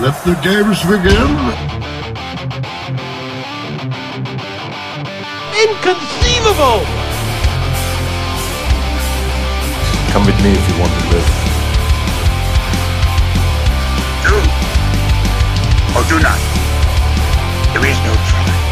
Let 0.00 0.16
the 0.24 0.32
games 0.40 0.80
begin. 0.80 1.30
Inconceivable! 5.60 6.80
Come 10.08 10.24
with 10.24 10.40
me 10.42 10.52
if 10.56 10.64
you 10.70 10.80
want 10.80 10.90
to 10.96 11.04
live. 11.12 11.28
Do 14.24 14.36
or 15.92 16.02
do 16.08 16.16
not. 16.24 16.40
There 17.74 17.84
is 17.84 17.98
no 18.00 18.14
try. 18.24 18.70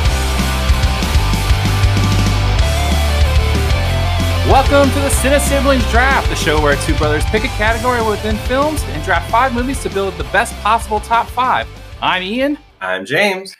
Welcome 4.48 4.88
to 4.94 5.00
the 5.00 5.10
Cine 5.10 5.38
Siblings 5.40 5.84
Draft, 5.90 6.30
the 6.30 6.36
show 6.36 6.58
where 6.58 6.74
two 6.86 6.94
brothers 6.94 7.22
pick 7.26 7.44
a 7.44 7.48
category 7.48 8.00
within 8.00 8.38
films 8.48 8.82
and 8.84 8.97
draft 9.08 9.30
five 9.30 9.54
movies 9.54 9.82
to 9.82 9.88
build 9.88 10.12
the 10.18 10.24
best 10.24 10.54
possible 10.56 11.00
top 11.00 11.26
five. 11.28 11.66
I'm 12.02 12.22
Ian. 12.22 12.58
I'm 12.78 13.06
James. 13.06 13.56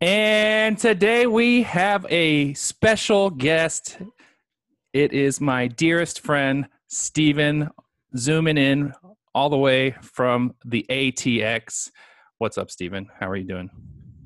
And 0.00 0.78
today 0.78 1.26
we 1.26 1.64
have 1.64 2.06
a 2.08 2.54
special 2.54 3.28
guest. 3.28 3.98
It 4.92 5.12
is 5.12 5.40
my 5.40 5.66
dearest 5.66 6.20
friend, 6.20 6.68
Steven, 6.86 7.68
zooming 8.16 8.56
in 8.56 8.92
all 9.34 9.50
the 9.50 9.56
way 9.56 9.96
from 10.02 10.54
the 10.64 10.86
ATX. 10.88 11.90
What's 12.38 12.56
up, 12.56 12.70
Steven? 12.70 13.08
How 13.18 13.28
are 13.28 13.34
you 13.34 13.48
doing? 13.48 13.70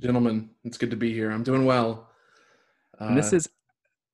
Gentlemen, 0.00 0.50
it's 0.64 0.76
good 0.76 0.90
to 0.90 0.96
be 0.98 1.10
here. 1.10 1.30
I'm 1.30 1.42
doing 1.42 1.64
well. 1.64 2.10
Uh, 3.00 3.06
And 3.06 3.16
this 3.16 3.32
is, 3.32 3.48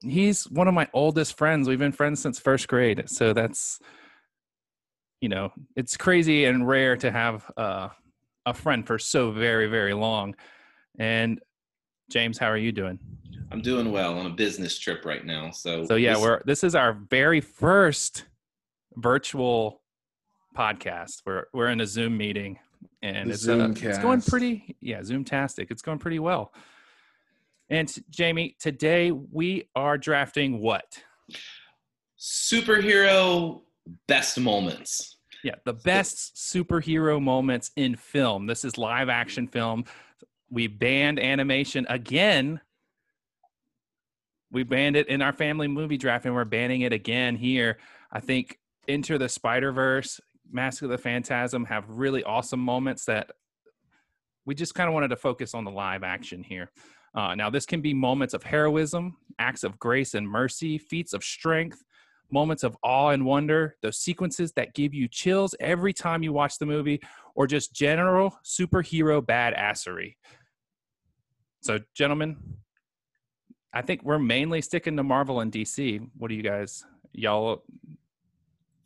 he's 0.00 0.48
one 0.48 0.68
of 0.68 0.74
my 0.74 0.86
oldest 0.92 1.36
friends. 1.36 1.66
We've 1.68 1.76
been 1.76 1.90
friends 1.90 2.22
since 2.22 2.38
first 2.38 2.68
grade. 2.68 3.02
So 3.06 3.32
that's, 3.32 3.80
you 5.22 5.28
know, 5.28 5.52
it's 5.76 5.96
crazy 5.96 6.44
and 6.46 6.66
rare 6.66 6.96
to 6.96 7.10
have 7.10 7.48
uh, 7.56 7.88
a 8.44 8.52
friend 8.52 8.84
for 8.84 8.98
so 8.98 9.30
very, 9.30 9.68
very 9.68 9.94
long. 9.94 10.34
And 10.98 11.40
James, 12.10 12.36
how 12.38 12.48
are 12.48 12.56
you 12.58 12.72
doing? 12.72 12.98
I'm 13.52 13.62
doing 13.62 13.92
well 13.92 14.18
on 14.18 14.26
a 14.26 14.30
business 14.30 14.76
trip 14.78 15.04
right 15.04 15.24
now. 15.24 15.52
So, 15.52 15.86
So 15.86 15.94
yeah, 15.94 16.14
this- 16.14 16.22
we're 16.22 16.42
this 16.44 16.64
is 16.64 16.74
our 16.74 16.92
very 16.92 17.40
first 17.40 18.24
virtual 18.96 19.80
podcast. 20.56 21.22
We're 21.24 21.44
we're 21.54 21.68
in 21.68 21.80
a 21.80 21.86
Zoom 21.86 22.16
meeting, 22.16 22.58
and 23.00 23.28
The 23.30 23.34
it's 23.34 23.48
uh, 23.48 23.72
it's 23.76 23.98
going 23.98 24.22
pretty 24.22 24.76
yeah 24.80 25.00
Zoomtastic. 25.00 25.70
It's 25.70 25.82
going 25.82 25.98
pretty 26.00 26.18
well. 26.18 26.52
And 27.70 27.94
Jamie, 28.10 28.56
today 28.58 29.12
we 29.12 29.68
are 29.76 29.96
drafting 29.96 30.58
what? 30.60 31.00
superhero 32.18 33.62
best 34.06 34.38
moments. 34.38 35.16
Yeah, 35.42 35.56
the 35.64 35.72
best 35.72 36.36
superhero 36.36 37.20
moments 37.20 37.72
in 37.76 37.96
film. 37.96 38.46
This 38.46 38.64
is 38.64 38.78
live 38.78 39.08
action 39.08 39.48
film. 39.48 39.84
We 40.50 40.68
banned 40.68 41.18
animation 41.18 41.86
again. 41.88 42.60
We 44.52 44.62
banned 44.62 44.96
it 44.96 45.08
in 45.08 45.22
our 45.22 45.32
family 45.32 45.66
movie 45.66 45.96
draft, 45.96 46.26
and 46.26 46.34
we're 46.34 46.44
banning 46.44 46.82
it 46.82 46.92
again 46.92 47.34
here. 47.34 47.78
I 48.12 48.20
think 48.20 48.58
Enter 48.86 49.18
the 49.18 49.28
Spider 49.28 49.72
Verse, 49.72 50.20
Mask 50.50 50.82
of 50.82 50.90
the 50.90 50.98
Phantasm 50.98 51.64
have 51.64 51.88
really 51.88 52.22
awesome 52.22 52.60
moments 52.60 53.06
that 53.06 53.30
we 54.44 54.54
just 54.54 54.74
kind 54.74 54.88
of 54.88 54.94
wanted 54.94 55.08
to 55.08 55.16
focus 55.16 55.54
on 55.54 55.64
the 55.64 55.70
live 55.70 56.02
action 56.02 56.42
here. 56.42 56.70
Uh, 57.14 57.34
now, 57.34 57.50
this 57.50 57.66
can 57.66 57.80
be 57.80 57.94
moments 57.94 58.34
of 58.34 58.42
heroism, 58.42 59.16
acts 59.38 59.64
of 59.64 59.78
grace 59.78 60.14
and 60.14 60.28
mercy, 60.28 60.78
feats 60.78 61.12
of 61.12 61.24
strength, 61.24 61.82
moments 62.32 62.62
of 62.62 62.76
awe 62.82 63.10
and 63.10 63.24
wonder, 63.24 63.76
those 63.82 63.98
sequences 63.98 64.52
that 64.52 64.74
give 64.74 64.94
you 64.94 65.08
chills 65.08 65.54
every 65.60 65.92
time 65.92 66.22
you 66.22 66.32
watch 66.32 66.58
the 66.58 66.66
movie, 66.66 67.00
or 67.34 67.46
just 67.46 67.74
general 67.74 68.38
superhero 68.44 69.20
badassery. 69.20 70.16
So, 71.60 71.78
gentlemen, 71.94 72.36
I 73.72 73.82
think 73.82 74.02
we're 74.02 74.18
mainly 74.18 74.60
sticking 74.60 74.96
to 74.96 75.02
Marvel 75.02 75.40
and 75.40 75.52
DC. 75.52 76.06
What 76.16 76.28
do 76.28 76.34
you 76.34 76.42
guys, 76.42 76.84
y'all? 77.12 77.62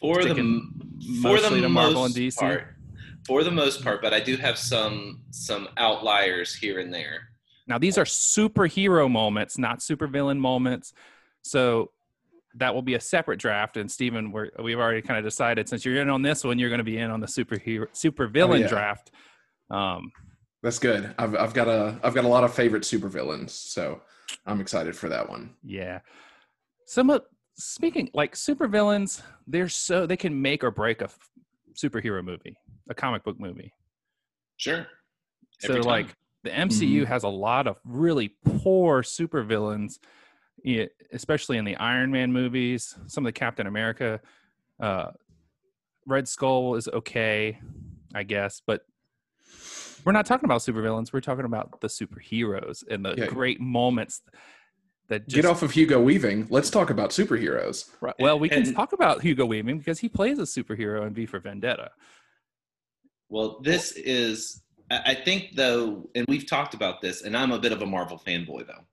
For 0.01 0.23
the 0.23 0.35
for 0.35 0.35
the 0.35 1.51
mostly 1.51 1.61
to 1.63 1.69
Marvel 1.69 2.03
most 2.03 2.17
and 2.17 2.25
DC? 2.27 2.39
part, 2.39 2.77
for 3.27 3.43
the 3.43 3.51
most 3.51 3.83
part, 3.83 4.03
but 4.03 4.13
I 4.13 4.21
do 4.21 4.37
have 4.37 4.59
some 4.59 5.23
some 5.31 5.69
outliers 5.77 6.55
here 6.55 6.79
and 6.81 6.93
there. 6.93 7.31
Now, 7.67 7.79
these 7.79 7.99
are 7.99 8.05
superhero 8.05 9.11
moments, 9.11 9.59
not 9.59 9.81
supervillain 9.81 10.39
moments. 10.39 10.93
So, 11.43 11.91
that 12.57 12.75
will 12.75 12.83
be 12.83 12.95
a 12.95 13.01
separate 13.01 13.39
draft. 13.39 13.77
And 13.77 13.91
Stephen, 13.91 14.33
we're, 14.33 14.51
we've 14.63 14.79
already 14.79 15.03
kind 15.03 15.19
of 15.19 15.25
decided 15.25 15.69
since 15.69 15.85
you're 15.85 16.01
in 16.01 16.09
on 16.09 16.23
this 16.23 16.45
one, 16.45 16.59
you're 16.59 16.71
going 16.71 16.79
to 16.79 16.85
be 16.85 16.99
in 16.99 17.11
on 17.11 17.21
the 17.21 17.27
superhero 17.27 17.87
supervillain 17.93 18.61
yeah. 18.61 18.69
draft. 18.69 19.11
Um, 19.71 20.11
that's 20.63 20.79
good. 20.79 21.15
I've 21.19 21.35
I've 21.37 21.55
got 21.55 21.69
a 21.69 21.99
I've 22.03 22.15
got 22.15 22.25
a 22.25 22.29
lot 22.29 22.45
of 22.45 22.53
favorite 22.55 22.83
supervillains, 22.83 23.51
so 23.51 24.01
I'm 24.47 24.61
excited 24.61 24.97
for 24.97 25.09
that 25.09 25.29
one. 25.29 25.55
Yeah. 25.63 26.01
Some 26.87 27.11
of 27.11 27.23
speaking 27.59 28.11
like 28.15 28.35
supervillains, 28.35 29.23
they're 29.47 29.69
so 29.69 30.07
they 30.07 30.17
can 30.17 30.41
make 30.41 30.65
or 30.65 30.71
break 30.71 31.03
a 31.03 31.05
f- 31.05 31.19
superhero 31.75 32.25
movie, 32.25 32.57
a 32.89 32.95
comic 32.95 33.23
book 33.23 33.39
movie. 33.39 33.73
Sure. 34.57 34.87
So 35.61 35.75
time. 35.75 35.83
like 35.83 36.07
the 36.43 36.51
MCU 36.51 37.03
Mhm. 37.03 37.07
has 37.07 37.25
a 37.25 37.29
lot 37.29 37.67
of 37.67 37.77
really 37.85 38.37
poor 38.45 39.03
supervillains, 39.03 39.99
yeah, 39.99 40.07
especially 41.13 41.59
in 41.59 41.65
the 41.65 41.77
Iron 41.77 42.11
Man 42.11 42.33
movies, 42.33 42.95
some 43.07 43.25
of 43.25 43.29
the 43.29 43.39
Captain 43.39 43.67
America. 43.67 44.21
Uh, 44.81 45.11
Red 46.07 46.29
Skull 46.29 46.75
is 46.77 46.89
okay, 46.89 47.59
I 48.15 48.23
guess, 48.23 48.61
but 48.67 48.83
we're 50.05 50.13
not 50.13 50.27
talking 50.27 50.45
about 50.45 50.61
supervillains. 50.61 51.13
We're 51.13 51.21
talking 51.21 51.45
about 51.45 51.81
the 51.81 51.89
superheroes 51.89 52.85
and 52.89 53.05
the 53.05 53.15
Yeah. 53.17 53.27
great 53.27 53.61
moments 53.61 54.23
that 55.09 55.27
just 55.29 55.35
Get 55.37 55.45
off 55.45 55.63
of 55.63 55.73
Hugo 55.73 56.01
Weaving. 56.01 56.47
Let's 56.51 56.71
talk 56.71 56.91
about 56.91 57.11
superheroes. 57.11 57.91
Right. 58.01 58.15
Well, 58.19 58.39
we 58.39 58.49
can 58.49 58.63
And- 58.65 58.75
talk 58.75 58.93
about 58.93 59.23
Hugo 59.23 59.47
Weaving 59.47 59.79
because 59.79 59.99
he 60.01 60.09
plays 60.09 60.39
a 60.39 60.43
superhero 60.43 61.07
in 61.07 61.15
V 61.15 61.27
for 61.27 61.39
Vendetta. 61.41 61.91
Well, 63.29 63.61
this 63.63 63.93
is 63.93 64.63
I 64.91 65.03
I 65.07 65.15
think 65.15 65.57
though, 65.57 66.09
and 66.15 66.25
we've 66.29 66.47
talked 66.47 66.75
about 66.75 67.01
this, 67.01 67.23
and 67.23 67.37
I'm 67.37 67.51
a 67.51 67.59
bit 67.59 67.73
of 67.73 67.83
a 67.83 67.87
Marvel 67.87 68.21
fanboy 68.25 68.67
though. 68.67 68.85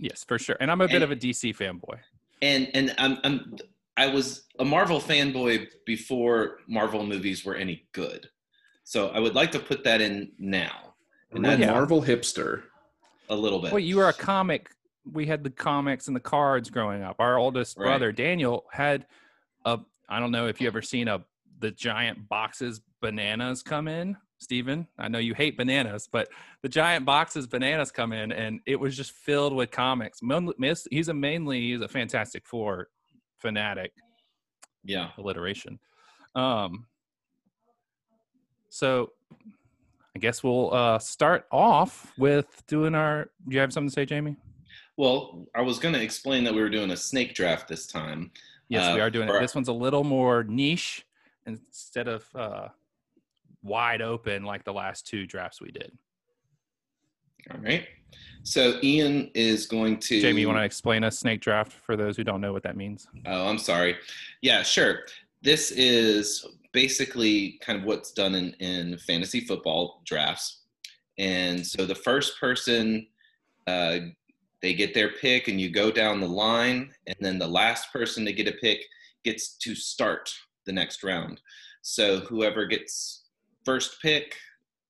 Yes, 0.00 0.24
for 0.24 0.38
sure. 0.38 0.56
And 0.60 0.70
I'm 0.70 0.80
a 0.80 0.88
bit 0.88 1.02
of 1.02 1.10
a 1.10 1.16
DC 1.16 1.54
fanboy. 1.56 1.98
and 2.42 2.68
and 2.74 2.94
I'm, 2.98 3.18
I'm 3.22 3.56
I 3.96 4.06
was 4.06 4.46
a 4.58 4.64
Marvel 4.64 5.00
fanboy 5.00 5.66
before 5.84 6.58
Marvel 6.66 7.04
movies 7.04 7.44
were 7.44 7.54
any 7.54 7.86
good. 7.92 8.28
So 8.84 9.08
I 9.08 9.18
would 9.20 9.34
like 9.34 9.52
to 9.52 9.58
put 9.60 9.84
that 9.84 10.00
in 10.00 10.32
now 10.38 10.94
And 11.32 11.44
A 11.46 11.50
that's- 11.50 11.68
Marvel 11.70 12.02
hipster. 12.02 12.62
a 13.28 13.34
little 13.36 13.60
bit. 13.60 13.72
Well, 13.72 13.78
you 13.80 13.96
were 13.98 14.08
a 14.08 14.12
comic. 14.12 14.70
We 15.10 15.26
had 15.26 15.44
the 15.44 15.50
comics 15.50 16.06
and 16.08 16.16
the 16.16 16.20
cards 16.20 16.70
growing 16.70 17.02
up. 17.02 17.16
Our 17.20 17.38
oldest 17.38 17.76
Right. 17.76 17.86
brother 17.86 18.10
Daniel 18.12 18.64
had 18.72 19.06
a. 19.64 19.78
I 20.08 20.18
don't 20.18 20.32
know 20.32 20.46
if 20.48 20.60
you 20.60 20.66
ever 20.66 20.82
seen 20.82 21.08
a 21.08 21.22
the 21.58 21.70
giant 21.70 22.26
boxes 22.28 22.80
bananas 23.02 23.62
come 23.62 23.86
in. 23.86 24.16
Steven, 24.40 24.86
I 24.98 25.08
know 25.08 25.18
you 25.18 25.34
hate 25.34 25.56
bananas, 25.58 26.08
but 26.10 26.28
the 26.62 26.68
giant 26.68 27.04
boxes 27.04 27.46
bananas 27.46 27.92
come 27.92 28.12
in, 28.12 28.32
and 28.32 28.60
it 28.66 28.76
was 28.80 28.96
just 28.96 29.12
filled 29.12 29.54
with 29.54 29.70
comics. 29.70 30.20
He's 30.90 31.08
a 31.08 31.14
mainly 31.14 31.60
he's 31.72 31.80
a 31.82 31.88
Fantastic 31.88 32.46
Four 32.46 32.88
fanatic. 33.36 33.92
yeah. 34.82 35.10
alliteration. 35.18 35.78
Um, 36.34 36.86
so 38.70 39.12
I 40.16 40.18
guess 40.20 40.42
we'll 40.42 40.72
uh, 40.72 40.98
start 40.98 41.46
off 41.52 42.12
with 42.16 42.62
doing 42.66 42.94
our. 42.94 43.24
Do 43.46 43.54
you 43.54 43.60
have 43.60 43.72
something 43.74 43.90
to 43.90 43.94
say, 43.94 44.06
Jamie? 44.06 44.36
Well, 44.96 45.46
I 45.54 45.60
was 45.60 45.78
going 45.78 45.94
to 45.94 46.02
explain 46.02 46.44
that 46.44 46.54
we 46.54 46.60
were 46.62 46.68
doing 46.70 46.90
a 46.92 46.96
snake 46.96 47.34
draft 47.34 47.68
this 47.68 47.86
time. 47.86 48.30
Yes, 48.68 48.94
we 48.94 49.00
Uh, 49.00 49.04
are 49.04 49.10
doing 49.10 49.28
it. 49.28 49.38
This 49.40 49.54
one's 49.54 49.68
a 49.68 49.72
little 49.72 50.04
more 50.04 50.44
niche 50.44 51.04
instead 51.46 52.06
of 52.08 52.24
uh, 52.34 52.68
wide 53.62 54.02
open 54.02 54.44
like 54.44 54.64
the 54.64 54.72
last 54.72 55.06
two 55.06 55.26
drafts 55.26 55.60
we 55.60 55.70
did. 55.70 55.92
All 57.50 57.60
right. 57.60 57.86
So 58.42 58.78
Ian 58.82 59.30
is 59.34 59.66
going 59.66 59.98
to. 59.98 60.20
Jamie, 60.20 60.42
you 60.42 60.48
want 60.48 60.58
to 60.58 60.64
explain 60.64 61.04
a 61.04 61.10
snake 61.10 61.40
draft 61.40 61.72
for 61.72 61.96
those 61.96 62.16
who 62.16 62.24
don't 62.24 62.40
know 62.40 62.52
what 62.52 62.62
that 62.62 62.76
means? 62.76 63.06
Oh, 63.26 63.48
I'm 63.48 63.58
sorry. 63.58 63.96
Yeah, 64.40 64.62
sure. 64.62 65.00
This 65.42 65.70
is 65.70 66.46
basically 66.72 67.58
kind 67.60 67.78
of 67.78 67.84
what's 67.84 68.12
done 68.12 68.34
in, 68.34 68.52
in 68.54 68.98
fantasy 68.98 69.40
football 69.40 70.02
drafts. 70.04 70.62
And 71.18 71.66
so 71.66 71.84
the 71.84 71.94
first 71.94 72.40
person, 72.40 73.06
uh, 73.66 73.98
they 74.62 74.74
get 74.74 74.94
their 74.94 75.10
pick, 75.10 75.48
and 75.48 75.60
you 75.60 75.70
go 75.70 75.90
down 75.90 76.20
the 76.20 76.28
line, 76.28 76.92
and 77.06 77.16
then 77.20 77.38
the 77.38 77.48
last 77.48 77.92
person 77.92 78.24
to 78.24 78.32
get 78.32 78.48
a 78.48 78.52
pick 78.52 78.80
gets 79.24 79.56
to 79.58 79.74
start 79.74 80.32
the 80.66 80.72
next 80.72 81.02
round. 81.02 81.40
So 81.82 82.20
whoever 82.20 82.66
gets 82.66 83.19
first 83.64 84.00
pick 84.02 84.36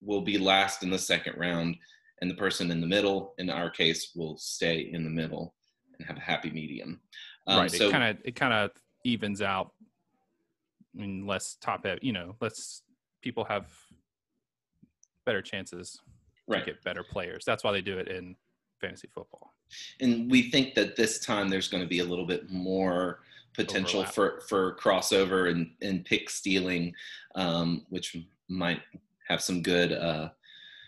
will 0.03 0.21
be 0.23 0.39
last 0.39 0.83
in 0.83 0.91
the 0.91 0.99
second 0.99 1.37
round, 1.37 1.77
and 2.21 2.31
the 2.31 2.35
person 2.35 2.71
in 2.71 2.81
the 2.81 2.87
middle, 2.87 3.35
in 3.39 3.51
our 3.51 3.71
case, 3.71 4.13
will 4.15 4.37
stay 4.39 4.91
in 4.93 5.05
the 5.05 5.11
middle 5.11 5.55
and 5.99 6.07
have 6.07 6.17
a 6.17 6.21
happy 6.21 6.51
medium. 6.51 7.01
Um, 7.47 7.61
right. 7.61 7.71
so- 7.71 7.89
it 7.89 7.93
kind 7.93 8.05
of 8.05 8.23
it 8.25 8.37
kind 8.37 8.53
of 8.53 8.71
evens 9.05 9.43
out. 9.43 9.73
I 10.97 11.01
mean, 11.03 11.27
less 11.27 11.57
top 11.61 11.85
heavy. 11.87 12.01
You 12.03 12.13
know, 12.13 12.37
less 12.41 12.83
people 13.23 13.45
have 13.45 13.67
better 15.25 15.43
chances 15.43 16.01
Right. 16.49 16.61
to 16.65 16.73
get 16.73 16.83
better 16.83 17.05
players. 17.05 17.45
That's 17.45 17.63
why 17.63 17.71
they 17.73 17.81
do 17.83 17.99
it 17.99 18.09
in 18.09 18.35
fantasy 18.81 19.09
football. 19.15 19.55
and 20.01 20.29
we 20.29 20.51
think 20.51 20.75
that 20.75 20.97
this 20.97 21.21
time 21.25 21.49
there's 21.49 21.69
going 21.69 21.83
to 21.83 21.89
be 21.89 22.01
a 22.01 22.05
little 22.05 22.27
bit 22.27 22.51
more 22.51 23.21
potential 23.55 24.01
Overlap. 24.01 24.15
for 24.15 24.41
for 24.49 24.77
crossover 24.77 25.49
and 25.51 25.71
and 25.81 26.05
pick 26.05 26.29
stealing 26.29 26.93
um, 27.37 27.87
which 27.91 28.17
might 28.51 28.81
have 29.29 29.41
some 29.41 29.63
good 29.63 29.93
uh, 29.93 30.31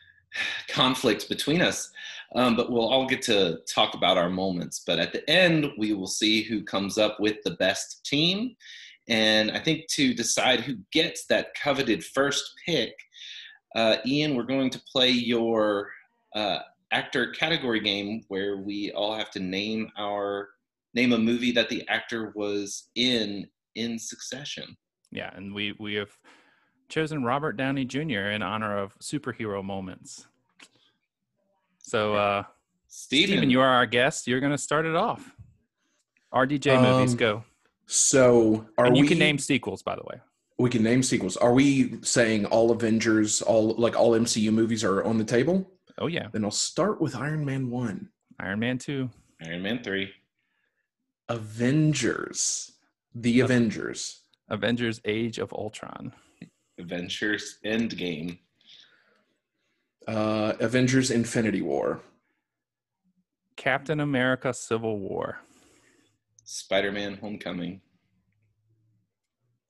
conflict 0.69 1.29
between 1.29 1.63
us. 1.63 1.91
Um, 2.35 2.57
but 2.57 2.71
we'll 2.71 2.89
all 2.89 3.07
get 3.07 3.23
to 3.23 3.59
talk 3.73 3.95
about 3.95 4.17
our 4.17 4.31
moments. 4.31 4.83
But 4.87 4.99
at 4.99 5.13
the 5.13 5.29
end 5.31 5.67
we 5.79 5.93
will 5.93 6.07
see 6.07 6.43
who 6.43 6.65
comes 6.65 6.99
up 6.99 7.21
with 7.21 7.37
the 7.45 7.53
best 7.53 8.05
team. 8.05 8.57
And 9.09 9.51
i 9.51 9.59
think 9.59 9.89
to 9.89 10.15
decide 10.15 10.61
who 10.61 10.77
gets 10.93 11.27
that 11.27 11.55
coveted 11.55 12.05
first 12.05 12.55
pick 12.65 12.95
uh, 13.75 13.97
ian 14.07 14.37
we're 14.37 14.45
going 14.45 14.71
to 14.71 14.81
play 14.93 15.11
your 15.11 15.91
uh, 16.37 16.61
actor 16.93 17.33
category 17.33 17.81
game 17.81 18.23
where 18.29 18.59
we 18.59 18.93
all 18.93 19.15
have 19.17 19.31
to 19.31 19.41
name 19.41 19.91
our 19.99 20.51
name 20.95 21.13
a 21.13 21.19
movie 21.19 21.53
that 21.53 21.69
the 21.69 21.87
actor 21.89 22.33
was 22.37 22.91
in 22.95 23.49
in 23.75 23.99
succession. 23.99 24.77
Yeah, 25.11 25.31
and 25.35 25.55
we 25.55 25.75
we 25.81 25.95
have 25.95 26.11
chosen 26.93 27.25
Robert 27.25 27.57
Downey 27.57 27.87
Jr. 27.87 28.31
in 28.37 28.43
honor 28.43 28.77
of 28.77 28.97
superhero 28.99 29.65
moments. 29.65 30.27
So, 31.79 32.15
uh, 32.15 32.45
Steven, 32.87 33.29
Steven, 33.37 33.51
you 33.51 33.61
are 33.63 33.69
our 33.69 33.87
guest. 33.87 34.27
You're 34.29 34.41
going 34.41 34.53
to 34.53 34.59
start 34.59 34.85
it 34.85 34.95
off. 34.95 35.35
RDJ 36.35 36.81
movies 36.83 37.13
Um, 37.13 37.17
go. 37.19 37.45
So 37.87 38.67
are 38.79 38.87
And 38.87 38.97
you 38.97 39.03
we? 39.05 39.09
can 39.09 39.19
name 39.19 39.39
sequels, 39.39 39.83
by 39.83 39.97
the 39.97 40.03
way. 40.05 40.21
We 40.59 40.69
can 40.71 40.83
name 40.83 41.03
sequels. 41.03 41.37
Are 41.39 41.53
we 41.55 41.99
saying 42.03 42.45
all 42.47 42.71
Avengers, 42.71 43.41
all 43.43 43.75
like 43.75 43.97
all 43.97 44.13
MCU 44.13 44.53
movies 44.53 44.85
are 44.85 45.03
on 45.03 45.17
the 45.19 45.25
table? 45.25 45.71
Oh 45.99 46.07
yeah, 46.07 46.29
Then 46.33 46.45
I'll 46.45 46.51
start 46.51 47.01
with 47.01 47.17
Iron 47.17 47.45
Man 47.45 47.71
one. 47.71 48.09
Iron 48.39 48.61
Man 48.61 48.79
two. 48.79 49.11
Iron 49.45 49.63
Man 49.63 49.83
three. 49.83 50.11
Avengers, 51.29 52.73
the 53.15 53.41
Avengers. 53.41 54.21
Avengers: 54.49 55.01
Age 55.05 55.39
of 55.39 55.53
Ultron. 55.53 56.13
Avengers 56.83 57.59
Endgame. 57.65 58.39
Uh, 60.07 60.55
Avengers 60.61 61.11
Infinity 61.11 61.63
War. 61.63 62.01
Captain 63.57 64.01
America: 64.01 64.53
Civil 64.53 64.99
War. 64.99 65.39
Spider-Man 66.45 67.19
Homecoming. 67.19 67.81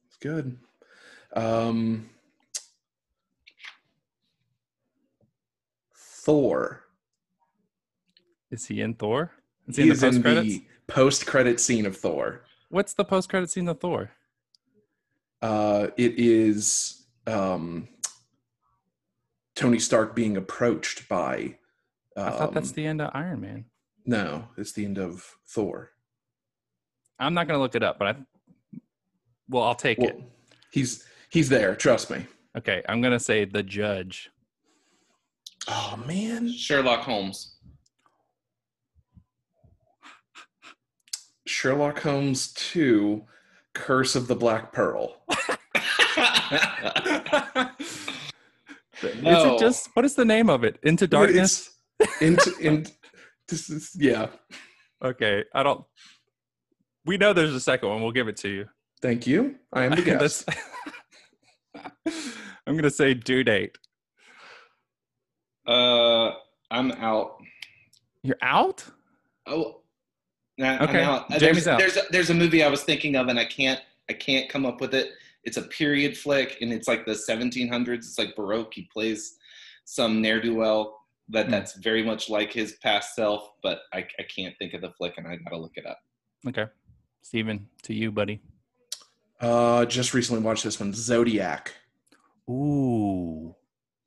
It's 0.07 0.17
good. 0.17 0.57
Um, 1.35 2.09
Thor. 5.95 6.85
Is 8.51 8.67
he 8.67 8.81
in 8.81 8.95
Thor? 8.95 9.33
Is 9.69 9.77
he, 9.77 9.83
in 9.83 9.89
the 9.89 9.95
He's 9.95 10.01
post 10.03 10.17
in 10.17 10.23
credits? 10.23 10.55
the 10.55 10.65
post-credit 10.87 11.61
scene 11.61 11.87
of 11.87 11.97
Thor. 11.97 12.41
What's 12.71 12.95
the 12.95 13.05
post 13.05 13.29
credit 13.29 13.51
scene 13.51 13.69
of 13.69 13.81
Thor? 13.81 14.11
Uh, 15.43 15.89
it 15.97 16.19
is 16.19 17.02
um, 17.27 17.89
Tony 19.57 19.79
Stark 19.79 20.15
being 20.15 20.37
approached 20.37 21.09
by. 21.09 21.57
Um, 22.17 22.27
I 22.27 22.31
thought 22.31 22.55
that's 22.55 22.73
the 22.73 22.87
end 22.87 23.01
of 23.01 23.11
Iron 23.15 23.41
Man. 23.41 23.65
no. 24.05 24.49
It's 24.57 24.73
the 24.73 24.85
end 24.85 24.99
of 24.99 25.25
Thor. 25.49 25.91
I'm 27.19 27.35
not 27.35 27.47
going 27.47 27.57
to 27.59 27.63
look 27.63 27.75
it 27.75 27.83
up, 27.83 27.99
but 27.99 28.09
I. 28.09 28.17
Well, 29.49 29.63
I'll 29.65 29.75
take 29.75 29.99
Well, 29.99 30.09
it. 30.09 30.21
he's 30.73 31.05
he's 31.31 31.49
there. 31.49 31.75
Trust 31.77 32.11
me. 32.11 32.27
Okay, 32.57 32.83
I'm 32.89 33.01
going 33.01 33.13
to 33.13 33.21
say 33.21 33.45
the 33.45 33.63
Judge. 33.63 34.31
Oh 35.69 36.03
man, 36.07 36.51
Sherlock 36.53 37.01
Holmes. 37.01 37.57
Sherlock 41.47 42.01
Holmes 42.01 42.53
two, 42.53 43.25
Curse 43.75 44.17
of 44.17 44.27
the 44.29 44.37
Black 44.37 44.73
Pearl. 44.73 45.23
Is 49.03 49.23
it 49.23 49.59
just 49.59 49.89
what 49.95 50.05
is 50.05 50.15
the 50.15 50.25
name 50.25 50.49
of 50.49 50.65
it? 50.65 50.79
Into 50.83 51.07
Darkness. 51.07 51.71
It's 51.99 52.23
into 52.23 52.57
in. 52.61 52.87
This 53.49 53.69
is 53.69 53.91
yeah. 53.99 54.29
Okay, 55.05 55.45
I 55.53 55.63
don't. 55.65 55.85
We 57.05 57.19
know 57.19 57.33
there's 57.33 57.55
a 57.55 57.61
second 57.61 57.89
one. 57.89 58.01
We'll 58.01 58.13
give 58.13 58.29
it 58.29 58.37
to 58.39 58.49
you. 58.49 58.67
Thank 59.03 59.27
you. 59.27 59.57
I 59.73 59.85
am 59.85 59.97
the 59.97 60.03
guest. 60.03 60.49
I'm 62.67 62.77
gonna 62.77 62.89
say 62.89 63.15
due 63.15 63.43
date. 63.43 63.77
uh, 65.67 66.31
I'm 66.71 66.93
out. 66.93 67.43
You're 68.23 68.39
out. 68.41 68.85
Oh, 69.47 69.83
nah, 70.57 70.85
Okay, 70.85 71.03
I'm 71.03 71.09
out. 71.09 71.31
Uh, 71.33 71.39
Jamie's 71.39 71.65
there's, 71.65 71.69
out. 71.69 71.79
There's 71.79 71.97
a, 71.97 72.03
there's 72.11 72.31
a 72.31 72.35
movie 72.35 72.63
I 72.63 72.69
was 72.69 72.85
thinking 72.85 73.17
of, 73.17 73.27
and 73.29 73.39
I 73.39 73.45
can't 73.45 73.81
I 74.09 74.13
can't 74.13 74.49
come 74.49 74.65
up 74.65 74.81
with 74.81 74.95
it. 74.95 75.11
It's 75.45 75.57
a 75.57 75.63
period 75.63 76.17
flick, 76.17 76.59
and 76.61 76.73
it's 76.73 76.87
like 76.89 77.05
the 77.05 77.13
1700s. 77.13 77.95
It's 77.99 78.19
like 78.19 78.37
Baroque. 78.37 78.73
He 78.75 78.89
plays 78.93 79.37
some 79.85 80.21
ne'er 80.23 80.41
do 80.41 80.55
well 80.55 81.01
that 81.29 81.47
Hmm. 81.47 81.51
that's 81.53 81.75
very 81.75 82.03
much 82.03 82.29
like 82.31 82.53
his 82.53 82.73
past 82.83 83.15
self, 83.15 83.49
but 83.63 83.81
I, 83.93 84.07
I 84.19 84.23
can't 84.35 84.55
think 84.59 84.75
of 84.75 84.81
the 84.83 84.91
flick, 84.93 85.15
and 85.19 85.27
I 85.27 85.37
gotta 85.37 85.57
look 85.59 85.73
it 85.77 85.87
up. 85.87 85.99
Okay, 86.47 86.67
Steven, 87.23 87.69
to 87.83 87.95
you, 87.95 88.11
buddy. 88.13 88.41
Uh, 89.41 89.85
just 89.87 90.15
recently 90.15 90.43
watched 90.43 90.63
this 90.65 90.79
one, 90.79 90.93
Zodiac. 90.95 91.75
Ooh, 92.49 93.55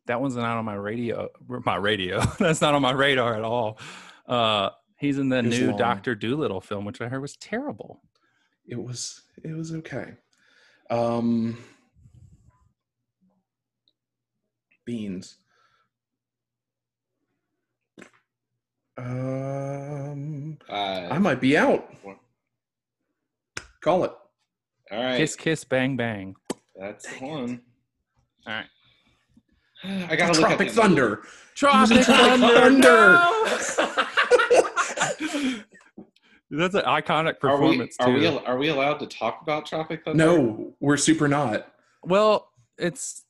that 0.06 0.22
one's 0.22 0.36
not 0.36 0.58
on 0.58 0.66
my 0.66 0.76
radio. 0.76 1.30
My 1.48 1.76
radio. 1.76 2.20
That's 2.40 2.62
not 2.62 2.74
on 2.76 2.82
my 2.82 2.92
radar 2.92 3.36
at 3.36 3.44
all. 3.44 3.80
Uh, 4.28 4.70
he's 4.98 5.18
in 5.18 5.30
the 5.30 5.42
new 5.42 5.70
long. 5.70 5.78
Doctor 5.78 6.16
Dolittle 6.16 6.62
film, 6.62 6.86
which 6.86 7.02
I 7.02 7.08
heard 7.08 7.22
was 7.22 7.36
terrible. 7.38 8.02
It 8.68 8.76
was 8.82 9.22
it 9.44 9.54
was 9.56 9.74
okay. 9.74 10.14
Um, 10.90 11.58
beans. 14.86 15.38
Um, 18.98 20.58
Uh, 20.70 21.08
I 21.12 21.18
might 21.20 21.42
be 21.42 21.58
out. 21.58 21.90
Call 23.82 24.04
it. 24.06 24.12
all 24.92 25.04
right, 25.04 25.18
Kiss, 25.18 25.36
kiss, 25.36 25.64
bang, 25.64 25.96
bang. 25.98 26.36
that's 26.80 27.06
the 27.08 27.26
one. 27.26 27.62
All 28.48 28.54
right. 28.54 28.66
I 30.10 30.16
gotta 30.16 30.32
look 30.40 30.48
Tropic 30.50 30.70
up 30.70 30.74
Thunder. 30.74 31.22
Tropic 31.54 32.02
Tropic 32.04 32.40
Thunder. 32.40 33.18
Thunder. 33.68 35.65
That's 36.52 36.75
an 36.75 36.84
iconic 36.84 37.36
Are 37.44 37.58
we 37.60 37.68
performance 37.68 37.96
are 38.00 38.06
too. 38.08 38.14
we 38.14 38.28
are 38.28 38.58
we 38.58 38.70
allowed 38.70 39.00
to 39.00 39.08
talk 39.08 39.40
about 39.42 39.66
Tropic 39.66 40.04
Thunder? 40.06 40.24
No, 40.25 40.74
we're 40.80 40.98
super 40.98 41.28
not. 41.28 41.72
well, 42.04 42.52
it's 42.78 43.24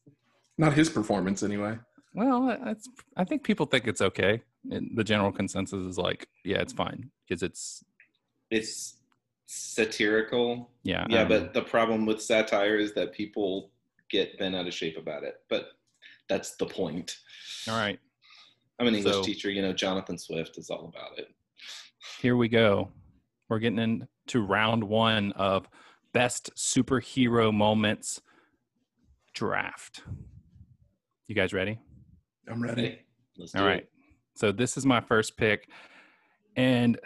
Not 0.58 0.74
his 0.74 0.90
performance 0.90 1.42
anyway. 1.44 1.78
well, 2.14 2.58
it's. 2.66 2.90
I 3.16 3.24
think 3.24 3.44
people 3.44 3.66
think 3.66 3.88
it's 3.88 4.02
okay. 4.02 4.42
And 4.72 4.92
the 4.98 5.04
general 5.04 5.32
consensus 5.32 5.86
is 5.86 5.98
like, 5.98 6.28
yeah, 6.44 6.58
it's 6.58 6.74
fine 6.74 7.10
because 7.28 7.42
it's 7.44 7.84
it's 8.52 8.96
satirical. 9.46 10.70
yeah. 10.84 11.06
Yeah, 11.10 11.22
um, 11.22 11.28
but 11.30 11.54
the 11.54 11.62
problem 11.62 12.06
with 12.06 12.22
satire 12.22 12.78
is 12.78 12.94
that 12.96 13.14
people 13.14 13.72
get 14.10 14.38
bent 14.40 14.56
out 14.56 14.68
of 14.68 14.74
shape 14.74 14.98
about 14.98 15.24
it. 15.24 15.36
But 15.50 15.70
that's 16.28 16.56
the 16.56 16.66
point. 16.66 17.18
all 17.70 17.78
right. 17.78 18.00
I'm 18.80 18.88
an 18.88 18.96
English 18.96 19.14
So- 19.16 19.24
teacher. 19.24 19.50
You 19.50 19.62
know, 19.62 19.72
Jonathan 19.74 20.18
Swift 20.18 20.58
is 20.58 20.70
all 20.70 20.92
about 20.94 21.18
it. 21.18 21.30
Here 22.22 22.36
we 22.36 22.48
go. 22.50 22.90
We're 23.50 23.60
getting 23.60 23.80
into 23.80 24.42
round 24.42 24.84
one 24.84 25.32
of 25.34 25.68
best 26.14 26.50
superhero 26.56 27.54
moments 27.54 28.22
draft. 29.34 30.02
You 31.28 31.36
guys 31.36 31.54
ready? 31.54 31.80
I'm 32.50 32.62
ready. 32.62 33.00
Let's 33.38 33.52
do 33.52 33.60
All 33.60 33.66
right. 33.66 33.80
it. 33.80 33.90
So 34.36 34.52
this 34.52 34.78
is 34.78 34.86
my 34.86 35.02
first 35.02 35.38
pick. 35.38 35.70
And 36.56 37.00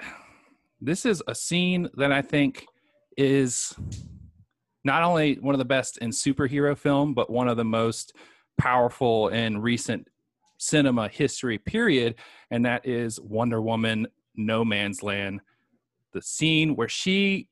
this 0.81 1.05
is 1.05 1.23
a 1.27 1.35
scene 1.35 1.89
that 1.95 2.11
I 2.11 2.21
think 2.21 2.65
is 3.17 3.73
not 4.83 5.03
only 5.03 5.35
one 5.35 5.55
of 5.55 5.59
the 5.59 5.65
best 5.65 5.97
in 5.97 6.11
superhero 6.11 6.77
film, 6.77 7.13
but 7.13 7.29
one 7.29 7.47
of 7.47 7.57
the 7.57 7.65
most 7.65 8.13
powerful 8.57 9.29
in 9.29 9.59
recent 9.59 10.07
cinema 10.57 11.07
history, 11.07 11.57
period. 11.57 12.15
And 12.51 12.65
that 12.65 12.85
is 12.85 13.19
Wonder 13.19 13.61
Woman 13.61 14.07
No 14.35 14.63
Man's 14.63 15.03
Land. 15.03 15.41
The 16.13 16.21
scene 16.21 16.75
where 16.75 16.89
she 16.89 17.47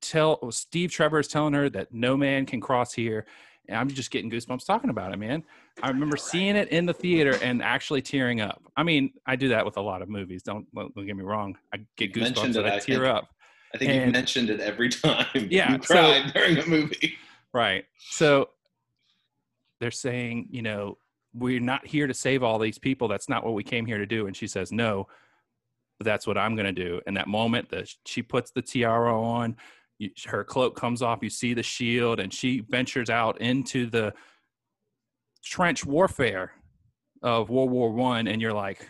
tell 0.00 0.50
Steve 0.50 0.90
Trevor 0.90 1.20
is 1.20 1.28
telling 1.28 1.54
her 1.54 1.68
that 1.70 1.92
no 1.92 2.16
man 2.16 2.46
can 2.46 2.60
cross 2.60 2.92
here. 2.92 3.26
And 3.68 3.76
I'm 3.78 3.88
just 3.88 4.10
getting 4.10 4.30
goosebumps 4.30 4.66
talking 4.66 4.90
about 4.90 5.12
it, 5.12 5.18
man. 5.18 5.44
I 5.82 5.88
remember 5.88 6.16
seeing 6.16 6.56
it 6.56 6.68
in 6.68 6.86
the 6.86 6.92
theater 6.94 7.38
and 7.42 7.62
actually 7.62 8.02
tearing 8.02 8.40
up. 8.40 8.62
I 8.76 8.82
mean, 8.82 9.12
I 9.26 9.36
do 9.36 9.48
that 9.48 9.64
with 9.64 9.76
a 9.76 9.80
lot 9.80 10.02
of 10.02 10.08
movies. 10.08 10.42
Don't 10.42 10.66
don't 10.74 10.94
get 11.06 11.16
me 11.16 11.22
wrong. 11.22 11.56
I 11.72 11.78
get 11.96 12.16
You 12.16 12.22
goosebumps 12.22 12.44
and 12.44 12.56
it, 12.56 12.66
I 12.66 12.76
I 12.76 12.78
tear 12.80 12.96
think. 13.00 13.04
up. 13.14 13.28
I 13.72 13.78
think 13.78 13.92
you 14.06 14.10
mentioned 14.12 14.50
it 14.50 14.58
every 14.60 14.88
time. 14.88 15.26
Yeah, 15.34 15.76
you 15.76 15.82
so- 15.82 15.94
cried 15.94 16.32
during 16.34 16.58
a 16.58 16.66
movie. 16.66 17.14
Right. 17.52 17.84
So 18.10 18.50
they're 19.80 19.90
saying, 19.90 20.48
you 20.50 20.62
know, 20.62 20.98
we're 21.32 21.60
not 21.60 21.86
here 21.86 22.06
to 22.06 22.14
save 22.14 22.42
all 22.42 22.58
these 22.58 22.78
people. 22.78 23.06
That's 23.08 23.28
not 23.28 23.44
what 23.44 23.54
we 23.54 23.62
came 23.62 23.86
here 23.86 23.98
to 23.98 24.06
do. 24.06 24.26
And 24.26 24.36
she 24.36 24.46
says, 24.48 24.72
no, 24.72 25.06
that's 26.04 26.26
what 26.26 26.38
I'm 26.38 26.56
going 26.56 26.72
to 26.74 26.84
do. 26.84 27.00
And 27.06 27.16
that 27.16 27.28
moment 27.28 27.68
that 27.70 27.92
she 28.06 28.22
puts 28.22 28.50
the 28.50 28.62
tiara 28.62 29.20
on, 29.20 29.56
you, 29.98 30.10
her 30.26 30.44
cloak 30.44 30.76
comes 30.76 31.02
off, 31.02 31.20
you 31.22 31.30
see 31.30 31.54
the 31.54 31.62
shield, 31.62 32.20
and 32.20 32.32
she 32.32 32.60
ventures 32.68 33.10
out 33.10 33.40
into 33.40 33.86
the 33.86 34.12
trench 35.44 35.84
warfare 35.84 36.52
of 37.22 37.50
World 37.50 37.70
War 37.70 37.92
One, 37.92 38.26
and 38.26 38.40
you're 38.40 38.52
like, 38.52 38.88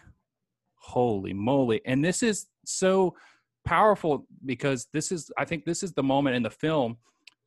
holy 0.77 1.33
moly! 1.33 1.81
And 1.85 2.05
this 2.05 2.23
is 2.23 2.47
so 2.65 3.17
powerful 3.65 4.27
because 4.47 4.87
this 4.93 5.11
is, 5.11 5.31
I 5.37 5.45
think, 5.45 5.65
this 5.65 5.83
is 5.83 5.93
the 5.93 6.03
moment 6.03 6.37
in 6.37 6.43
the 6.43 6.51
film 6.51 6.99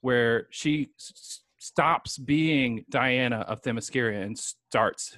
where 0.01 0.47
she 0.51 0.89
s- 0.99 1.41
stops 1.57 2.17
being 2.17 2.85
Diana 2.89 3.39
of 3.47 3.61
Themyscira 3.61 4.21
and 4.21 4.37
starts 4.37 5.17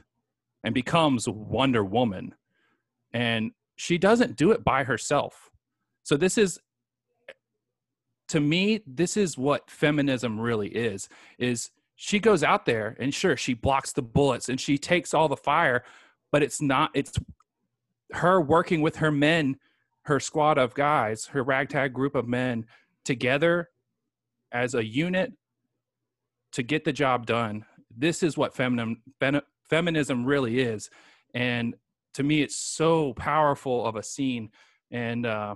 and 0.64 0.74
becomes 0.74 1.28
Wonder 1.28 1.84
Woman, 1.84 2.36
and 3.12 3.52
she 3.75 3.98
doesn't 3.98 4.36
do 4.36 4.51
it 4.51 4.63
by 4.63 4.84
herself. 4.84 5.50
So 6.03 6.17
this 6.17 6.38
is 6.38 6.60
to 8.27 8.39
me 8.39 8.82
this 8.88 9.17
is 9.17 9.38
what 9.38 9.70
feminism 9.70 10.39
really 10.39 10.70
is 10.70 11.10
is 11.38 11.70
she 11.96 12.20
goes 12.20 12.44
out 12.44 12.65
there 12.65 12.96
and 13.00 13.13
sure 13.13 13.38
she 13.38 13.53
blocks 13.53 13.94
the 13.94 14.01
bullets 14.01 14.50
and 14.50 14.60
she 14.60 14.77
takes 14.77 15.13
all 15.13 15.27
the 15.27 15.38
fire 15.38 15.84
but 16.32 16.41
it's 16.41 16.62
not 16.62 16.89
it's 16.94 17.13
her 18.12 18.41
working 18.41 18.82
with 18.82 18.96
her 18.96 19.12
men 19.12 19.55
her 20.03 20.20
squad 20.20 20.58
of 20.58 20.74
guys 20.74 21.27
her 21.27 21.44
ragtag 21.44 21.94
group 21.94 22.15
of 22.15 22.27
men 22.27 22.65
together 23.03 23.70
as 24.51 24.74
a 24.74 24.84
unit 24.84 25.32
to 26.51 26.63
get 26.63 26.84
the 26.84 26.94
job 26.94 27.25
done 27.25 27.63
this 27.96 28.24
is 28.24 28.38
what 28.38 28.55
feminism 28.55 29.01
feminism 29.70 30.25
really 30.25 30.60
is 30.60 30.89
and 31.34 31.75
to 32.16 32.24
me 32.24 32.42
it's 32.42 32.56
so 32.56 33.14
powerful 33.14 33.86
of 33.86 33.96
a 33.96 34.04
scene 34.04 34.50
and 34.92 35.26
uh 35.26 35.56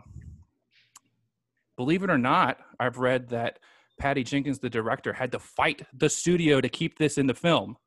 believe 1.77 2.03
it 2.03 2.09
or 2.09 2.17
not, 2.17 2.57
I've 2.79 2.97
read 2.97 3.29
that 3.29 3.59
Patty 3.97 4.23
Jenkins, 4.23 4.59
the 4.59 4.69
director, 4.69 5.13
had 5.13 5.31
to 5.31 5.39
fight 5.39 5.81
the 5.93 6.09
studio 6.09 6.59
to 6.61 6.67
keep 6.69 6.97
this 6.97 7.17
in 7.17 7.25
the 7.27 7.33
film. 7.33 7.77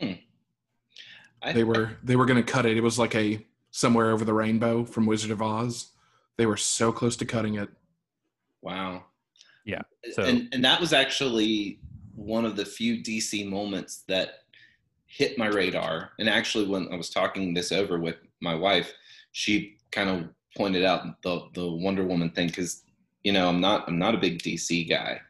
I, 0.00 1.52
They 1.52 1.64
were 1.64 1.98
they 2.04 2.14
were 2.16 2.26
going 2.26 2.42
to 2.44 2.52
cut 2.52 2.66
it. 2.66 2.76
It 2.76 2.82
was 2.82 2.98
like 2.98 3.14
a 3.16 3.44
somewhere 3.72 4.12
over 4.12 4.24
the 4.24 4.34
rainbow 4.34 4.84
from 4.84 5.06
Wizard 5.06 5.30
of 5.32 5.42
Oz. 5.42 5.88
They 6.36 6.46
were 6.46 6.56
so 6.56 6.92
close 6.92 7.16
to 7.16 7.24
cutting 7.24 7.56
it. 7.56 7.68
wow. 8.60 9.04
Yeah, 9.64 9.82
so- 10.12 10.22
and 10.24 10.48
and 10.52 10.64
that 10.64 10.80
was 10.80 10.92
actually 10.92 11.78
one 12.14 12.44
of 12.44 12.56
the 12.56 12.64
few 12.64 13.02
DC 13.02 13.48
moments 13.48 14.02
that 14.08 14.41
hit 15.14 15.36
my 15.36 15.46
radar. 15.46 16.12
And 16.18 16.28
actually, 16.28 16.66
when 16.66 16.88
I 16.90 16.96
was 16.96 17.10
talking 17.10 17.52
this 17.52 17.70
over 17.70 17.98
with 17.98 18.16
my 18.40 18.54
wife, 18.54 18.92
she 19.32 19.76
kind 19.90 20.08
of 20.08 20.28
pointed 20.56 20.84
out 20.84 21.22
the 21.22 21.48
the 21.54 21.70
Wonder 21.70 22.04
Woman 22.04 22.30
thing 22.30 22.48
because 22.48 22.82
you 23.22 23.32
know 23.32 23.48
I'm 23.48 23.60
not 23.60 23.86
I'm 23.88 23.98
not 23.98 24.14
a 24.14 24.18
big 24.18 24.38
DC 24.38 24.88
guy, 24.88 25.20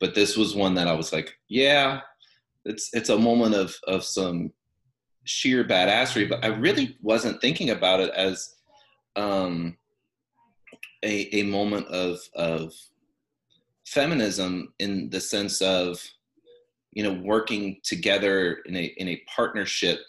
but 0.00 0.14
this 0.14 0.36
was 0.36 0.54
one 0.54 0.74
that 0.74 0.88
I 0.88 0.92
was 0.92 1.12
like, 1.12 1.34
yeah, 1.48 2.00
it's 2.64 2.90
it's 2.92 3.08
a 3.08 3.18
moment 3.18 3.54
of 3.54 3.74
of 3.86 4.04
some 4.04 4.52
sheer 5.24 5.64
badassery, 5.64 6.28
but 6.28 6.44
I 6.44 6.48
really 6.48 6.96
wasn't 7.00 7.40
thinking 7.40 7.70
about 7.70 8.00
it 8.00 8.10
as 8.10 8.54
um, 9.16 9.76
a 11.02 11.40
a 11.40 11.44
moment 11.44 11.86
of 11.88 12.20
of 12.34 12.72
feminism 13.86 14.72
in 14.78 15.08
the 15.10 15.20
sense 15.20 15.62
of 15.62 16.02
you 16.92 17.02
know 17.02 17.12
working 17.12 17.78
together 17.82 18.58
in 18.66 18.76
a 18.76 18.84
in 18.96 19.08
a 19.08 19.22
partnership 19.34 20.00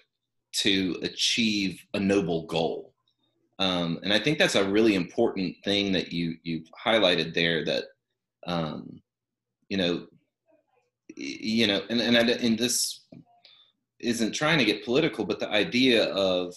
to 0.53 0.97
achieve 1.01 1.81
a 1.95 1.99
noble 1.99 2.45
goal. 2.45 2.93
Um, 3.59 3.99
and 4.03 4.11
i 4.11 4.19
think 4.19 4.39
that's 4.39 4.55
a 4.55 4.67
really 4.67 4.95
important 4.95 5.55
thing 5.63 5.91
that 5.93 6.11
you 6.11 6.35
you've 6.43 6.67
highlighted 6.85 7.33
there 7.33 7.63
that 7.65 7.85
um, 8.47 9.01
you 9.69 9.77
know 9.77 10.07
you 11.15 11.67
know 11.67 11.81
and 11.89 12.01
and, 12.01 12.17
I, 12.17 12.21
and 12.21 12.57
this 12.57 13.01
isn't 13.99 14.33
trying 14.33 14.57
to 14.57 14.65
get 14.65 14.83
political 14.83 15.23
but 15.23 15.39
the 15.39 15.49
idea 15.49 16.05
of 16.05 16.53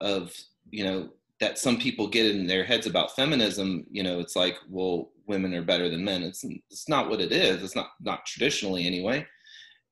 of 0.00 0.32
you 0.70 0.84
know 0.84 1.08
that 1.40 1.58
some 1.58 1.78
people 1.78 2.06
get 2.06 2.26
in 2.26 2.46
their 2.46 2.64
heads 2.64 2.86
about 2.86 3.16
feminism 3.16 3.84
you 3.90 4.02
know 4.02 4.20
it's 4.20 4.36
like 4.36 4.56
well 4.68 5.10
women 5.26 5.54
are 5.54 5.62
better 5.62 5.88
than 5.88 6.04
men 6.04 6.22
it's 6.22 6.44
it's 6.70 6.88
not 6.88 7.08
what 7.08 7.20
it 7.20 7.32
is 7.32 7.62
it's 7.62 7.76
not 7.76 7.90
not 8.00 8.24
traditionally 8.26 8.86
anyway 8.86 9.26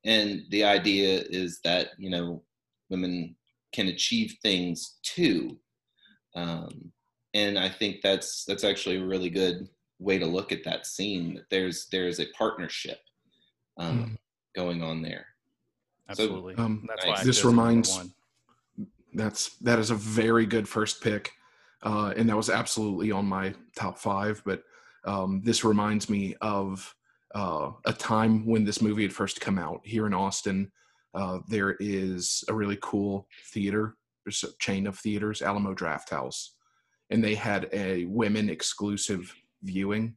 and 0.05 0.43
the 0.51 0.65
idea 0.65 1.23
is 1.31 1.61
that 1.65 1.89
you 1.99 2.11
know 2.11 2.43
women 2.89 3.35
can 3.73 3.89
achieve 3.89 4.35
things 4.43 4.99
too 5.03 5.57
um, 6.35 6.91
and 7.35 7.59
i 7.59 7.69
think 7.69 7.97
that's 8.03 8.45
that's 8.45 8.65
actually 8.65 8.97
a 8.97 9.05
really 9.05 9.31
good 9.31 9.69
way 9.99 10.19
to 10.19 10.27
look 10.27 10.51
at 10.53 10.65
that 10.65 10.87
scene 10.87 11.35
that 11.35 11.45
there's 11.51 11.87
there's 11.93 12.21
a 12.21 12.27
partnership 12.37 12.99
um, 13.79 14.19
going 14.55 14.83
on 14.83 15.01
there 15.03 15.27
So, 16.13 16.25
Absolutely. 16.25 16.55
um, 16.57 16.85
That's 16.89 17.05
nice. 17.07 17.15
why 17.15 17.21
I 17.21 17.25
This 17.25 17.37
chose 17.37 17.45
it 17.45 17.47
number 17.57 17.63
reminds- 17.63 18.15
That's 19.15 19.57
that 19.59 19.79
is 19.79 19.91
a 19.91 19.95
very 19.95 20.47
good 20.47 20.69
first 20.69 21.03
pick, 21.03 21.31
uh, 21.83 22.13
and 22.17 22.29
that 22.29 22.37
was 22.37 22.49
absolutely 22.51 23.11
on 23.13 23.27
my 23.27 23.55
top 23.77 23.99
five. 23.99 24.43
But 24.45 24.63
um, 25.05 25.41
this 25.45 25.65
reminds 25.65 26.09
me 26.09 26.35
of 26.41 26.95
uh, 27.35 27.71
a 27.87 27.93
time 27.93 28.47
when 28.47 28.65
this 28.65 28.83
movie 28.83 29.03
had 29.03 29.13
first 29.13 29.41
come 29.41 29.59
out 29.59 29.81
here 29.85 30.07
in 30.07 30.15
Austin. 30.15 30.71
Uh, 31.15 31.39
there 31.49 31.77
is 31.81 32.45
a 32.49 32.55
really 32.55 32.79
cool 32.83 33.27
theater, 33.53 33.97
there's 34.25 34.45
a 34.45 34.57
chain 34.59 34.87
of 34.87 34.99
theaters, 34.99 35.43
Alamo 35.43 35.75
Draft 35.75 36.11
House, 36.11 36.55
and 37.11 37.23
they 37.23 37.35
had 37.35 37.69
a 37.73 38.05
women 38.07 38.49
exclusive 38.49 39.35
viewing 39.63 40.15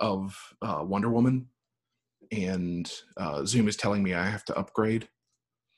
of 0.00 0.36
uh, 0.62 0.82
Wonder 0.82 1.10
Woman. 1.10 1.48
And 2.32 2.90
uh, 3.16 3.44
Zoom 3.44 3.68
is 3.68 3.76
telling 3.76 4.02
me 4.02 4.14
I 4.14 4.26
have 4.26 4.44
to 4.46 4.58
upgrade. 4.58 5.08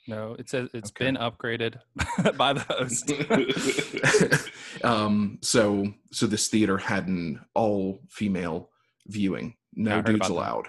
No, 0.09 0.37
it 0.39 0.49
says 0.49 0.69
it's 0.73 0.91
Okay. 0.91 1.07
been 1.07 1.17
upgraded 1.17 1.79
by 2.37 2.53
the 2.53 2.61
host. 2.61 3.11
um, 4.85 5.39
so 5.43 5.93
so 6.13 6.27
this 6.27 6.49
theater 6.49 6.79
had 6.79 7.09
an 7.09 7.41
all 7.55 8.03
female 8.11 8.71
viewing, 9.09 9.55
no 9.75 9.97
heard 9.97 10.07
dudes 10.07 10.29
allowed. 10.29 10.69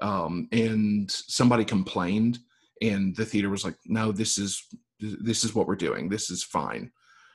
Um, 0.00 0.48
and 0.52 1.10
somebody 1.10 1.64
complained, 1.64 2.38
and 2.80 3.14
the 3.16 3.24
theater 3.24 3.50
was 3.50 3.64
like, 3.64 3.76
"No, 3.86 4.12
this 4.12 4.38
is 4.38 4.62
this 5.00 5.44
is 5.44 5.54
what 5.54 5.66
we're 5.66 5.76
doing. 5.76 6.08
This 6.08 6.30
is 6.30 6.42
fine. 6.44 6.90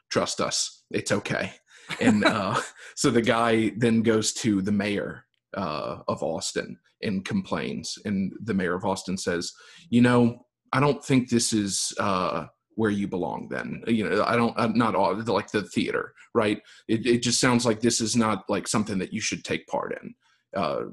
Trust 0.10 0.41
us. 0.41 0.83
It's 0.91 1.12
okay." 1.12 1.53
And 2.00 2.24
uh, 2.38 2.60
so 2.95 3.12
the 3.12 3.22
guy 3.22 3.74
then 3.77 4.01
goes 4.01 4.33
to 4.33 4.62
the 4.62 4.72
mayor 4.72 5.25
uh, 5.55 5.98
of 6.07 6.24
Austin 6.24 6.77
and 7.01 7.25
complains, 7.25 7.98
and 8.05 8.31
the 8.43 8.53
mayor 8.53 8.75
of 8.75 8.86
Austin 8.86 9.17
says, 9.17 9.51
"You 9.89 10.01
know, 10.01 10.45
I 10.73 10.79
don't 10.79 11.03
think 11.03 11.29
this 11.29 11.53
is." 11.53 11.93
Uh, 11.99 12.47
where 12.75 12.89
you 12.89 13.07
belong 13.07 13.47
then 13.49 13.83
you 13.85 14.07
know 14.07 14.23
i 14.25 14.35
don't 14.35 14.57
uh, 14.57 14.65
not 14.65 14.95
all 14.95 15.13
like 15.25 15.51
the 15.51 15.61
theater 15.61 16.11
right 16.33 16.59
it, 16.87 17.05
it 17.05 17.21
just 17.21 17.39
sounds 17.39 17.67
like 17.67 17.79
this 17.79 18.01
is 18.01 18.15
not 18.15 18.43
like 18.49 18.67
something 18.67 18.97
that 18.97 19.13
you 19.13 19.21
should 19.21 19.43
take 19.43 19.67
part 19.67 19.95
in 20.01 20.15
uh 20.59 20.85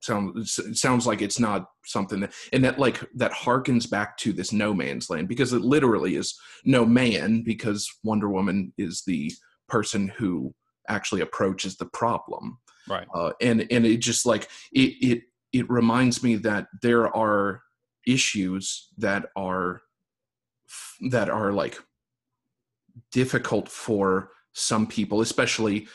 sounds 0.00 0.58
it 0.58 0.76
sounds 0.76 1.06
like 1.06 1.22
it's 1.22 1.38
not 1.38 1.66
something 1.84 2.20
that 2.20 2.32
and 2.52 2.64
that 2.64 2.78
like 2.78 3.04
that 3.14 3.32
harkens 3.32 3.88
back 3.88 4.16
to 4.16 4.32
this 4.32 4.52
no 4.52 4.72
man's 4.72 5.10
land 5.10 5.28
because 5.28 5.52
it 5.52 5.62
literally 5.62 6.16
is 6.16 6.38
no 6.64 6.84
man 6.84 7.42
because 7.42 7.90
wonder 8.02 8.28
woman 8.28 8.72
is 8.78 9.02
the 9.06 9.32
person 9.68 10.08
who 10.08 10.54
actually 10.88 11.20
approaches 11.20 11.76
the 11.76 11.86
problem 11.86 12.58
right. 12.88 13.06
uh, 13.14 13.32
and 13.40 13.66
and 13.70 13.86
it 13.86 13.98
just 13.98 14.26
like 14.26 14.48
it 14.72 14.94
it 15.00 15.22
it 15.52 15.70
reminds 15.70 16.22
me 16.22 16.36
that 16.36 16.66
there 16.82 17.14
are 17.14 17.62
issues 18.06 18.88
that 18.98 19.26
are 19.36 19.82
that 21.10 21.28
are 21.28 21.52
like 21.52 21.78
difficult 23.12 23.68
for 23.68 24.30
some 24.52 24.86
people 24.86 25.20
especially 25.20 25.80
th- 25.80 25.88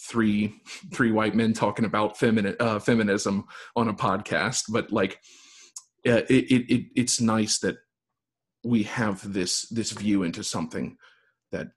three 0.00 0.54
three 0.94 1.12
white 1.12 1.34
men 1.34 1.52
talking 1.52 1.84
about 1.84 2.16
femini- 2.16 2.56
uh, 2.60 2.78
feminism 2.78 3.44
on 3.76 3.88
a 3.88 3.94
podcast 3.94 4.64
but 4.70 4.90
like 4.92 5.20
uh, 6.06 6.22
it, 6.28 6.50
it, 6.50 6.74
it 6.74 6.86
it's 6.96 7.20
nice 7.20 7.58
that 7.58 7.76
we 8.64 8.82
have 8.84 9.32
this 9.32 9.62
this 9.70 9.92
view 9.92 10.22
into 10.22 10.42
something 10.42 10.96
that 11.50 11.68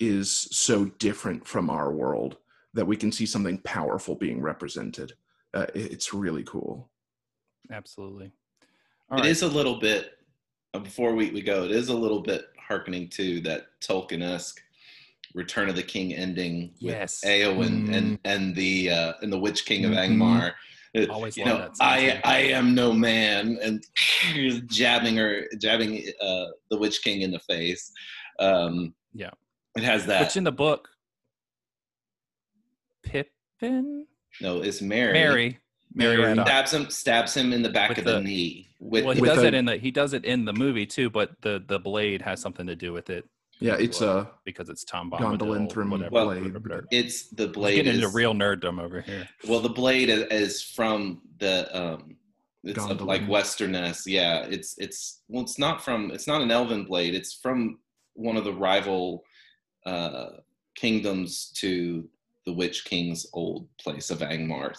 is 0.00 0.30
so 0.30 0.84
different 0.84 1.46
from 1.46 1.70
our 1.70 1.92
world 1.92 2.36
that 2.74 2.86
we 2.86 2.96
can 2.96 3.10
see 3.10 3.26
something 3.26 3.58
powerful 3.58 4.14
being 4.14 4.40
represented. 4.40 5.12
Uh, 5.54 5.66
it- 5.74 5.92
it's 5.92 6.14
really 6.14 6.44
cool. 6.44 6.90
Absolutely. 7.72 8.32
It 9.12 9.26
is 9.26 9.42
a 9.42 9.48
little 9.48 9.76
bit 9.78 10.12
uh, 10.74 10.80
before 10.80 11.14
we, 11.14 11.30
we 11.30 11.40
go. 11.42 11.64
It 11.64 11.70
is 11.70 11.88
a 11.88 11.94
little 11.96 12.20
bit 12.20 12.46
harkening 12.58 13.08
to 13.10 13.40
that 13.42 13.66
Tolkien-esque 13.80 14.60
Return 15.34 15.68
of 15.68 15.76
the 15.76 15.82
King 15.82 16.14
ending 16.14 16.72
with 16.82 16.92
Yes. 16.94 17.22
Eowyn 17.24 17.88
Mm. 17.88 17.94
and 17.96 18.18
and 18.24 18.54
the 18.56 18.90
uh, 18.90 19.12
and 19.22 19.32
the 19.32 19.38
Witch 19.38 19.64
King 19.66 19.84
of 19.84 19.92
Mhm. 19.92 20.16
Angmar. 20.18 20.54
Always 21.10 21.36
you 21.36 21.44
love 21.44 21.58
know, 21.58 21.64
that 21.64 21.76
scene, 21.76 21.86
I. 21.86 22.20
I 22.24 22.38
am 22.58 22.74
no 22.74 22.92
man, 22.92 23.58
and 23.62 23.84
jabbing 24.70 25.16
her, 25.16 25.44
jabbing 25.58 26.02
uh, 26.20 26.46
the 26.70 26.78
Witch 26.78 27.02
King 27.02 27.20
in 27.22 27.30
the 27.30 27.38
face. 27.40 27.92
Um, 28.40 28.94
Yeah. 29.14 29.30
it 29.76 29.84
has 29.84 30.06
that. 30.06 30.20
Which 30.22 30.36
in 30.36 30.44
the 30.44 30.52
book, 30.52 30.88
Pippin, 33.02 34.06
no, 34.40 34.60
it's 34.62 34.80
Merry. 34.80 35.12
Merry, 35.12 35.58
Merry, 35.98 36.16
Merry. 36.18 36.34
Stabs 36.34 36.72
him, 36.72 36.90
stabs 36.90 37.34
him 37.36 37.52
in 37.52 37.62
the 37.62 37.68
back 37.68 37.90
With 37.90 37.98
of 37.98 38.04
the, 38.04 38.12
the- 38.12 38.20
knee. 38.22 38.68
With, 38.80 39.04
Well, 39.04 39.14
he 39.14 39.20
With 39.20 39.30
does 39.30 39.42
a- 39.42 39.46
it 39.48 39.54
in 39.54 39.64
the 39.64 39.76
he 39.76 39.90
does 39.90 40.12
it 40.12 40.24
in 40.24 40.44
the 40.44 40.52
movie 40.52 40.86
too, 40.86 41.10
but 41.10 41.30
the 41.42 41.62
the 41.66 41.78
blade 41.80 42.22
has 42.22 42.40
something 42.40 42.66
to 42.68 42.76
do 42.76 42.92
with 42.92 43.10
it 43.10 43.24
Yeah, 43.58 43.74
it's 43.74 44.00
uh 44.00 44.26
because 44.44 44.68
it's 44.68 44.84
Tom 44.84 45.10
Gondolin 45.10 45.38
Bombadil, 45.66 45.72
through 45.72 45.90
whatever. 45.90 46.10
Well, 46.12 46.26
blade. 46.26 46.84
it's 46.92 47.28
the 47.30 47.46
We're 47.48 47.52
blade. 47.52 47.74
getting 47.76 47.94
into 47.94 48.06
is- 48.06 48.14
real 48.14 48.34
nerddom 48.34 48.80
over 48.80 49.00
here. 49.00 49.28
Well, 49.48 49.58
the 49.60 49.68
blade 49.68 50.08
is, 50.10 50.22
is 50.30 50.62
from 50.62 51.22
the 51.38 51.68
um, 51.76 52.16
it's 52.62 52.78
of, 52.78 53.00
like 53.02 53.22
Gondolin. 53.22 53.28
Westernesse. 53.28 54.06
Yeah, 54.06 54.44
it's 54.48 54.78
it's 54.78 55.22
well, 55.28 55.42
it's 55.42 55.58
not 55.58 55.84
from 55.84 56.12
it's 56.12 56.28
not 56.28 56.40
an 56.40 56.50
elven 56.52 56.84
blade. 56.84 57.14
It's 57.16 57.32
from 57.34 57.78
one 58.14 58.36
of 58.36 58.44
the 58.44 58.52
rival 58.52 59.24
uh, 59.86 60.28
kingdoms 60.76 61.50
to 61.56 62.08
the 62.46 62.52
Witch 62.52 62.84
King's 62.84 63.26
old 63.32 63.66
place 63.78 64.10
of 64.10 64.18
Angmarth. 64.20 64.78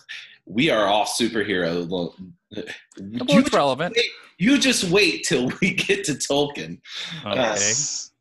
We 0.49 0.69
are 0.71 0.85
all 0.87 1.05
superhero. 1.05 1.87
Well, 1.87 2.15
You, 2.49 2.63
it's 2.97 3.53
relevant. 3.53 3.95
you 4.39 4.57
just 4.57 4.85
wait 4.85 5.23
till 5.23 5.51
we 5.61 5.73
get 5.75 6.03
to 6.05 6.13
Tolkien. 6.13 6.81
Okay, 7.25 7.35
Yes. 7.35 8.11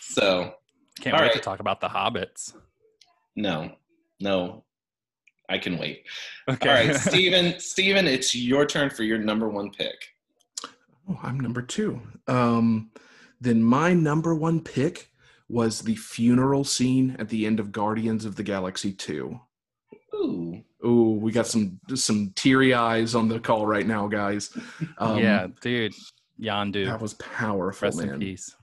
So 0.00 0.54
can't 1.00 1.14
all 1.14 1.22
wait 1.22 1.32
to 1.34 1.38
talk 1.40 1.60
about 1.60 1.80
the 1.80 1.88
hobbits. 1.88 2.52
no, 3.36 3.70
no, 4.20 4.64
I 5.48 5.58
can 5.58 5.78
wait. 5.78 6.02
Okay, 6.48 6.68
All 6.68 6.74
right, 6.74 6.96
Stephen. 7.08 7.60
Stephen, 7.60 8.06
it's 8.08 8.34
your 8.34 8.66
turn 8.66 8.90
for 8.90 9.04
your 9.04 9.18
number 9.18 9.48
one 9.48 9.70
pick. 9.70 9.94
Oh, 11.08 11.20
I'm 11.22 11.38
number 11.38 11.62
two. 11.62 12.00
Um, 12.26 12.90
then 13.40 13.62
my 13.62 13.92
number 13.94 14.34
one 14.34 14.60
pick 14.60 15.12
was 15.48 15.82
the 15.82 15.94
funeral 15.94 16.64
scene 16.64 17.14
at 17.20 17.28
the 17.28 17.46
end 17.46 17.60
of 17.60 17.70
Guardians 17.70 18.24
of 18.24 18.34
the 18.34 18.42
Galaxy 18.42 18.92
2. 18.92 19.38
Ooh. 20.16 20.64
Oh, 20.88 21.10
we 21.12 21.32
got 21.32 21.46
some 21.48 21.80
some 21.94 22.32
teary 22.36 22.72
eyes 22.74 23.14
on 23.16 23.28
the 23.28 23.40
call 23.40 23.66
right 23.66 23.86
now, 23.86 24.06
guys. 24.06 24.56
Um, 24.98 25.18
yeah, 25.18 25.48
dude, 25.60 25.92
Yondu, 26.40 26.86
that 26.86 27.00
was 27.00 27.14
powerful, 27.14 27.86
rest 27.88 27.98
man. 27.98 28.10
in 28.10 28.20
peace. 28.20 28.54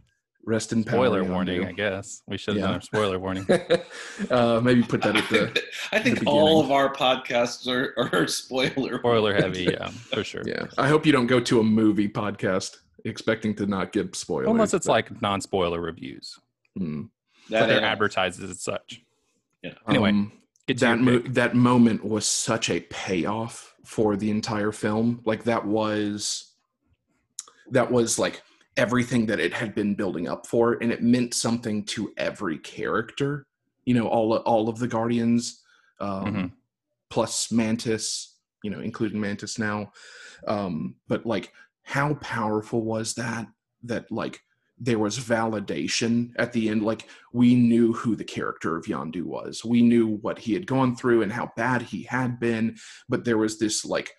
Rest 0.45 0.71
in 0.73 0.83
power. 0.83 0.95
Spoiler 0.95 1.23
Yondu. 1.23 1.29
warning, 1.31 1.65
I 1.65 1.71
guess 1.71 2.21
we 2.27 2.37
should 2.37 2.55
have 2.55 2.61
Yeah. 2.63 2.67
done 2.71 2.79
a 2.79 2.81
spoiler 2.81 3.19
warning. 3.19 3.45
uh, 4.29 4.59
maybe 4.63 4.83
put 4.83 5.01
that 5.01 5.15
at 5.15 5.27
the 5.29 5.63
I 5.91 5.99
think 5.99 6.19
the 6.19 6.25
all 6.25 6.59
of 6.61 6.71
our 6.71 6.93
podcasts 6.93 7.67
are, 7.67 7.93
are 7.97 8.27
spoiler. 8.41 8.99
Spoiler 8.99 9.33
heavy, 9.33 9.63
yeah, 9.71 9.87
for 9.89 10.23
sure. 10.23 10.43
yeah. 10.45 10.65
I 10.77 10.87
hope 10.87 11.05
you 11.05 11.11
don't 11.11 11.27
go 11.27 11.39
to 11.41 11.59
a 11.59 11.63
movie 11.63 12.07
podcast 12.09 12.77
expecting 13.05 13.53
to 13.55 13.65
not 13.65 13.91
get 13.91 14.15
spoilers. 14.15 14.49
Unless 14.49 14.73
it's 14.73 14.85
but- 14.87 14.93
like 14.93 15.21
non-spoiler 15.21 15.81
reviews, 15.81 16.37
Hmm. 16.77 17.03
but 17.49 17.59
That, 17.59 17.67
they're 17.67 17.81
advertised 17.83 18.41
as 18.43 18.61
such. 18.61 19.01
Anyway, 19.89 20.09
Um, 20.09 20.31
To 20.67 20.73
that 20.75 20.99
mo- 20.99 21.19
that 21.29 21.55
moment 21.55 22.05
was 22.05 22.25
such 22.25 22.69
a 22.69 22.79
payoff 22.81 23.75
for 23.83 24.15
the 24.15 24.29
entire 24.31 24.71
film. 24.71 25.21
Like 25.25 25.43
that 25.43 25.65
was 25.65 26.53
that 27.71 27.91
was 27.91 28.17
like 28.17 28.41
everything 28.77 29.25
that 29.27 29.39
it 29.39 29.53
had 29.53 29.75
been 29.75 29.93
building 29.95 30.27
up 30.27 30.47
for 30.47 30.73
and 30.81 30.91
it 30.91 31.01
meant 31.03 31.33
something 31.33 31.83
to 31.85 32.11
every 32.17 32.57
character 32.57 33.45
you 33.85 33.93
know 33.93 34.07
all 34.07 34.35
all 34.37 34.67
of 34.67 34.79
the 34.79 34.87
guardians 34.87 35.61
um 35.99 36.25
Mhm. 36.25 36.51
plus 37.09 37.51
mantis 37.51 38.37
you 38.63 38.71
know 38.71 38.79
including 38.79 39.19
mantis 39.19 39.59
now. 39.59 39.91
Um 40.47 40.95
but 41.07 41.25
like 41.25 41.51
how 41.83 42.15
powerful 42.15 42.81
was 42.83 43.13
that 43.15 43.47
that 43.83 44.09
like 44.11 44.41
there 44.83 44.99
was 44.99 45.17
validation 45.17 46.31
at 46.37 46.53
the 46.53 46.69
end 46.69 46.83
like 46.83 47.07
we 47.31 47.55
knew 47.55 47.93
who 47.93 48.15
the 48.15 48.23
character 48.23 48.75
of 48.75 48.85
Yondu 48.85 49.23
was. 49.23 49.63
We 49.63 49.81
knew 49.81 50.17
what 50.17 50.39
he 50.39 50.53
had 50.53 50.67
gone 50.67 50.95
through 50.95 51.21
and 51.21 51.31
how 51.31 51.51
bad 51.55 51.81
he 51.81 52.03
had 52.03 52.39
been, 52.39 52.77
but 53.07 53.25
there 53.25 53.37
was 53.37 53.59
this 53.59 53.85
like 53.85 54.11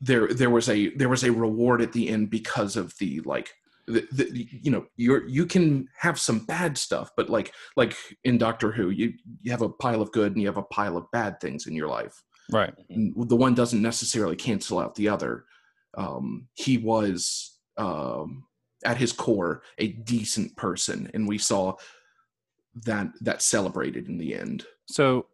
there 0.00 0.28
there 0.28 0.50
was 0.50 0.68
a 0.68 0.90
there 0.96 1.08
was 1.08 1.24
a 1.24 1.32
reward 1.32 1.80
at 1.80 1.92
the 1.92 2.08
end 2.08 2.30
because 2.30 2.76
of 2.76 2.94
the 2.98 3.20
like 3.20 3.52
the, 3.88 4.06
the, 4.12 4.48
you 4.62 4.70
know 4.70 4.86
you're 4.96 5.26
you 5.26 5.44
can 5.44 5.88
have 5.98 6.18
some 6.18 6.38
bad 6.38 6.78
stuff 6.78 7.10
but 7.16 7.28
like 7.28 7.52
like 7.76 7.96
in 8.22 8.38
doctor 8.38 8.70
who 8.70 8.90
you 8.90 9.12
you 9.40 9.50
have 9.50 9.62
a 9.62 9.68
pile 9.68 10.00
of 10.00 10.12
good 10.12 10.30
and 10.32 10.40
you 10.40 10.46
have 10.46 10.56
a 10.56 10.62
pile 10.62 10.96
of 10.96 11.10
bad 11.10 11.40
things 11.40 11.66
in 11.66 11.74
your 11.74 11.88
life 11.88 12.22
right. 12.52 12.74
the 12.88 13.36
one 13.36 13.54
doesn't 13.54 13.82
necessarily 13.82 14.36
cancel 14.36 14.78
out 14.78 14.94
the 14.94 15.08
other. 15.08 15.44
Um, 15.96 16.48
he 16.54 16.78
was 16.78 17.58
um, 17.76 18.44
at 18.84 18.96
his 18.96 19.12
core 19.12 19.62
a 19.78 19.88
decent 19.88 20.56
person, 20.56 21.10
and 21.14 21.28
we 21.28 21.38
saw 21.38 21.74
that 22.84 23.08
that 23.20 23.42
celebrated 23.42 24.08
in 24.08 24.18
the 24.18 24.34
end. 24.34 24.64
So 24.86 25.26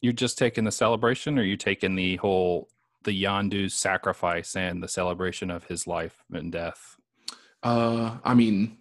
you're 0.00 0.12
just 0.12 0.38
taking 0.38 0.64
the 0.64 0.72
celebration, 0.72 1.38
or 1.38 1.42
you 1.42 1.56
taking 1.56 1.94
the 1.94 2.16
whole 2.16 2.68
the 3.04 3.22
Yondu's 3.22 3.74
sacrifice 3.74 4.56
and 4.56 4.82
the 4.82 4.88
celebration 4.88 5.50
of 5.50 5.64
his 5.64 5.86
life 5.86 6.24
and 6.32 6.50
death? 6.52 6.96
Uh, 7.62 8.18
I 8.24 8.34
mean, 8.34 8.78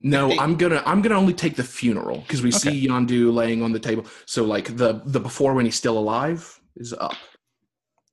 no, 0.00 0.38
I'm 0.38 0.56
gonna 0.56 0.82
I'm 0.86 1.02
gonna 1.02 1.18
only 1.18 1.32
take 1.32 1.56
the 1.56 1.64
funeral 1.64 2.18
because 2.18 2.42
we 2.42 2.50
Okay. 2.50 2.58
see 2.58 2.88
Yondu 2.88 3.32
laying 3.32 3.62
on 3.62 3.72
the 3.72 3.80
table. 3.80 4.06
So 4.26 4.44
like 4.44 4.76
the 4.76 5.02
the 5.06 5.20
before 5.20 5.54
when 5.54 5.64
he's 5.64 5.76
still 5.76 5.98
alive 5.98 6.60
is 6.76 6.92
up. 6.92 7.16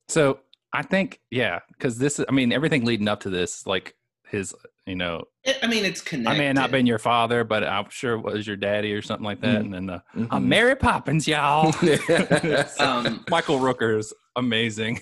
So 0.08 0.40
I 0.74 0.84
think, 0.84 1.20
yeah, 1.30 1.60
because 1.70 1.98
this 1.98 2.20
I 2.28 2.32
mean, 2.32 2.52
everything 2.54 2.86
leading 2.86 3.08
up 3.08 3.20
to 3.22 3.30
this, 3.30 3.68
like 3.68 3.96
his, 4.28 4.56
you 4.86 4.96
know, 4.96 5.24
It- 5.44 5.58
I 5.64 5.68
mean, 5.68 5.86
it's 5.86 6.02
connected. 6.02 6.36
I 6.36 6.38
may 6.38 6.46
have 6.48 6.56
not 6.56 6.72
been 6.72 6.86
your 6.86 7.00
father, 7.00 7.44
but 7.44 7.64
I'm 7.64 7.90
sure 7.90 8.14
it 8.16 8.22
was 8.22 8.46
your 8.48 8.56
daddy 8.56 8.94
or 8.94 9.02
something 9.02 9.26
like 9.26 9.42
that. 9.42 9.62
Mm. 9.62 9.66
And 9.66 9.74
then, 9.74 9.90
uh, 9.90 10.00
Mhm. 10.16 10.28
I'm 10.32 10.50
Mary 10.50 10.76
Poppins, 10.76 11.28
y'all. 11.28 11.74
Um, 12.80 13.24
Michael 13.30 13.60
Rooker 13.60 13.98
is 13.98 14.14
amazing. 14.36 15.00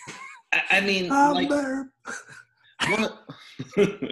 I, 0.53 0.61
I 0.71 0.81
mean, 0.81 1.11
I'm 1.11 1.33
like 1.33 1.49
there. 1.49 1.91
one 2.89 3.03
of, 3.05 3.11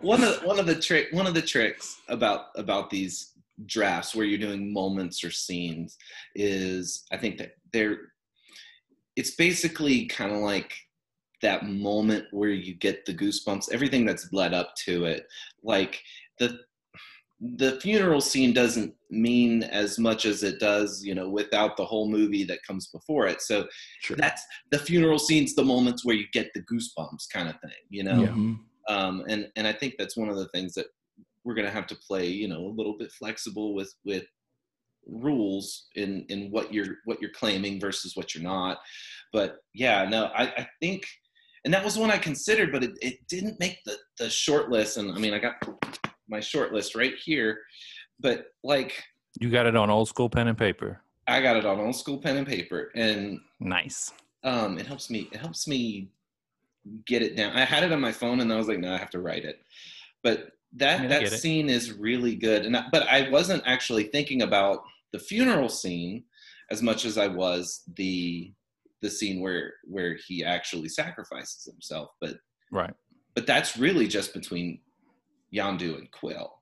one 0.00 0.24
of 0.24 0.42
one 0.44 0.58
of 0.58 0.66
the 0.66 0.78
trick 0.78 1.08
one 1.12 1.26
of 1.26 1.32
the 1.34 1.40
tricks 1.42 1.96
about 2.08 2.46
about 2.56 2.90
these 2.90 3.32
drafts 3.66 4.14
where 4.14 4.26
you're 4.26 4.38
doing 4.38 4.72
moments 4.72 5.24
or 5.24 5.30
scenes 5.30 5.96
is 6.34 7.04
I 7.10 7.16
think 7.16 7.38
that 7.38 7.52
they're 7.72 7.98
it's 9.16 9.34
basically 9.34 10.06
kind 10.06 10.32
of 10.32 10.38
like 10.38 10.74
that 11.42 11.66
moment 11.66 12.24
where 12.30 12.50
you 12.50 12.74
get 12.74 13.04
the 13.04 13.14
goosebumps 13.14 13.72
everything 13.72 14.04
that's 14.06 14.32
led 14.32 14.54
up 14.54 14.74
to 14.76 15.04
it 15.04 15.26
like 15.62 16.00
the 16.38 16.58
the 17.56 17.80
funeral 17.80 18.20
scene 18.20 18.52
doesn't 18.52 18.94
mean 19.10 19.64
as 19.64 19.98
much 19.98 20.24
as 20.24 20.42
it 20.44 20.60
does 20.60 21.04
you 21.04 21.14
know 21.14 21.28
without 21.28 21.76
the 21.76 21.84
whole 21.84 22.08
movie 22.08 22.44
that 22.44 22.62
comes 22.66 22.86
before 22.88 23.26
it 23.26 23.42
so 23.42 23.66
Sure. 24.00 24.16
that's 24.16 24.42
the 24.70 24.78
funeral 24.78 25.18
scenes 25.18 25.54
the 25.54 25.64
moments 25.64 26.04
where 26.04 26.14
you 26.16 26.26
get 26.32 26.50
the 26.54 26.62
goosebumps 26.62 27.28
kind 27.32 27.48
of 27.48 27.56
thing 27.60 27.82
you 27.90 28.04
know 28.04 28.22
Mhm. 28.22 28.58
um, 28.88 29.24
and 29.28 29.50
and 29.56 29.66
I 29.66 29.72
think 29.72 29.94
that's 29.98 30.16
one 30.16 30.28
of 30.28 30.36
the 30.36 30.48
things 30.48 30.74
that 30.74 30.86
we're 31.44 31.54
going 31.54 31.66
to 31.66 31.72
have 31.72 31.88
to 31.88 31.96
play, 31.96 32.26
you 32.28 32.46
know, 32.46 32.66
a 32.66 32.76
little 32.78 32.96
bit 32.96 33.10
flexible 33.10 33.74
with 33.74 33.92
with 34.04 34.24
rules 35.06 35.88
in 35.96 36.24
in 36.28 36.50
what 36.52 36.72
you're 36.72 36.98
what 37.04 37.20
you're 37.20 37.32
claiming 37.32 37.80
versus 37.80 38.14
what 38.16 38.32
you're 38.34 38.44
not. 38.44 38.78
But 39.32 39.56
yeah, 39.74 40.08
no, 40.08 40.26
I, 40.26 40.44
I 40.62 40.68
think, 40.80 41.04
and 41.64 41.72
that 41.72 41.84
was 41.84 41.98
one 41.98 42.10
I 42.10 42.18
considered, 42.18 42.72
but 42.72 42.82
it, 42.82 42.92
it 43.00 43.26
didn't 43.28 43.60
make 43.60 43.78
the 43.84 43.96
the 44.18 44.28
short 44.28 44.70
list. 44.70 44.96
And 44.96 45.12
I 45.12 45.18
mean, 45.18 45.34
I 45.34 45.38
got 45.38 45.54
my 46.28 46.40
short 46.40 46.72
list 46.72 46.94
right 46.94 47.14
here, 47.24 47.60
but 48.20 48.46
like 48.64 49.02
You 49.40 49.50
got 49.50 49.66
it 49.66 49.76
on 49.76 49.90
old 49.90 50.08
school 50.08 50.28
pen 50.28 50.48
and 50.48 50.58
paper. 50.58 51.00
I 51.28 51.40
got 51.40 51.56
it 51.56 51.64
on 51.64 51.78
old 51.78 51.96
school 51.96 52.18
pen 52.18 52.36
and 52.36 52.46
paper, 52.46 52.90
and 52.96 53.38
Nice. 53.60 54.12
um, 54.44 54.78
it 54.78 54.86
helps 54.86 55.08
me. 55.08 55.28
It 55.32 55.38
helps 55.38 55.68
me 55.68 56.08
get 57.06 57.22
it 57.22 57.36
down. 57.36 57.56
I 57.56 57.64
had 57.64 57.84
it 57.84 57.92
on 57.92 58.00
my 58.00 58.12
phone, 58.12 58.40
and 58.40 58.52
I 58.52 58.56
was 58.56 58.66
like, 58.66 58.80
no, 58.80 58.92
I 58.92 58.98
have 58.98 59.10
to 59.10 59.20
write 59.20 59.44
it. 59.44 59.60
But 60.22 60.52
that 60.74 61.08
that 61.08 61.28
scene 61.30 61.68
is 61.68 61.92
really 61.92 62.34
good, 62.34 62.64
and 62.64 62.76
I, 62.76 62.86
but 62.90 63.06
I 63.08 63.28
wasn't 63.30 63.62
actually 63.66 64.04
thinking 64.04 64.42
about 64.42 64.82
the 65.12 65.18
funeral 65.18 65.68
scene 65.68 66.24
as 66.70 66.82
much 66.82 67.04
as 67.04 67.18
I 67.18 67.28
was 67.28 67.82
the 67.96 68.52
the 69.02 69.10
scene 69.10 69.40
where 69.40 69.74
where 69.84 70.16
he 70.26 70.42
actually 70.44 70.88
sacrifices 70.88 71.64
himself. 71.70 72.10
But 72.20 72.38
Right. 72.70 72.94
but 73.34 73.46
that's 73.46 73.76
really 73.76 74.08
just 74.08 74.32
between 74.32 74.80
Yondu 75.52 75.98
and 75.98 76.10
Quill, 76.10 76.54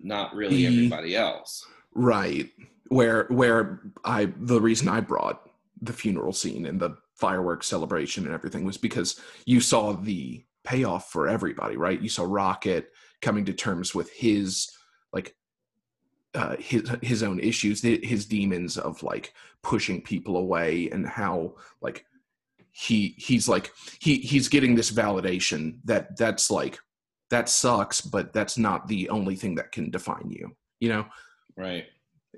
not 0.00 0.34
really 0.34 0.58
He- 0.58 0.66
everybody 0.66 1.14
else. 1.14 1.66
Right. 1.92 2.50
Where 2.88 3.24
where 3.28 3.92
I 4.04 4.26
the 4.38 4.60
reason 4.60 4.88
I 4.88 5.00
brought 5.00 5.50
the 5.82 5.92
funeral 5.92 6.32
scene 6.32 6.64
and 6.66 6.80
the 6.80 6.96
fireworks 7.14 7.66
celebration 7.66 8.24
and 8.24 8.32
everything 8.34 8.64
was 8.64 8.76
because 8.78 9.20
you 9.44 9.60
saw 9.60 9.92
the 9.92 10.44
payoff 10.64 11.10
for 11.10 11.28
everybody, 11.28 11.76
right? 11.76 12.00
You 12.00 12.08
saw 12.08 12.24
Rocket 12.24 12.92
coming 13.22 13.44
to 13.46 13.52
terms 13.52 13.94
with 13.94 14.10
his 14.12 14.70
like 15.12 15.34
uh, 16.34 16.56
his 16.58 16.88
his 17.02 17.22
own 17.22 17.40
issues, 17.40 17.80
his 17.82 18.26
demons 18.26 18.76
of 18.78 19.02
like 19.02 19.32
pushing 19.66 20.00
people 20.00 20.36
away, 20.36 20.88
and 20.92 21.04
how 21.06 21.54
like 21.80 22.06
he 22.70 23.14
he's 23.18 23.48
like 23.48 23.72
he 24.00 24.16
he's 24.18 24.48
getting 24.48 24.74
this 24.76 24.92
validation 24.92 25.78
that 25.84 26.16
that's 26.16 26.50
like 26.50 26.78
that 27.30 27.48
sucks, 27.48 28.00
but 28.00 28.32
that's 28.32 28.56
not 28.56 28.86
the 28.86 29.08
only 29.10 29.34
thing 29.34 29.56
that 29.56 29.72
can 29.72 29.90
define 29.90 30.30
you, 30.30 30.54
you 30.78 30.88
know, 30.88 31.04
Right. 31.56 31.86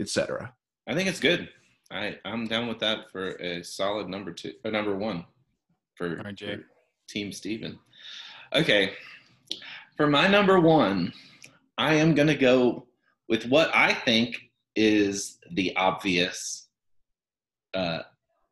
etc. 0.01 0.55
I 0.89 0.95
think 0.95 1.09
it's 1.11 1.21
good. 1.21 1.51
I 1.91 2.19
I'm 2.25 2.47
down 2.47 2.67
with 2.69 2.79
that 2.81 3.11
for 3.13 3.33
a 3.43 3.63
solid 3.63 4.09
number 4.09 4.33
two, 4.33 4.55
or 4.65 4.71
number 4.71 4.97
one, 4.97 5.27
for, 5.97 6.17
All 6.19 6.25
right, 6.25 6.35
Jay. 6.35 6.57
for 6.57 6.63
Team 7.11 7.31
Steven. 7.33 7.79
Okay, 8.55 8.93
for 9.99 10.07
my 10.07 10.27
number 10.27 10.59
one, 10.61 11.13
I 11.77 11.95
am 11.95 12.15
gonna 12.15 12.35
go 12.37 12.87
with 13.29 13.45
what 13.47 13.71
I 13.75 13.93
think 13.93 14.37
is 14.75 15.39
the 15.53 15.77
obvious 15.77 16.68
uh, 17.75 18.01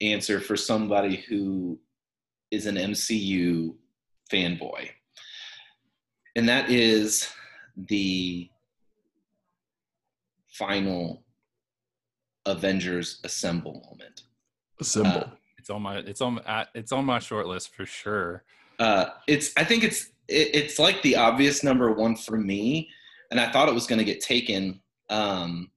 answer 0.00 0.40
for 0.40 0.56
somebody 0.56 1.16
who 1.28 1.78
is 2.50 2.66
an 2.66 2.76
MCU 2.76 3.74
fanboy, 4.32 4.88
and 6.36 6.48
that 6.48 6.70
is 6.70 7.28
the 7.76 8.48
final 10.48 11.22
Avengers 12.46 13.20
Assemble 13.24 13.82
moment. 13.88 14.22
Assemble. 14.80 15.20
Uh, 15.20 15.30
It's 15.58 15.70
on 15.70 15.82
my 15.82 15.96
it's 15.98 16.20
on 16.20 16.38
uh, 16.40 16.64
it's 16.74 16.92
on 16.92 17.04
my 17.04 17.18
short 17.18 17.46
list 17.46 17.74
for 17.74 17.86
sure. 17.86 18.44
Uh, 18.78 19.06
it's 19.26 19.52
I 19.56 19.64
think 19.64 19.82
it's 19.84 20.10
it, 20.28 20.54
it's 20.54 20.78
like 20.78 21.02
the 21.02 21.16
obvious 21.16 21.64
number 21.64 21.92
one 21.92 22.14
for 22.16 22.36
me, 22.36 22.88
and 23.30 23.40
I 23.40 23.50
thought 23.50 23.68
it 23.68 23.74
was 23.74 23.86
going 23.86 23.98
to 23.98 24.04
get 24.04 24.20
taken 24.20 24.80
um, 25.10 25.70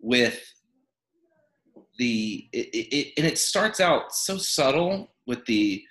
with 0.00 0.53
the 1.98 2.48
it, 2.52 2.66
it, 2.68 2.96
it- 2.96 3.12
and 3.16 3.26
it 3.26 3.38
starts 3.38 3.80
out 3.80 4.12
so 4.14 4.36
subtle 4.38 5.12
with 5.26 5.44
the 5.46 5.82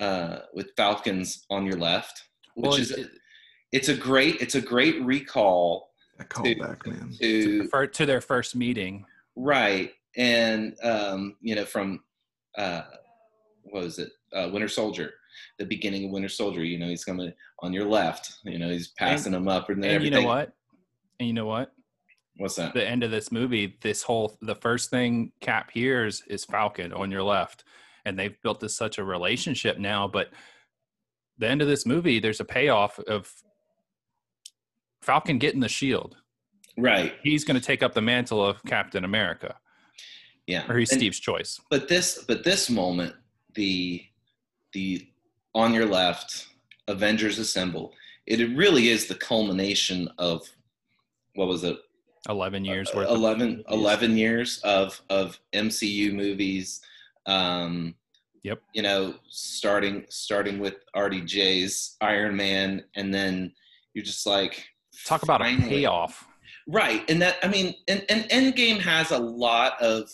uh, 0.00 0.40
with 0.54 0.70
Falcons 0.76 1.44
on 1.50 1.66
your 1.66 1.76
left, 1.76 2.22
which 2.54 2.66
Well, 2.70 2.74
is 2.78 2.90
it- 2.92 3.10
it's 3.72 3.88
a 3.88 3.94
great 3.94 4.40
it's 4.40 4.54
a 4.54 4.60
great 4.60 5.00
recall 5.02 5.90
that 6.18 6.28
callback, 6.30 6.86
man. 6.86 7.12
to 7.20 7.68
for, 7.68 7.86
to 7.86 8.06
their 8.06 8.20
first 8.20 8.56
meeting. 8.56 9.04
Right, 9.36 9.92
and 10.16 10.74
um, 10.82 11.36
you 11.40 11.54
know, 11.54 11.64
from 11.64 12.00
uh, 12.56 12.82
what 13.64 13.84
was 13.84 13.98
it, 13.98 14.10
uh, 14.32 14.48
Winter 14.52 14.68
Soldier, 14.68 15.12
the 15.58 15.64
beginning 15.66 16.06
of 16.06 16.10
Winter 16.12 16.28
Soldier. 16.28 16.64
You 16.64 16.78
know, 16.78 16.88
he's 16.88 17.04
coming 17.04 17.32
on 17.60 17.72
your 17.72 17.84
left. 17.84 18.38
You 18.44 18.58
know, 18.58 18.68
he's 18.70 18.88
passing 18.88 19.32
them 19.32 19.46
up, 19.48 19.68
and, 19.68 19.82
then 19.82 19.96
And 19.96 20.04
you 20.04 20.10
know 20.10 20.22
what? 20.22 20.52
And 21.20 21.26
you 21.28 21.34
know 21.34 21.46
what? 21.46 21.72
What's 22.38 22.54
that? 22.56 22.72
the 22.72 22.86
end 22.86 23.02
of 23.02 23.10
this 23.10 23.30
movie, 23.30 23.76
this 23.82 24.02
whole 24.02 24.38
the 24.40 24.54
first 24.54 24.90
thing 24.90 25.32
Cap 25.40 25.70
hears 25.72 26.22
is 26.28 26.44
Falcon 26.44 26.92
on 26.92 27.10
your 27.10 27.22
left, 27.22 27.64
and 28.04 28.18
they've 28.18 28.40
built 28.42 28.60
this 28.60 28.76
such 28.76 28.96
a 28.98 29.04
relationship 29.04 29.76
now. 29.78 30.06
But 30.08 30.30
the 31.36 31.48
end 31.48 31.60
of 31.62 31.68
this 31.68 31.84
movie, 31.84 32.20
there's 32.20 32.40
a 32.40 32.44
payoff 32.44 32.98
of 33.00 33.30
Falcon 35.02 35.38
getting 35.38 35.60
the 35.60 35.68
shield. 35.68 36.16
right. 36.76 37.14
He's 37.22 37.44
going 37.44 37.58
to 37.58 37.64
take 37.66 37.82
up 37.82 37.92
the 37.94 38.00
mantle 38.02 38.44
of 38.44 38.62
Captain 38.64 39.04
America, 39.04 39.56
Yeah. 40.46 40.64
or 40.70 40.78
he's 40.78 40.90
And- 40.92 41.00
Steve's 41.00 41.18
choice. 41.20 41.60
but 41.70 41.88
this 41.88 42.24
but 42.26 42.44
this 42.44 42.70
moment 42.70 43.14
the 43.54 44.04
the 44.72 45.08
on 45.54 45.74
your 45.74 45.86
left 45.86 46.46
avengers 46.86 47.38
assemble 47.38 47.94
it 48.26 48.38
really 48.56 48.88
is 48.90 49.06
the 49.08 49.14
culmination 49.14 50.06
of 50.18 50.46
what 51.34 51.48
was 51.48 51.64
it 51.64 51.78
Eleven 52.28 52.64
years 52.64 52.90
uh, 52.90 52.98
worth. 52.98 53.08
of 53.08 53.16
11, 53.16 53.48
movies. 53.48 53.64
11 53.70 54.16
years 54.16 54.58
of 54.64 55.00
of 55.08 55.38
mcu 55.54 56.12
movies 56.12 56.80
um 57.26 57.94
Yep. 58.44 58.62
you 58.72 58.82
know 58.82 59.14
starting 59.28 60.04
starting 60.08 60.58
with 60.60 60.76
rdj's 60.94 61.96
iron 62.00 62.36
man 62.36 62.84
and 62.94 63.12
then 63.12 63.52
you're 63.94 64.04
just 64.04 64.26
like 64.26 64.68
Talk 65.04 65.22
about 65.22 65.42
a 65.42 65.56
payoff. 65.56 66.26
Right, 66.66 67.08
and 67.08 67.22
that 67.22 67.36
I 67.42 67.48
mean, 67.48 67.74
and, 67.86 68.04
and 68.08 68.24
Endgame 68.24 68.78
has 68.80 69.10
a 69.10 69.18
lot 69.18 69.80
of 69.80 70.10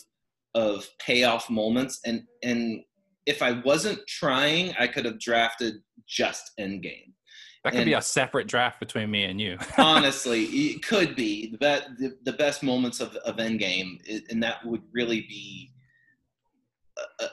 of 0.53 0.87
payoff 0.99 1.49
moments, 1.49 1.99
and 2.05 2.23
and 2.43 2.81
if 3.25 3.41
I 3.41 3.61
wasn't 3.61 3.99
trying, 4.07 4.73
I 4.79 4.87
could 4.87 5.05
have 5.05 5.19
drafted 5.19 5.75
just 6.07 6.51
Endgame. 6.59 7.13
That 7.65 7.73
could 7.73 7.85
be 7.85 7.93
a 7.93 8.01
separate 8.01 8.47
draft 8.47 8.79
between 8.79 9.09
me 9.09 9.23
and 9.23 9.41
you. 9.41 9.57
Honestly, 9.79 10.43
it 10.43 10.85
could 10.85 11.15
be 11.15 11.47
the 11.47 11.57
best 11.57 11.89
the, 11.97 12.15
the 12.23 12.33
best 12.33 12.61
moments 12.61 12.99
of 12.99 13.15
of 13.17 13.37
Endgame, 13.37 13.97
and 14.29 14.43
that 14.43 14.63
would 14.63 14.83
really 14.91 15.21
be 15.21 15.71
a, 16.95 17.23
a, 17.23 17.27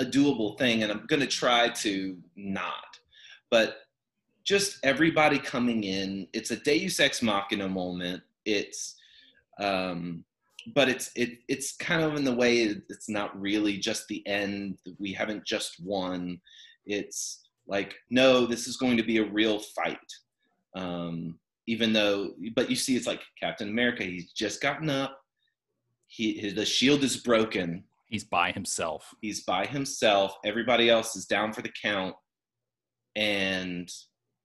a 0.00 0.04
doable 0.04 0.58
thing. 0.58 0.82
And 0.82 0.90
I'm 0.90 1.06
going 1.06 1.20
to 1.20 1.28
try 1.28 1.68
to 1.68 2.18
not, 2.34 2.98
but 3.48 3.76
just 4.42 4.78
everybody 4.82 5.38
coming 5.38 5.84
in. 5.84 6.26
It's 6.32 6.50
a 6.50 6.56
Deus 6.56 6.98
Ex 6.98 7.22
Machina 7.22 7.68
moment. 7.68 8.24
It's, 8.44 8.96
um, 9.60 10.24
but 10.74 10.88
it's 10.88 11.12
it 11.14 11.38
it's 11.46 11.76
kind 11.76 12.02
of 12.02 12.16
in 12.16 12.24
the 12.24 12.34
way 12.34 12.56
it's 12.88 13.08
not 13.08 13.40
really 13.40 13.78
just 13.78 14.08
the 14.08 14.26
end. 14.26 14.78
We 14.98 15.12
haven't 15.12 15.44
just 15.44 15.80
won. 15.80 16.40
It's 16.86 17.43
like 17.66 17.94
no, 18.10 18.46
this 18.46 18.66
is 18.66 18.76
going 18.76 18.96
to 18.96 19.02
be 19.02 19.18
a 19.18 19.24
real 19.24 19.58
fight. 19.58 19.98
Um, 20.76 21.38
even 21.66 21.92
though, 21.92 22.32
but 22.54 22.68
you 22.68 22.76
see, 22.76 22.96
it's 22.96 23.06
like 23.06 23.22
Captain 23.40 23.68
America. 23.68 24.04
He's 24.04 24.32
just 24.32 24.60
gotten 24.60 24.90
up. 24.90 25.18
He 26.06 26.34
his, 26.38 26.54
the 26.54 26.66
shield 26.66 27.02
is 27.02 27.16
broken. 27.16 27.84
He's 28.06 28.24
by 28.24 28.52
himself. 28.52 29.12
He's 29.22 29.44
by 29.44 29.66
himself. 29.66 30.36
Everybody 30.44 30.90
else 30.90 31.16
is 31.16 31.24
down 31.26 31.52
for 31.52 31.62
the 31.62 31.72
count. 31.82 32.14
And 33.16 33.88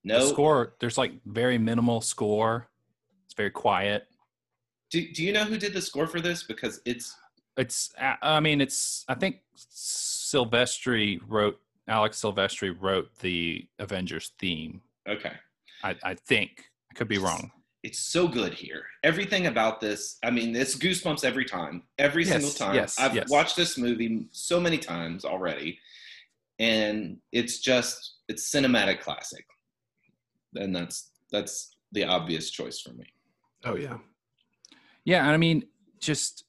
The 0.06 0.20
no, 0.20 0.26
score. 0.28 0.76
There's 0.80 0.98
like 0.98 1.12
very 1.26 1.58
minimal 1.58 2.02
score. 2.02 2.70
It's 3.26 3.34
very 3.36 3.52
quiet. 3.52 4.08
do, 4.90 5.12
do 5.12 5.24
you 5.24 5.34
know 5.34 5.44
who 5.44 5.58
did 5.58 5.74
the 5.74 5.82
score 5.82 6.08
for 6.08 6.22
this? 6.22 6.44
Because 6.44 6.82
it's 6.86 7.16
It's. 7.58 7.92
I 8.00 8.40
mean, 8.40 8.62
it's. 8.62 9.04
I 9.08 9.16
think 9.16 9.42
Silvestri 9.58 11.20
wrote. 11.28 11.60
Alex 11.90 12.22
Silvestri 12.22 12.76
wrote 12.80 13.10
the 13.20 13.68
Avengers 13.80 14.32
theme. 14.40 14.82
okay. 15.08 15.34
I, 15.84 15.96
I 16.04 16.14
think. 16.14 16.66
I 16.92 16.94
could 16.96 17.08
be 17.08 17.18
wrong. 17.20 17.52
It's 17.84 18.00
so 18.00 18.28
good 18.28 18.54
here. 18.54 18.84
Everything 19.04 19.48
about 19.48 19.80
this, 19.80 20.18
I 20.24 20.30
mean, 20.30 20.54
it's 20.56 20.76
goosebumps 20.76 21.24
every 21.24 21.46
time. 21.46 21.84
Every 21.98 22.24
Yes, 22.26 22.34
single 22.34 22.50
time. 22.52 22.76
yes, 22.76 23.00
I've 23.00 23.16
yes. 23.16 23.30
watched 23.30 23.56
this 23.56 23.78
movie 23.78 24.26
so 24.32 24.60
many 24.60 24.78
times 24.78 25.24
already. 25.24 25.80
And 26.60 27.18
it's 27.32 27.60
just 27.60 28.16
it's 28.28 28.52
cinematic 28.54 29.00
classic. 29.00 29.46
And 30.56 30.76
that's 30.76 31.12
that's 31.32 31.76
the 31.94 32.04
obvious 32.04 32.50
choice 32.50 32.82
for 32.82 32.92
me. 32.92 33.06
Oh 33.64 33.78
yeah. 33.78 33.98
Yeah, 35.06 35.24
and 35.24 35.32
I 35.32 35.38
mean, 35.38 35.64
just 36.02 36.44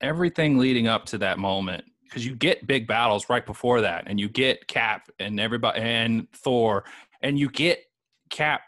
everything 0.00 0.56
leading 0.56 0.88
up 0.88 1.04
to 1.06 1.18
that 1.18 1.38
moment 1.38 1.84
because 2.10 2.26
you 2.26 2.34
get 2.34 2.66
big 2.66 2.88
battles 2.88 3.30
right 3.30 3.46
before 3.46 3.82
that, 3.82 4.04
and 4.06 4.18
you 4.18 4.28
get 4.28 4.66
Cap 4.66 5.08
and 5.18 5.38
everybody 5.38 5.80
and 5.80 6.30
Thor, 6.32 6.84
and 7.22 7.38
you 7.38 7.48
get 7.48 7.84
Cap. 8.28 8.62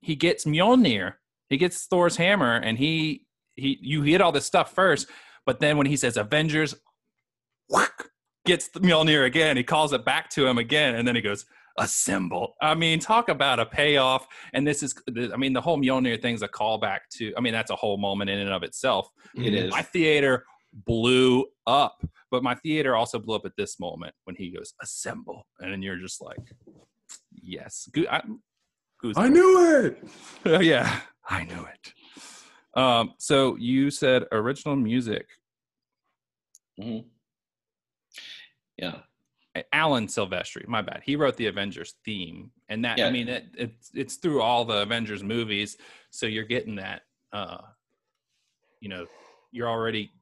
He 0.00 0.16
gets 0.16 0.44
Mjolnir. 0.44 1.14
He 1.50 1.58
gets 1.58 1.86
Thor's 1.86 2.16
hammer, 2.16 2.56
and 2.56 2.78
he 2.78 3.26
he 3.54 3.78
you 3.80 4.02
hit 4.02 4.20
all 4.20 4.32
this 4.32 4.46
stuff 4.46 4.74
first, 4.74 5.06
but 5.44 5.60
then 5.60 5.76
when 5.76 5.86
he 5.86 5.96
says 5.96 6.16
Avengers, 6.16 6.74
whack, 7.68 8.08
gets 8.46 8.68
the 8.68 8.80
Mjolnir 8.80 9.26
again. 9.26 9.56
He 9.56 9.62
calls 9.62 9.92
it 9.92 10.04
back 10.04 10.30
to 10.30 10.46
him 10.46 10.58
again, 10.58 10.94
and 10.94 11.06
then 11.06 11.14
he 11.14 11.20
goes 11.20 11.44
assemble. 11.78 12.54
I 12.60 12.74
mean, 12.74 12.98
talk 12.98 13.28
about 13.28 13.60
a 13.60 13.66
payoff. 13.66 14.26
And 14.52 14.66
this 14.66 14.82
is, 14.82 14.94
I 15.32 15.36
mean, 15.36 15.52
the 15.52 15.60
whole 15.60 15.78
Mjolnir 15.78 16.20
thing's 16.20 16.42
a 16.42 16.48
callback 16.48 17.00
to. 17.14 17.32
I 17.36 17.40
mean, 17.40 17.52
that's 17.52 17.70
a 17.70 17.76
whole 17.76 17.96
moment 17.96 18.30
in 18.30 18.38
and 18.38 18.50
of 18.50 18.62
itself. 18.62 19.10
It 19.34 19.40
mm-hmm. 19.40 19.54
is. 19.54 19.70
My 19.70 19.82
theater 19.82 20.44
blew 20.72 21.46
up, 21.66 22.02
but 22.30 22.42
my 22.42 22.54
theater 22.56 22.94
also 22.96 23.18
blew 23.18 23.34
up 23.34 23.46
at 23.46 23.56
this 23.56 23.78
moment 23.80 24.14
when 24.24 24.36
he 24.36 24.50
goes 24.50 24.74
assemble, 24.82 25.46
and 25.60 25.72
then 25.72 25.82
you're 25.82 25.96
just 25.96 26.20
like, 26.22 26.52
yes, 27.32 27.88
Goo- 27.92 28.06
I, 28.10 28.22
I 29.16 29.28
knew 29.28 29.84
it. 29.86 30.04
Oh, 30.46 30.60
yeah, 30.60 31.00
I 31.28 31.44
knew 31.44 31.64
it. 31.64 31.92
Um, 32.78 33.14
so 33.18 33.56
you 33.56 33.90
said 33.90 34.24
original 34.32 34.76
music, 34.76 35.26
Mhm. 36.80 37.04
Yeah. 38.76 39.00
Alan 39.72 40.06
Silvestri. 40.06 40.68
My 40.68 40.82
bad. 40.82 41.02
He 41.04 41.16
wrote 41.16 41.36
the 41.36 41.46
Avengers 41.46 41.94
theme, 42.04 42.52
and 42.68 42.84
that 42.84 43.00
I 43.00 43.10
mean, 43.10 43.26
it, 43.28 43.46
it's 43.56 43.90
it's 43.92 44.14
through 44.16 44.40
all 44.40 44.64
the 44.64 44.82
Avengers 44.82 45.24
movies, 45.24 45.76
so 46.10 46.26
you're 46.26 46.44
getting 46.44 46.76
that. 46.76 47.02
Uh, 47.32 47.58
you 48.80 48.88
know, 48.88 49.06
you're 49.50 49.68
already 49.68 50.12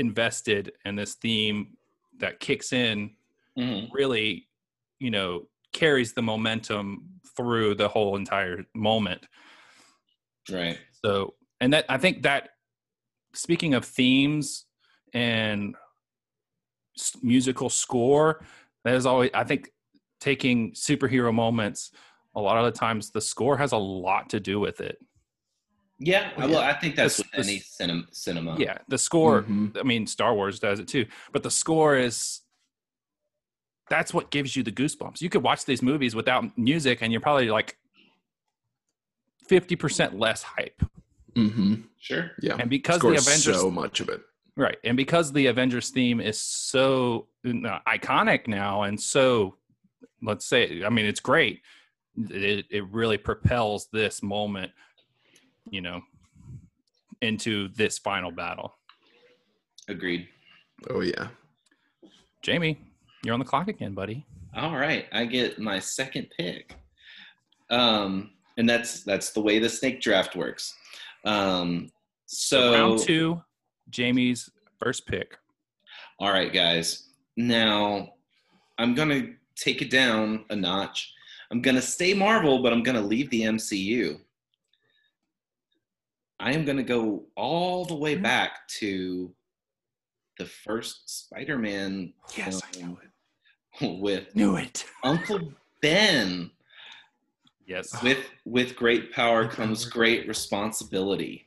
invested 0.00 0.72
in 0.84 0.96
this 0.96 1.14
theme 1.14 1.76
that 2.18 2.40
kicks 2.40 2.72
in. 2.72 3.14
Mhm. 3.56 3.90
Really, 3.92 4.48
you 4.98 5.10
know, 5.10 5.46
carries 5.72 6.12
the 6.12 6.22
momentum 6.22 7.20
through 7.36 7.76
the 7.76 7.88
whole 7.88 8.16
entire 8.16 8.64
moment. 8.74 9.26
Right. 10.50 10.78
So, 11.04 11.34
and 11.60 11.72
that 11.72 11.84
I 11.88 11.98
think 11.98 12.22
that 12.22 12.50
speaking 13.34 13.74
of 13.74 13.84
themes 13.84 14.66
and 15.12 15.76
musical 17.22 17.70
score, 17.70 18.44
that 18.84 18.94
is 18.94 19.06
always 19.06 19.30
I 19.34 19.44
think 19.44 19.70
taking 20.20 20.72
superhero 20.72 21.32
moments. 21.32 21.92
A 22.34 22.40
lot 22.40 22.58
of 22.58 22.72
the 22.72 22.78
times, 22.78 23.10
the 23.10 23.20
score 23.20 23.56
has 23.56 23.72
a 23.72 23.76
lot 23.76 24.30
to 24.30 24.40
do 24.40 24.60
with 24.60 24.80
it. 24.80 24.98
Yeah, 26.02 26.30
Well, 26.36 26.48
well, 26.48 26.60
yeah. 26.62 26.68
I 26.70 26.72
think 26.80 26.96
that's 26.96 27.18
This- 27.18 27.26
with 27.26 27.32
this- 27.32 27.46
any 27.46 27.58
cinema. 27.60 28.06
cinema. 28.10 28.56
Yeah, 28.58 28.78
the 28.88 28.96
score. 28.98 29.42
Mhm. 29.42 29.76
I 29.78 29.82
mean, 29.82 30.06
Star 30.06 30.34
Wars 30.34 30.58
does 30.58 30.78
it 30.80 30.88
too, 30.88 31.06
but 31.30 31.42
the 31.42 31.50
score 31.50 31.96
is 31.96 32.40
that's 33.90 34.14
what 34.14 34.30
gives 34.30 34.56
you 34.56 34.62
the 34.62 34.72
goosebumps. 34.72 35.20
You 35.20 35.28
could 35.28 35.42
watch 35.42 35.64
these 35.66 35.82
movies 35.82 36.14
without 36.14 36.56
music, 36.56 37.02
and 37.02 37.12
you're 37.12 37.20
probably 37.20 37.50
like 37.50 37.76
fifty 39.46 39.76
percent 39.76 40.18
less 40.18 40.42
hype. 40.42 40.82
hmm 41.34 41.74
sure. 41.98 42.32
Yeah. 42.40 42.56
And 42.58 42.68
because 42.70 42.96
the 42.96 43.00
Scores 43.18 43.26
Avengers, 43.26 43.60
so 43.60 43.70
much 43.70 44.00
of 44.00 44.08
it. 44.08 44.20
right, 44.56 44.78
and 44.84 44.96
because 44.96 45.32
the 45.32 45.46
Avengers 45.46 45.90
theme 45.90 46.20
is 46.20 46.38
so 46.40 47.28
uh, 47.46 47.78
iconic 47.86 48.46
now, 48.48 48.82
and 48.82 49.00
so 49.00 49.56
let's 50.22 50.44
say, 50.46 50.82
I 50.84 50.88
mean, 50.88 51.04
it's 51.06 51.20
great. 51.20 51.60
It 52.16 52.66
it 52.70 52.84
really 52.90 53.18
propels 53.18 53.88
this 53.92 54.22
moment, 54.22 54.72
you 55.68 55.80
know, 55.80 56.00
into 57.20 57.68
this 57.68 57.98
final 57.98 58.30
battle. 58.30 58.74
Agreed. 59.88 60.28
Oh 60.88 61.00
yeah. 61.00 61.28
Jamie, 62.42 62.80
you're 63.24 63.34
on 63.34 63.40
the 63.40 63.46
clock 63.46 63.68
again, 63.68 63.92
buddy. 63.92 64.24
All 64.54 64.76
right, 64.76 65.06
I 65.12 65.26
get 65.26 65.58
my 65.58 65.78
second 65.78 66.28
pick. 66.36 66.74
Um, 67.70 68.30
and 68.56 68.68
that's 68.68 69.04
that's 69.04 69.30
the 69.30 69.40
way 69.40 69.58
the 69.58 69.68
snake 69.68 70.00
draft 70.00 70.34
works. 70.34 70.74
Um, 71.24 71.90
so 72.26 72.72
round 72.72 73.00
two, 73.00 73.42
Jamie's 73.90 74.48
first 74.78 75.06
pick. 75.06 75.36
All 76.18 76.30
right, 76.30 76.52
guys. 76.52 77.08
Now 77.36 78.14
I'm 78.78 78.94
gonna 78.94 79.34
take 79.56 79.82
it 79.82 79.90
down 79.90 80.44
a 80.50 80.56
notch. 80.56 81.12
I'm 81.50 81.60
gonna 81.60 81.82
stay 81.82 82.14
Marvel, 82.14 82.62
but 82.62 82.72
I'm 82.72 82.82
gonna 82.82 83.00
leave 83.00 83.30
the 83.30 83.42
MCU. 83.42 84.18
I 86.40 86.52
am 86.52 86.64
gonna 86.64 86.82
go 86.82 87.24
all 87.36 87.84
the 87.84 87.94
way 87.94 88.16
back 88.16 88.66
to 88.78 89.32
the 90.38 90.46
first 90.46 91.26
Spider-Man 91.26 92.14
Yes, 92.36 92.62
I 92.62 92.72
film 92.76 92.98
knew 93.80 93.92
with 94.00 94.34
Knew 94.34 94.56
it. 94.56 94.86
Uncle 95.04 95.52
Ben. 95.82 96.50
Yes, 97.66 98.02
With 98.02 98.18
with 98.46 98.74
great 98.74 99.12
power 99.12 99.46
comes 99.46 99.84
great 99.84 100.26
responsibility. 100.26 101.46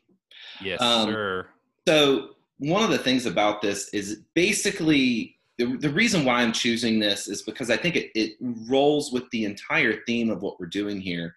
yes, 0.62 0.80
Um, 0.80 1.10
sir. 1.10 1.48
So 1.88 2.30
one 2.60 2.84
of 2.84 2.92
the 2.92 2.98
things 3.00 3.26
about 3.26 3.62
this 3.62 3.90
is 3.90 4.22
basically 4.36 5.38
the, 5.58 5.76
the 5.78 5.90
reason 5.90 6.24
why 6.24 6.42
I'm 6.42 6.54
choosing 6.54 7.00
this 7.00 7.28
is 7.28 7.42
because 7.42 7.70
I 7.70 7.78
think 7.78 7.96
it, 7.96 8.12
it 8.16 8.38
rolls 8.70 9.12
with 9.12 9.30
the 9.32 9.44
entire 9.46 10.02
theme 10.06 10.30
of 10.30 10.42
what 10.42 10.60
we're 10.60 10.68
doing 10.68 11.02
here, 11.02 11.36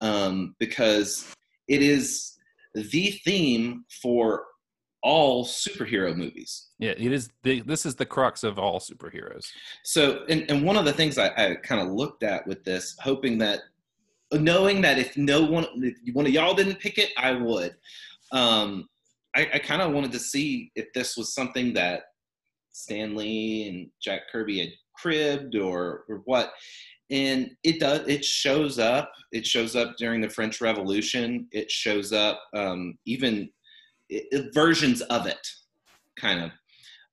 um, 0.00 0.54
because 0.58 1.34
it 1.66 1.82
is 1.82 2.36
the 2.74 3.10
theme 3.24 3.84
for 4.02 4.44
all 5.02 5.44
superhero 5.44 6.14
movies. 6.14 6.68
Yeah, 6.78 6.90
it 6.90 7.12
is. 7.12 7.30
The, 7.42 7.60
this 7.62 7.86
is 7.86 7.94
the 7.94 8.06
crux 8.06 8.44
of 8.44 8.58
all 8.58 8.80
superheroes. 8.80 9.46
So, 9.84 10.24
and, 10.28 10.50
and 10.50 10.64
one 10.64 10.76
of 10.76 10.84
the 10.84 10.92
things 10.92 11.18
I, 11.18 11.28
I 11.28 11.54
kind 11.56 11.80
of 11.80 11.88
looked 11.88 12.22
at 12.22 12.46
with 12.46 12.64
this, 12.64 12.96
hoping 13.00 13.38
that, 13.38 13.60
knowing 14.32 14.82
that 14.82 14.98
if 14.98 15.16
no 15.16 15.42
one, 15.42 15.66
if 15.76 16.14
one 16.14 16.26
of 16.26 16.32
y'all 16.32 16.54
didn't 16.54 16.80
pick 16.80 16.98
it, 16.98 17.10
I 17.16 17.32
would. 17.32 17.76
Um, 18.32 18.88
I, 19.34 19.48
I 19.54 19.58
kind 19.58 19.82
of 19.82 19.92
wanted 19.92 20.12
to 20.12 20.18
see 20.18 20.70
if 20.74 20.92
this 20.92 21.16
was 21.16 21.34
something 21.34 21.72
that 21.74 22.02
Stan 22.72 23.16
Lee 23.16 23.68
and 23.68 23.90
Jack 24.00 24.22
Kirby 24.30 24.60
had 24.60 24.70
cribbed 24.96 25.56
or 25.56 26.04
or 26.08 26.22
what. 26.24 26.52
And 27.10 27.50
it 27.64 27.80
does. 27.80 28.06
It 28.06 28.24
shows 28.24 28.78
up. 28.78 29.12
It 29.32 29.44
shows 29.46 29.74
up 29.76 29.96
during 29.96 30.20
the 30.20 30.30
French 30.30 30.60
Revolution. 30.60 31.46
It 31.52 31.70
shows 31.70 32.12
up 32.12 32.40
um, 32.54 32.96
even 33.06 33.50
it, 34.08 34.26
it- 34.30 34.54
versions 34.54 35.00
of 35.02 35.26
it, 35.26 35.46
kind 36.16 36.44
of. 36.44 36.50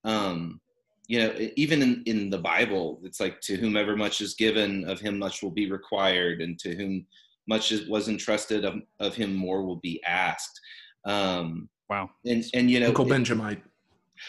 Um, 0.04 0.62
you 1.08 1.20
know, 1.20 1.34
even 1.56 1.82
in, 1.82 2.04
in 2.06 2.30
the 2.30 2.38
Bible, 2.38 3.00
it's 3.04 3.20
like 3.20 3.40
to 3.42 3.56
whomever 3.56 3.96
much 3.96 4.20
is 4.22 4.36
given, 4.36 4.84
of 4.90 5.00
him 5.00 5.18
much 5.18 5.42
will 5.42 5.52
be 5.52 5.72
required, 5.72 6.42
and 6.42 6.60
to 6.60 6.76
whom 6.76 7.06
much 7.48 7.72
is, 7.72 7.88
was 7.88 8.10
entrusted, 8.10 8.66
of, 8.66 8.76
of 9.00 9.16
him 9.16 9.34
more 9.34 9.64
will 9.66 9.78
be 9.78 10.04
asked. 10.06 10.60
Um, 11.06 11.70
Wow. 11.90 12.10
and 12.26 12.44
and 12.54 12.70
you 12.70 12.82
know, 12.82 12.88
Uncle 12.88 13.06
Benjamin. 13.06 13.62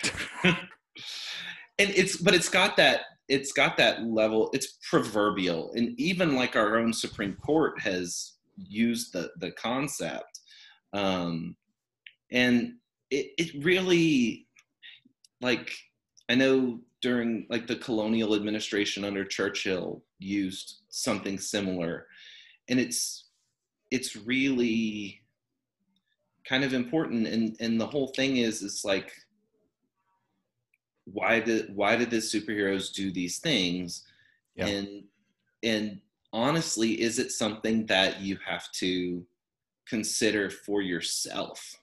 and 0.45 0.57
it's 1.79 2.17
but 2.17 2.35
it's 2.35 2.49
got 2.49 2.77
that 2.77 3.01
it's 3.29 3.53
got 3.53 3.77
that 3.77 4.05
level. 4.05 4.51
It's 4.53 4.79
proverbial, 4.89 5.73
and 5.75 5.99
even 6.01 6.35
like 6.35 6.57
our 6.57 6.79
own 6.79 6.93
Supreme 6.93 7.35
Court 7.35 7.81
has 7.81 8.35
used 8.57 9.13
the 9.13 9.31
the 9.39 9.53
concept, 9.53 10.41
um, 10.93 11.57
and 12.33 12.75
it 13.11 13.33
it 13.39 13.65
really 13.65 14.47
like 15.41 15.73
I 16.29 16.35
know 16.35 16.81
during 17.01 17.47
like 17.49 17.67
the 17.67 17.77
colonial 17.77 18.35
administration 18.35 19.05
under 19.05 19.25
Churchill 19.25 20.03
used 20.19 20.79
something 20.89 21.39
similar, 21.39 22.07
and 22.69 22.81
it's 22.81 23.27
it's 23.91 24.17
really 24.17 25.21
kind 26.49 26.65
of 26.65 26.73
important. 26.73 27.27
And 27.27 27.57
and 27.61 27.81
the 27.81 27.87
whole 27.87 28.09
thing 28.17 28.39
is 28.39 28.63
is 28.63 28.85
like 28.85 29.13
why 31.13 31.41
did 31.41 31.75
why 31.75 31.97
did 31.97 32.11
the 32.11 32.19
superheroes 32.19 32.93
do 32.93 33.11
these 33.11 33.39
things? 33.39 34.05
Yeah. 34.55 34.67
and 34.67 35.05
and 35.63 36.01
honestly 36.33 37.01
is 37.01 37.19
it 37.19 37.33
something 37.33 37.87
that 37.87 38.21
you 38.21 38.39
have 38.45 38.71
to 38.73 39.25
consider 39.87 40.51
for 40.51 40.83
yourself? 40.83 41.77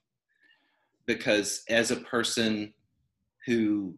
Because 1.06 1.64
as 1.70 1.92
a 1.92 1.98
person 1.98 2.74
who 3.46 3.96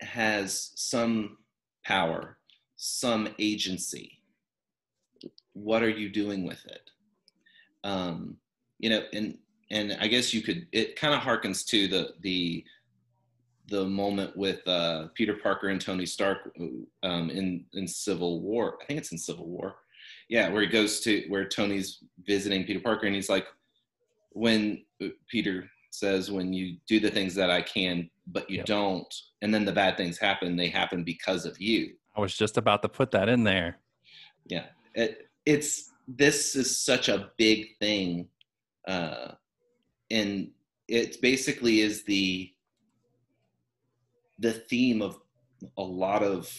has 0.00 0.72
some 0.74 1.38
power 1.84 2.38
some 2.76 3.28
agency 3.38 4.18
what 5.52 5.82
are 5.82 5.90
you 5.90 6.08
doing 6.08 6.44
with 6.44 6.64
it? 6.66 6.90
Um 7.84 8.36
you 8.78 8.90
know 8.90 9.02
and 9.12 9.38
and 9.70 9.96
i 10.00 10.06
guess 10.06 10.34
you 10.34 10.42
could 10.42 10.66
it 10.72 10.96
kind 10.96 11.14
of 11.14 11.20
harkens 11.20 11.64
to 11.66 11.88
the 11.88 12.10
the 12.20 12.64
the 13.72 13.86
moment 13.86 14.36
with 14.36 14.60
uh, 14.68 15.06
Peter 15.14 15.34
Parker 15.34 15.68
and 15.70 15.80
Tony 15.80 16.04
Stark 16.04 16.54
um, 17.02 17.30
in 17.30 17.64
in 17.72 17.88
Civil 17.88 18.42
War. 18.42 18.76
I 18.80 18.84
think 18.84 18.98
it's 18.98 19.12
in 19.12 19.18
Civil 19.18 19.48
War. 19.48 19.76
Yeah, 20.28 20.50
where 20.50 20.60
he 20.60 20.68
goes 20.68 21.00
to 21.00 21.24
where 21.28 21.48
Tony's 21.48 22.04
visiting 22.24 22.64
Peter 22.64 22.80
Parker, 22.80 23.06
and 23.06 23.14
he's 23.14 23.30
like, 23.30 23.46
when 24.32 24.84
uh, 25.02 25.08
Peter 25.26 25.70
says, 25.90 26.30
"When 26.30 26.52
you 26.52 26.76
do 26.86 27.00
the 27.00 27.10
things 27.10 27.34
that 27.34 27.50
I 27.50 27.62
can, 27.62 28.10
but 28.26 28.48
you 28.50 28.58
Yep. 28.58 28.66
don't, 28.66 29.14
and 29.40 29.52
then 29.54 29.64
the 29.64 29.72
bad 29.72 29.96
things 29.96 30.18
happen, 30.18 30.54
they 30.54 30.68
happen 30.68 31.02
because 31.02 31.46
of 31.46 31.58
you." 31.58 31.94
I 32.14 32.20
was 32.20 32.36
just 32.36 32.58
about 32.58 32.82
to 32.82 32.90
put 32.90 33.10
that 33.12 33.30
in 33.30 33.42
there. 33.42 33.78
Yeah, 34.46 34.66
it, 34.94 35.30
it's 35.46 35.92
this 36.06 36.54
is 36.56 36.76
such 36.76 37.08
a 37.08 37.30
big 37.38 37.78
thing, 37.80 38.28
uh, 38.86 39.32
and 40.10 40.50
it 40.88 41.22
basically 41.22 41.80
is 41.80 42.04
the 42.04 42.51
the 44.42 44.52
theme 44.52 45.00
of 45.00 45.18
a 45.78 45.82
lot 45.82 46.22
of, 46.22 46.52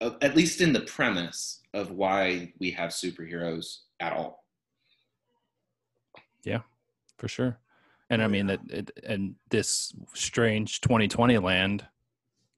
of 0.00 0.16
at 0.20 0.36
least 0.36 0.60
in 0.60 0.72
the 0.72 0.80
premise 0.80 1.60
of 1.72 1.92
why 1.92 2.52
we 2.58 2.70
have 2.72 2.90
superheroes 2.90 3.78
at 4.00 4.12
all. 4.12 4.44
Yeah, 6.44 6.60
for 7.18 7.28
sure. 7.28 7.58
And 8.10 8.22
I 8.22 8.26
mean 8.26 8.48
that, 8.48 8.60
it, 8.68 8.90
and 9.06 9.36
this 9.48 9.94
strange 10.12 10.80
2020 10.82 11.38
land. 11.38 11.86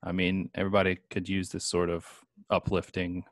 I 0.03 0.13
mean, 0.13 0.51
everybody 0.55 0.99
could 1.11 1.29
use 1.29 1.51
this 1.51 1.65
sort 1.65 1.91
of 1.91 2.07
uplifting 2.51 3.25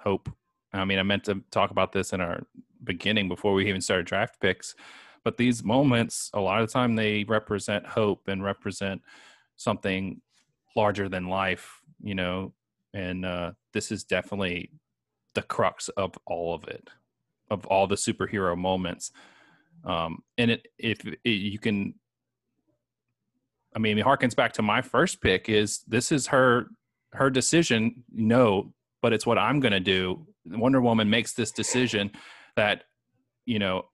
hope. 0.00 0.28
I 0.72 0.84
mean, 0.84 0.98
I 0.98 1.02
meant 1.02 1.24
to 1.24 1.42
talk 1.50 1.70
about 1.70 1.92
this 1.92 2.12
in 2.12 2.20
our 2.20 2.42
beginning 2.82 3.28
before 3.28 3.52
we 3.52 3.68
even 3.68 3.80
started 3.80 4.06
draft 4.06 4.40
picks, 4.40 4.74
but 5.24 5.36
these 5.36 5.64
moments, 5.64 6.30
a 6.34 6.40
lot 6.40 6.60
of 6.60 6.68
the 6.68 6.72
time, 6.72 6.94
they 6.94 7.24
represent 7.24 7.86
hope 7.86 8.28
and 8.28 8.44
represent 8.44 9.02
something 9.56 10.20
larger 10.74 11.08
than 11.08 11.28
life. 11.28 11.80
You 12.02 12.14
know, 12.14 12.52
and 12.92 13.24
uh, 13.24 13.52
this 13.72 13.90
is 13.90 14.04
definitely 14.04 14.70
the 15.34 15.42
crux 15.42 15.88
of 15.90 16.12
all 16.26 16.54
of 16.54 16.64
it, 16.64 16.88
of 17.50 17.66
all 17.66 17.86
the 17.86 17.96
superhero 17.96 18.56
moments 18.56 19.12
um, 19.86 20.22
and 20.36 20.50
it 20.50 20.66
if 20.78 21.06
it, 21.06 21.28
you 21.28 21.58
can 21.58 21.94
i 23.74 23.78
mean 23.78 23.98
it 23.98 24.04
harkens 24.04 24.34
back 24.34 24.52
to 24.52 24.62
my 24.62 24.82
first 24.82 25.20
pick 25.20 25.48
is 25.48 25.80
this 25.86 26.12
is 26.12 26.26
her 26.26 26.66
her 27.12 27.30
decision 27.30 28.04
no 28.12 28.72
but 29.00 29.12
it's 29.12 29.26
what 29.26 29.38
i'm 29.38 29.60
going 29.60 29.72
to 29.72 29.80
do 29.80 30.26
wonder 30.46 30.80
woman 30.80 31.08
makes 31.08 31.32
this 31.34 31.52
decision 31.52 32.10
that 32.56 32.84
you 33.44 33.58
know 33.58 33.84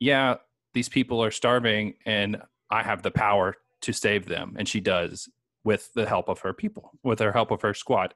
yeah 0.00 0.34
these 0.74 0.88
people 0.88 1.22
are 1.22 1.30
starving 1.30 1.94
and 2.06 2.40
I 2.70 2.82
have 2.82 3.02
the 3.02 3.10
power 3.10 3.54
to 3.82 3.92
save 3.92 4.26
them. 4.26 4.54
And 4.58 4.68
she 4.68 4.80
does 4.80 5.28
with 5.64 5.92
the 5.94 6.06
help 6.06 6.28
of 6.28 6.40
her 6.40 6.52
people, 6.52 6.90
with 7.02 7.20
her 7.20 7.32
help 7.32 7.50
of 7.50 7.62
her 7.62 7.74
squad. 7.74 8.14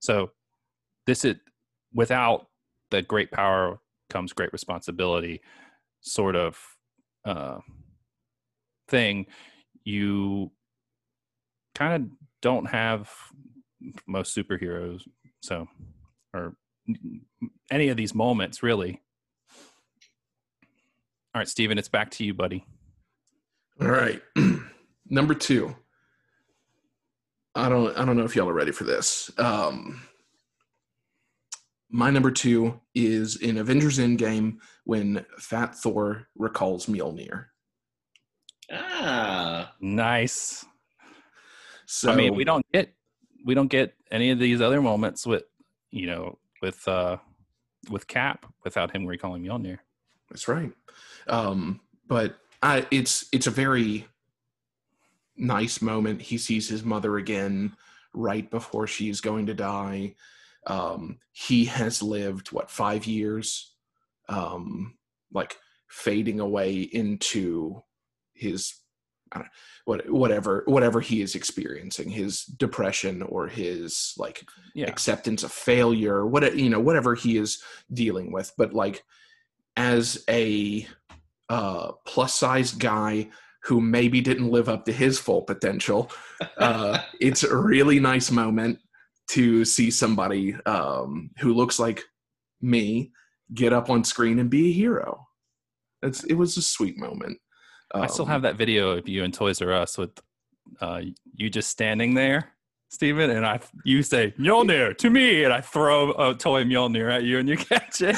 So 0.00 0.30
this 1.06 1.24
is 1.24 1.36
without 1.92 2.46
the 2.90 3.02
great 3.02 3.30
power 3.30 3.78
comes 4.10 4.32
great 4.32 4.52
responsibility 4.52 5.40
sort 6.00 6.36
of 6.36 6.58
uh, 7.24 7.58
thing. 8.88 9.26
You 9.84 10.50
kind 11.74 12.04
of 12.04 12.10
don't 12.42 12.66
have 12.66 13.10
most 14.06 14.36
superheroes. 14.36 15.02
So, 15.40 15.66
or 16.34 16.56
any 17.70 17.88
of 17.88 17.96
these 17.96 18.14
moments 18.14 18.62
really. 18.62 19.02
All 21.34 21.40
right, 21.40 21.48
Steven, 21.48 21.78
it's 21.78 21.88
back 21.88 22.10
to 22.12 22.24
you, 22.24 22.34
buddy. 22.34 22.64
All 23.80 23.88
right. 23.88 24.20
Number 25.10 25.34
two. 25.34 25.74
I 27.54 27.68
don't 27.68 27.96
I 27.96 28.04
don't 28.04 28.16
know 28.16 28.24
if 28.24 28.36
y'all 28.36 28.48
are 28.48 28.54
ready 28.54 28.72
for 28.72 28.84
this. 28.84 29.30
Um 29.38 30.02
my 31.90 32.10
number 32.10 32.30
two 32.30 32.78
is 32.94 33.36
in 33.36 33.56
Avengers 33.56 33.98
Endgame 33.98 34.58
when 34.84 35.24
Fat 35.38 35.74
Thor 35.74 36.28
recalls 36.36 36.86
Mjolnir. 36.86 37.46
Ah, 38.70 39.72
Nice. 39.80 40.66
So 41.86 42.12
I 42.12 42.16
mean, 42.16 42.34
we 42.34 42.44
don't 42.44 42.64
get 42.72 42.92
we 43.46 43.54
don't 43.54 43.68
get 43.68 43.94
any 44.10 44.30
of 44.30 44.38
these 44.38 44.60
other 44.60 44.82
moments 44.82 45.26
with 45.26 45.44
you 45.90 46.06
know 46.06 46.38
with 46.60 46.86
uh 46.86 47.16
with 47.90 48.06
Cap 48.06 48.44
without 48.64 48.94
him 48.94 49.06
recalling 49.06 49.42
Mjolnir. 49.42 49.78
That's 50.28 50.48
right. 50.48 50.70
Um, 51.26 51.80
but 52.06 52.36
I, 52.62 52.86
it's 52.90 53.26
it's 53.32 53.46
a 53.46 53.50
very 53.50 54.06
nice 55.38 55.80
moment. 55.80 56.20
He 56.20 56.38
sees 56.38 56.68
his 56.68 56.84
mother 56.84 57.16
again 57.16 57.76
right 58.14 58.50
before 58.50 58.86
she's 58.86 59.20
going 59.20 59.46
to 59.46 59.54
die. 59.54 60.14
Um, 60.66 61.18
he 61.32 61.64
has 61.66 62.02
lived 62.02 62.52
what 62.52 62.70
five 62.70 63.06
years, 63.06 63.74
um, 64.28 64.98
like 65.32 65.56
fading 65.88 66.40
away 66.40 66.80
into 66.80 67.82
his 68.34 68.74
I 69.30 69.38
don't, 69.38 69.48
what 69.84 70.10
whatever 70.10 70.62
whatever 70.66 71.00
he 71.00 71.20
is 71.20 71.34
experiencing, 71.34 72.08
his 72.10 72.44
depression 72.44 73.22
or 73.22 73.46
his 73.46 74.14
like 74.16 74.44
Yeah. 74.74 74.86
acceptance 74.86 75.42
of 75.42 75.52
failure, 75.52 76.26
what 76.26 76.56
you 76.56 76.70
know, 76.70 76.80
whatever 76.80 77.14
he 77.14 77.36
is 77.36 77.62
dealing 77.92 78.32
with. 78.32 78.52
But 78.56 78.72
like 78.72 79.04
as 79.76 80.24
a 80.28 80.86
uh, 81.48 81.92
plus 82.06 82.34
sized 82.34 82.78
guy 82.80 83.28
who 83.68 83.82
maybe 83.82 84.20
didn't 84.22 84.50
live 84.50 84.68
up 84.68 84.86
to 84.86 84.92
his 84.92 85.18
full 85.18 85.42
potential, 85.42 86.10
uh, 86.56 86.98
it's 87.20 87.44
a 87.44 87.54
really 87.54 88.00
nice 88.00 88.30
moment 88.30 88.78
to 89.28 89.62
see 89.64 89.90
somebody 89.90 90.54
um, 90.64 91.30
who 91.38 91.52
looks 91.52 91.78
like 91.78 92.02
me 92.62 93.12
get 93.52 93.74
up 93.74 93.90
on 93.90 94.02
screen 94.04 94.38
and 94.38 94.48
be 94.48 94.70
a 94.70 94.72
hero. 94.72 95.26
It's 96.02 96.24
it 96.24 96.34
was 96.34 96.56
a 96.56 96.62
sweet 96.62 96.96
moment. 96.96 97.38
I 97.94 98.06
still 98.06 98.24
Um, 98.24 98.30
have 98.30 98.42
that 98.42 98.56
video 98.56 98.90
of 98.96 99.08
you 99.08 99.22
and 99.24 99.34
Toys 99.34 99.60
R 99.60 99.72
Us 99.72 99.98
with 99.98 100.18
uh, 100.80 101.02
you 101.34 101.50
just 101.50 101.70
standing 101.70 102.14
there, 102.14 102.52
Steven, 102.88 103.30
and 103.30 103.44
I 103.44 103.60
you 103.84 104.02
say 104.02 104.32
Mjolnir 104.38 104.96
to 104.96 105.10
me, 105.10 105.44
and 105.44 105.52
I 105.52 105.60
throw 105.60 106.12
a 106.12 106.34
toy 106.34 106.64
Mjolnir 106.64 107.12
at 107.12 107.24
you, 107.24 107.38
and 107.38 107.48
you 107.48 107.56
catch 107.72 108.00
it. 108.00 108.16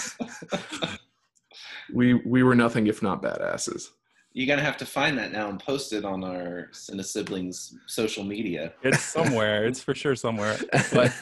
we 1.93 2.15
we 2.15 2.43
were 2.45 2.55
nothing 2.55 2.87
if 2.87 3.03
not 3.03 3.21
badasses. 3.23 3.89
You're 4.33 4.47
gonna 4.47 4.63
have 4.63 4.77
to 4.79 4.87
find 4.87 5.19
that 5.19 5.33
now 5.33 5.49
and 5.49 5.59
post 5.59 5.93
it 5.93 6.05
on 6.05 6.23
our 6.25 6.69
Cine 6.73 7.05
Siblings 7.05 7.75
social 7.87 8.25
media. 8.25 8.73
it's 8.83 9.03
somewhere. 9.03 9.67
It's 9.67 9.83
for 9.83 9.95
sure 9.95 10.15
somewhere. 10.15 10.57
But 10.93 11.13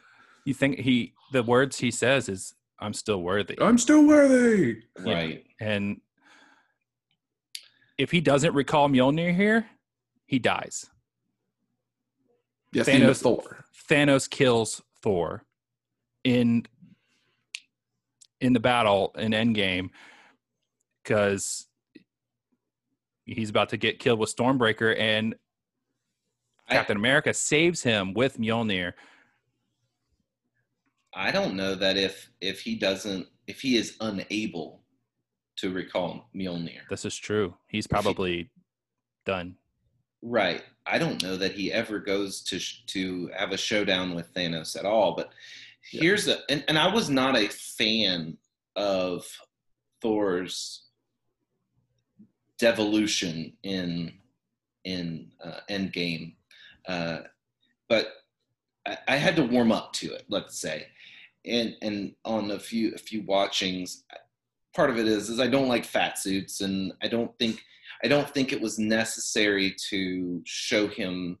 you 0.44 0.54
think 0.54 0.78
he 0.78 1.14
the 1.32 1.42
words 1.42 1.78
he 1.78 1.90
says 1.90 2.28
is 2.28 2.54
I'm 2.78 2.94
still 2.94 3.22
worthy. 3.22 3.56
I'm 3.60 3.78
still 3.78 4.06
worthy. 4.06 4.82
Yeah. 5.04 5.14
Right. 5.14 5.44
And 5.60 6.00
if 7.98 8.10
he 8.10 8.20
doesn't 8.20 8.54
recall 8.54 8.88
Mjolnir 8.88 9.34
here, 9.34 9.66
he 10.26 10.38
dies. 10.38 10.86
Yes, 12.72 12.86
the 12.86 12.92
end 12.92 13.04
Thanos- 13.04 13.22
Thor. 13.22 13.64
Thanos 13.88 14.28
kills 14.28 14.82
Thor 15.02 15.44
in 16.24 16.64
in 18.40 18.52
the 18.52 18.60
battle 18.60 19.14
in 19.16 19.32
Endgame 19.32 19.90
because 21.02 21.66
he's 23.24 23.50
about 23.50 23.68
to 23.70 23.76
get 23.76 23.98
killed 23.98 24.18
with 24.18 24.34
Stormbreaker, 24.34 24.98
and 24.98 25.34
I- 26.68 26.74
Captain 26.74 26.96
America 26.96 27.32
saves 27.34 27.82
him 27.82 28.14
with 28.14 28.38
Mjolnir. 28.38 28.92
I 31.12 31.30
don't 31.30 31.54
know 31.54 31.74
that 31.76 31.96
if 31.96 32.30
if 32.40 32.60
he 32.60 32.74
doesn't 32.74 33.26
if 33.46 33.60
he 33.60 33.76
is 33.76 33.96
unable 34.00 34.82
to 35.56 35.70
recall 35.72 36.28
Mjolnir. 36.34 36.80
This 36.90 37.04
is 37.04 37.16
true. 37.16 37.54
He's 37.68 37.86
probably 37.86 38.50
done. 39.24 39.56
Right. 40.22 40.62
I 40.86 40.98
don't 40.98 41.22
know 41.22 41.36
that 41.36 41.52
he 41.52 41.72
ever 41.72 41.98
goes 42.00 42.42
to 42.44 42.58
sh- 42.58 42.84
to 42.86 43.30
have 43.36 43.52
a 43.52 43.56
showdown 43.56 44.14
with 44.14 44.32
Thanos 44.34 44.76
at 44.76 44.84
all. 44.84 45.14
But 45.14 45.32
Yeah. 45.92 46.00
here's 46.00 46.24
the 46.24 46.42
and, 46.50 46.64
and 46.66 46.78
I 46.78 46.92
was 46.92 47.08
not 47.08 47.36
a 47.36 47.46
fan 47.48 48.36
of 48.74 49.24
Thor's 50.00 50.83
devolution 52.64 53.52
in 53.62 54.12
in 54.84 55.30
uh, 55.42 55.60
Endgame, 55.70 56.34
uh, 56.88 57.18
but 57.88 58.06
I, 58.86 58.96
I 59.08 59.16
had 59.16 59.36
to 59.36 59.42
warm 59.42 59.70
up 59.72 59.92
to 59.94 60.12
it. 60.14 60.24
Let's 60.28 60.58
say, 60.58 60.86
and 61.44 61.76
and 61.82 62.14
on 62.24 62.50
a 62.52 62.58
few 62.58 62.94
a 62.94 62.98
few 62.98 63.22
watchings, 63.22 64.04
part 64.74 64.88
of 64.88 64.98
it 64.98 65.06
is 65.06 65.28
is 65.28 65.40
I 65.40 65.46
don't 65.46 65.68
like 65.68 65.84
fat 65.84 66.18
suits, 66.18 66.62
and 66.62 66.92
I 67.02 67.08
don't 67.08 67.36
think 67.38 67.62
I 68.02 68.08
don't 68.08 68.30
think 68.30 68.50
it 68.50 68.60
was 68.60 68.78
necessary 68.78 69.76
to 69.90 70.40
show 70.44 70.88
him 70.88 71.38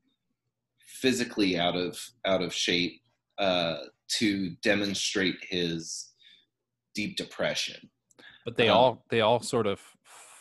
physically 1.02 1.58
out 1.58 1.76
of 1.76 1.98
out 2.26 2.42
of 2.42 2.52
shape 2.52 3.00
uh, 3.38 3.76
to 4.18 4.50
demonstrate 4.62 5.38
his 5.48 6.12
deep 6.94 7.16
depression. 7.16 7.90
But 8.44 8.56
they 8.58 8.68
Um, 8.68 8.76
all 8.76 9.04
they 9.08 9.22
all 9.22 9.40
sort 9.40 9.66
of 9.66 9.80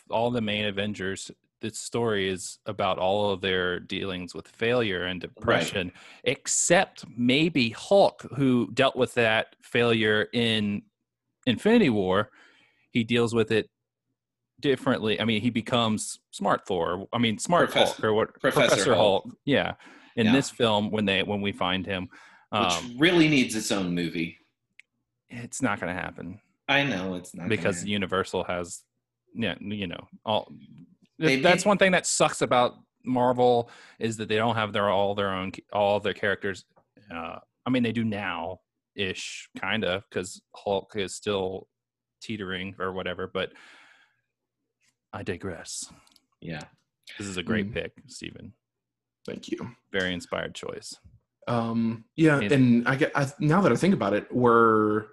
all 0.09 0.31
the 0.31 0.41
main 0.41 0.65
Avengers. 0.65 1.31
This 1.61 1.79
story 1.79 2.29
is 2.29 2.59
about 2.65 2.99
all 2.99 3.31
of 3.31 3.39
their 3.39 3.79
dealings 3.79 4.35
with 4.35 4.47
failure 4.47 5.05
and 5.05 5.21
depression, 5.21 5.93
except 6.25 7.05
maybe 7.15 7.69
Hulk, 7.69 8.27
who 8.35 8.69
dealt 8.73 8.97
with 8.97 9.13
that 9.13 9.55
failure 9.61 10.27
in 10.33 10.81
Infinity 11.45 11.89
War. 11.89 12.29
He 12.91 13.05
deals 13.05 13.33
with 13.33 13.51
it 13.51 13.69
differently. 14.59 15.21
I 15.21 15.25
mean, 15.25 15.41
he 15.41 15.49
becomes 15.49 16.19
Smart 16.31 16.65
Thor. 16.67 17.07
I 17.13 17.17
mean, 17.17 17.37
Smart 17.37 17.71
Professor- 17.71 17.93
Hulk 17.93 18.03
or 18.03 18.13
what? 18.13 18.39
Professor 18.41 18.93
Hulk. 18.95 19.23
Hulk. 19.23 19.37
Yeah. 19.45 19.75
In 20.15 20.27
Yeah. 20.27 20.33
this 20.33 20.49
film, 20.49 20.91
when 20.91 21.05
they 21.05 21.23
when 21.23 21.41
we 21.41 21.51
find 21.53 21.85
him, 21.85 22.09
Which 22.51 22.61
um, 22.61 22.95
really 22.99 23.27
needs 23.29 23.55
its 23.55 23.71
own 23.71 23.95
movie. 23.95 24.37
it's 25.29 25.61
not 25.61 25.79
going 25.79 25.95
to 25.95 25.99
happen 25.99 26.39
I 26.69 26.83
know 26.83 27.15
it's 27.15 27.33
not 27.33 27.49
because 27.49 27.83
Universal 27.83 28.43
has, 28.43 28.83
yeah, 29.33 29.55
you 29.59 29.87
know, 29.87 30.07
all. 30.25 30.51
They 31.19 31.37
that's 31.41 31.63
made- 31.65 31.69
one 31.69 31.77
thing 31.77 31.91
that 31.91 32.05
sucks 32.05 32.41
about 32.41 32.73
Marvel 33.05 33.69
is 33.99 34.17
that 34.17 34.29
they 34.29 34.35
don't 34.37 34.55
have 34.55 34.73
their 34.73 34.89
all 34.89 35.13
their 35.15 35.29
own 35.31 35.51
all 35.71 35.99
their 35.99 36.13
characters. 36.13 36.65
Uh, 37.13 37.39
I 37.65 37.69
mean, 37.69 37.83
they 37.83 37.91
do 37.91 38.03
now 38.03 38.59
ish, 38.95 39.49
kind 39.59 39.83
of, 39.83 40.03
because 40.09 40.41
Hulk 40.55 40.93
is 40.95 41.15
still 41.15 41.67
teetering 42.21 42.75
or 42.79 42.93
whatever. 42.93 43.29
But 43.31 43.51
I 45.11 45.23
digress. 45.23 45.91
yeah. 46.41 46.61
This 47.17 47.27
is 47.27 47.37
a 47.37 47.43
great 47.43 47.69
Mm. 47.69 47.73
pick, 47.73 47.91
Stephen. 48.07 48.53
Thank 49.25 49.49
you. 49.51 49.75
Very 49.91 50.13
inspired 50.13 50.55
choice. 50.55 50.97
Um, 51.47 52.05
yeah, 52.15 52.39
and 52.39 52.87
I 52.87 52.95
get 52.95 53.11
I, 53.13 53.29
now 53.39 53.61
that 53.61 53.71
I 53.71 53.75
think 53.75 53.93
about 53.93 54.13
it, 54.13 54.31
were 54.33 55.09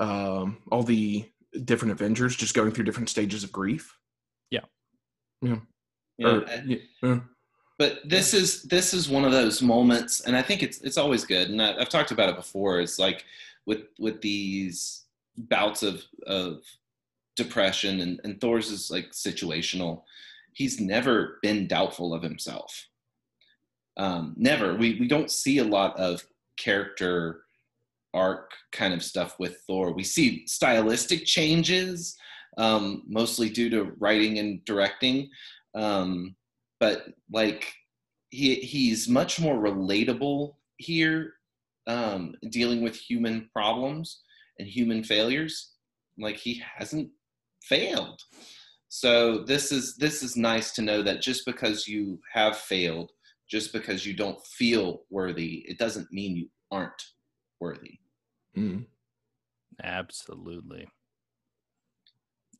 um, 0.00 0.62
all 0.72 0.82
the 0.82 1.30
different 1.64 1.92
Avengers 1.92 2.36
just 2.36 2.54
going 2.54 2.70
through 2.72 2.84
different 2.84 3.08
stages 3.08 3.42
of 3.44 3.52
grief? 3.52 3.96
Yeah, 4.50 4.60
Or- 6.24 6.42
and- 6.44 6.70
yeah, 6.70 6.78
yeah. 7.02 7.20
but 7.78 8.00
this 8.08 8.32
is 8.32 8.62
this 8.62 8.94
is 8.94 9.08
one 9.08 9.24
of 9.26 9.32
those 9.32 9.60
moments 9.60 10.22
and 10.22 10.34
i 10.34 10.40
think 10.40 10.62
it's 10.62 10.80
it's 10.80 10.96
always 10.96 11.26
good 11.26 11.50
and 11.50 11.60
I, 11.60 11.76
i've 11.78 11.90
talked 11.90 12.10
about 12.10 12.30
it 12.30 12.36
before 12.36 12.80
it's 12.80 12.98
like 12.98 13.26
with 13.66 13.82
with 13.98 14.22
these 14.22 15.04
bouts 15.36 15.82
of 15.82 16.02
of 16.26 16.62
depression 17.36 18.00
and, 18.00 18.18
and 18.24 18.40
thor's 18.40 18.70
is 18.70 18.90
like 18.90 19.10
situational. 19.12 20.04
He's 20.54 20.80
never 20.80 21.38
been 21.42 21.66
doubtful 21.68 22.14
of 22.14 22.22
himself. 22.22 22.86
Um 23.98 24.32
never. 24.38 24.74
We 24.74 24.98
we 24.98 25.06
don't 25.06 25.30
see 25.30 25.58
a 25.58 25.64
lot 25.64 25.98
of 25.98 26.24
character 26.56 27.42
arc 28.14 28.50
kind 28.72 28.94
of 28.94 29.02
stuff 29.02 29.36
with 29.38 29.58
thor 29.66 29.92
we 29.92 30.02
see 30.02 30.46
stylistic 30.46 31.24
changes 31.24 32.16
um, 32.56 33.02
mostly 33.06 33.48
due 33.48 33.70
to 33.70 33.92
writing 33.98 34.38
and 34.38 34.64
directing. 34.64 35.28
Um, 35.74 36.36
but 36.80 37.06
like 37.32 37.72
he 38.30 38.56
he's 38.56 39.08
much 39.08 39.40
more 39.40 39.56
relatable 39.56 40.54
here, 40.78 41.34
um, 41.86 42.34
dealing 42.50 42.82
with 42.82 42.96
human 42.96 43.48
problems 43.52 44.22
and 44.58 44.68
human 44.68 45.04
failures. 45.04 45.72
Like 46.18 46.36
he 46.36 46.62
hasn't 46.76 47.10
failed. 47.62 48.20
So 48.88 49.44
this 49.44 49.72
is 49.72 49.96
this 49.96 50.22
is 50.22 50.36
nice 50.36 50.72
to 50.72 50.82
know 50.82 51.02
that 51.02 51.20
just 51.20 51.44
because 51.44 51.86
you 51.86 52.18
have 52.32 52.56
failed, 52.56 53.10
just 53.50 53.72
because 53.72 54.06
you 54.06 54.14
don't 54.14 54.44
feel 54.46 55.02
worthy, 55.10 55.64
it 55.68 55.78
doesn't 55.78 56.10
mean 56.12 56.36
you 56.36 56.48
aren't 56.70 57.02
worthy. 57.60 57.98
Mm. 58.56 58.86
Absolutely. 59.82 60.88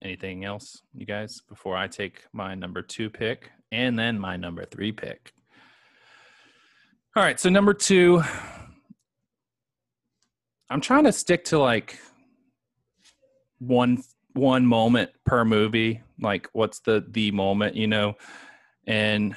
Anything 0.02 0.44
else, 0.44 0.82
you 0.94 1.06
guys, 1.06 1.40
before 1.48 1.76
I 1.76 1.88
take 1.88 2.24
my 2.32 2.54
number 2.54 2.82
two 2.82 3.08
pick 3.08 3.50
and 3.72 3.98
then 3.98 4.18
my 4.18 4.36
number 4.36 4.64
three 4.64 4.92
pick? 4.92 5.32
All 7.16 7.22
right, 7.22 7.40
so 7.40 7.48
number 7.48 7.72
two, 7.72 8.22
I'm 10.68 10.82
trying 10.82 11.04
to 11.04 11.12
stick 11.12 11.44
to 11.46 11.58
like 11.58 11.98
one 13.58 14.02
one 14.34 14.66
moment 14.66 15.10
per 15.24 15.44
movie. 15.44 16.02
Like, 16.20 16.48
what's 16.52 16.80
the 16.80 17.04
the 17.08 17.30
moment, 17.30 17.74
you 17.74 17.86
know? 17.86 18.16
And 18.86 19.34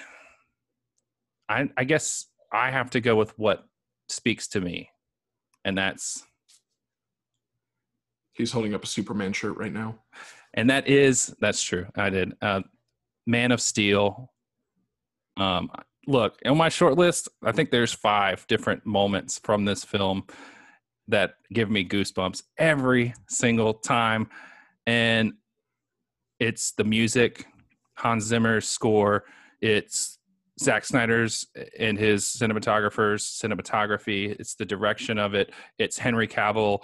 I 1.48 1.70
I 1.78 1.86
guess 1.86 2.26
I 2.52 2.70
have 2.72 2.90
to 2.92 3.00
go 3.02 3.16
with 3.16 3.38
what 3.40 3.64
speaks 4.10 4.48
to 4.50 4.62
me, 4.62 4.90
and 5.66 5.78
that's 5.78 6.24
He's 8.34 8.52
holding 8.54 8.74
up 8.74 8.84
a 8.84 8.88
Superman 8.88 9.34
shirt 9.34 9.58
right 9.58 9.74
now. 9.74 10.00
and 10.54 10.70
that 10.70 10.88
is 10.88 11.36
that's 11.42 11.62
true. 11.62 11.88
I 11.96 12.10
did. 12.10 12.34
Uh, 12.42 12.62
Man 13.28 13.52
of 13.52 13.62
Steel. 13.62 14.32
Um, 15.38 15.70
look 16.08 16.38
on 16.46 16.58
my 16.58 16.70
short 16.70 16.98
list. 16.98 17.28
I 17.44 17.52
think 17.52 17.70
there's 17.72 17.94
five 17.94 18.46
different 18.48 18.86
moments 18.86 19.40
from 19.44 19.66
this 19.66 19.84
film 19.84 20.24
that 21.08 21.32
give 21.52 21.70
me 21.70 21.84
goosebumps 21.88 22.44
every 22.58 23.14
single 23.28 23.74
time, 23.74 24.30
and 24.86 25.34
it's 26.40 26.72
the 26.72 26.84
music, 26.84 27.46
Hans 27.98 28.24
Zimmer's 28.24 28.68
score. 28.68 29.26
It's 29.62 30.19
Zack 30.60 30.84
Snyder's 30.84 31.48
and 31.78 31.98
his 31.98 32.26
cinematographers' 32.26 33.42
cinematography. 33.42 34.38
It's 34.40 34.56
the 34.56 34.66
direction 34.66 35.18
of 35.18 35.34
it. 35.34 35.54
It's 35.78 35.98
Henry 35.98 36.28
Cavill 36.28 36.84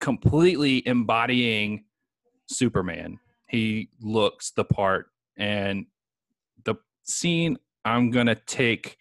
completely 0.00 0.86
embodying 0.86 1.84
Superman. 2.48 3.18
He 3.48 3.90
looks 4.00 4.50
the 4.50 4.64
part. 4.64 5.06
And 5.36 5.86
the 6.64 6.76
scene 7.04 7.58
I'm 7.84 8.10
going 8.10 8.26
to 8.26 8.34
take 8.34 8.96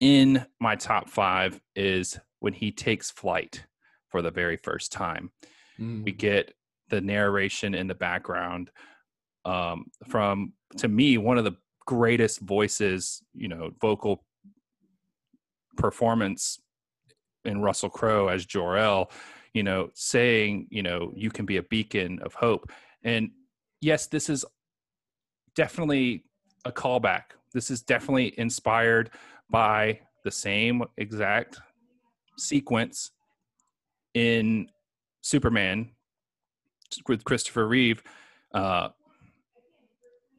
in 0.00 0.46
my 0.60 0.76
top 0.76 1.08
five 1.08 1.60
is 1.74 2.18
when 2.38 2.52
he 2.52 2.70
takes 2.72 3.10
flight 3.10 3.64
for 4.08 4.22
the 4.22 4.30
very 4.30 4.56
first 4.56 4.92
time. 4.92 5.30
Mm. 5.78 6.04
We 6.04 6.12
get 6.12 6.54
the 6.88 7.00
narration 7.00 7.74
in 7.74 7.86
the 7.86 7.94
background 7.94 8.70
um, 9.44 9.86
from, 10.08 10.52
to 10.78 10.88
me, 10.88 11.18
one 11.18 11.38
of 11.38 11.44
the 11.44 11.56
greatest 11.86 12.40
voices, 12.40 13.22
you 13.34 13.48
know, 13.48 13.70
vocal 13.80 14.24
performance 15.76 16.60
in 17.44 17.62
Russell 17.62 17.90
Crowe 17.90 18.28
as 18.28 18.44
Jor-El 18.44 19.10
you 19.54 19.62
know, 19.62 19.90
saying, 19.94 20.66
you 20.70 20.82
know, 20.82 21.12
you 21.14 21.30
can 21.30 21.44
be 21.44 21.56
a 21.56 21.62
beacon 21.62 22.20
of 22.22 22.34
hope. 22.34 22.70
And 23.02 23.30
yes, 23.80 24.06
this 24.06 24.28
is 24.28 24.44
definitely 25.54 26.24
a 26.64 26.72
callback. 26.72 27.22
This 27.52 27.70
is 27.70 27.82
definitely 27.82 28.38
inspired 28.38 29.10
by 29.50 30.00
the 30.24 30.30
same 30.30 30.84
exact 30.96 31.58
sequence 32.38 33.10
in 34.14 34.68
Superman 35.22 35.90
with 37.08 37.24
Christopher 37.24 37.66
Reeve. 37.66 38.02
Uh, 38.54 38.90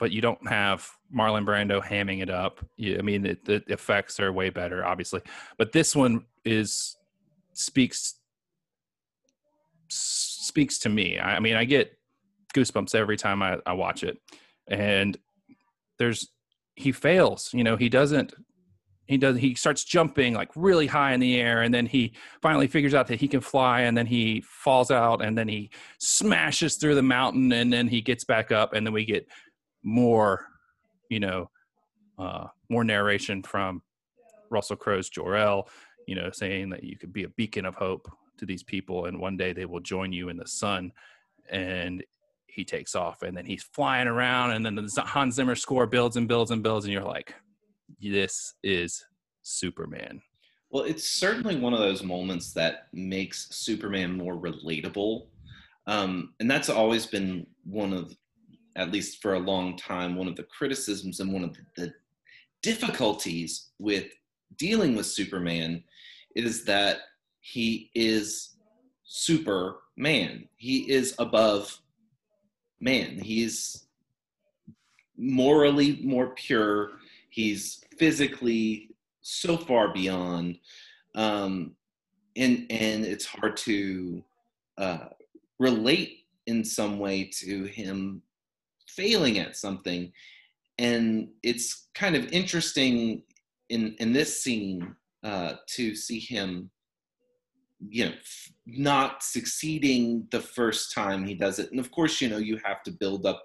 but 0.01 0.11
you 0.11 0.19
don't 0.19 0.45
have 0.49 0.89
Marlon 1.15 1.45
Brando 1.45 1.79
hamming 1.79 2.23
it 2.23 2.29
up. 2.31 2.65
You, 2.75 2.97
I 2.97 3.03
mean, 3.03 3.21
the 3.21 3.63
effects 3.67 4.19
are 4.19 4.33
way 4.33 4.49
better, 4.49 4.83
obviously. 4.83 5.21
But 5.59 5.73
this 5.73 5.95
one 5.95 6.25
is 6.43 6.97
speaks 7.53 8.15
speaks 9.89 10.79
to 10.79 10.89
me. 10.89 11.19
I, 11.19 11.35
I 11.35 11.39
mean, 11.39 11.55
I 11.55 11.65
get 11.65 11.93
goosebumps 12.55 12.95
every 12.95 13.15
time 13.15 13.43
I, 13.43 13.59
I 13.67 13.73
watch 13.73 14.03
it, 14.03 14.17
and 14.67 15.15
there's 15.99 16.29
he 16.75 16.91
fails. 16.91 17.51
You 17.53 17.63
know, 17.63 17.77
he 17.77 17.87
doesn't. 17.87 18.33
He 19.05 19.17
does. 19.17 19.37
He 19.37 19.53
starts 19.53 19.83
jumping 19.83 20.33
like 20.33 20.49
really 20.55 20.87
high 20.87 21.13
in 21.13 21.19
the 21.19 21.39
air, 21.39 21.61
and 21.61 21.71
then 21.71 21.85
he 21.85 22.15
finally 22.41 22.65
figures 22.65 22.95
out 22.95 23.05
that 23.07 23.19
he 23.19 23.27
can 23.27 23.41
fly, 23.41 23.81
and 23.81 23.95
then 23.95 24.07
he 24.07 24.41
falls 24.41 24.89
out, 24.89 25.23
and 25.23 25.37
then 25.37 25.47
he 25.47 25.69
smashes 25.99 26.77
through 26.77 26.95
the 26.95 27.03
mountain, 27.03 27.51
and 27.51 27.71
then 27.71 27.87
he 27.87 28.01
gets 28.01 28.23
back 28.23 28.51
up, 28.51 28.73
and 28.73 28.83
then 28.83 28.93
we 28.93 29.05
get 29.05 29.27
more, 29.83 30.45
you 31.09 31.19
know, 31.19 31.49
uh, 32.17 32.47
more 32.69 32.83
narration 32.83 33.41
from 33.43 33.81
Russell 34.49 34.75
Crowe's 34.75 35.09
Jor-El, 35.09 35.67
you 36.07 36.15
know, 36.15 36.29
saying 36.31 36.69
that 36.69 36.83
you 36.83 36.97
could 36.97 37.13
be 37.13 37.23
a 37.23 37.29
beacon 37.29 37.65
of 37.65 37.75
hope 37.75 38.09
to 38.37 38.45
these 38.45 38.63
people 38.63 39.05
and 39.05 39.19
one 39.19 39.37
day 39.37 39.53
they 39.53 39.65
will 39.65 39.79
join 39.79 40.11
you 40.11 40.29
in 40.29 40.37
the 40.37 40.47
sun 40.47 40.91
and 41.49 42.03
he 42.47 42.65
takes 42.65 42.95
off 42.95 43.21
and 43.21 43.35
then 43.35 43.45
he's 43.45 43.63
flying 43.63 44.07
around 44.07 44.51
and 44.51 44.65
then 44.65 44.75
the 44.75 45.01
Hans 45.01 45.35
Zimmer 45.35 45.55
score 45.55 45.85
builds 45.85 46.17
and 46.17 46.27
builds 46.27 46.51
and 46.51 46.61
builds 46.63 46.85
and 46.85 46.93
you're 46.93 47.03
like 47.03 47.33
this 48.01 48.55
is 48.63 49.05
Superman. 49.43 50.21
Well, 50.69 50.83
it's 50.83 51.09
certainly 51.09 51.57
one 51.57 51.73
of 51.73 51.79
those 51.79 52.03
moments 52.03 52.53
that 52.53 52.87
makes 52.93 53.55
Superman 53.55 54.17
more 54.17 54.35
relatable. 54.35 55.27
Um, 55.87 56.33
and 56.39 56.49
that's 56.49 56.69
always 56.69 57.05
been 57.05 57.45
one 57.65 57.91
of, 57.91 58.15
at 58.75 58.91
least 58.91 59.21
for 59.21 59.33
a 59.33 59.39
long 59.39 59.77
time, 59.77 60.15
one 60.15 60.27
of 60.27 60.35
the 60.35 60.43
criticisms 60.43 61.19
and 61.19 61.31
one 61.31 61.43
of 61.43 61.57
the, 61.75 61.93
difficulties 62.61 63.69
with 63.79 64.05
dealing 64.57 64.95
with 64.95 65.07
Superman 65.07 65.83
is 66.35 66.63
that 66.65 66.97
he 67.39 67.89
is 67.95 68.55
Superman. 69.03 70.47
He 70.57 70.89
is 70.91 71.15
above 71.17 71.81
man. 72.79 73.19
He's 73.19 73.85
morally 75.17 75.99
more 76.03 76.35
pure. 76.35 76.91
He's 77.29 77.83
physically 77.97 78.89
so 79.21 79.57
far 79.57 79.93
beyond, 79.93 80.59
um, 81.15 81.75
and 82.35 82.65
and 82.69 83.05
it's 83.05 83.25
hard 83.25 83.57
to 83.57 84.23
uh, 84.77 85.09
relate 85.59 86.25
in 86.47 86.63
some 86.63 86.99
way 86.99 87.23
to 87.39 87.65
him 87.65 88.21
failing 88.95 89.39
at 89.39 89.55
something. 89.55 90.11
And 90.77 91.29
it's 91.43 91.89
kind 91.93 92.15
of 92.15 92.31
interesting 92.31 93.23
in 93.69 93.95
in 93.99 94.13
this 94.13 94.43
scene 94.43 94.95
uh, 95.23 95.53
to 95.69 95.95
see 95.95 96.19
him 96.19 96.69
you 97.89 98.05
know 98.05 98.13
not 98.67 99.23
succeeding 99.23 100.27
the 100.31 100.39
first 100.39 100.93
time 100.93 101.25
he 101.25 101.33
does 101.33 101.57
it 101.57 101.71
and 101.71 101.79
of 101.79 101.89
course 101.89 102.21
you 102.21 102.29
know 102.29 102.37
you 102.37 102.59
have 102.63 102.83
to 102.83 102.91
build 102.91 103.25
up 103.25 103.43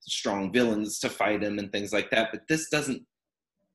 strong 0.00 0.52
villains 0.52 0.98
to 0.98 1.08
fight 1.08 1.42
him 1.42 1.58
and 1.60 1.70
things 1.70 1.92
like 1.92 2.10
that 2.10 2.30
but 2.32 2.40
this 2.48 2.68
doesn't 2.68 3.02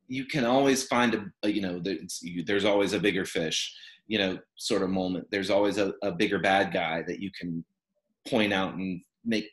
you 0.07 0.25
can 0.25 0.43
always 0.43 0.83
find 0.83 1.15
a, 1.15 1.25
a 1.43 1.49
you 1.49 1.61
know 1.61 1.79
there's, 1.79 2.21
there's 2.45 2.65
always 2.65 2.91
a 2.91 2.99
bigger 2.99 3.23
fish 3.23 3.73
you 4.07 4.17
know 4.17 4.37
sort 4.57 4.81
of 4.81 4.89
moment 4.89 5.25
there's 5.31 5.49
always 5.49 5.77
a, 5.77 5.93
a 6.03 6.11
bigger 6.11 6.39
bad 6.39 6.73
guy 6.73 7.01
that 7.07 7.19
you 7.21 7.31
can 7.39 7.63
point 8.27 8.51
out 8.51 8.73
and 8.73 9.01
make 9.23 9.49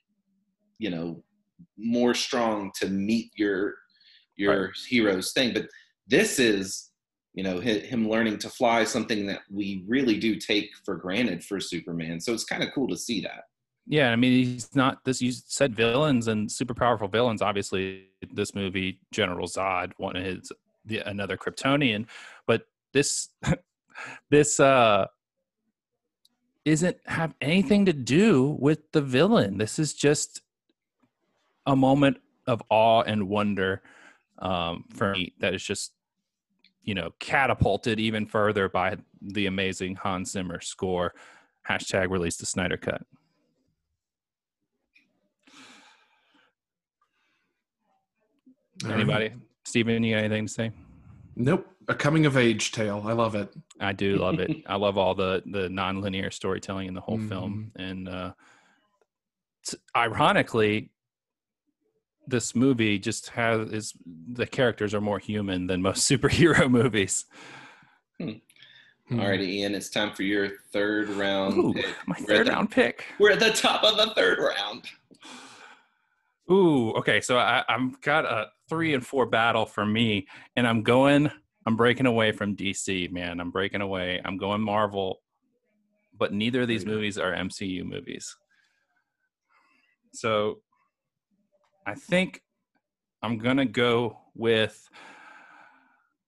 you 0.79 0.91
know 0.91 1.23
more 1.77 2.15
strong 2.15 2.71
to 2.77 2.89
meet 2.89 3.31
your 3.37 3.75
your 4.37 4.67
Right. 4.67 4.71
hero's 4.89 5.33
thing. 5.33 5.53
But 5.53 5.69
this 6.07 6.39
is 6.39 6.91
you 7.35 7.45
know 7.45 7.61
him 7.61 8.09
learning 8.09 8.39
to 8.39 8.51
fly 8.51 8.85
something 8.85 9.27
that 9.27 9.41
we 9.51 9.85
really 9.87 10.19
do 10.19 10.37
take 10.37 10.71
for 10.85 10.97
granted 10.97 11.45
for 11.45 11.61
superman. 11.61 12.21
So 12.21 12.33
it's 12.33 12.45
kind 12.45 12.63
of 12.63 12.71
cool 12.75 12.89
to 12.89 12.97
see 12.97 13.21
that. 13.23 13.45
Yeah, 13.87 14.11
I 14.11 14.17
mean 14.17 14.45
he's 14.45 14.75
not 14.75 15.05
this 15.05 15.23
you 15.23 15.33
said 15.33 15.75
villains 15.75 16.29
and 16.29 16.51
super 16.51 16.75
powerful 16.75 17.09
villains. 17.09 17.43
Obviously 17.43 18.09
this 18.33 18.55
movie 18.55 19.01
General 19.13 19.47
Zod 19.47 19.93
one 19.99 20.17
of 20.17 20.25
his 20.25 20.53
the, 20.85 20.99
another 21.09 21.37
Kryptonian. 21.37 22.07
But 22.47 22.63
this 22.93 23.29
this 24.31 24.61
uh 24.61 25.07
isn't 26.65 26.99
have 27.07 27.35
anything 27.41 27.87
to 27.87 27.93
do 27.93 28.57
with 28.61 28.93
the 28.93 29.01
villain. 29.01 29.59
This 29.59 29.79
is 29.79 29.95
just 29.95 30.43
a 31.69 31.77
moment 31.77 32.17
of 32.47 32.63
awe 32.71 33.03
and 33.03 33.29
wonder 33.29 33.83
um, 34.39 34.85
for 34.95 35.13
me 35.13 35.35
that 35.39 35.55
is 35.55 35.63
just 35.63 35.93
you 36.83 36.95
know 36.95 37.11
catapulted 37.21 38.01
even 38.01 38.27
further 38.27 38.69
by 38.69 38.97
the 39.21 39.47
amazing 39.47 39.95
Hans 39.95 40.33
Zimmer 40.33 40.61
score. 40.61 41.15
Hashtag 41.69 42.11
release 42.11 42.37
the 42.39 42.47
Snyder 42.47 42.79
Cut. 42.79 43.03
Um, 48.85 48.93
Anybody? 48.93 49.29
Right. 49.29 49.37
Steven, 49.65 50.03
you 50.03 50.15
got 50.15 50.25
anything 50.25 50.47
to 50.47 50.53
say? 50.53 50.71
Nope. 51.37 51.67
A 51.89 51.95
coming 51.95 52.25
of 52.25 52.39
age 52.39 52.73
tale. 52.73 53.03
I 53.05 53.13
love 53.13 53.35
it. 53.35 53.51
I 53.81 53.93
do 53.93 54.17
love 54.17 54.39
it. 54.41 54.51
I 54.67 54.77
love 54.77 54.97
all 54.97 55.15
the 55.15 55.43
the 55.45 55.69
non-linear 55.69 56.31
storytelling 56.31 56.89
in 56.89 56.95
the 56.95 57.01
whole 57.03 57.19
mm-hmm. 57.19 57.29
film. 57.29 57.73
And 57.77 58.09
uh, 58.09 58.33
t- 59.67 59.77
ironically, 59.95 60.91
this 62.29 62.55
movie 62.55 62.99
just 62.99 63.31
has 63.31 63.71
is 63.73 63.95
the 64.33 64.47
characters 64.47 64.95
are 64.95 65.01
more 65.01 65.19
human 65.19 65.67
than 65.67 65.81
most 65.83 66.09
superhero 66.11 66.71
movies. 66.71 67.25
Hmm. 68.21 68.31
Alrighty, 69.11 69.47
Ian, 69.49 69.75
it's 69.75 69.89
time 69.89 70.13
for 70.15 70.23
your 70.23 70.51
third 70.71 71.09
round. 71.09 71.57
Ooh, 71.57 71.73
pick. 71.73 71.87
my 72.07 72.15
We're 72.19 72.23
at 72.23 72.29
third 72.29 72.47
the- 72.47 72.51
round 72.53 72.71
pick. 72.71 73.05
We're 73.19 73.31
at 73.33 73.41
the 73.41 73.51
top 73.53 73.83
of 73.83 73.97
the 73.97 74.13
third 74.15 74.39
round. 74.39 74.85
Ooh, 76.51 76.93
okay. 76.93 77.21
So 77.21 77.39
I, 77.39 77.65
I've 77.69 78.01
got 78.03 78.25
a 78.27 78.49
three 78.69 78.93
and 78.95 79.07
four 79.07 79.27
battle 79.27 79.65
for 79.67 79.85
me, 79.87 80.27
and 80.57 80.67
I'm 80.67 80.83
going. 80.83 81.31
I'm 81.67 81.77
breaking 81.77 82.07
away 82.07 82.33
from 82.33 82.57
DC, 82.57 83.11
man. 83.11 83.41
I'm 83.41 83.51
breaking 83.51 83.83
away. 83.83 84.21
I'm 84.25 84.39
going 84.39 84.63
Marvel, 84.63 85.21
but 86.17 86.33
neither 86.33 86.63
of 86.63 86.69
these 86.69 86.83
There 86.85 86.93
you 86.93 86.95
go. 86.95 87.01
movies 87.01 87.19
are 87.19 87.33
MCU 87.35 87.85
movies. 87.85 88.35
So 90.13 90.61
I 91.89 91.95
think 91.95 92.43
I'm 93.23 93.39
gonna 93.39 93.65
go 93.65 94.19
with 94.35 94.91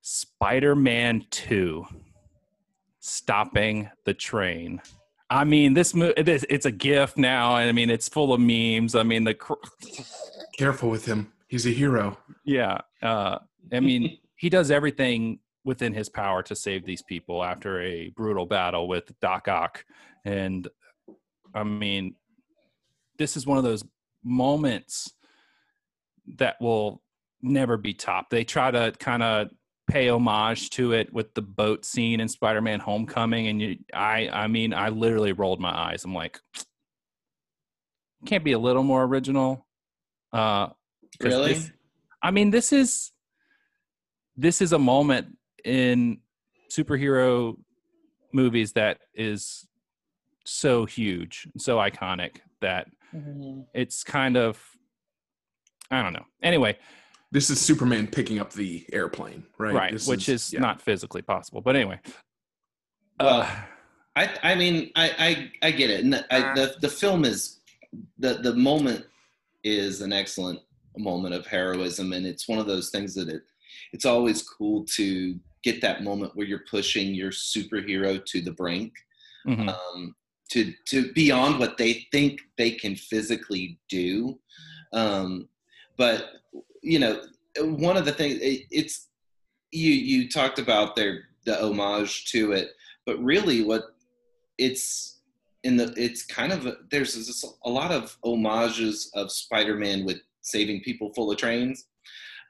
Spider-Man 0.00 1.26
Two, 1.30 1.84
stopping 3.00 3.90
the 4.06 4.14
train. 4.14 4.80
I 5.28 5.44
mean, 5.44 5.74
this 5.74 5.92
movie 5.92 6.14
it 6.16 6.30
is, 6.30 6.46
it's 6.48 6.64
a 6.64 6.70
gift 6.70 7.18
now. 7.18 7.54
I 7.54 7.72
mean, 7.72 7.90
it's 7.90 8.08
full 8.08 8.32
of 8.32 8.40
memes. 8.40 8.94
I 8.94 9.02
mean, 9.02 9.24
the 9.24 9.34
cr- 9.34 9.52
Careful 10.56 10.88
with 10.88 11.04
him. 11.04 11.30
He's 11.48 11.66
a 11.66 11.70
hero. 11.70 12.16
yeah. 12.42 12.78
Uh, 13.02 13.40
I 13.70 13.80
mean, 13.80 14.16
he 14.36 14.48
does 14.48 14.70
everything 14.70 15.40
within 15.66 15.92
his 15.92 16.08
power 16.08 16.42
to 16.44 16.56
save 16.56 16.86
these 16.86 17.02
people 17.02 17.44
after 17.44 17.82
a 17.82 18.08
brutal 18.16 18.46
battle 18.46 18.88
with 18.88 19.12
Doc 19.20 19.46
Ock. 19.46 19.84
And 20.24 20.66
I 21.54 21.64
mean, 21.64 22.14
this 23.18 23.36
is 23.36 23.46
one 23.46 23.58
of 23.58 23.64
those 23.64 23.84
moments 24.24 25.12
that 26.38 26.60
will 26.60 27.02
never 27.42 27.76
be 27.76 27.94
topped. 27.94 28.30
They 28.30 28.44
try 28.44 28.70
to 28.70 28.92
kind 28.98 29.22
of 29.22 29.48
pay 29.90 30.08
homage 30.08 30.70
to 30.70 30.92
it 30.92 31.12
with 31.12 31.34
the 31.34 31.42
boat 31.42 31.84
scene 31.84 32.20
in 32.20 32.28
Spider-Man 32.28 32.78
Homecoming 32.80 33.48
and 33.48 33.60
you 33.60 33.76
I 33.92 34.28
I 34.32 34.46
mean, 34.46 34.72
I 34.72 34.90
literally 34.90 35.32
rolled 35.32 35.60
my 35.60 35.70
eyes. 35.76 36.04
I'm 36.04 36.14
like 36.14 36.38
can't 38.26 38.44
be 38.44 38.52
a 38.52 38.58
little 38.58 38.82
more 38.84 39.02
original. 39.04 39.66
Uh 40.32 40.68
Really? 41.20 41.54
this- 41.54 41.72
I 42.22 42.30
mean, 42.30 42.50
this 42.50 42.72
is 42.72 43.12
this 44.36 44.60
is 44.60 44.72
a 44.72 44.78
moment 44.78 45.36
in 45.64 46.20
superhero 46.70 47.56
movies 48.32 48.72
that 48.74 48.98
is 49.14 49.66
so 50.44 50.84
huge, 50.86 51.48
so 51.58 51.78
iconic 51.78 52.36
that 52.60 52.88
it's 53.74 54.04
kind 54.04 54.36
of 54.36 54.62
I 55.90 56.02
don't 56.02 56.12
know. 56.12 56.26
Anyway, 56.42 56.78
This 57.32 57.50
is 57.50 57.60
Superman 57.60 58.06
picking 58.06 58.40
up 58.40 58.52
the 58.52 58.84
airplane, 58.92 59.44
right? 59.58 59.74
right, 59.74 59.92
This 59.92 60.06
which 60.06 60.28
is, 60.28 60.52
yeah. 60.52 60.60
not 60.60 60.82
physically 60.82 61.22
possible. 61.22 61.60
But 61.60 61.76
anyway, 61.76 62.00
Well, 63.18 63.42
uh, 63.42 63.50
I 64.16 64.30
I 64.42 64.54
mean 64.54 64.90
I 64.96 65.50
I, 65.62 65.68
I 65.68 65.70
get 65.70 65.90
it, 65.90 66.02
and 66.02 66.12
the, 66.12 66.34
I, 66.34 66.54
the 66.54 66.74
the 66.80 66.88
film 66.88 67.24
is 67.24 67.60
the 68.18 68.34
the 68.34 68.54
moment 68.54 69.06
is 69.62 70.00
an 70.00 70.12
excellent 70.12 70.60
moment 70.96 71.34
of 71.34 71.46
heroism, 71.46 72.12
and 72.12 72.26
it's 72.26 72.48
one 72.48 72.58
of 72.58 72.66
those 72.66 72.90
things 72.90 73.14
that 73.14 73.28
it 73.28 73.42
it's 73.92 74.04
always 74.04 74.42
cool 74.42 74.84
to 74.96 75.38
get 75.62 75.80
that 75.82 76.02
moment 76.02 76.34
where 76.34 76.46
you're 76.46 76.64
pushing 76.70 77.14
your 77.14 77.30
superhero 77.30 78.24
to 78.24 78.40
the 78.40 78.52
brink, 78.52 78.92
mhm. 79.46 79.68
um, 79.68 80.14
to 80.50 80.72
to 80.86 81.12
beyond 81.12 81.58
what 81.60 81.76
they 81.76 82.06
think 82.10 82.40
they 82.58 82.72
can 82.72 82.96
physically 82.96 83.78
do. 83.88 84.38
Um, 84.92 85.48
but 86.00 86.30
you 86.82 86.98
know, 86.98 87.20
one 87.60 87.98
of 87.98 88.06
the 88.06 88.12
things 88.12 88.38
it, 88.40 88.62
it's 88.70 89.08
you 89.70 89.92
you 89.92 90.30
talked 90.30 90.58
about 90.58 90.96
their 90.96 91.24
the 91.44 91.62
homage 91.62 92.24
to 92.32 92.52
it, 92.52 92.70
but 93.04 93.22
really 93.22 93.62
what 93.62 93.82
it's 94.56 95.20
in 95.62 95.76
the 95.76 95.92
it's 95.98 96.24
kind 96.24 96.52
of 96.52 96.64
a, 96.64 96.76
there's 96.90 97.14
this, 97.14 97.44
a 97.64 97.68
lot 97.68 97.90
of 97.92 98.16
homages 98.24 99.10
of 99.14 99.30
Spider-Man 99.30 100.06
with 100.06 100.22
saving 100.40 100.80
people 100.80 101.12
full 101.12 101.30
of 101.30 101.36
trains. 101.36 101.84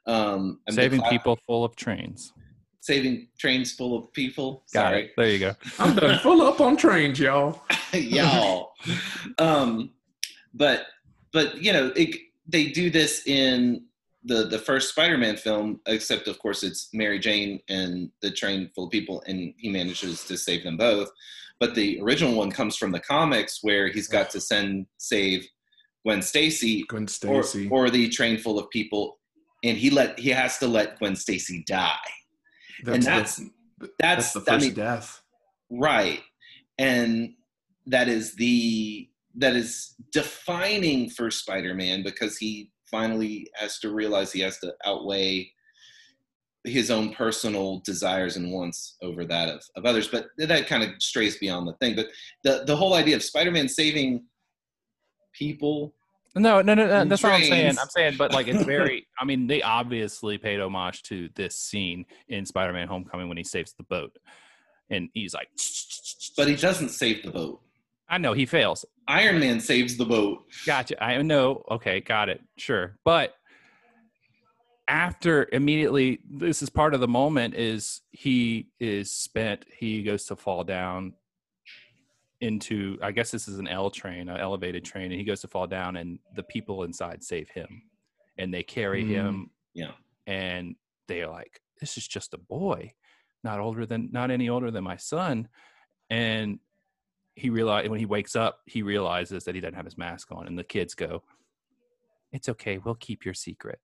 Um, 0.06 0.60
and 0.68 0.76
saving 0.76 1.00
cla- 1.00 1.10
people 1.10 1.36
full 1.44 1.64
of 1.64 1.74
trains. 1.74 2.32
saving 2.80 3.26
trains 3.36 3.72
full 3.72 3.98
of 3.98 4.12
people. 4.12 4.62
Got 4.72 4.90
Sorry. 4.90 5.04
it. 5.06 5.10
There 5.16 5.28
you 5.28 5.38
go. 5.40 5.56
I'm 5.80 5.96
done 5.96 6.20
full 6.20 6.40
up 6.42 6.60
on 6.60 6.76
trains, 6.76 7.18
y'all. 7.18 7.62
y'all. 7.92 8.74
um, 9.38 9.90
but 10.54 10.86
but 11.32 11.60
you 11.60 11.72
know 11.72 11.92
it, 11.96 12.29
they 12.50 12.66
do 12.66 12.90
this 12.90 13.26
in 13.26 13.84
the 14.24 14.44
the 14.44 14.58
first 14.58 14.90
Spider-Man 14.90 15.36
film, 15.36 15.80
except 15.86 16.28
of 16.28 16.38
course 16.38 16.62
it's 16.62 16.88
Mary 16.92 17.18
Jane 17.18 17.60
and 17.68 18.10
the 18.22 18.30
train 18.30 18.70
full 18.74 18.84
of 18.84 18.90
people, 18.90 19.22
and 19.26 19.54
he 19.56 19.68
manages 19.70 20.24
to 20.24 20.36
save 20.36 20.64
them 20.64 20.76
both. 20.76 21.10
But 21.58 21.74
the 21.74 22.00
original 22.00 22.34
one 22.34 22.50
comes 22.50 22.76
from 22.76 22.90
the 22.92 23.00
comics, 23.00 23.58
where 23.62 23.88
he's 23.88 24.08
got 24.08 24.30
to 24.30 24.40
send 24.40 24.86
save 24.98 25.46
Gwen 26.04 26.22
Stacy 26.22 26.84
Gwen 26.88 27.04
or, 27.26 27.42
Stacy. 27.42 27.68
or 27.70 27.90
the 27.90 28.08
train 28.08 28.38
full 28.38 28.58
of 28.58 28.68
people, 28.70 29.18
and 29.64 29.76
he 29.76 29.90
let 29.90 30.18
he 30.18 30.30
has 30.30 30.58
to 30.58 30.66
let 30.66 30.98
Gwen 30.98 31.16
Stacy 31.16 31.64
die. 31.66 31.96
and 32.86 33.02
that's 33.02 33.36
the, 33.36 33.50
That's, 33.98 34.32
that's 34.32 34.32
the 34.32 34.40
I 34.40 34.54
first 34.54 34.66
mean, 34.66 34.74
death. 34.74 35.22
right 35.70 36.20
and 36.78 37.34
that 37.86 38.08
is 38.08 38.34
the 38.36 39.08
that 39.36 39.54
is 39.54 39.94
defining 40.12 41.08
for 41.10 41.30
spider-man 41.30 42.02
because 42.02 42.36
he 42.36 42.70
finally 42.90 43.46
has 43.54 43.78
to 43.78 43.90
realize 43.90 44.32
he 44.32 44.40
has 44.40 44.58
to 44.58 44.72
outweigh 44.84 45.50
his 46.64 46.90
own 46.90 47.14
personal 47.14 47.80
desires 47.84 48.36
and 48.36 48.52
wants 48.52 48.96
over 49.02 49.24
that 49.24 49.48
of, 49.48 49.62
of 49.76 49.86
others 49.86 50.08
but 50.08 50.26
that 50.36 50.66
kind 50.66 50.82
of 50.82 50.90
strays 50.98 51.38
beyond 51.38 51.66
the 51.66 51.72
thing 51.74 51.94
but 51.96 52.06
the 52.44 52.64
the 52.66 52.76
whole 52.76 52.94
idea 52.94 53.16
of 53.16 53.22
spider-man 53.22 53.68
saving 53.68 54.22
people 55.32 55.94
No, 56.36 56.60
no, 56.62 56.74
no, 56.74 56.86
no. 56.86 57.04
That's 57.06 57.22
not 57.22 57.32
what 57.32 57.40
I'm 57.40 57.44
saying. 57.44 57.78
I'm 57.78 57.88
saying, 57.88 58.14
but 58.16 58.32
like 58.32 58.46
it's 58.46 58.62
very. 58.62 59.06
I 59.18 59.24
mean, 59.24 59.48
they 59.48 59.62
obviously 59.62 60.38
paid 60.38 60.60
homage 60.60 61.02
to 61.04 61.28
this 61.34 61.58
scene 61.58 62.06
in 62.28 62.46
Spider-Man: 62.46 62.86
Homecoming 62.86 63.28
when 63.28 63.36
he 63.36 63.42
saves 63.42 63.72
the 63.72 63.82
boat, 63.82 64.16
and 64.90 65.08
he's 65.12 65.34
like, 65.34 65.48
but 66.36 66.46
he 66.46 66.54
doesn't 66.54 66.90
save 66.90 67.24
the 67.24 67.32
boat 67.32 67.60
I 68.10 68.18
know 68.18 68.32
he 68.34 68.44
fails. 68.44 68.84
iron 69.08 69.38
man 69.40 69.60
saves 69.60 69.96
the 69.96 70.04
boat 70.04 70.44
Gotcha. 70.66 71.02
I 71.02 71.22
know. 71.22 71.62
Okay, 71.70 72.00
got 72.00 72.28
it. 72.28 72.40
Sure, 72.58 72.98
but 73.04 73.34
after 74.88 75.48
immediately, 75.52 76.18
this 76.28 76.62
is 76.62 76.68
part 76.70 76.94
of 76.94 77.00
the 77.00 77.08
moment. 77.08 77.54
Is 77.54 78.00
he 78.10 78.68
is 78.80 79.12
spent? 79.12 79.64
He 79.78 80.02
goes 80.02 80.24
to 80.26 80.36
fall 80.36 80.64
down 80.64 81.14
into. 82.40 82.98
I 83.02 83.12
guess 83.12 83.30
this 83.30 83.46
is 83.46 83.58
an 83.58 83.68
L 83.68 83.90
train, 83.90 84.28
an 84.28 84.36
elevated 84.38 84.84
train, 84.84 85.12
and 85.12 85.20
he 85.20 85.24
goes 85.24 85.40
to 85.42 85.48
fall 85.48 85.66
down, 85.68 85.96
and 85.96 86.18
the 86.34 86.42
people 86.42 86.82
inside 86.82 87.22
save 87.22 87.48
him, 87.50 87.82
and 88.38 88.52
they 88.52 88.62
carry 88.62 89.04
Mm. 89.04 89.08
him. 89.08 89.50
Yeah. 89.72 89.92
and 90.26 90.74
they 91.08 91.22
are 91.22 91.30
like, 91.30 91.60
"This 91.80 91.96
is 91.96 92.06
just 92.06 92.34
a 92.34 92.38
boy, 92.38 92.92
not 93.42 93.58
older 93.60 93.86
than, 93.86 94.10
not 94.12 94.30
any 94.30 94.48
older 94.48 94.70
than 94.70 94.84
my 94.84 94.96
son," 94.96 95.48
and 96.08 96.58
he 97.40 97.50
realized 97.50 97.88
when 97.90 97.98
he 97.98 98.06
wakes 98.06 98.36
up, 98.36 98.60
he 98.66 98.82
realizes 98.82 99.44
that 99.44 99.54
he 99.54 99.60
doesn't 99.60 99.74
have 99.74 99.84
his 99.86 99.96
mask 99.98 100.30
on, 100.30 100.46
and 100.46 100.58
the 100.58 100.64
kids 100.64 100.94
go, 100.94 101.22
"It's 102.32 102.48
okay, 102.48 102.78
we'll 102.78 102.94
keep 102.96 103.24
your 103.24 103.34
secret." 103.34 103.78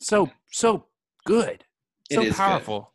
So 0.00 0.30
so 0.50 0.86
good, 1.24 1.64
so 2.10 2.20
is 2.22 2.28
good. 2.28 2.36
powerful. 2.36 2.92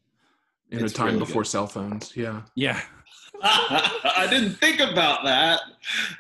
In 0.72 0.84
It's 0.84 0.94
a 0.94 0.96
time 0.96 1.08
really 1.08 1.20
before 1.20 1.42
good. 1.44 1.50
cell 1.50 1.68
phones. 1.68 2.16
Yeah. 2.16 2.42
Yeah, 2.56 2.80
i 3.44 4.28
didn't 4.30 4.54
think 4.56 4.80
about 4.80 5.24
that 5.24 5.60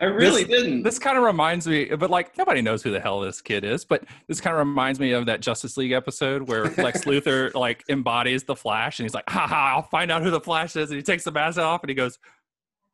i 0.01 0.05
really 0.05 0.43
didn't 0.43 0.81
this 0.83 0.97
kind 0.99 1.17
of 1.17 1.23
reminds 1.23 1.67
me, 1.67 1.85
but 1.85 2.09
like 2.09 2.35
nobody 2.37 2.61
knows 2.61 2.81
who 2.81 2.89
the 2.91 2.99
hell 2.99 3.19
this 3.19 3.41
kid 3.41 3.63
is. 3.63 3.85
But 3.85 4.05
this 4.27 4.41
kind 4.41 4.53
of 4.55 4.59
reminds 4.65 4.99
me 4.99 5.11
of 5.11 5.25
that 5.27 5.39
Justice 5.41 5.77
League 5.77 5.91
episode 5.91 6.47
where 6.47 6.63
Lex 6.77 7.05
Luthor 7.05 7.53
like 7.53 7.83
embodies 7.89 8.43
the 8.43 8.55
Flash, 8.55 8.99
and 8.99 9.05
he's 9.05 9.13
like, 9.13 9.29
"Ha 9.29 9.45
ha! 9.47 9.73
I'll 9.75 9.83
find 9.89 10.09
out 10.11 10.23
who 10.23 10.31
the 10.31 10.39
Flash 10.41 10.75
is." 10.75 10.89
And 10.89 10.97
he 10.97 11.03
takes 11.03 11.23
the 11.23 11.31
mask 11.31 11.59
off, 11.59 11.83
and 11.83 11.89
he 11.89 11.95
goes, 11.95 12.17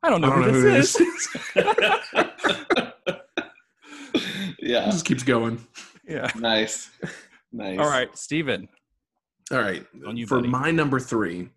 "I 0.04 0.10
don't 0.10 0.22
know, 0.22 0.32
I 0.32 0.36
don't 0.36 0.44
who, 0.54 0.64
know 0.64 0.72
this 0.72 0.96
who 0.98 1.06
is." 1.06 1.28
yeah 4.60 4.88
It 4.88 4.92
just 4.92 5.06
keeps 5.06 5.24
going. 5.24 5.66
yeah. 6.08 6.30
nice 6.38 6.90
nice 7.52 7.80
All 7.80 7.90
right, 7.90 8.16
Steven. 8.18 8.68
All 9.52 9.60
right. 9.60 9.86
You, 10.14 10.28
For 10.28 10.38
buddy. 10.40 10.50
my 10.50 10.72
number 10.72 11.00
three, 11.00 11.50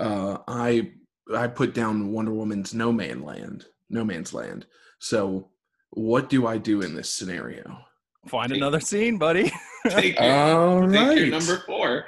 uh, 0.00 0.38
I 0.48 0.90
I 1.34 1.48
put 1.48 1.74
down 1.74 2.12
Wonder 2.12 2.32
Woman's 2.32 2.72
No 2.72 2.92
Man 2.92 3.22
Land, 3.22 3.66
No 3.90 4.04
Man's 4.04 4.32
Land. 4.32 4.64
So, 5.00 5.50
what 5.90 6.30
do 6.30 6.46
I 6.46 6.56
do 6.56 6.80
in 6.80 6.94
this 6.94 7.10
scenario? 7.10 7.78
Find 8.26 8.52
another 8.52 8.80
scene, 8.80 9.18
buddy. 9.18 9.52
Take 9.88 10.14
your, 10.20 10.32
All 10.32 10.90
take 10.90 11.18
your 11.18 11.26
number 11.28 11.58
four. 11.66 12.06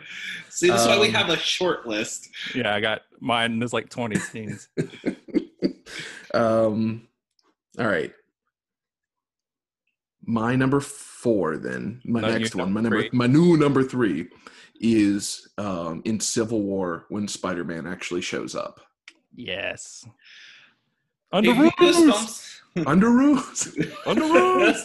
See, 0.48 0.68
that's 0.68 0.82
is 0.82 0.88
why 0.88 0.98
we 0.98 1.08
Um, 1.08 1.14
have 1.14 1.28
a 1.28 1.36
short 1.36 1.86
list. 1.86 2.30
yeah, 2.54 2.74
I 2.74 2.80
got 2.80 3.02
mine. 3.20 3.58
There's 3.58 3.74
like 3.74 3.90
20 3.90 4.16
scenes. 4.18 4.68
um, 6.34 7.06
all 7.78 7.86
right. 7.86 8.12
My 10.24 10.56
number 10.56 10.80
four, 10.80 11.56
then 11.56 12.00
my 12.04 12.20
No, 12.20 12.30
next 12.36 12.54
one, 12.54 12.72
my 12.72 12.80
number 12.82 12.96
number, 12.98 13.08
three. 13.08 13.18
my 13.18 13.26
new 13.26 13.56
number 13.56 13.82
three, 13.82 14.28
is 14.80 15.48
um, 15.58 16.02
in 16.04 16.20
Civil 16.20 16.62
War 16.62 17.06
when 17.08 17.26
Spider-Man 17.26 17.86
actually 17.86 18.20
shows 18.20 18.54
up 18.54 18.80
Yes. 19.34 20.06
Under 21.32 21.54
me 21.54 21.70
rules. 21.80 22.60
under 22.86 23.10
rules. 23.10 23.76
Under 24.06 24.22
rules. 24.22 24.84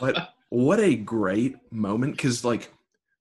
but 0.00 0.34
what 0.50 0.80
a 0.80 0.94
great 0.94 1.56
moment 1.72 2.14
because 2.16 2.44
like 2.44 2.70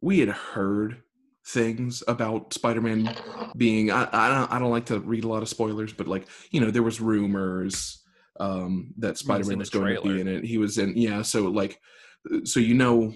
we 0.02 0.20
had 0.20 0.30
heard 0.30 1.02
things 1.48 2.04
about 2.08 2.54
spider-man 2.54 3.16
being 3.58 3.90
I, 3.90 4.08
I 4.12 4.30
don't 4.30 4.52
i 4.52 4.60
don't 4.60 4.70
like 4.70 4.86
to 4.88 5.00
read 5.00 5.24
a 5.24 5.28
lot 5.28 5.42
of 5.42 5.50
spoilers 5.50 5.92
but 5.92 6.08
like 6.08 6.28
you 6.52 6.62
know 6.62 6.70
there 6.70 6.84
was 6.84 7.02
rumors 7.02 8.04
um 8.40 8.94
that 9.00 9.18
spider-man 9.18 9.54
in 9.54 9.60
was 9.60 9.72
the 9.72 9.80
going 9.80 9.96
to 9.96 10.02
be 10.02 10.22
in 10.22 10.28
it. 10.28 10.44
He 10.44 10.60
was 10.60 10.78
in 10.78 10.96
yeah 10.96 11.24
so 11.24 11.44
like 11.48 11.80
so 12.44 12.60
you 12.60 12.76
know 12.76 13.14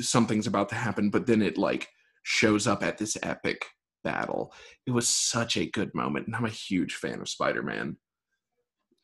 something's 0.00 0.48
about 0.48 0.68
to 0.70 0.74
happen 0.74 1.08
but 1.08 1.26
then 1.26 1.40
it 1.40 1.56
like 1.56 1.88
shows 2.24 2.66
up 2.66 2.82
at 2.82 2.98
this 2.98 3.16
epic 3.22 3.64
battle. 4.04 4.52
It 4.86 4.90
was 4.90 5.08
such 5.08 5.56
a 5.56 5.70
good 5.70 5.94
moment 5.94 6.26
and 6.26 6.34
i'm 6.34 6.44
a 6.44 6.50
huge 6.50 6.94
fan 6.94 7.20
of 7.20 7.28
spider-man. 7.28 7.96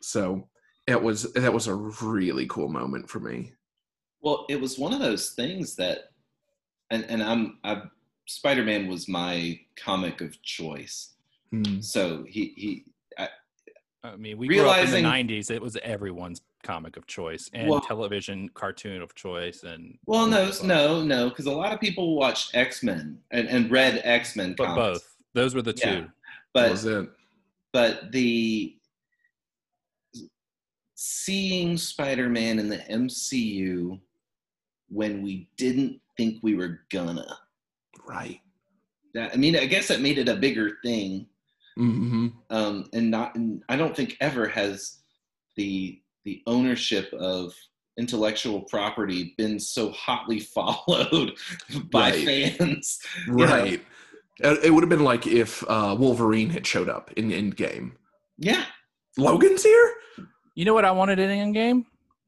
So 0.02 0.48
it 0.86 1.00
was 1.00 1.32
that 1.34 1.52
was 1.52 1.66
a 1.66 1.74
really 1.74 2.46
cool 2.46 2.68
moment 2.68 3.11
for 3.11 3.20
me. 3.20 3.52
Well, 4.20 4.46
it 4.48 4.61
was 4.61 4.78
one 4.78 4.92
of 4.92 5.00
those 5.00 5.30
things 5.30 5.76
that, 5.76 6.04
and 6.90 7.04
and 7.09 7.22
I'm 7.22 7.59
I 7.62 7.82
Spider 8.28 8.62
Man 8.62 8.88
was 8.88 9.08
my 9.08 9.58
comic 9.76 10.20
of 10.20 10.40
choice. 10.42 11.14
Mm. 11.52 11.82
So 11.82 12.24
he 12.28 12.52
he 12.56 12.84
I 14.04 14.14
mean, 14.16 14.38
we 14.38 14.48
Realizing- 14.48 15.02
grew 15.02 15.10
up 15.10 15.16
in 15.18 15.28
the 15.28 15.34
90s. 15.34 15.50
It 15.50 15.60
was 15.60 15.76
everyone's 15.82 16.42
comic 16.62 16.96
of 16.96 17.06
choice 17.06 17.50
and 17.52 17.68
Well- 17.68 17.80
television 17.80 18.48
cartoon 18.50 19.00
of 19.02 19.14
choice. 19.14 19.64
And 19.64 19.98
well 20.06 20.26
no 20.26 20.50
no 20.62 21.02
no 21.02 21.30
because 21.30 21.46
a 21.46 21.50
lot 21.52 21.72
of 21.72 21.80
people 21.80 22.16
watched 22.16 22.54
X 22.54 22.82
Men 22.82 23.18
and, 23.30 23.48
and 23.48 23.70
read 23.70 24.00
X 24.04 24.36
Men 24.36 24.54
but 24.56 24.66
comics, 24.66 24.98
both. 25.00 25.14
Those 25.34 25.54
were 25.54 25.62
the 25.62 25.72
two. 25.72 25.88
Yeah. 25.88 26.04
but 26.52 26.70
was 26.70 26.84
it 26.84 27.08
but 27.72 28.12
the 28.12 28.76
seeing 30.94 31.76
Spider-Man 31.76 32.58
in 32.58 32.68
the 32.68 32.78
MCU 32.78 34.00
when 34.88 35.22
we 35.22 35.48
didn't 35.56 36.00
think 36.16 36.42
we 36.42 36.54
were 36.54 36.80
gonna. 36.90 37.38
Right 38.09 38.40
That 39.14 39.32
I 39.32 39.36
mean, 39.36 39.56
I 39.56 39.66
guess 39.66 39.88
that 39.88 40.00
made 40.00 40.18
it 40.18 40.28
a 40.28 40.36
bigger 40.36 40.78
thing, 40.84 41.26
hmm 41.76 42.28
um, 42.50 42.88
and 42.92 43.11
not. 43.11 43.34
And 43.36 43.62
I 43.68 43.76
don't 43.76 43.94
think 43.96 44.16
ever 44.20 44.48
has 44.48 44.98
the 45.56 46.00
the 46.24 46.42
ownership 46.46 47.12
of 47.14 47.52
intellectual 47.98 48.62
property 48.62 49.34
been 49.38 49.59
so 49.59 49.90
hotly 49.90 50.40
followed 50.56 51.32
by 51.90 52.11
Right. 52.11 52.24
fans. 52.59 52.98
You 53.26 53.32
know? 53.36 53.44
right 53.46 53.84
Uh, 54.44 54.56
it 54.62 54.70
would 54.70 54.82
have 54.84 54.88
been 54.90 55.04
like 55.04 55.26
if 55.26 55.64
uh 55.68 55.96
wolverine 55.98 56.50
had 56.50 56.64
showed 56.66 56.88
up 56.88 57.11
in 57.16 57.28
the 57.28 57.34
endgame 57.42 57.92
Yeah, 58.38 58.64
logan's 59.16 59.62
here 59.64 59.94
You 60.54 60.64
know 60.64 60.74
what 60.74 60.84
I 60.84 60.92
wanted 60.92 61.18
in 61.18 61.30
Endgame? 61.30 61.84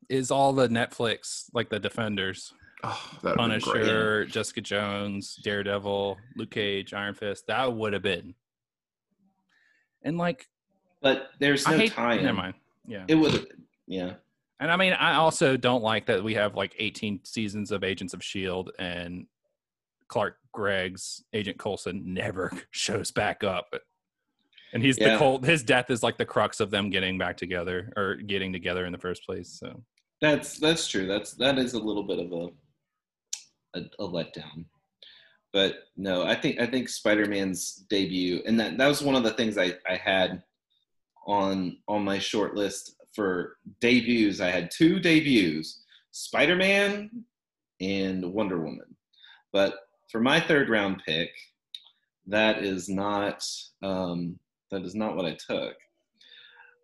Is 0.08 0.30
all 0.32 0.52
the 0.52 0.68
Netflix, 0.68 1.44
like 1.54 1.68
the 1.70 1.78
Defenders, 1.78 2.52
oh 2.84 3.10
that 3.22 3.36
would 3.36 3.50
have 3.50 3.60
been 3.62 3.72
great 3.72 3.84
Punisher, 3.84 4.24
Jessica 4.26 4.60
Jones, 4.60 5.36
Daredevil, 5.42 6.16
Luke 6.36 6.50
Cage, 6.50 6.92
Iron 6.94 7.14
Fist. 7.14 7.46
That 7.46 7.72
would 7.74 7.92
have 7.92 8.02
been. 8.02 8.34
And 10.02 10.18
like, 10.18 10.48
but 11.02 11.28
there's 11.38 11.66
no 11.66 11.76
hate. 11.76 11.92
time. 11.92 12.22
Never 12.22 12.36
mind. 12.36 12.54
Yeah. 12.86 13.04
It 13.08 13.14
would. 13.14 13.46
Yeah. 13.86 14.14
And 14.60 14.70
I 14.70 14.76
mean, 14.76 14.92
I 14.92 15.14
also 15.14 15.56
don't 15.56 15.82
like 15.82 16.06
that 16.06 16.22
we 16.22 16.34
have 16.34 16.54
like 16.54 16.74
18 16.78 17.20
seasons 17.24 17.70
of 17.70 17.82
Agents 17.82 18.12
of 18.12 18.20
S.H.I.E.L.D. 18.20 18.72
And 18.78 19.26
Clark 20.08 20.36
Gregg's 20.52 21.24
Agent 21.32 21.58
Coulson 21.58 22.12
never 22.14 22.50
shows 22.70 23.10
back 23.10 23.42
up. 23.44 23.74
And 24.72 24.82
he's 24.82 24.98
Yeah. 24.98 25.12
the 25.12 25.18
cold, 25.18 25.44
his 25.46 25.62
death 25.62 25.90
is 25.90 26.02
like 26.02 26.18
the 26.18 26.24
crux 26.26 26.60
of 26.60 26.70
them 26.70 26.90
getting 26.90 27.16
back 27.18 27.36
together 27.36 27.92
or 27.96 28.16
getting 28.16 28.52
together 28.52 28.84
in 28.86 28.92
the 28.92 28.98
first 28.98 29.24
place. 29.24 29.48
So, 29.48 29.82
That's 30.20 30.58
that's 30.58 30.86
true. 30.86 31.06
That's 31.06 31.32
that 31.34 31.58
is 31.58 31.72
a 31.74 31.78
little 31.80 32.02
bit 32.04 32.18
of 32.18 32.32
a 32.32 32.48
a, 33.74 33.80
a 33.98 34.08
letdown. 34.08 34.64
But 35.52 35.84
no, 35.96 36.22
I 36.22 36.34
think 36.34 36.60
I 36.60 36.66
think 36.66 36.88
Spider-Man's 36.88 37.84
debut, 37.90 38.42
and 38.46 38.58
that 38.60 38.78
that 38.78 38.86
was 38.86 39.02
one 39.02 39.16
of 39.16 39.24
the 39.24 39.32
things 39.32 39.58
I 39.58 39.74
I 39.88 39.96
had 39.96 40.42
on 41.26 41.78
on 41.88 42.04
my 42.04 42.18
short 42.18 42.54
list 42.54 42.96
for 43.14 43.56
debuts. 43.80 44.40
I 44.40 44.50
had 44.50 44.70
two 44.70 45.00
debuts: 45.00 45.82
Spider-Man 46.12 47.10
and 47.80 48.32
Wonder 48.32 48.60
Woman. 48.60 48.94
But 49.52 49.74
for 50.10 50.20
my 50.20 50.40
third 50.40 50.68
round 50.68 51.02
pick, 51.04 51.30
that 52.26 52.62
is 52.62 52.88
not 52.88 53.44
um, 53.82 54.38
that 54.70 54.82
is 54.82 54.94
not 54.94 55.16
what 55.16 55.26
I 55.26 55.34
took. 55.34 55.74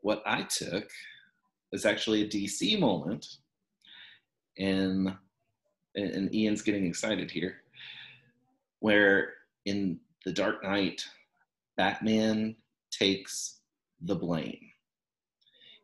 What 0.03 0.23
I 0.27 0.43
took 0.43 0.89
is 1.73 1.87
actually 1.87 2.23
a 2.23 2.29
DC 2.29 2.81
moment, 2.81 3.27
and 4.59 5.15
and 5.97 6.11
and 6.11 6.35
Ian's 6.35 6.63
getting 6.63 6.87
excited 6.87 7.31
here, 7.31 7.63
where 8.81 9.33
in 9.65 9.99
the 10.25 10.33
Dark 10.33 10.63
Knight, 10.63 11.05
Batman 11.77 12.57
takes 12.91 13.61
the 14.03 14.15
blame. 14.15 14.61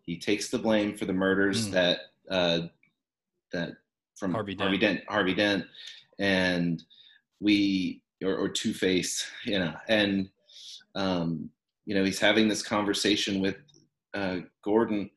He 0.04 0.18
takes 0.18 0.48
the 0.50 0.58
blame 0.58 0.96
for 0.96 1.04
the 1.04 1.12
murders 1.12 1.68
Mm. 1.68 1.72
that 1.72 1.98
uh, 2.30 2.60
that 3.52 3.70
from 4.16 4.32
Harvey 4.32 4.54
Harvey 4.54 4.78
Dent, 4.78 5.00
Harvey 5.08 5.34
Dent, 5.34 5.64
and 6.18 6.82
we 7.40 8.02
or, 8.22 8.36
or 8.36 8.48
Two 8.48 8.72
Face, 8.72 9.26
you 9.44 9.58
know, 9.58 9.74
and 9.88 10.28
um, 10.94 11.50
you 11.86 11.94
know 11.94 12.04
he's 12.04 12.20
having 12.20 12.48
this 12.48 12.62
conversation 12.62 13.40
with 13.40 13.56
uh, 14.14 14.38
Gordon, 14.62 15.10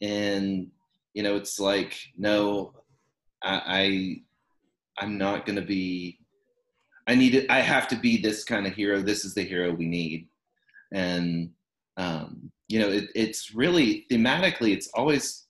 and 0.00 0.70
you 1.14 1.22
know 1.22 1.36
it's 1.36 1.58
like 1.58 1.96
no, 2.16 2.72
I, 3.42 3.62
I 3.66 4.22
I'm 4.98 5.18
not 5.18 5.46
gonna 5.46 5.62
be. 5.62 6.18
I 7.06 7.14
need 7.14 7.34
it. 7.34 7.50
I 7.50 7.60
have 7.60 7.88
to 7.88 7.96
be 7.96 8.20
this 8.20 8.44
kind 8.44 8.66
of 8.66 8.74
hero. 8.74 9.02
This 9.02 9.24
is 9.24 9.34
the 9.34 9.42
hero 9.42 9.72
we 9.72 9.86
need, 9.86 10.28
and 10.92 11.50
um, 11.96 12.50
you 12.68 12.78
know 12.78 12.88
it, 12.88 13.10
it's 13.14 13.54
really 13.54 14.06
thematically. 14.10 14.72
It's 14.72 14.88
always 14.94 15.46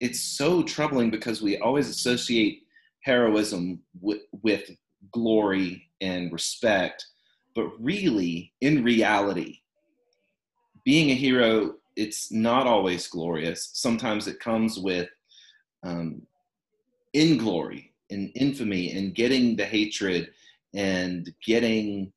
it's 0.00 0.20
so 0.20 0.62
troubling 0.62 1.10
because 1.10 1.40
we 1.40 1.58
always 1.58 1.88
associate 1.88 2.62
heroism 3.02 3.80
with, 4.00 4.20
with 4.42 4.70
glory 5.12 5.88
and 6.00 6.32
respect, 6.32 7.06
but 7.54 7.68
really, 7.80 8.52
in 8.60 8.82
reality, 8.82 9.60
being 10.84 11.10
a 11.10 11.14
hero 11.14 11.74
it's 11.96 12.32
not 12.32 12.66
always 12.66 13.06
glorious. 13.06 13.70
Sometimes 13.72 14.26
it 14.26 14.40
comes 14.40 14.78
with 14.78 15.08
um, 15.82 16.22
inglory 17.14 17.92
and 18.10 18.30
infamy 18.34 18.92
and 18.92 19.14
getting 19.14 19.56
the 19.56 19.64
hatred 19.64 20.30
and 20.74 21.32
getting 21.44 22.12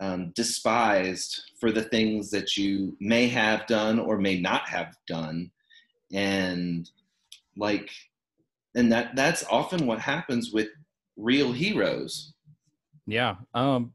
um, 0.00 0.32
despised 0.34 1.42
for 1.58 1.70
the 1.72 1.82
things 1.82 2.30
that 2.30 2.56
you 2.56 2.96
may 3.00 3.28
have 3.28 3.66
done 3.66 3.98
or 3.98 4.18
may 4.18 4.40
not 4.40 4.68
have 4.68 4.94
done 5.06 5.50
and 6.12 6.90
like 7.56 7.90
and 8.74 8.90
that 8.92 9.14
that's 9.14 9.44
often 9.50 9.86
what 9.86 9.98
happens 9.98 10.52
with 10.52 10.68
real 11.16 11.52
heroes 11.52 12.34
yeah. 13.06 13.36
Um, 13.54 13.92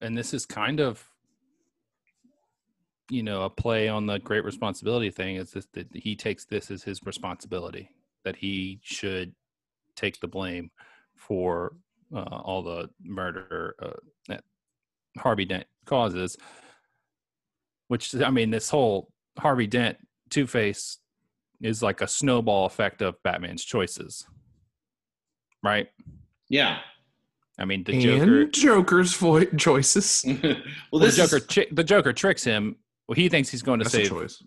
and 0.00 0.16
this 0.16 0.32
is 0.34 0.46
kind 0.46 0.80
of, 0.80 1.08
you 3.10 3.22
know, 3.22 3.42
a 3.42 3.50
play 3.50 3.88
on 3.88 4.06
the 4.06 4.18
great 4.18 4.44
responsibility 4.44 5.10
thing 5.10 5.36
is 5.36 5.52
this, 5.52 5.66
that 5.72 5.88
he 5.92 6.16
takes 6.16 6.44
this 6.44 6.70
as 6.70 6.82
his 6.82 7.04
responsibility, 7.04 7.90
that 8.24 8.36
he 8.36 8.80
should 8.82 9.34
take 9.96 10.20
the 10.20 10.28
blame 10.28 10.70
for 11.16 11.74
uh, 12.14 12.20
all 12.20 12.62
the 12.62 12.88
murder 13.02 13.74
uh, 13.82 13.90
that 14.28 14.44
Harvey 15.18 15.44
Dent 15.44 15.66
causes. 15.86 16.36
Which 17.88 18.14
I 18.14 18.30
mean, 18.30 18.50
this 18.50 18.70
whole 18.70 19.10
Harvey 19.38 19.66
Dent 19.66 19.96
Two 20.30 20.46
Face 20.46 20.98
is 21.62 21.82
like 21.82 22.00
a 22.00 22.08
snowball 22.08 22.66
effect 22.66 23.00
of 23.02 23.14
Batman's 23.22 23.64
choices, 23.64 24.26
right? 25.62 25.88
yeah 26.48 26.78
I 27.58 27.64
mean, 27.64 27.82
the 27.84 27.92
and 27.94 28.02
Joker. 28.02 28.44
joker's 28.46 29.14
vo- 29.14 29.44
choices 29.56 30.22
well 30.42 30.54
Well, 30.92 31.00
the 31.00 31.10
Joker, 31.10 31.36
is, 31.38 31.46
chi- 31.46 31.66
the 31.72 31.82
Joker 31.82 32.12
tricks 32.12 32.44
him. 32.44 32.76
Well, 33.08 33.16
he 33.16 33.28
thinks 33.28 33.48
he's 33.48 33.62
going 33.62 33.80
to 33.80 33.84
that's 33.84 33.94
save 33.94 34.08
choice 34.10 34.42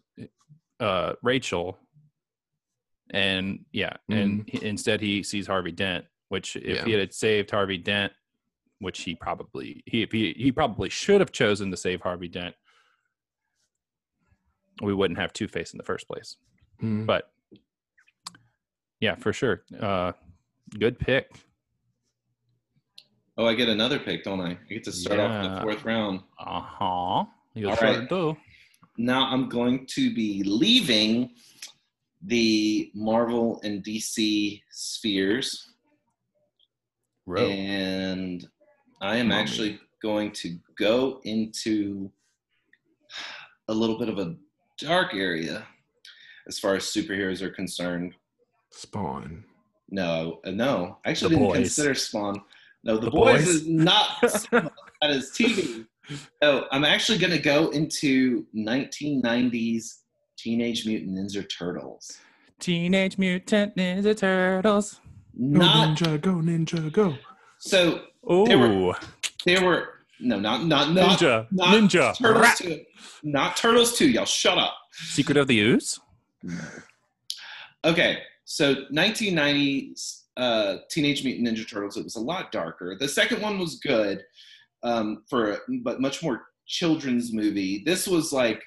uh, 0.80 1.14
Rachel, 1.24 1.78
and 3.12 3.66
yeah, 3.72 3.94
and 4.10 4.48
he, 4.48 4.64
instead 4.66 5.02
he 5.02 5.24
sees 5.24 5.48
Harvey 5.48 5.72
Dent, 5.72 6.06
which 6.30 6.56
if 6.56 6.64
Yeah. 6.78 6.86
he 6.86 6.92
had 6.94 7.14
saved 7.14 7.52
Harvey 7.52 7.78
Dent, 7.78 8.14
which 8.80 9.02
he 9.02 9.16
probably 9.16 9.84
he 9.86 10.02
if 10.04 10.12
he 10.12 10.34
he 10.38 10.52
probably 10.52 10.90
should 10.90 11.22
have 11.22 11.32
chosen 11.32 11.72
to 11.72 11.78
save 11.78 12.02
Harvey 12.02 12.28
Dent, 12.28 12.56
we 14.82 14.94
wouldn't 14.94 15.20
have 15.20 15.34
Two 15.34 15.48
Face 15.48 15.74
in 15.74 15.78
the 15.78 15.84
first 15.84 16.08
place. 16.08 16.38
Mm. 16.82 17.06
But 17.06 17.32
yeah, 19.00 19.16
for 19.16 19.34
sure, 19.34 19.64
uh, 19.80 20.14
good 20.78 21.00
pick. 21.00 21.32
Oh, 23.38 23.46
I 23.46 23.54
get 23.54 23.70
another 23.70 24.00
pick, 24.00 24.24
don't 24.26 24.42
I? 24.42 24.52
I 24.52 24.58
get 24.74 24.84
to 24.84 24.92
start 24.92 25.20
off 25.20 25.46
in 25.46 25.54
the 25.56 25.62
fourth 25.62 25.86
round. 25.86 26.22
Uh 26.38 26.60
huh. 26.62 27.26
You 27.54 27.70
All 27.70 27.76
sure 27.78 28.00
right. 28.00 28.10
do. 28.10 28.38
Now 28.98 29.28
I'm 29.32 29.48
going 29.48 29.86
to 29.92 30.14
be 30.14 30.44
leaving 30.44 31.30
the 32.26 32.92
Marvel 32.94 33.60
and 33.64 33.84
DC 33.84 34.62
spheres, 34.72 35.70
Row. 37.26 37.46
and 37.48 38.48
I 39.02 39.18
am 39.18 39.30
Mommy. 39.30 39.42
actually 39.42 39.80
going 40.02 40.32
to 40.34 40.58
go 40.78 41.22
into 41.24 42.12
a 43.68 43.74
little 43.74 43.98
bit 43.98 44.10
of 44.10 44.18
a 44.20 44.36
dark 44.80 45.14
area 45.14 45.66
as 46.48 46.58
far 46.60 46.76
as 46.76 46.84
superheroes 46.86 47.42
are 47.42 47.50
concerned. 47.52 48.14
Spawn. 48.72 49.44
No, 49.90 50.40
uh, 50.46 50.52
no, 50.52 50.98
I 51.06 51.10
actually 51.12 51.36
The 51.36 51.40
didn't 51.40 51.50
Boys. 51.50 51.58
consider 51.58 51.96
Spawn. 51.96 52.42
No, 52.84 52.96
the, 52.98 53.06
The 53.06 53.12
boys, 53.12 53.46
Boys? 53.46 53.48
is 53.48 53.68
not 53.68 54.30
Spawn. 54.30 54.70
that 55.02 55.12
is 55.12 55.32
TV. 55.32 55.86
Oh, 56.42 56.64
I'm 56.72 56.84
actually 56.86 57.20
going 57.20 57.34
to 57.34 57.38
go 57.38 57.70
into 57.70 58.44
1990s 58.56 59.98
Teenage 60.44 60.86
Mutant 60.86 61.18
Ninja 61.18 61.46
Turtles. 61.50 62.18
Teenage 62.60 63.18
Mutant 63.18 63.76
Ninja 63.76 64.16
Turtles. 64.18 65.00
Go 65.38 65.60
ninja, 65.60 66.20
go 66.22 66.32
ninja, 66.36 66.92
go. 66.92 67.16
so. 67.60 68.02
Ooh, 68.32 68.46
They 68.46 68.56
were- 68.56 68.96
There 69.46 69.64
were 69.66 69.90
no, 70.20 70.38
not 70.40 70.66
not 70.66 70.92
not 70.94 71.18
Ninja, 71.20 71.48
not 71.52 71.68
Ninja, 71.76 72.16
Turtles 72.18 72.42
Rat. 72.42 72.58
two, 72.58 72.82
not 73.24 73.56
Turtles 73.58 73.98
two. 73.98 74.10
Y'all 74.10 74.26
shut 74.26 74.58
up. 74.58 74.76
Secret 74.92 75.38
of 75.38 75.48
the 75.48 75.60
Ooze. 75.60 76.00
Okay, 77.86 78.20
so 78.46 78.76
1990s 78.92 80.24
uh, 80.38 80.78
Teenage 80.90 81.24
Mutant 81.24 81.48
Ninja 81.48 81.68
Turtles. 81.70 81.96
It 81.98 82.04
was 82.04 82.16
a 82.18 82.22
lot 82.22 82.52
darker. 82.52 82.98
The 83.00 83.08
second 83.08 83.42
one 83.42 83.58
was 83.60 83.76
good, 83.80 84.22
um, 84.84 85.24
for 85.30 85.60
but 85.84 86.02
much 86.02 86.22
more 86.22 86.48
children's 86.68 87.32
movie. 87.34 87.84
This 87.86 88.06
was 88.08 88.34
like 88.34 88.62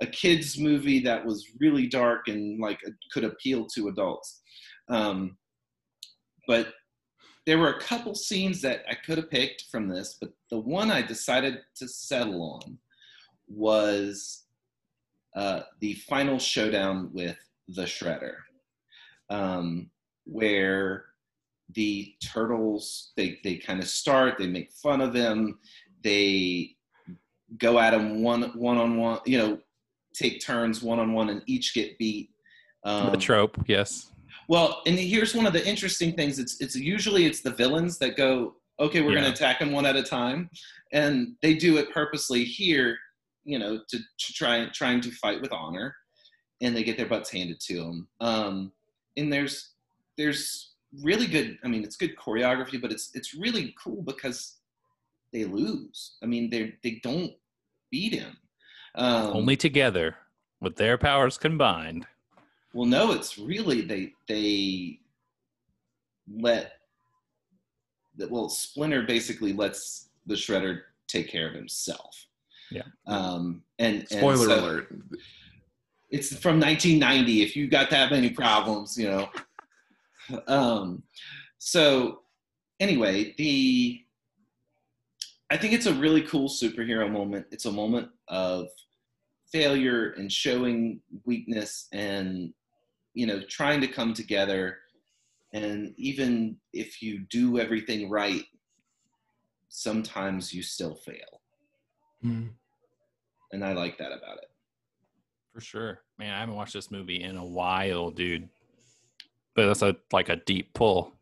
a 0.00 0.06
kids 0.06 0.58
movie 0.58 1.00
that 1.00 1.24
was 1.24 1.46
really 1.60 1.86
dark 1.86 2.28
and 2.28 2.60
like 2.60 2.80
could 3.12 3.24
appeal 3.24 3.66
to 3.66 3.88
adults. 3.88 4.40
Um, 4.88 5.36
but 6.46 6.68
there 7.46 7.58
were 7.58 7.70
a 7.70 7.80
couple 7.80 8.14
scenes 8.14 8.60
that 8.62 8.84
I 8.90 8.94
could 8.94 9.18
have 9.18 9.30
picked 9.30 9.64
from 9.70 9.88
this, 9.88 10.18
but 10.20 10.30
the 10.50 10.58
one 10.58 10.90
I 10.90 11.02
decided 11.02 11.58
to 11.76 11.88
settle 11.88 12.60
on 12.64 12.78
was 13.48 14.44
uh, 15.34 15.60
the 15.80 15.94
final 15.94 16.38
showdown 16.38 17.10
with 17.12 17.38
the 17.68 17.84
Shredder, 17.84 18.36
um, 19.30 19.90
where 20.24 21.06
the 21.74 22.14
turtles 22.22 23.12
they 23.16 23.38
they 23.44 23.56
kind 23.56 23.80
of 23.80 23.88
start, 23.88 24.38
they 24.38 24.46
make 24.46 24.72
fun 24.72 25.00
of 25.00 25.12
them, 25.12 25.58
they 26.02 26.76
go 27.58 27.78
at 27.78 27.94
him 27.94 28.22
one 28.22 28.42
one 28.58 28.78
on 28.78 28.98
one, 28.98 29.20
you 29.26 29.38
know, 29.38 29.58
take 30.18 30.40
turns 30.44 30.82
one 30.82 30.98
on 30.98 31.12
one, 31.12 31.28
and 31.30 31.42
each 31.46 31.74
get 31.74 31.96
beat. 31.98 32.30
Um, 32.84 33.10
the 33.10 33.16
trope, 33.18 33.56
yes. 33.66 34.10
well, 34.48 34.82
and 34.86 34.98
here's 34.98 35.34
one 35.34 35.46
of 35.46 35.52
the 35.52 35.66
interesting 35.66 36.12
things. 36.14 36.38
It's 36.38 36.60
it's 36.60 36.76
usually 36.76 37.26
it's 37.26 37.40
the 37.40 37.50
villains 37.52 37.98
that 37.98 38.16
go, 38.16 38.54
okay, 38.80 39.00
we're 39.00 39.12
Yeah. 39.12 39.20
going 39.20 39.32
to 39.32 39.36
attack 39.36 39.58
them 39.58 39.72
one 39.72 39.86
at 39.86 39.96
a 39.96 40.02
time, 40.02 40.48
and 40.92 41.34
they 41.42 41.54
do 41.54 41.76
it 41.78 41.90
purposely 41.92 42.44
here, 42.44 42.96
you 43.44 43.58
know, 43.58 43.80
to, 43.88 43.98
to 43.98 44.32
try 44.32 44.66
trying 44.72 45.00
to 45.02 45.10
fight 45.12 45.40
with 45.42 45.52
honor, 45.52 45.94
and 46.60 46.74
they 46.76 46.84
get 46.84 46.96
their 46.96 47.08
butts 47.08 47.30
handed 47.30 47.60
to 47.60 47.76
them. 47.76 48.08
Um, 48.20 48.72
and 49.16 49.32
there's 49.32 49.72
there's 50.16 50.74
really 51.02 51.26
good. 51.26 51.58
I 51.64 51.68
mean, 51.68 51.84
it's 51.84 51.96
good 51.96 52.16
choreography, 52.16 52.80
but 52.80 52.92
it's 52.92 53.10
it's 53.14 53.34
really 53.34 53.74
cool 53.82 54.02
because 54.02 54.56
they 55.32 55.44
lose. 55.44 56.16
I 56.22 56.26
mean, 56.26 56.48
they 56.50 56.74
they 56.82 57.00
don't 57.02 57.32
beat 57.90 58.14
him. 58.14 58.36
Um, 58.98 59.36
Only 59.36 59.56
together 59.56 60.16
with 60.60 60.74
their 60.74 60.98
powers 60.98 61.38
combined. 61.38 62.04
Well, 62.74 62.86
no, 62.86 63.12
it's 63.12 63.38
really 63.38 63.80
they 63.80 64.12
they 64.26 64.98
let 66.30 66.72
that. 68.16 68.30
Well, 68.30 68.48
Splinter 68.48 69.02
basically 69.02 69.52
lets 69.52 70.08
the 70.26 70.34
Shredder 70.34 70.80
take 71.06 71.28
care 71.28 71.48
of 71.48 71.54
himself. 71.54 72.26
Yeah. 72.70 72.82
Um. 73.06 73.62
And, 73.78 73.98
and 73.98 74.08
Spoiler 74.08 74.46
so 74.46 74.60
alert. 74.60 74.94
It's 76.10 76.36
from 76.36 76.58
1990. 76.58 77.42
If 77.42 77.54
you 77.54 77.68
got 77.68 77.90
that 77.90 78.10
many 78.10 78.30
problems, 78.30 78.98
you 78.98 79.08
know. 79.08 79.28
um. 80.48 81.04
So, 81.58 82.22
anyway, 82.80 83.32
the 83.38 84.02
I 85.50 85.56
think 85.56 85.72
it's 85.72 85.86
a 85.86 85.94
really 85.94 86.22
cool 86.22 86.48
superhero 86.48 87.10
moment. 87.10 87.46
It's 87.52 87.64
a 87.64 87.72
moment 87.72 88.10
of 88.26 88.68
failure 89.52 90.10
and 90.18 90.30
showing 90.30 91.00
weakness 91.24 91.88
and 91.92 92.52
you 93.14 93.26
know 93.26 93.40
trying 93.48 93.80
to 93.80 93.88
come 93.88 94.12
together 94.12 94.78
and 95.54 95.94
even 95.96 96.56
if 96.72 97.00
you 97.02 97.20
do 97.30 97.58
everything 97.58 98.10
right 98.10 98.44
sometimes 99.68 100.52
you 100.52 100.62
still 100.62 100.94
fail 100.94 101.40
Mm. 102.24 102.48
and 103.52 103.64
i 103.64 103.72
like 103.72 103.96
that 103.98 104.10
about 104.12 104.38
it 104.38 104.50
For 105.54 105.60
sure. 105.60 106.00
Man, 106.18 106.34
I 106.34 106.40
haven't 106.40 106.56
watched 106.56 106.72
this 106.74 106.90
movie 106.90 107.22
in 107.22 107.36
a 107.36 107.44
while, 107.44 108.10
dude. 108.10 108.48
But 109.54 109.66
that's 109.68 109.82
a 109.82 109.96
like 110.12 110.28
a 110.28 110.36
deep 110.36 110.74
pull. 110.74 111.12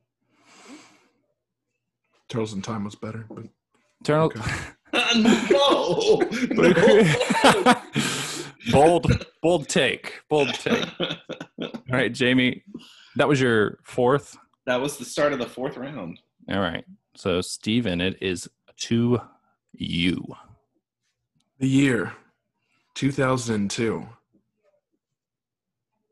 Turtles 2.29 2.55
in 2.55 2.62
Time 2.62 2.85
was 2.85 2.95
better, 2.95 3.27
but 3.31 3.45
Turtle 4.05 4.33
no, 5.16 6.22
bold 8.73 9.27
bold 9.43 9.69
take. 9.69 10.21
Bold 10.29 10.53
take. 10.55 10.87
All 11.01 11.71
right, 11.91 12.12
Jamie. 12.12 12.62
That 13.17 13.29
was 13.29 13.41
your 13.41 13.79
fourth. 13.83 14.37
that 14.67 14.81
was 14.81 14.97
the 14.99 15.05
start 15.05 15.33
of 15.33 15.39
the 15.39 15.47
fourth 15.47 15.77
round 15.77 16.19
All 16.51 16.61
right. 16.61 16.85
So 17.17 17.41
Steven, 17.41 18.01
it 18.01 18.17
is 18.21 18.49
to 18.81 19.21
you. 19.73 20.23
the 21.59 21.69
year 21.69 22.12
2002. 22.95 24.07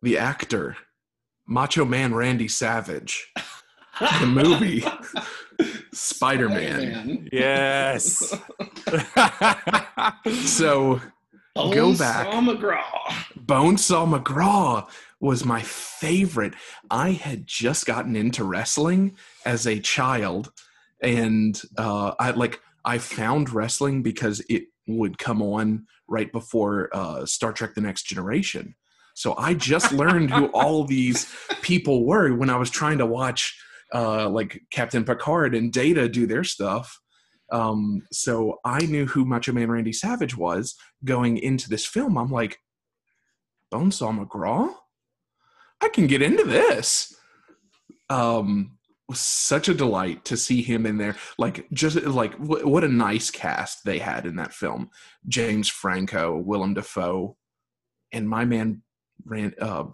The 0.03 0.19
actor, 0.19 0.77
Macho 1.47 1.85
Man 1.85 2.15
Randy 2.15 2.49
Savage. 2.49 3.33
The 4.21 4.27
movie, 4.27 4.85
Spider 5.93 6.49
Man. 6.49 6.81
Man. 6.93 7.29
Yes. 7.33 8.35
So, 10.45 11.01
Go 11.57 11.97
back. 11.97 12.33
Saw 12.33 12.41
McGraw. 12.41 12.83
Bonesaw 13.39 14.21
McGraw 14.21 14.89
was 15.21 15.45
my 15.45 15.63
favorite. 15.63 16.55
I 16.91 17.13
had 17.13 17.47
just 17.47 17.87
gotten 17.87 18.17
into 18.17 18.43
wrestling 18.43 19.17
as 19.47 19.67
a 19.67 19.79
child, 19.79 20.53
and 21.01 21.61
uh, 21.79 22.13
I 22.19 22.33
like 22.33 22.61
I 22.85 22.99
found 22.99 23.51
wrestling 23.51 24.03
because 24.03 24.45
it 24.49 24.65
would 24.89 25.19
come 25.19 25.43
on 25.43 25.87
right 26.09 26.31
before 26.33 26.91
uh, 26.93 27.25
Star 27.25 27.53
Trek: 27.53 27.75
The 27.75 27.81
Next 27.81 28.03
Generation. 28.05 28.75
So 29.15 29.37
I 29.39 29.55
just 29.55 29.93
learned 29.93 30.33
who 30.33 30.47
all 30.55 30.85
these 30.85 31.33
people 31.63 32.05
were 32.05 32.35
when 32.35 32.51
I 32.51 32.57
was 32.57 32.71
trying 32.71 32.99
to 32.99 33.07
watch 33.07 33.57
uh, 33.95 34.29
like 34.29 34.61
Captain 34.71 35.05
Picard 35.05 35.55
and 35.55 35.73
Data 35.73 36.09
do 36.09 36.27
their 36.27 36.43
stuff. 36.43 37.01
Um, 37.53 38.03
so 38.11 38.59
I 38.65 38.81
knew 38.81 39.07
who 39.07 39.25
Macho 39.25 39.53
Man 39.53 39.71
Randy 39.71 39.93
Savage 39.93 40.37
was 40.37 40.75
going 41.05 41.39
into 41.39 41.69
this 41.69 41.85
film. 41.85 42.17
I'm 42.17 42.31
like, 42.31 42.59
Bonesaw 43.73 44.27
McGraw? 44.27 44.73
I 45.81 45.89
can 45.89 46.07
get 46.07 46.23
into 46.23 46.45
this. 46.45 47.15
Um, 48.09 48.79
was 49.09 49.21
such 49.21 49.69
a 49.69 49.75
delight 49.75 50.25
to 50.27 50.37
see 50.37 50.63
him 50.63 50.87
in 50.87 50.97
there. 50.97 51.17
Like, 51.39 51.67
just 51.73 52.03
like 52.03 52.35
wh- 52.37 52.67
what 52.67 52.85
a 52.85 52.89
nice 52.89 53.31
cast 53.31 53.85
they 53.85 53.99
had 53.99 54.27
in 54.27 54.37
that 54.37 54.55
film. 54.55 54.91
James 55.29 55.69
Franco, 55.69 56.39
Willem 56.39 56.75
Dafoe, 56.75 57.37
and 58.13 58.29
my 58.29 58.45
man, 58.45 58.83
Ran, 59.25 59.55
uh, 59.61 59.85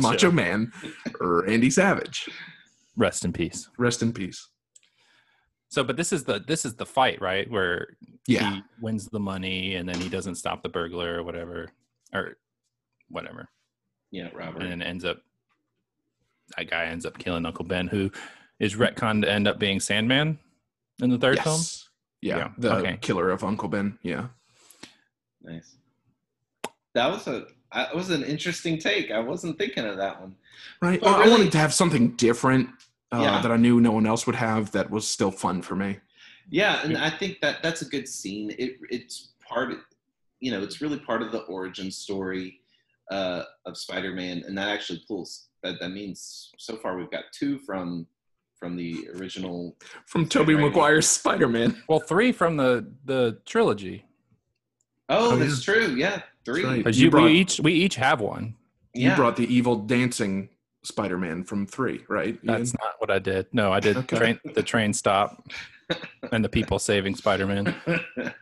Macho 0.00 0.30
Man, 0.30 0.72
Randy 1.20 1.70
Savage. 1.70 2.28
Rest 2.96 3.24
in 3.24 3.32
peace. 3.32 3.68
Rest 3.78 4.02
in 4.02 4.12
peace. 4.12 4.48
So, 5.70 5.84
but 5.84 5.96
this 5.96 6.12
is 6.12 6.24
the 6.24 6.40
this 6.40 6.64
is 6.64 6.74
the 6.76 6.86
fight, 6.86 7.20
right? 7.20 7.50
Where 7.50 7.96
Yeah. 8.26 8.54
he 8.56 8.62
wins 8.80 9.06
the 9.08 9.20
money 9.20 9.74
and 9.74 9.88
then 9.88 10.00
he 10.00 10.08
doesn't 10.08 10.36
stop 10.36 10.62
the 10.62 10.68
burglar 10.68 11.16
or 11.18 11.22
whatever, 11.22 11.68
or 12.14 12.36
whatever, 13.08 13.48
Yeah, 14.10 14.28
Robert. 14.34 14.62
and 14.62 14.70
then 14.70 14.82
ends 14.82 15.04
up 15.04 15.18
that 16.56 16.70
guy 16.70 16.84
ends 16.86 17.04
up 17.04 17.18
killing 17.18 17.44
Uncle 17.44 17.64
Ben, 17.66 17.86
who 17.88 18.10
is 18.58 18.74
retconned 18.76 19.22
to 19.22 19.30
end 19.30 19.46
up 19.46 19.58
being 19.58 19.78
Sandman 19.80 20.38
in 21.02 21.10
the 21.10 21.18
third 21.18 21.36
yes. 21.36 21.44
film. 21.44 21.60
Yeah, 22.22 22.36
Yeah, 22.38 22.52
the 22.58 22.74
okay. 22.76 22.98
killer 23.00 23.30
of 23.30 23.44
Uncle 23.44 23.68
Ben. 23.68 23.98
Yeah. 24.02 24.28
Nice. 25.42 25.76
That 26.94 27.08
was 27.10 27.26
a 27.26 27.46
that 27.74 27.94
was 27.94 28.08
an 28.08 28.22
interesting 28.24 28.78
take. 28.78 29.10
I 29.10 29.18
wasn't 29.20 29.58
thinking 29.58 29.84
of 29.84 29.98
that 29.98 30.18
one. 30.18 30.34
Right. 30.80 30.98
But 30.98 31.06
Well, 31.10 31.14
I 31.16 31.18
really- 31.24 31.30
wanted 31.32 31.52
to 31.52 31.58
have 31.58 31.74
something 31.74 32.16
different 32.16 32.70
uh, 33.12 33.20
Yeah. 33.20 33.42
that 33.42 33.50
I 33.50 33.56
knew 33.56 33.80
no 33.80 33.92
one 33.92 34.06
else 34.06 34.26
would 34.26 34.36
have 34.36 34.70
that 34.72 34.90
was 34.90 35.08
still 35.08 35.30
fun 35.30 35.62
for 35.62 35.74
me. 35.76 35.98
Yeah, 36.50 36.80
and 36.82 36.96
I 36.96 37.10
think 37.10 37.40
that 37.40 37.62
that's 37.62 37.82
a 37.82 37.84
good 37.84 38.08
scene. 38.08 38.54
It 38.58 38.78
it's 38.90 39.32
part, 39.46 39.74
you 40.40 40.50
know, 40.50 40.62
it's 40.62 40.80
really 40.80 40.98
part 40.98 41.20
of 41.22 41.30
the 41.32 41.40
origin 41.40 41.90
story 41.90 42.60
uh, 43.10 43.42
of 43.66 43.76
Spider-Man, 43.76 44.44
and 44.46 44.56
that 44.58 44.68
actually 44.68 45.02
pulls. 45.06 45.48
That 45.62 45.74
that 45.80 45.90
means 45.90 46.52
so 46.58 46.76
far 46.76 46.96
we've 46.96 47.10
got 47.10 47.24
two 47.32 47.58
from 47.60 48.06
from 48.58 48.76
the 48.76 49.08
original. 49.16 49.76
From 50.06 50.26
Tobey 50.28 50.54
Right. 50.54 50.64
Maguire's 50.64 51.06
Spider 51.08 51.48
Man. 51.48 51.82
Well, 51.88 52.00
three 52.00 52.32
from 52.32 52.56
the 52.56 52.90
the 53.04 53.38
trilogy 53.46 54.04
Oh, 55.10 55.32
Oh, 55.32 55.36
that's 55.36 55.62
true. 55.62 55.94
Yeah, 55.96 56.22
three. 56.44 56.64
right. 56.64 56.76
because 56.78 56.98
You 56.98 57.06
you, 57.06 57.10
brought- 57.10 57.24
we 57.24 57.32
each 57.32 57.60
we 57.60 57.72
each 57.72 57.96
have 57.96 58.20
one. 58.20 58.54
Yeah. 58.94 59.10
You 59.10 59.16
brought 59.16 59.36
the 59.36 59.52
evil 59.52 59.76
dancing 59.76 60.48
Spider 60.84 61.18
Man 61.18 61.44
from 61.44 61.66
three, 61.66 62.04
right? 62.08 62.38
That's 62.44 62.70
Ian? 62.70 62.76
not 62.82 62.94
what 62.98 63.10
I 63.10 63.18
did. 63.18 63.46
No, 63.52 63.72
I 63.72 63.80
did 63.80 63.96
Okay. 63.96 64.16
train, 64.16 64.40
the 64.54 64.62
train 64.72 64.92
stop 64.92 65.46
and 66.32 66.44
the 66.44 66.48
people 66.48 66.78
saving 66.78 67.14
Spider-Man. 67.16 67.74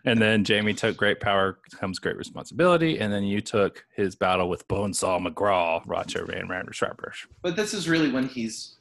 And 0.04 0.20
then 0.20 0.42
Jamie 0.44 0.74
took 0.74 0.96
great 0.96 1.20
power 1.20 1.58
comes 1.78 1.98
great 2.00 2.16
responsibility. 2.16 2.98
And 2.98 3.12
then 3.12 3.22
you 3.22 3.40
took 3.40 3.84
his 3.94 4.16
battle 4.16 4.48
with 4.48 4.66
Bonesaw 4.68 5.24
McGraw, 5.24 5.82
Roger 5.86 6.24
Van 6.26 6.48
Rander 6.48 6.72
Sharpers. 6.72 7.26
but 7.42 7.54
this 7.56 7.72
is 7.72 7.88
really 7.88 8.10
when 8.10 8.26
he's 8.28 8.76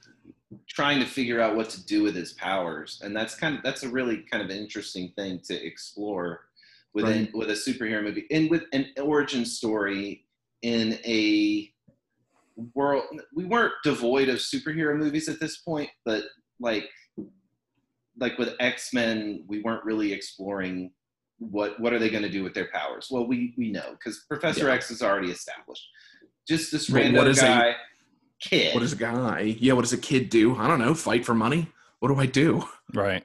trying 0.67 0.99
to 0.99 1.05
figure 1.05 1.39
out 1.41 1.55
what 1.55 1.69
to 1.71 1.85
do 1.85 2.01
with 2.03 2.15
his 2.15 2.33
powers 2.33 3.01
and 3.03 3.15
that's 3.15 3.35
kind 3.35 3.57
of 3.57 3.63
that's 3.63 3.83
a 3.83 3.89
really 3.89 4.23
kind 4.31 4.43
of 4.43 4.49
interesting 4.51 5.11
thing 5.15 5.39
to 5.43 5.53
explore 5.65 6.41
within 6.93 7.25
Right. 7.25 7.35
with 7.35 7.49
a 7.49 7.53
superhero 7.53 8.03
movie 8.03 8.25
and 8.31 8.49
with 8.49 8.63
an 8.71 8.85
origin 9.01 9.43
story 9.43 10.23
in 10.61 10.93
a 11.03 11.71
world 12.73 13.03
we 13.33 13.45
weren't 13.45 13.73
devoid 13.83 14.29
of 14.29 14.37
superhero 14.37 14.95
movies 14.97 15.27
at 15.27 15.39
this 15.39 15.57
point 15.57 15.89
but 16.05 16.23
like 16.59 16.85
like 18.17 18.37
with 18.37 18.53
x-men 18.59 19.43
we 19.47 19.61
weren't 19.61 19.83
really 19.83 20.13
exploring 20.13 20.91
what 21.39 21.77
what 21.81 21.91
are 21.91 21.99
they 21.99 22.09
going 22.09 22.23
to 22.23 22.29
do 22.29 22.43
with 22.43 22.53
their 22.53 22.69
powers 22.73 23.07
well 23.11 23.27
we 23.27 23.53
we 23.57 23.69
know 23.71 23.91
because 23.91 24.23
professor 24.29 24.67
Yeah. 24.67 24.73
x 24.73 24.89
is 24.89 25.01
already 25.01 25.31
established 25.31 25.85
just 26.47 26.71
this 26.71 26.89
Well, 26.89 27.01
random 27.01 27.17
what 27.23 27.27
is 27.27 27.39
a- 27.39 27.41
guy 27.41 27.75
kid 28.39 28.73
What 28.73 28.81
does 28.81 28.93
a 28.93 28.97
guy? 28.97 29.55
Yeah, 29.59 29.73
what 29.73 29.81
does 29.83 29.93
a 29.93 29.97
kid 29.97 30.29
do? 30.29 30.55
I 30.57 30.67
don't 30.67 30.77
know. 30.77 30.93
Fight 30.93 31.25
for 31.25 31.33
money? 31.33 31.67
What 31.99 32.09
do 32.09 32.15
I 32.19 32.25
do? 32.25 32.63
Right. 32.93 33.23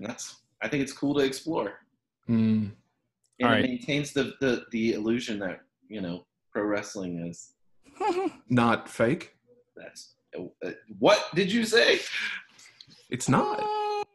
that's 0.00 0.36
i 0.62 0.68
think 0.68 0.82
it's 0.82 0.92
cool 0.92 1.14
to 1.14 1.20
explore 1.20 1.80
Hmm. 2.26 2.66
and 3.40 3.42
All 3.42 3.48
right. 3.50 3.64
it 3.64 3.68
maintains 3.68 4.12
the, 4.12 4.34
the 4.40 4.64
the 4.72 4.92
illusion 4.94 5.38
that 5.40 5.60
you 5.88 6.00
know 6.00 6.24
pro 6.52 6.62
wrestling 6.64 7.26
is 7.28 7.52
not 8.48 8.88
fake. 8.88 9.34
that's 9.76 10.14
uh, 10.64 10.70
what 10.98 11.24
did 11.34 11.50
you 11.52 11.64
say 11.64 12.00
It's 13.10 13.28
not. 13.28 13.62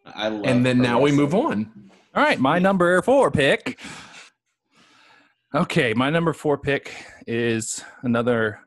i 0.05 0.27
love 0.27 0.45
And 0.45 0.65
then 0.65 0.77
pro 0.77 0.85
now 0.85 0.99
we 1.01 1.11
move 1.11 1.33
on. 1.33 1.89
All 2.15 2.23
right, 2.23 2.39
my 2.39 2.59
number 2.59 3.01
four 3.01 3.31
pick. 3.31 3.79
Okay, 5.55 5.93
my 5.93 6.09
number 6.09 6.33
four 6.33 6.57
pick 6.57 6.93
is 7.27 7.83
another 8.03 8.59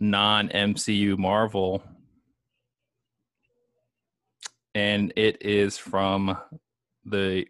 non 0.00 0.48
MCU 0.48 1.16
Marvel. 1.18 1.82
And 4.74 5.12
it 5.16 5.38
is 5.42 5.76
from 5.76 6.36
the 7.04 7.46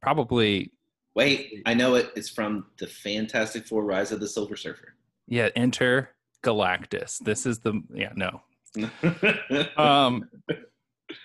probably, 0.00 0.72
wait 1.14 1.62
i 1.66 1.72
know 1.74 1.94
it 1.94 2.10
it's 2.16 2.28
from 2.28 2.66
the 2.78 2.86
fantastic 2.86 3.66
four 3.66 3.84
rise 3.84 4.12
of 4.12 4.20
the 4.20 4.28
silver 4.28 4.56
surfer 4.56 4.94
yeah, 5.26 5.48
Enter 5.56 6.10
Galactus. 6.44 7.18
This 7.18 7.46
is 7.46 7.60
the, 7.60 7.82
yeah, 7.92 8.12
no. 8.14 8.42
Um, 9.76 10.28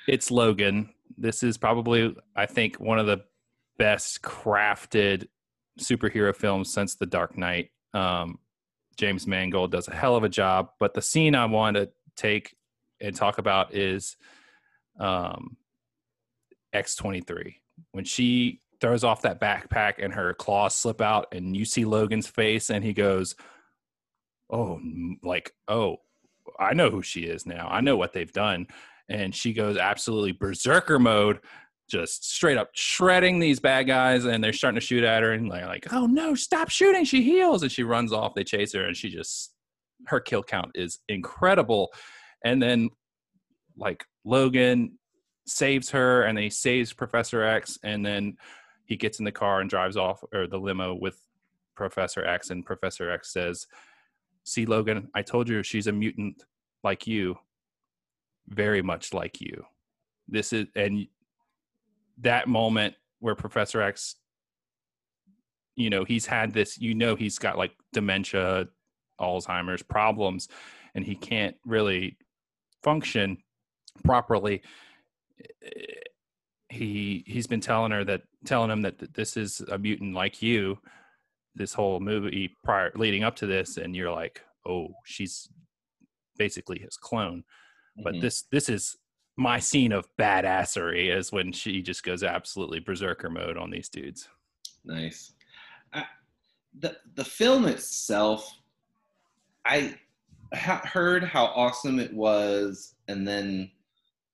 it's 0.08 0.30
Logan. 0.30 0.90
This 1.18 1.44
is 1.44 1.58
probably, 1.58 2.16
I 2.36 2.46
think, 2.46 2.80
one 2.80 3.00
of 3.00 3.08
the 3.08 3.22
best 3.78 4.22
crafted 4.22 5.28
superhero 5.80 6.36
films 6.36 6.72
since 6.74 6.96
The 6.96 7.06
Dark 7.06 7.38
Knight. 7.38 7.72
Um, 7.94 8.40
James 8.98 9.26
Mangold 9.26 9.72
does 9.72 9.88
a 9.88 9.96
hell 9.96 10.16
of 10.16 10.24
a 10.24 10.30
job, 10.30 10.70
but 10.80 10.94
the 10.94 11.02
scene 11.02 11.34
I 11.34 11.46
want 11.46 11.78
to 11.78 11.90
take 12.16 12.56
and 13.02 13.16
talk 13.16 13.38
about 13.38 13.74
is 13.74 14.18
um, 15.00 15.58
X23 16.76 17.56
when 17.92 18.04
she 18.04 18.60
throws 18.82 19.04
off 19.04 19.22
that 19.24 19.40
backpack 19.40 19.96
and 20.00 20.14
her 20.14 20.34
claws 20.34 20.76
slip 20.76 21.02
out, 21.02 21.28
and 21.32 21.56
you 21.56 21.66
see 21.66 21.86
Logan's 21.86 22.28
face, 22.28 22.70
and 22.70 22.84
he 22.84 22.94
goes, 22.94 23.36
"Oh, 24.50 24.80
like 25.24 25.54
oh, 25.68 25.98
I 26.60 26.74
know 26.74 26.90
who 26.90 27.02
she 27.02 27.22
is 27.22 27.46
now. 27.46 27.68
I 27.70 27.82
know 27.82 27.98
what 27.98 28.14
they've 28.14 28.32
done." 28.32 28.68
And 29.10 29.34
she 29.34 29.54
goes 29.54 29.78
absolutely 29.78 30.34
berserker 30.34 31.00
mode, 31.00 31.40
just 31.90 32.30
straight 32.30 32.58
up 32.58 32.70
shredding 32.74 33.40
these 33.40 33.60
bad 33.60 33.88
guys, 33.88 34.26
and 34.26 34.44
they're 34.44 34.54
starting 34.54 34.80
to 34.80 34.86
shoot 34.86 35.04
at 35.04 35.24
her, 35.24 35.34
and 35.34 35.52
they're 35.52 35.66
like, 35.66 35.92
"Oh 35.92 36.06
no, 36.06 36.36
stop 36.36 36.70
shooting!" 36.70 37.06
She 37.06 37.24
heals, 37.24 37.64
and 37.64 37.72
she 37.72 37.84
runs 37.84 38.14
off. 38.14 38.36
They 38.36 38.44
chase 38.44 38.74
her, 38.74 38.86
and 38.86 38.96
she 38.96 39.10
just 39.10 39.54
her 40.08 40.20
kill 40.20 40.44
count 40.44 40.72
is 40.76 41.00
incredible. 41.10 41.90
And 42.44 42.62
then 42.62 42.90
like 43.78 44.06
Logan 44.26 44.98
saves 45.48 45.90
her, 45.92 46.24
and 46.24 46.38
then 46.38 46.44
he 46.44 46.50
saves 46.50 46.94
Professor 46.94 47.44
X, 47.44 47.78
and 47.84 48.06
then 48.06 48.36
he 48.86 48.96
gets 48.96 49.20
in 49.20 49.26
the 49.26 49.32
car 49.32 49.62
and 49.62 49.70
drives 49.70 49.98
off 49.98 50.24
or 50.34 50.48
the 50.48 50.58
limo 50.58 50.96
with 50.96 51.20
Professor 51.76 52.26
X, 52.26 52.50
and 52.50 52.66
Professor 52.66 53.10
X 53.10 53.34
says, 53.34 53.66
"See, 54.50 54.66
Logan, 54.66 55.10
I 55.14 55.22
told 55.22 55.48
you 55.48 55.64
she's 55.64 55.88
a 55.88 55.92
mutant 55.92 56.44
like 56.84 57.08
you, 57.08 57.38
very 58.48 58.82
much 58.82 59.14
like 59.14 59.42
you. 59.42 59.66
This 60.28 60.54
is 60.54 60.68
and 60.76 61.08
that 62.22 62.48
moment 62.48 62.96
where 63.20 63.36
Professor 63.36 63.82
X, 63.82 64.16
you 65.76 65.90
know, 65.90 66.04
he's 66.04 66.26
had 66.26 66.54
this, 66.54 66.78
you 66.78 66.94
know, 66.94 67.16
he's 67.16 67.38
got 67.38 67.58
like 67.58 67.72
dementia, 67.94 68.68
Alzheimer's 69.20 69.84
problems, 69.84 70.48
and 70.96 71.06
he 71.06 71.16
can't 71.16 71.56
really 71.66 72.18
function 72.82 73.38
properly. 74.04 74.62
Eh, 75.64 75.70
he 76.70 77.24
he's 77.26 77.48
been 77.48 77.62
telling 77.62 77.92
her 77.92 78.04
that 78.04 78.22
telling 78.46 78.70
him 78.70 78.82
that 78.84 79.00
th- 79.00 79.14
this 79.14 79.36
is 79.38 79.60
a 79.72 79.78
mutant 79.78 80.14
like 80.14 80.42
you 80.42 80.78
this 81.56 81.74
whole 81.74 82.00
movie 82.00 82.56
prior 82.64 82.92
leading 82.96 83.24
up 83.24 83.36
to 83.36 83.46
this 83.46 83.78
and 83.78 83.96
you're 83.96 84.12
like 84.12 84.42
oh 84.68 84.88
she's 85.06 85.50
basically 86.38 86.80
his 86.80 86.96
clone 86.98 87.44
but 88.04 88.16
Mhm. 88.16 88.22
this 88.22 88.44
this 88.52 88.70
is 88.70 88.98
my 89.36 89.60
scene 89.60 89.92
of 89.92 90.08
badassery 90.18 91.14
is 91.16 91.32
when 91.32 91.52
she 91.52 91.82
just 91.82 92.04
goes 92.04 92.24
absolutely 92.24 92.80
berserker 92.80 93.30
mode 93.30 93.58
on 93.58 93.70
these 93.72 93.90
dudes 93.90 94.28
Nice. 94.86 95.34
The 96.80 96.96
the 97.16 97.26
film 97.26 97.66
itself, 97.66 98.50
I 99.66 99.96
ha- 100.54 100.86
heard 100.86 101.24
how 101.24 101.46
awesome 101.48 102.00
it 102.00 102.14
was, 102.14 102.94
and 103.08 103.28
then 103.28 103.72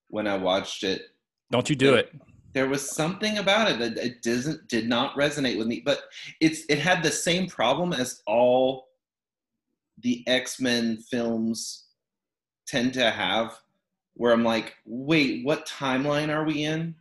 when 0.09 0.28
I 0.28 0.38
watched 0.38 0.84
it, 0.84 1.01
don't 1.49 1.70
you 1.70 1.76
do 1.76 1.95
it 1.95 2.13
there 2.56 2.70
was 2.70 2.89
something 2.89 3.38
about 3.38 3.70
it 3.70 3.80
that 3.80 3.97
it 3.97 4.24
doesn't 4.24 4.70
did 4.70 4.88
not 4.88 5.14
resonate 5.16 5.58
with 5.58 5.68
me. 5.68 5.82
But 5.86 5.99
it's 6.39 6.64
it 6.70 6.80
had 6.80 7.03
the 7.03 7.12
same 7.12 7.47
problem 7.47 7.91
as 7.91 8.22
all 8.26 8.88
the 9.99 10.24
X 10.26 10.60
Men 10.62 10.97
films 10.97 11.84
tend 12.66 12.93
to 12.93 13.12
have, 13.12 13.60
where 14.14 14.32
I'm 14.32 14.45
like, 14.45 14.74
wait, 14.86 15.45
what 15.45 15.68
timeline 15.68 16.34
are 16.34 16.45
we 16.45 16.64
in? 16.64 16.95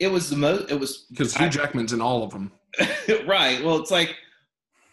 It 0.00 0.08
was 0.08 0.28
the 0.28 0.36
most. 0.36 0.70
It 0.70 0.78
was 0.78 1.06
Because 1.10 1.36
I- 1.36 1.44
Hugh 1.44 1.50
Jackman's 1.50 1.92
in 1.92 2.00
all 2.00 2.24
of 2.24 2.32
them. 2.32 2.50
right. 3.26 3.62
Well, 3.62 3.76
it's 3.78 3.92
like, 3.92 4.16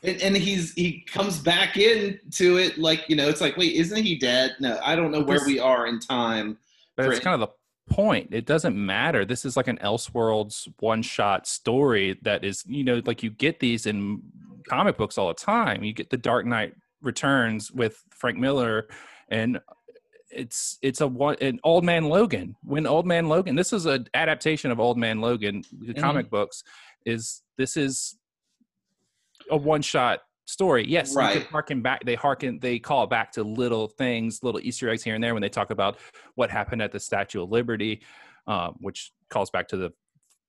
and, 0.04 0.22
and 0.22 0.38
he's 0.38 0.74
he 0.74 1.02
comes 1.12 1.40
back 1.40 1.76
into 1.76 2.58
it 2.58 2.78
like 2.78 3.04
you 3.08 3.16
know. 3.16 3.28
It's 3.28 3.42
like, 3.42 3.58
wait, 3.58 3.74
isn't 3.78 4.04
he 4.04 4.16
dead? 4.16 4.58
No, 4.60 4.80
I 4.84 4.96
don't 4.96 5.12
know 5.12 5.22
where 5.22 5.44
we 5.44 5.60
are 5.60 5.88
in 5.88 6.00
time. 6.00 6.60
But 6.96 7.08
it's 7.08 7.20
kind 7.20 7.34
of 7.42 7.50
the 7.50 7.59
point. 7.90 8.30
It 8.32 8.46
doesn't 8.46 8.76
matter. 8.76 9.26
This 9.26 9.46
is 9.46 9.58
like 9.58 9.68
an 9.68 9.78
Elseworlds 9.78 10.68
one 10.80 11.02
shot 11.02 11.48
story 11.48 12.18
that 12.22 12.44
is, 12.44 12.64
you 12.66 12.84
know, 12.84 13.02
like 13.06 13.24
you 13.24 13.30
get 13.30 13.60
these 13.60 13.86
in 13.86 14.22
comic 14.68 14.98
books 14.98 15.18
all 15.18 15.28
the 15.28 15.34
time. 15.34 15.84
You 15.84 15.94
get 15.94 16.10
the 16.10 16.18
Dark 16.18 16.46
Knight 16.46 16.76
Returns 17.02 17.72
with 17.72 18.04
Frank 18.12 18.38
Miller 18.38 18.88
and 19.30 19.60
it's 20.32 20.78
it's 20.84 21.02
a 21.02 21.08
one 21.08 21.36
an 21.42 21.60
old 21.64 21.84
man 21.84 22.06
Logan. 22.06 22.56
When 22.64 22.86
old 22.86 23.08
man 23.08 23.28
Logan, 23.28 23.56
this 23.56 23.74
is 23.74 23.86
an 23.88 24.08
adaptation 24.14 24.70
of 24.70 24.80
Old 24.80 24.98
Man 24.98 25.22
Logan, 25.22 25.64
the 25.72 25.94
Mhm. 25.94 26.00
comic 26.00 26.30
books, 26.30 26.64
is 27.06 27.42
this 27.58 27.76
is 27.76 28.16
a 29.50 29.58
one 29.58 29.82
shot 29.82 30.20
story. 30.50 30.86
Yes, 30.88 31.12
you 31.12 31.20
Right. 31.20 31.48
harken 31.48 31.82
back. 31.82 32.04
They 32.04 32.16
harken. 32.16 32.60
They 32.60 32.80
call 32.80 33.08
back 33.08 33.32
to 33.34 33.44
little 33.44 33.88
things, 33.88 34.44
little 34.44 34.60
Easter 34.60 34.90
eggs 34.90 35.04
here 35.04 35.16
and 35.16 35.24
there 35.24 35.34
when 35.34 35.42
they 35.42 35.50
talk 35.50 35.70
about 35.70 35.98
what 36.36 36.50
happened 36.50 36.82
at 36.82 36.92
the 36.92 37.00
Statue 37.00 37.44
of 37.44 37.52
Liberty, 37.52 38.02
um, 38.48 38.76
which 38.80 39.12
calls 39.30 39.50
back 39.52 39.68
to 39.70 39.78
the, 39.78 39.94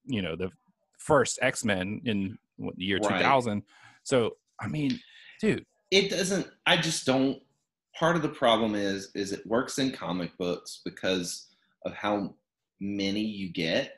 you 0.07 0.23
know, 0.23 0.37
the 0.37 0.51
first 0.99 1.39
X 1.43 1.65
Men 1.65 2.01
in 2.05 2.39
what, 2.57 2.77
the 2.77 2.85
year 2.85 2.99
Right. 2.99 3.19
2000. 3.19 3.63
So 4.03 4.37
I 4.59 4.69
mean, 4.69 4.99
dude, 5.41 5.65
it 5.91 6.09
doesn't 6.11 6.47
i 6.67 6.77
just 6.77 7.05
don't 7.05 7.43
part 7.99 8.17
of 8.17 8.23
the 8.23 8.29
problem 8.29 8.75
is 8.75 9.11
is 9.15 9.33
it 9.33 9.47
works 9.47 9.79
in 9.79 9.91
comic 9.91 10.37
books 10.39 10.81
because 10.85 11.49
of 11.85 11.93
how 11.93 12.35
many 12.81 13.21
you 13.21 13.53
get 13.53 13.95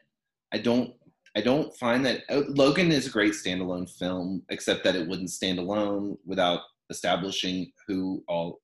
i 0.52 0.58
don't 0.58 0.94
i 1.36 1.40
don't 1.40 1.74
find 1.76 2.04
that 2.04 2.22
oh, 2.30 2.44
logan 2.48 2.92
is 2.92 3.06
a 3.06 3.10
great 3.10 3.32
standalone 3.32 3.88
film 3.98 4.42
except 4.50 4.84
that 4.84 4.96
it 4.96 5.08
wouldn't 5.08 5.30
stand 5.30 5.58
alone 5.58 6.16
without 6.26 6.60
establishing 6.90 7.70
who 7.86 8.22
all 8.28 8.60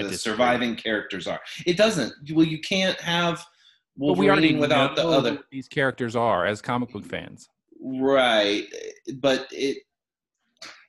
the 0.00 0.16
surviving 0.16 0.76
characters 0.76 1.26
are 1.26 1.40
it 1.66 1.76
doesn't 1.76 2.12
well 2.32 2.46
you 2.46 2.60
can't 2.60 3.00
have 3.00 3.44
but 3.96 4.16
we 4.16 4.30
already 4.30 4.54
Wolverine 4.54 4.60
without 4.60 4.96
the 4.96 5.06
other 5.06 5.38
these 5.50 5.68
characters 5.68 6.16
are 6.16 6.46
as 6.46 6.62
comic 6.62 6.90
book 6.92 7.04
fans. 7.04 7.48
Right, 7.82 8.64
but 9.16 9.46
it 9.50 9.78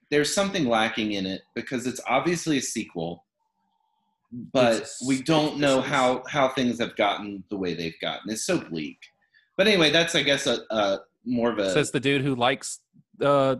there's 0.10 0.34
something 0.34 0.66
lacking 0.66 1.14
in 1.14 1.26
it 1.26 1.42
because 1.54 1.88
it's 1.88 2.02
obviously 2.08 2.58
a 2.58 2.62
sequel, 2.62 3.26
but 4.32 4.76
It's- 4.76 5.04
we 5.06 5.22
don't 5.24 5.58
know 5.58 5.82
how 5.82 6.24
how 6.28 6.50
things 6.50 6.80
have 6.80 6.96
gotten 6.96 7.44
the 7.50 7.58
way 7.58 7.74
they've 7.74 8.00
gotten. 8.02 8.30
It's 8.32 8.46
so 8.46 8.60
bleak. 8.60 9.00
But 9.58 9.68
anyway, 9.68 9.90
that's 9.90 10.16
I 10.16 10.24
guess 10.24 10.48
a, 10.48 10.60
a 10.70 11.00
more 11.26 11.52
of 11.52 11.60
a 11.60 11.72
Says 11.72 11.92
the 11.92 12.00
dude 12.00 12.22
who 12.22 12.36
likes 12.36 12.80
uh, 13.22 13.58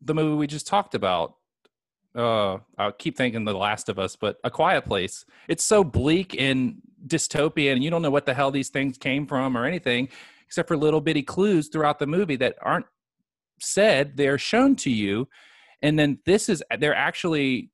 the 0.00 0.14
movie 0.14 0.36
we 0.36 0.46
just 0.46 0.66
talked 0.66 0.94
about. 0.94 1.34
Uh, 2.14 2.58
I 2.76 2.90
keep 2.90 3.16
thinking 3.16 3.44
The 3.44 3.54
Last 3.54 3.88
of 3.88 3.98
Us, 3.98 4.16
but 4.16 4.36
A 4.44 4.50
Quiet 4.50 4.84
Place. 4.84 5.24
It's 5.48 5.64
so 5.64 5.82
bleak 5.82 6.36
and 6.38 6.82
dystopian, 7.06 7.72
and 7.72 7.84
you 7.84 7.90
don't 7.90 8.02
know 8.02 8.10
what 8.10 8.26
the 8.26 8.34
hell 8.34 8.50
these 8.50 8.68
things 8.68 8.98
came 8.98 9.26
from 9.26 9.56
or 9.56 9.64
anything, 9.64 10.08
except 10.46 10.68
for 10.68 10.76
little 10.76 11.00
bitty 11.00 11.22
clues 11.22 11.68
throughout 11.68 11.98
the 11.98 12.06
movie 12.06 12.36
that 12.36 12.56
aren't 12.60 12.86
said. 13.60 14.16
They're 14.16 14.38
shown 14.38 14.76
to 14.76 14.90
you, 14.90 15.28
and 15.80 15.98
then 15.98 16.18
this 16.26 16.48
is 16.48 16.62
they're 16.78 16.94
actually 16.94 17.70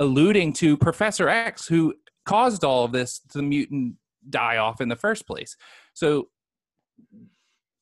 alluding 0.00 0.54
to 0.54 0.76
Professor 0.76 1.28
X, 1.28 1.66
who 1.66 1.94
caused 2.24 2.64
all 2.64 2.84
of 2.84 2.92
this 2.92 3.20
the 3.34 3.42
mutant 3.42 3.96
die 4.30 4.56
off 4.56 4.80
in 4.80 4.88
the 4.88 4.96
first 4.96 5.26
place. 5.26 5.56
So 5.92 6.28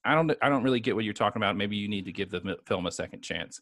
I 0.05 0.15
don't 0.15 0.33
I 0.43 0.49
don't 0.49 0.63
really 0.63 0.81
get 0.81 0.95
what 0.95 1.05
you're 1.05 1.15
talking 1.15 1.41
about. 1.41 1.57
Maybe 1.57 1.77
you 1.77 1.89
need 1.89 2.05
to 2.07 2.13
give 2.13 2.31
the 2.31 2.57
film 2.67 2.87
a 2.87 2.91
second 2.93 3.23
chance. 3.23 3.61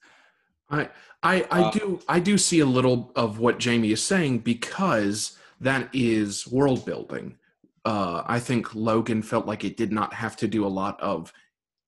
I 0.70 0.88
I 1.22 1.46
I 1.50 1.62
Uh, 1.62 1.70
do 1.70 2.00
I 2.08 2.20
do 2.20 2.38
see 2.38 2.60
a 2.60 2.66
little 2.66 3.12
of 3.16 3.38
what 3.38 3.58
Jamie 3.58 3.92
is 3.92 4.02
saying 4.02 4.38
because 4.40 5.36
that 5.60 5.88
is 5.92 6.46
world 6.46 6.86
building. 6.86 7.36
Uh, 7.84 8.22
I 8.26 8.38
think 8.40 8.74
Logan 8.74 9.22
felt 9.22 9.46
like 9.46 9.64
it 9.64 9.76
did 9.76 9.92
not 9.92 10.14
have 10.14 10.36
to 10.36 10.48
do 10.48 10.66
a 10.66 10.68
lot 10.68 11.00
of 11.00 11.32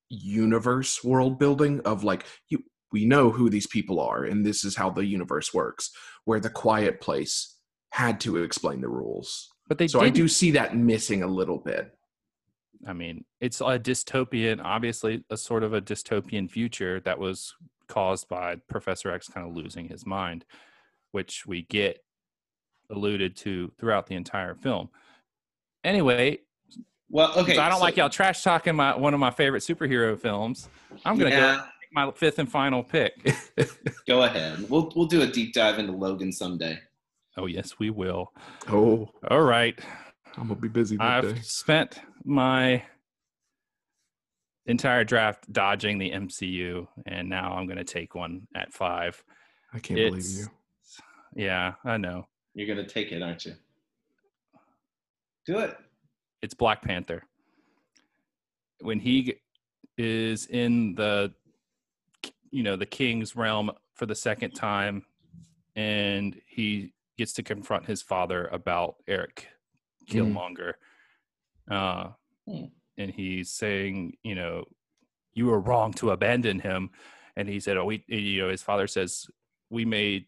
universe 0.08 1.02
world 1.02 1.38
building 1.38 1.80
of 1.80 2.04
like 2.04 2.24
you 2.48 2.62
we 2.92 3.06
know 3.06 3.30
who 3.30 3.48
these 3.48 3.66
people 3.66 4.00
are 4.00 4.24
and 4.24 4.44
this 4.44 4.64
is 4.64 4.76
how 4.76 4.90
the 4.90 5.04
universe 5.04 5.54
works. 5.54 5.90
Where 6.24 6.40
the 6.40 6.50
Quiet 6.50 7.00
Place 7.00 7.56
had 7.90 8.20
to 8.20 8.36
explain 8.38 8.80
the 8.80 8.88
rules. 8.88 9.48
But 9.68 9.78
they 9.78 9.88
so 9.88 10.00
I 10.00 10.04
didn't. 10.04 10.16
do 10.16 10.28
see 10.28 10.50
that 10.52 10.76
missing 10.76 11.22
a 11.22 11.26
little 11.26 11.58
bit. 11.58 11.94
I 12.86 12.92
mean, 12.92 13.24
it's 13.40 13.60
a 13.60 13.78
dystopian, 13.78 14.60
obviously 14.62 15.24
a 15.30 15.36
sort 15.36 15.62
of 15.62 15.72
a 15.72 15.80
dystopian 15.80 16.50
future 16.50 17.00
that 17.00 17.18
was 17.18 17.54
caused 17.88 18.28
by 18.28 18.56
Professor 18.68 19.10
X 19.12 19.28
kind 19.28 19.46
of 19.48 19.54
losing 19.54 19.88
his 19.88 20.04
mind, 20.06 20.44
which 21.12 21.46
we 21.46 21.62
get 21.62 22.02
alluded 22.90 23.36
to 23.36 23.70
throughout 23.78 24.06
the 24.06 24.14
entire 24.14 24.54
film. 24.54 24.88
Anyway, 25.84 26.38
well. 27.08 27.32
Okay, 27.38 27.56
I 27.58 27.68
don't 27.68 27.78
so- 27.78 27.84
like 27.84 27.96
y'all 27.96 28.08
trash 28.10 28.42
talking 28.42 28.74
my 28.76 28.96
one 28.96 29.14
of 29.14 29.20
my 29.20 29.30
favorite 29.30 29.60
superhero 29.62 30.18
films. 30.18 30.68
I'm 31.04 31.18
gonna 31.18 31.30
go 31.30 31.36
Yeah, 31.36 31.52
and 31.54 31.58
make 31.60 31.92
my 31.92 32.10
fifth 32.12 32.38
and 32.38 32.50
final 32.50 32.82
pick. 32.82 33.34
go 34.06 34.22
ahead. 34.22 34.68
We'll 34.70 34.92
we'll 34.96 35.06
do 35.06 35.22
a 35.22 35.26
deep 35.26 35.52
dive 35.54 35.78
into 35.78 35.92
Logan 35.92 36.32
someday. 36.32 36.78
oh 37.36 37.46
yes, 37.46 37.78
we 37.78 37.90
will. 37.90 38.32
Oh, 38.68 39.10
All 39.30 39.42
right. 39.42 39.78
I'm 40.36 40.48
gonna 40.48 40.60
be 40.60 40.68
busy 40.68 40.96
that 40.96 41.22
day. 41.22 41.28
I've 41.28 41.44
spent 41.44 42.00
my 42.24 42.82
entire 44.66 45.04
draft 45.04 45.52
dodging 45.52 45.98
the 45.98 46.10
MCU, 46.10 46.86
and 47.06 47.28
now 47.28 47.54
I'm 47.54 47.66
going 47.66 47.78
to 47.78 47.84
take 47.84 48.14
one 48.14 48.46
at 48.54 48.72
five. 48.72 49.22
I 49.72 49.78
can't 49.78 49.98
believe 49.98 50.24
you. 50.24 50.46
Yeah, 51.34 51.74
I 51.84 51.96
know. 51.96 52.26
You're 52.54 52.68
gonna 52.68 52.86
take 52.86 53.12
it, 53.12 53.22
aren't 53.22 53.46
you? 53.46 53.54
Do 55.46 55.58
it. 55.58 55.76
It's 56.42 56.54
Black 56.54 56.82
Panther. 56.82 57.24
When 58.80 59.00
he 59.00 59.36
is 59.96 60.46
in 60.46 60.94
the, 60.94 61.32
you 62.50 62.62
know, 62.62 62.76
the 62.76 62.86
king's 62.86 63.34
realm 63.34 63.70
for 63.94 64.04
the 64.06 64.14
second 64.14 64.50
time, 64.50 65.04
and 65.74 66.38
he 66.46 66.92
gets 67.16 67.32
to 67.34 67.42
confront 67.42 67.86
his 67.86 68.02
father 68.02 68.48
about 68.48 68.96
Erik 69.08 69.48
Killmonger. 70.08 70.74
Uh, 71.70 72.10
Hmm. 72.48 72.64
and 72.98 73.12
he's 73.12 73.50
saying, 73.50 74.16
you 74.24 74.34
know, 74.34 74.64
you 75.32 75.46
were 75.46 75.60
wrong 75.60 75.92
to 75.94 76.10
abandon 76.10 76.58
him. 76.58 76.90
And 77.36 77.48
he 77.48 77.60
said, 77.60 77.76
oh, 77.76 77.84
we, 77.84 78.04
you 78.08 78.42
know, 78.42 78.50
his 78.50 78.62
father 78.62 78.88
says, 78.88 79.26
we 79.70 79.84
made 79.84 80.26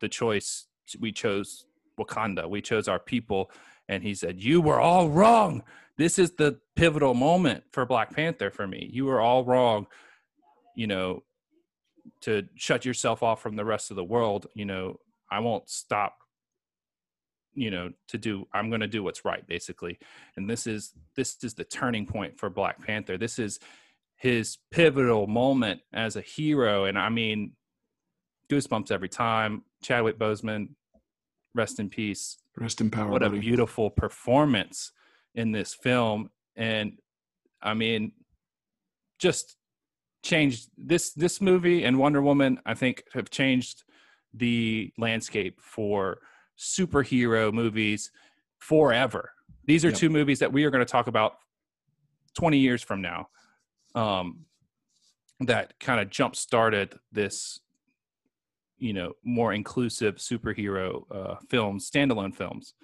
the 0.00 0.08
choice. 0.08 0.66
We 1.00 1.10
chose 1.10 1.66
Wakanda. 1.98 2.48
We 2.48 2.62
chose 2.62 2.86
our 2.86 3.00
people. 3.00 3.50
And 3.88 4.04
he 4.04 4.14
said, 4.14 4.40
you 4.40 4.60
were 4.60 4.80
all 4.80 5.08
wrong. 5.08 5.64
This 5.96 6.18
is 6.18 6.30
the 6.32 6.60
pivotal 6.76 7.12
moment 7.14 7.64
for 7.72 7.84
Black 7.84 8.14
Panther 8.14 8.50
for 8.50 8.66
me. 8.66 8.88
You 8.92 9.06
were 9.06 9.20
all 9.20 9.44
wrong, 9.44 9.88
you 10.76 10.86
know, 10.86 11.24
to 12.20 12.46
shut 12.54 12.84
yourself 12.84 13.22
off 13.22 13.42
from 13.42 13.56
the 13.56 13.64
rest 13.64 13.90
of 13.90 13.96
the 13.96 14.04
world. 14.04 14.46
You 14.54 14.64
know, 14.64 15.00
I 15.30 15.40
won't 15.40 15.68
stop 15.68 16.18
you 17.60 17.70
know 17.70 17.90
to 18.08 18.18
do 18.18 18.46
i'm 18.52 18.68
going 18.70 18.80
to 18.80 18.86
do 18.86 19.02
what's 19.02 19.24
right 19.24 19.46
basically. 19.46 19.98
And 20.36 20.48
this 20.48 20.66
is 20.66 20.92
this 21.16 21.36
is 21.42 21.54
the 21.54 21.64
turning 21.64 22.06
point 22.06 22.38
for 22.38 22.50
black 22.50 22.84
panther. 22.84 23.18
This 23.18 23.38
is 23.38 23.58
his 24.16 24.58
pivotal 24.70 25.26
moment 25.26 25.80
as 25.92 26.16
a 26.16 26.20
hero. 26.20 26.84
And 26.84 26.98
i 26.98 27.08
mean 27.08 27.52
goosebumps 28.50 28.90
every 28.90 29.08
time. 29.08 29.62
Chadwick 29.82 30.18
boseman 30.18 30.68
rest 31.54 31.80
in 31.80 31.90
peace. 31.90 32.38
Rest 32.56 32.80
in 32.80 32.90
power, 32.90 33.10
what 33.10 33.22
a 33.22 33.30
beautiful 33.30 33.90
performance 33.90 34.92
in 35.34 35.52
this 35.52 35.74
film. 35.74 36.30
And 36.56 36.98
i 37.62 37.74
mean 37.74 38.12
just 39.18 39.56
changed 40.22 40.68
this 40.76 41.12
this 41.12 41.40
movie 41.40 41.84
and 41.84 41.98
wonder 41.98 42.20
woman 42.20 42.60
i 42.66 42.74
think 42.74 43.02
have 43.12 43.30
changed 43.30 43.84
the 44.34 44.92
landscape 44.98 45.60
for 45.60 46.18
superhero 46.58 47.52
movies 47.52 48.10
forever. 48.58 49.32
These 49.64 49.84
are 49.84 49.88
Yep. 49.90 49.98
two 49.98 50.10
movies 50.10 50.38
that 50.40 50.52
we 50.52 50.64
are 50.64 50.70
going 50.70 50.84
to 50.84 50.90
talk 50.90 51.06
about 51.06 51.34
20 52.34 52.58
years 52.58 52.82
from 52.82 53.00
now 53.02 53.28
um 53.94 54.44
that 55.40 55.78
kind 55.80 55.98
of 56.00 56.10
jump 56.10 56.36
started 56.36 56.94
this 57.10 57.60
you 58.78 58.92
know 58.92 59.12
more 59.24 59.52
inclusive 59.52 60.16
superhero 60.16 61.02
uh, 61.10 61.36
films 61.48 61.88
standalone 61.90 62.34
films. 62.34 62.74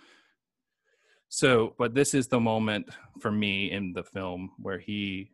So 1.28 1.74
but 1.78 1.94
this 1.94 2.14
is 2.14 2.28
the 2.28 2.40
moment 2.40 2.88
for 3.20 3.30
me 3.30 3.70
in 3.70 3.92
the 3.92 4.02
film 4.04 4.52
where 4.58 4.78
he 4.78 5.32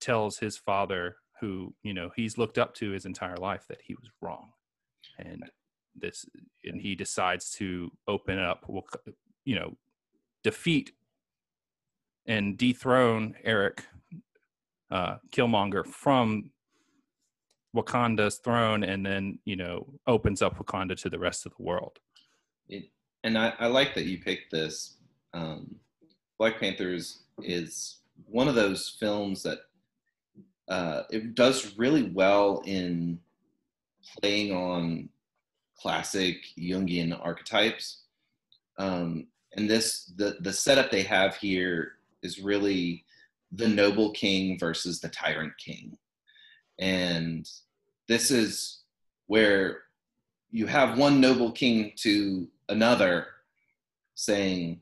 tells 0.00 0.38
his 0.38 0.56
father 0.56 1.16
who 1.40 1.74
you 1.82 1.94
know 1.94 2.10
he's 2.16 2.36
looked 2.38 2.58
up 2.58 2.74
to 2.74 2.90
his 2.90 3.04
entire 3.06 3.36
life 3.36 3.66
that 3.68 3.80
he 3.84 3.94
was 3.94 4.10
wrong. 4.20 4.50
And 5.18 5.44
this 6.00 6.26
and 6.64 6.80
he 6.80 6.94
decides 6.94 7.50
to 7.50 7.90
open 8.06 8.38
up 8.38 8.64
you 9.44 9.54
know 9.54 9.76
defeat 10.42 10.92
and 12.26 12.56
dethrone 12.56 13.34
erik 13.44 13.84
uh, 14.90 15.16
killmonger 15.30 15.86
from 15.86 16.50
wakanda's 17.76 18.38
throne 18.38 18.82
and 18.82 19.04
then 19.04 19.38
you 19.44 19.56
know 19.56 19.86
opens 20.06 20.40
up 20.40 20.58
wakanda 20.58 20.96
to 20.96 21.10
the 21.10 21.18
rest 21.18 21.46
of 21.46 21.52
the 21.56 21.62
world 21.62 21.98
It, 22.68 22.90
and 23.24 23.36
I, 23.36 23.52
I 23.58 23.66
like 23.66 23.94
that 23.94 24.04
you 24.04 24.18
picked 24.18 24.50
this. 24.50 24.96
Um, 25.34 25.76
Black 26.38 26.60
Panthers 26.60 27.24
is 27.42 27.98
one 28.26 28.48
of 28.48 28.54
those 28.54 28.96
films 29.00 29.42
that 29.42 29.58
uh, 30.68 31.02
it 31.10 31.34
does 31.34 31.76
really 31.76 32.04
well 32.04 32.62
in 32.64 33.18
playing 34.20 34.52
on 34.52 35.08
classic 35.80 36.36
Jungian 36.58 37.18
archetypes. 37.24 38.02
Um, 38.78 39.28
and 39.56 39.68
this 39.68 40.12
the 40.16 40.36
the 40.40 40.52
setup 40.52 40.90
they 40.90 41.02
have 41.02 41.36
here 41.36 41.92
is 42.22 42.40
really 42.40 43.04
the 43.52 43.68
noble 43.68 44.10
king 44.12 44.58
versus 44.58 45.00
the 45.00 45.08
tyrant 45.08 45.52
king, 45.58 45.96
and 46.78 47.48
this 48.08 48.30
is 48.30 48.82
where 49.26 49.82
you 50.50 50.66
have 50.66 50.98
one 50.98 51.20
noble 51.20 51.52
king 51.52 51.92
to 51.96 52.48
another 52.68 53.26
saying, 54.14 54.80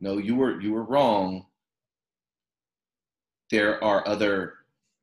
"No, 0.00 0.18
you 0.18 0.34
were 0.34 0.60
you 0.60 0.72
were 0.72 0.84
wrong. 0.84 1.46
There 3.50 3.82
are 3.82 4.06
other 4.06 4.54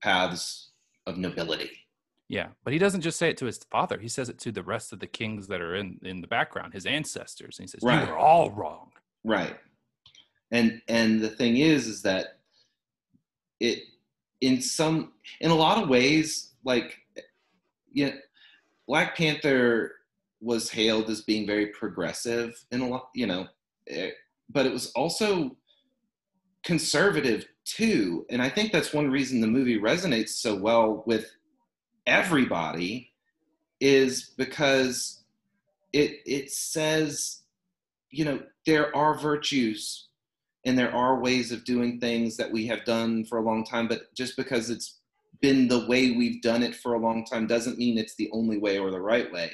paths 0.02 0.72
of 1.06 1.18
nobility." 1.18 1.87
Yeah, 2.30 2.48
but 2.64 2.74
he 2.74 2.80
doesn't 2.80 3.02
just 3.02 3.18
say 3.18 3.30
it 3.30 3.38
to 3.38 3.46
his 3.46 3.60
father. 3.72 3.98
He 4.00 4.10
says 4.10 4.28
it 4.28 4.38
to 4.40 4.52
the 4.52 4.64
rest 4.64 4.92
of 4.92 5.00
the 5.00 5.08
kings 5.08 5.48
that 5.48 5.62
are 5.62 5.76
in 5.76 6.00
in 6.04 6.22
the 6.22 6.28
background, 6.28 6.74
his 6.74 6.86
ancestors. 6.86 7.58
And 7.58 7.64
he 7.64 7.68
says, 7.68 7.82
Right. 7.84 8.06
"You 8.06 8.12
were 8.12 8.18
all 8.18 8.52
wrong." 8.52 8.92
Right. 9.24 9.56
And 10.52 10.82
and 10.88 11.22
the 11.22 11.30
thing 11.30 11.58
is 11.58 11.88
is 11.88 12.02
that 12.04 12.40
it 13.60 13.84
in 14.42 14.62
some 14.62 15.14
in 15.40 15.52
a 15.52 15.56
lot 15.56 15.82
of 15.82 15.90
ways 15.90 16.54
like 16.64 16.98
yeah 17.94 18.12
Black 18.88 19.18
Panther 19.18 19.94
was 20.42 20.70
hailed 20.70 21.10
as 21.10 21.22
being 21.22 21.48
very 21.48 21.68
progressive 21.68 22.64
in 22.72 22.82
a 22.82 22.88
lot, 22.88 23.10
you 23.14 23.28
know, 23.28 23.48
eh, 23.88 24.12
but 24.50 24.66
it 24.66 24.72
was 24.72 24.92
also 24.92 25.56
conservative 26.64 27.46
too. 27.66 28.26
And 28.30 28.42
I 28.42 28.50
think 28.50 28.72
that's 28.72 28.94
one 28.94 29.10
reason 29.10 29.42
the 29.42 29.48
movie 29.48 29.80
resonates 29.80 30.30
so 30.30 30.56
well 30.56 31.04
with 31.06 31.30
everybody 32.08 33.12
is 33.80 34.34
because 34.38 35.22
it 35.94 36.20
it 36.26 36.52
says 36.52 37.42
you 38.10 38.26
know 38.26 38.42
there 38.66 38.96
are 38.96 39.20
virtues 39.20 40.08
and 40.66 40.78
there 40.78 40.94
are 40.94 41.20
ways 41.20 41.52
of 41.52 41.64
doing 41.64 42.00
things 42.00 42.36
that 42.38 42.52
we 42.52 42.66
have 42.66 42.84
done 42.86 43.24
for 43.26 43.38
a 43.38 43.44
long 43.44 43.64
time 43.64 43.88
but 43.88 44.14
just 44.16 44.36
because 44.36 44.70
it's 44.70 44.98
been 45.42 45.68
the 45.68 45.86
way 45.88 46.12
we've 46.12 46.42
done 46.42 46.64
it 46.64 46.76
for 46.76 46.96
a 46.96 47.00
long 47.00 47.24
time 47.24 47.46
doesn't 47.46 47.78
mean 47.78 47.98
it's 47.98 48.16
the 48.16 48.30
only 48.34 48.58
way 48.58 48.80
or 48.80 48.90
the 48.90 49.00
right 49.00 49.32
way. 49.32 49.52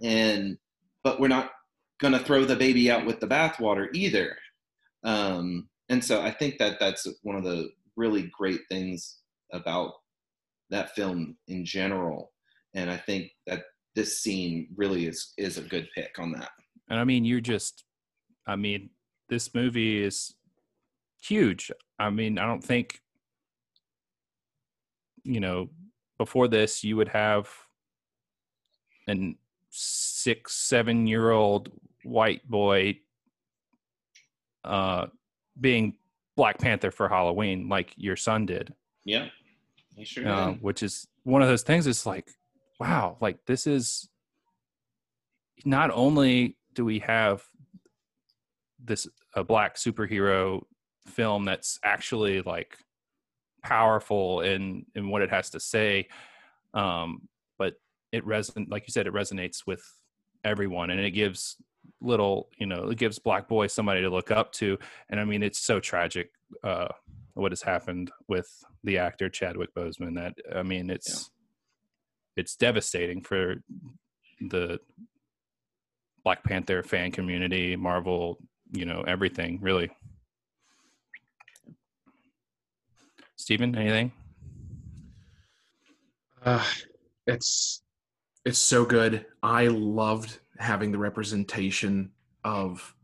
And 0.00 0.58
but 1.02 1.18
we're 1.18 1.26
not 1.26 1.50
going 2.00 2.12
to 2.12 2.20
throw 2.20 2.44
the 2.44 2.54
baby 2.54 2.88
out 2.88 3.04
with 3.04 3.18
the 3.18 3.26
bathwater 3.26 3.88
either. 3.92 4.36
Um, 5.02 5.68
and 5.88 6.04
so 6.04 6.20
i 6.20 6.30
think 6.30 6.58
that 6.58 6.78
that's 6.78 7.06
one 7.22 7.36
of 7.36 7.44
the 7.44 7.70
really 7.96 8.30
great 8.36 8.60
things 8.68 9.18
about 9.52 9.94
that 10.70 10.94
film 10.94 11.36
in 11.48 11.64
general. 11.64 12.32
And 12.74 12.90
i 12.90 12.96
think 12.96 13.30
that 13.46 13.64
this 13.94 14.20
scene 14.20 14.68
really 14.76 15.06
is 15.06 15.32
is 15.36 15.58
a 15.58 15.62
good 15.62 15.88
pick 15.94 16.18
on 16.18 16.32
that. 16.32 16.50
And 16.88 17.00
I 17.00 17.04
mean, 17.04 17.24
you're 17.24 17.40
just, 17.40 17.84
I 18.46 18.56
mean, 18.56 18.90
this 19.28 19.54
movie 19.54 20.02
is 20.02 20.34
huge. 21.20 21.70
I 21.98 22.10
mean, 22.10 22.38
I 22.38 22.46
don't 22.46 22.64
think, 22.64 23.00
you 25.24 25.40
know, 25.40 25.68
before 26.16 26.48
this, 26.48 26.82
you 26.84 26.96
would 26.96 27.08
have 27.08 27.48
an 29.06 29.36
six, 29.70 30.54
seven 30.54 31.06
year 31.06 31.30
old 31.30 31.70
white 32.04 32.48
boy 32.48 33.00
uh, 34.64 35.06
being 35.60 35.94
Black 36.36 36.58
Panther 36.58 36.90
for 36.90 37.08
Halloween, 37.08 37.68
like 37.68 37.92
your 37.96 38.16
son 38.16 38.46
did, 38.46 38.72
yeah 39.04 39.26
sure 40.04 40.28
uh, 40.28 40.52
did. 40.52 40.62
which 40.62 40.82
is 40.82 41.06
one 41.24 41.42
of 41.42 41.48
those 41.48 41.62
things. 41.62 41.86
It's 41.86 42.06
like, 42.06 42.30
wow, 42.78 43.16
like 43.20 43.38
this 43.46 43.66
is 43.66 44.08
not 45.64 45.90
only 45.92 46.56
do 46.74 46.84
we 46.84 47.00
have 47.00 47.42
this 48.82 49.08
a 49.34 49.44
black 49.44 49.76
superhero 49.76 50.62
film 51.06 51.44
that's 51.44 51.78
actually 51.84 52.42
like 52.42 52.78
powerful 53.62 54.40
in 54.42 54.84
in 54.94 55.08
what 55.08 55.22
it 55.22 55.30
has 55.30 55.50
to 55.50 55.58
say 55.58 56.06
um 56.74 57.28
but 57.58 57.74
it 58.12 58.24
reson 58.24 58.70
like 58.70 58.84
you 58.86 58.92
said 58.92 59.06
it 59.06 59.12
resonates 59.12 59.66
with 59.66 59.82
everyone 60.44 60.90
and 60.90 61.00
it 61.00 61.10
gives 61.10 61.56
little 62.00 62.48
you 62.58 62.66
know 62.66 62.88
it 62.90 62.98
gives 62.98 63.18
black 63.18 63.48
boy 63.48 63.66
somebody 63.66 64.00
to 64.00 64.10
look 64.10 64.30
up 64.30 64.52
to 64.52 64.78
and 65.08 65.18
i 65.18 65.24
mean 65.24 65.42
it's 65.42 65.58
so 65.58 65.80
tragic 65.80 66.30
uh 66.62 66.88
what 67.38 67.52
has 67.52 67.62
happened 67.62 68.10
with 68.28 68.48
the 68.84 68.98
actor 68.98 69.28
chadwick 69.28 69.74
boseman 69.74 70.14
that 70.14 70.34
i 70.56 70.62
mean 70.62 70.90
it's 70.90 71.30
it's 72.36 72.54
devastating 72.54 73.20
for 73.20 73.56
the 74.40 74.78
Black 76.24 76.44
Panther 76.44 76.82
fan 76.82 77.10
community, 77.10 77.74
Marvel, 77.74 78.38
you 78.72 78.84
know, 78.84 79.02
everything 79.06 79.58
really. 79.60 79.90
Steven, 83.36 83.74
anything? 83.76 84.12
Uh, 86.44 86.64
it's 87.26 87.82
it's 88.44 88.58
so 88.58 88.84
good. 88.84 89.26
I 89.42 89.68
loved 89.68 90.38
having 90.58 90.92
the 90.92 90.98
representation 90.98 92.10
of 92.44 92.94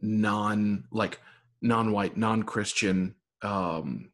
non 0.00 0.84
like 0.90 1.20
non-white, 1.62 2.16
non-Christian 2.16 3.14
um, 3.42 4.10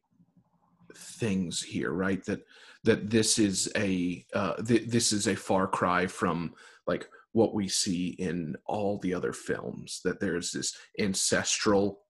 things 0.95 1.61
here, 1.61 1.91
right? 1.91 2.23
That 2.25 2.41
that 2.83 3.09
this 3.09 3.39
is 3.39 3.71
a 3.75 4.25
uh, 4.33 4.61
th- 4.61 4.87
this 4.87 5.11
is 5.11 5.27
a 5.27 5.35
far 5.35 5.67
cry 5.67 6.07
from 6.07 6.53
like 6.87 7.07
what 7.31 7.53
we 7.53 7.67
see 7.67 8.09
in 8.19 8.55
all 8.65 8.99
the 8.99 9.13
other 9.13 9.33
films. 9.33 10.01
That 10.03 10.19
there's 10.19 10.51
this 10.51 10.77
ancestral 10.99 12.01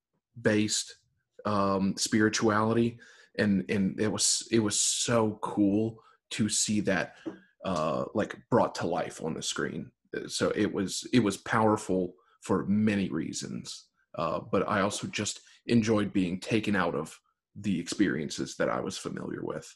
based 0.42 0.98
um, 1.46 1.96
spirituality, 1.98 2.98
and 3.38 3.64
and 3.70 4.00
it 4.00 4.12
was 4.12 4.48
it 4.52 4.60
was 4.60 4.80
so 4.80 5.40
cool 5.42 6.00
to 6.32 6.50
see 6.50 6.82
that 6.82 7.16
uh, 7.64 8.06
like 8.14 8.38
brought 8.50 8.76
to 8.76 8.88
life 8.88 9.24
on 9.24 9.34
the 9.34 9.42
screen. 9.42 9.92
So 10.28 10.52
it 10.56 10.72
was 10.72 11.08
it 11.12 11.20
was 11.20 11.38
powerful 11.38 12.14
for 12.42 12.66
many 12.68 13.10
reasons, 13.10 13.86
uh, 14.16 14.40
but 14.52 14.68
I 14.70 14.82
also 14.82 15.08
just 15.08 15.42
enjoyed 15.68 16.14
being 16.14 16.40
taken 16.40 16.76
out 16.76 16.96
of 16.96 17.20
the 17.56 17.80
experiences 17.80 18.56
that 18.58 18.70
I 18.70 18.80
was 18.80 18.98
familiar 18.98 19.44
with. 19.44 19.76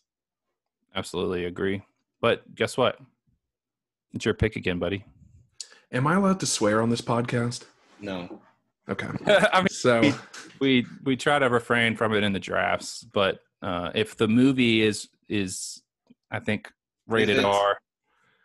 Absolutely 0.96 1.46
agree. 1.46 1.84
But 2.22 2.56
guess 2.56 2.78
what? 2.78 3.00
It's 4.14 4.26
your 4.26 4.34
pick 4.34 4.56
again, 4.56 4.80
buddy. 4.80 5.06
Am 5.92 6.06
I 6.08 6.16
allowed 6.16 6.40
to 6.42 6.46
swear 6.46 6.82
on 6.82 6.90
this 6.90 7.02
podcast? 7.02 7.64
no 8.02 8.42
Okay. 8.90 9.08
I 9.54 9.60
mean, 9.60 9.68
So 9.70 10.02
we 10.60 10.86
we 11.04 11.16
try 11.16 11.40
to 11.40 11.48
refrain 11.50 11.96
from 11.96 12.14
it 12.14 12.24
in 12.24 12.34
the 12.34 12.40
drafts, 12.40 13.04
but 13.04 13.40
uh, 13.62 13.92
if 13.94 14.18
the 14.18 14.28
movie 14.28 14.82
is 14.82 15.08
is 15.28 15.82
I 16.32 16.40
think 16.40 16.72
rated 17.08 17.44
R, 17.44 17.78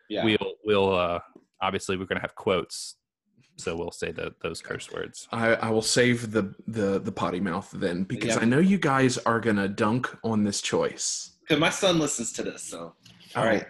yeah 0.09 0.25
we'll 0.25 0.55
we'll 0.65 0.95
uh, 0.95 1.21
obviously 1.61 1.97
we're 1.97 2.05
gonna 2.05 2.21
have 2.21 2.35
quotes, 2.35 2.97
so 3.57 3.77
we'll 3.77 3.91
say 3.91 4.11
the, 4.13 4.35
those 4.43 4.61
curse 4.61 4.91
words. 4.93 5.29
I, 5.33 5.55
I 5.55 5.71
will 5.71 5.83
save 5.83 6.31
the, 6.33 6.55
the 6.67 6.99
the 6.99 7.13
potty 7.13 7.41
mouth 7.41 7.70
then 7.73 8.05
because 8.05 8.35
Yeah. 8.37 8.43
I 8.43 8.45
know 8.47 8.59
you 8.59 8.78
guys 8.78 9.16
are 9.19 9.41
gonna 9.41 9.69
dunk 9.69 10.15
on 10.24 10.43
this 10.45 10.61
choice. 10.61 11.37
because 11.43 11.61
my 11.61 11.70
son 11.70 11.99
listens 11.99 12.33
to 12.33 12.43
this 12.43 12.62
so 12.62 12.78
all 13.37 13.43
Oh. 13.43 13.47
right 13.47 13.66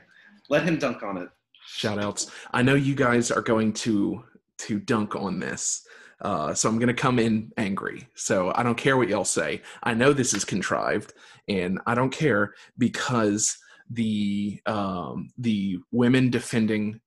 let 0.49 0.63
him 0.65 0.79
dunk 0.79 1.03
on 1.03 1.17
it 1.19 1.29
Shout 1.67 1.99
outs. 1.99 2.31
I 2.53 2.63
know 2.63 2.75
you 2.75 2.95
guys 2.95 3.31
are 3.31 3.41
going 3.43 3.73
to 3.85 4.23
to 4.59 4.79
dunk 4.79 5.17
on 5.17 5.41
this. 5.41 5.85
Uh, 6.21 6.55
so 6.55 6.69
I'm 6.69 6.79
going 6.79 6.95
to 6.95 6.95
come 6.95 7.19
in 7.19 7.51
angry. 7.57 8.07
So 8.15 8.53
I 8.55 8.63
don't 8.63 8.77
care 8.77 8.97
what 8.97 9.09
y'all 9.09 9.25
say. 9.25 9.61
I 9.83 9.93
know 9.95 10.13
this 10.13 10.35
is 10.35 10.45
contrived, 10.45 11.15
and 11.49 11.81
I 11.87 11.95
don't 11.97 12.13
care 12.13 12.55
because 12.79 13.57
the 13.91 14.61
um, 14.67 15.31
the 15.39 15.79
women 15.91 16.31
defending 16.31 17.01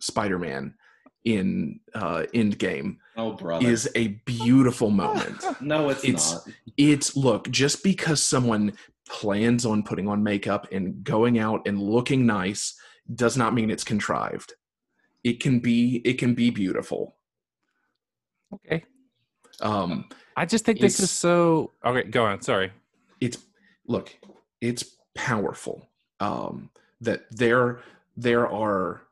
Spider-Man 0.00 0.74
in 1.26 1.80
uh, 1.92 2.22
Endgame 2.32 2.96
oh 3.16 3.32
brother 3.32 3.66
is 3.68 3.90
a 3.96 4.08
beautiful 4.24 4.90
moment. 4.90 5.44
no 5.60 5.90
it's, 5.90 6.04
it's- 6.04 6.32
not 6.32 6.54
It's 6.78 7.16
look 7.16 7.50
just 7.50 7.82
because 7.82 8.22
someone 8.22 8.72
plans 9.08 9.66
on 9.66 9.82
putting 9.82 10.08
on 10.08 10.22
makeup 10.22 10.68
and 10.72 11.02
going 11.04 11.38
out 11.38 11.66
and 11.66 11.80
looking 11.82 12.24
nice 12.26 12.78
does 13.14 13.36
not 13.36 13.54
mean 13.54 13.70
it's 13.70 13.84
contrived. 13.84 14.54
It 15.24 15.40
can 15.40 15.58
be 15.58 16.00
it 16.04 16.14
can 16.14 16.34
be 16.34 16.50
beautiful. 16.50 17.16
Okay. 18.54 18.84
Um, 19.60 20.08
I 20.36 20.44
just 20.46 20.64
think 20.64 20.80
this 20.80 21.00
is 21.00 21.10
so. 21.10 21.72
Okay, 21.84 22.04
go 22.08 22.24
on. 22.24 22.40
Sorry. 22.42 22.70
it's 23.20 23.38
look 23.88 24.14
it's 24.60 24.96
powerful 25.14 25.88
um 26.20 26.70
that 27.00 27.24
there 27.30 27.80
there 28.16 28.48
are 28.48 29.02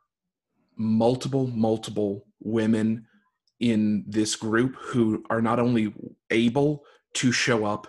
multiple 0.77 1.47
multiple 1.49 2.27
women 2.41 3.07
in 3.61 4.05
this 4.07 4.37
group 4.37 4.77
who 4.77 5.25
are 5.31 5.41
not 5.41 5.59
only 5.59 5.95
able 6.31 6.85
to 7.15 7.33
show 7.33 7.65
up 7.65 7.87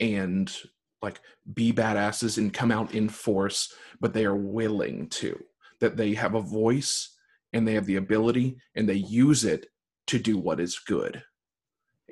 and 0.00 0.56
like 1.00 1.20
be 1.54 1.72
badasses 1.72 2.38
and 2.38 2.52
come 2.52 2.72
out 2.72 2.94
in 2.94 3.08
force 3.08 3.72
but 4.00 4.12
they 4.12 4.24
are 4.24 4.36
willing 4.36 5.08
to 5.08 5.38
that 5.80 5.96
they 5.96 6.14
have 6.14 6.34
a 6.34 6.40
voice 6.40 7.16
and 7.52 7.66
they 7.66 7.74
have 7.74 7.86
the 7.86 7.96
ability 7.96 8.56
and 8.74 8.88
they 8.88 8.94
use 8.94 9.44
it 9.44 9.66
to 10.06 10.18
do 10.18 10.36
what 10.36 10.58
is 10.58 10.78
good 10.78 11.22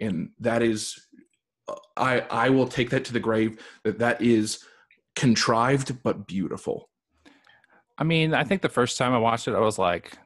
and 0.01 0.31
that 0.39 0.63
is 0.63 1.07
uh, 1.69 1.75
I 1.97 2.21
I 2.21 2.51
will 2.51 2.69
take 2.69 2.91
that 2.91 3.05
to 3.07 3.13
the 3.13 3.21
grave 3.21 3.59
that 3.85 3.99
that 3.99 4.23
is 4.23 4.65
contrived 5.15 6.03
but 6.03 6.27
beautiful. 6.27 6.89
I 8.03 8.05
mean, 8.05 8.35
I 8.35 8.43
think 8.43 8.63
the 8.63 8.69
first 8.69 8.99
time 8.99 9.13
I 9.13 9.19
watched 9.19 9.47
it, 9.47 9.55
I 9.55 9.61
was 9.61 9.79
like, 9.79 10.19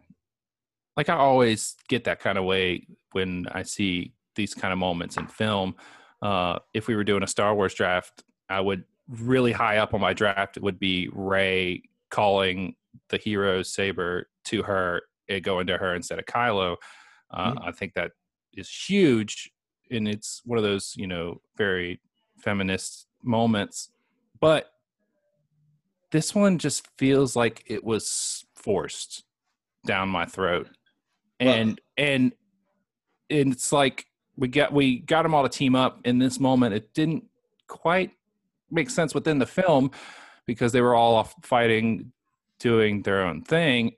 like 0.97 1.11
I 1.11 1.15
always 1.17 1.77
get 1.91 2.05
that 2.05 2.21
kind 2.21 2.39
of 2.39 2.45
way 2.45 2.87
when 3.13 3.45
I 3.53 3.65
see 3.65 4.15
these 4.35 4.55
kind 4.55 4.73
of 4.73 4.79
moments 4.79 5.19
in 5.19 5.27
film. 5.27 5.75
Uh, 6.23 6.59
if 6.73 6.89
we 6.89 6.97
were 6.97 7.05
doing 7.05 7.23
a 7.23 7.27
Star 7.27 7.55
Wars 7.55 7.75
draft, 7.75 8.25
I 8.49 8.63
would 8.63 8.85
really 9.09 9.53
high 9.53 9.77
up 9.77 9.93
on 9.93 10.01
my 10.01 10.15
draft. 10.15 10.57
It 10.57 10.63
would 10.63 10.79
be 10.79 11.11
Rey 11.13 11.83
calling 12.11 12.77
the 13.11 13.19
hero's 13.19 13.75
saber 13.75 14.31
to 14.47 14.63
her 14.63 15.03
and 15.29 15.45
going 15.45 15.67
to 15.67 15.77
her 15.77 15.95
instead 15.95 16.19
of 16.19 16.25
Kylo. 16.25 16.77
Uh, 17.31 17.53
Mhm. 17.53 17.69
I 17.69 17.73
think 17.73 17.93
that 17.93 18.13
is 18.55 18.71
huge, 18.71 19.51
and 19.91 20.09
it's 20.09 20.41
one 20.47 20.57
of 20.57 20.65
those 20.65 20.95
you 20.97 21.07
know 21.07 21.43
very 21.59 22.01
feminist 22.39 23.07
moments. 23.23 23.91
But 24.41 24.71
this 26.11 26.35
one 26.35 26.59
just 26.59 26.87
feels 26.99 27.35
like 27.37 27.63
it 27.67 27.85
was 27.85 28.45
forced 28.55 29.25
down 29.87 30.09
my 30.09 30.25
throat, 30.27 30.69
Well- 31.41 31.55
and 31.55 31.81
and 31.97 32.33
and 33.31 33.53
it's 33.53 33.73
like 33.73 34.07
we 34.37 34.49
got 34.49 34.73
we 34.73 35.01
got 35.01 35.23
them 35.23 35.35
all 35.35 35.43
to 35.43 35.49
team 35.49 35.75
up 35.75 36.01
in 36.05 36.19
this 36.19 36.39
moment. 36.41 36.75
It 36.75 36.93
didn't 36.95 37.25
quite 37.67 38.13
make 38.71 38.91
sense 38.91 39.15
within 39.15 39.39
the 39.39 39.47
film 39.47 39.91
because 40.47 40.73
they 40.73 40.81
were 40.81 40.95
all 40.95 41.15
off 41.17 41.35
fighting, 41.43 42.13
doing 42.61 43.03
their 43.03 43.23
own 43.25 43.43
thing, 43.43 43.93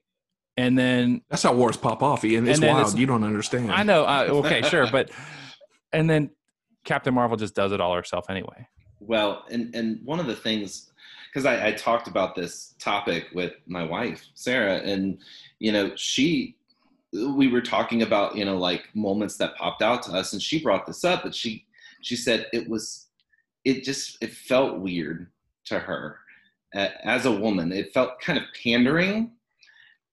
and 0.57 0.79
then 0.79 1.23
That's 1.29 1.43
how 1.43 1.55
wars 1.55 1.77
pop 1.77 2.03
off, 2.03 2.25
Ian. 2.25 2.49
It's 2.49 2.59
And 2.61 2.69
wild. 2.69 2.81
it's- 2.81 2.97
you 2.97 3.07
don't 3.07 3.25
understand. 3.25 3.71
I 3.73 3.83
know. 3.83 4.05
Uh, 4.05 4.27
okay, 4.45 4.63
sure, 4.63 4.87
but 4.93 5.11
and 5.93 6.09
then 6.09 6.31
Captain 6.85 7.13
Marvel 7.15 7.37
just 7.37 7.55
does 7.55 7.73
it 7.73 7.81
all 7.81 7.95
herself 7.95 8.31
anyway. 8.31 8.67
Well, 9.01 9.45
and 9.51 9.75
and 9.75 10.01
one 10.05 10.21
of 10.21 10.27
the 10.27 10.35
things, 10.37 10.91
because 11.39 11.61
I, 11.61 11.69
I 11.69 11.73
talked 11.73 12.09
about 12.09 12.35
this 12.35 12.75
topic 12.81 13.27
with 13.33 13.53
my 13.69 13.85
wife 13.85 14.27
Sarah, 14.35 14.79
and 14.79 15.19
you 15.61 15.71
know 15.71 15.93
she, 15.95 16.57
we 17.13 17.47
were 17.47 17.61
talking 17.61 18.03
about 18.03 18.37
you 18.37 18.45
know 18.45 18.57
like 18.57 18.89
moments 18.95 19.37
that 19.37 19.55
popped 19.55 19.81
out 19.81 20.03
to 20.05 20.13
us, 20.13 20.33
and 20.33 20.43
she 20.43 20.61
brought 20.61 20.85
this 20.85 21.05
up, 21.05 21.23
but 21.23 21.33
she 21.33 21.65
she 22.01 22.17
said 22.17 22.47
it 22.53 22.69
was, 22.69 23.07
it 23.65 23.85
just 23.85 24.19
it 24.21 24.33
felt 24.33 24.81
weird 24.81 25.29
to 25.67 25.79
her 25.79 26.19
A- 26.75 27.07
as 27.07 27.25
a 27.25 27.31
woman. 27.31 27.71
It 27.71 27.95
felt 27.95 28.21
kind 28.21 28.37
of 28.37 28.45
pandering, 28.61 29.31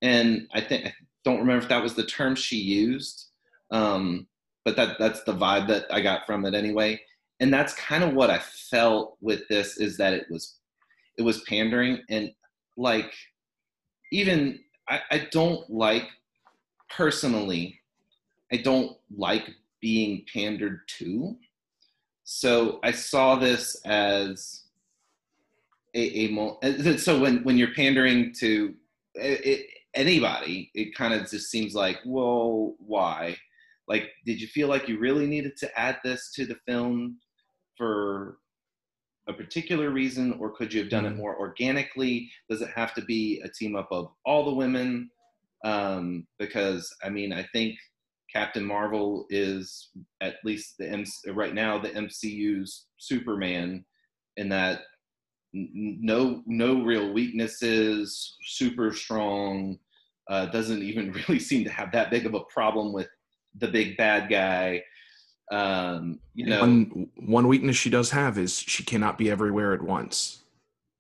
and 0.04 0.48
I 0.54 0.62
think 0.62 0.86
I 0.86 0.94
don't 1.24 1.40
remember 1.40 1.64
if 1.64 1.70
that 1.70 1.82
was 1.82 1.96
the 1.96 2.06
term 2.06 2.36
she 2.36 2.58
used, 2.58 3.30
um, 3.72 4.28
but 4.64 4.76
that 4.76 5.00
that's 5.00 5.24
the 5.24 5.34
vibe 5.34 5.68
that 5.70 5.86
I 5.90 6.02
got 6.02 6.28
from 6.28 6.46
it 6.46 6.54
anyway 6.54 7.02
and 7.42 7.54
that's 7.54 7.74
kind 7.74 8.02
of 8.02 8.14
what 8.14 8.30
I 8.30 8.40
felt 8.40 9.18
with 9.20 9.46
this 9.50 9.78
is 9.78 9.98
that 9.98 10.14
it 10.14 10.28
was 10.30 10.56
it 11.18 11.22
was 11.22 11.42
pandering 11.42 12.00
and 12.10 12.32
like 12.78 13.14
even 14.12 14.60
I, 14.88 15.02
I 15.12 15.28
don't 15.32 15.70
like 15.70 16.08
personally 16.90 17.80
I 18.52 18.58
don't 18.58 18.96
like 19.16 19.50
being 19.82 20.26
pandered 20.32 20.82
to. 20.98 21.36
So 22.24 22.80
I 22.84 22.92
saw 22.92 23.36
this 23.36 23.80
as 23.86 24.64
a, 25.94 26.26
a 26.26 26.98
so 26.98 27.20
when 27.20 27.44
when 27.44 27.58
you're 27.58 27.74
pandering 27.74 28.34
to 28.40 28.74
it, 29.16 29.68
anybody, 29.94 30.72
it 30.74 30.96
kind 30.96 31.14
of 31.14 31.30
just 31.30 31.50
seems 31.50 31.74
like, 31.74 32.00
well, 32.06 32.76
why? 32.80 33.38
Like, 33.88 34.10
did 34.26 34.42
you 34.42 34.48
feel 34.48 34.68
like 34.68 34.90
you 34.90 35.00
really 35.00 35.28
needed 35.28 35.56
to 35.58 35.80
add 35.80 36.00
this 36.04 36.32
to 36.34 36.46
the 36.46 36.58
film 36.68 37.20
for 37.78 38.40
a 39.28 39.34
particular 39.34 39.90
reason, 39.90 40.38
or 40.40 40.52
could 40.52 40.74
you 40.74 40.82
have 40.82 40.90
done 40.90 41.06
it 41.06 41.16
more 41.16 41.38
organically? 41.38 42.30
Does 42.50 42.62
it 42.62 42.70
have 42.76 42.94
to 42.96 43.02
be 43.04 43.42
a 43.44 43.50
team 43.50 43.76
up 43.76 43.88
of 43.92 44.12
all 44.26 44.46
the 44.46 44.54
women? 44.54 45.10
Um, 45.64 46.28
because 46.38 46.94
I 47.04 47.10
mean, 47.10 47.34
I 47.34 47.44
think 47.52 47.76
Captain 48.32 48.64
Marvel 48.64 49.26
is 49.30 49.90
at 50.22 50.36
least 50.44 50.78
the 50.78 50.90
MC, 50.90 51.32
right 51.32 51.54
now 51.54 51.80
the 51.80 51.90
MCU's 51.90 52.88
Superman, 52.98 53.84
in 54.38 54.50
that 54.50 54.82
n- 55.56 56.00
no 56.02 56.44
no 56.46 56.84
real 56.84 57.14
weaknesses, 57.14 58.36
super 58.44 58.94
strong. 58.94 59.80
Uh, 60.30 60.48
doesn't 60.48 60.84
even 60.84 61.12
really 61.28 61.40
seem 61.40 61.64
to 61.64 61.72
have 61.72 61.92
that 61.94 62.12
big 62.12 62.26
of 62.26 62.34
a 62.36 62.44
problem 62.54 62.94
with 62.94 63.08
the 63.58 63.68
big 63.68 63.98
bad 63.98 64.30
guy. 64.30 64.84
Um, 65.52 66.20
you 66.34 66.48
know, 66.48 66.60
one 66.62 67.10
one 67.18 67.48
weakness 67.48 67.76
she 67.76 67.90
does 67.90 68.12
have 68.12 68.38
is 68.38 68.58
she 68.58 68.84
cannot 68.84 69.18
be 69.18 69.30
everywhere 69.30 69.74
at 69.74 69.82
once. 69.82 70.44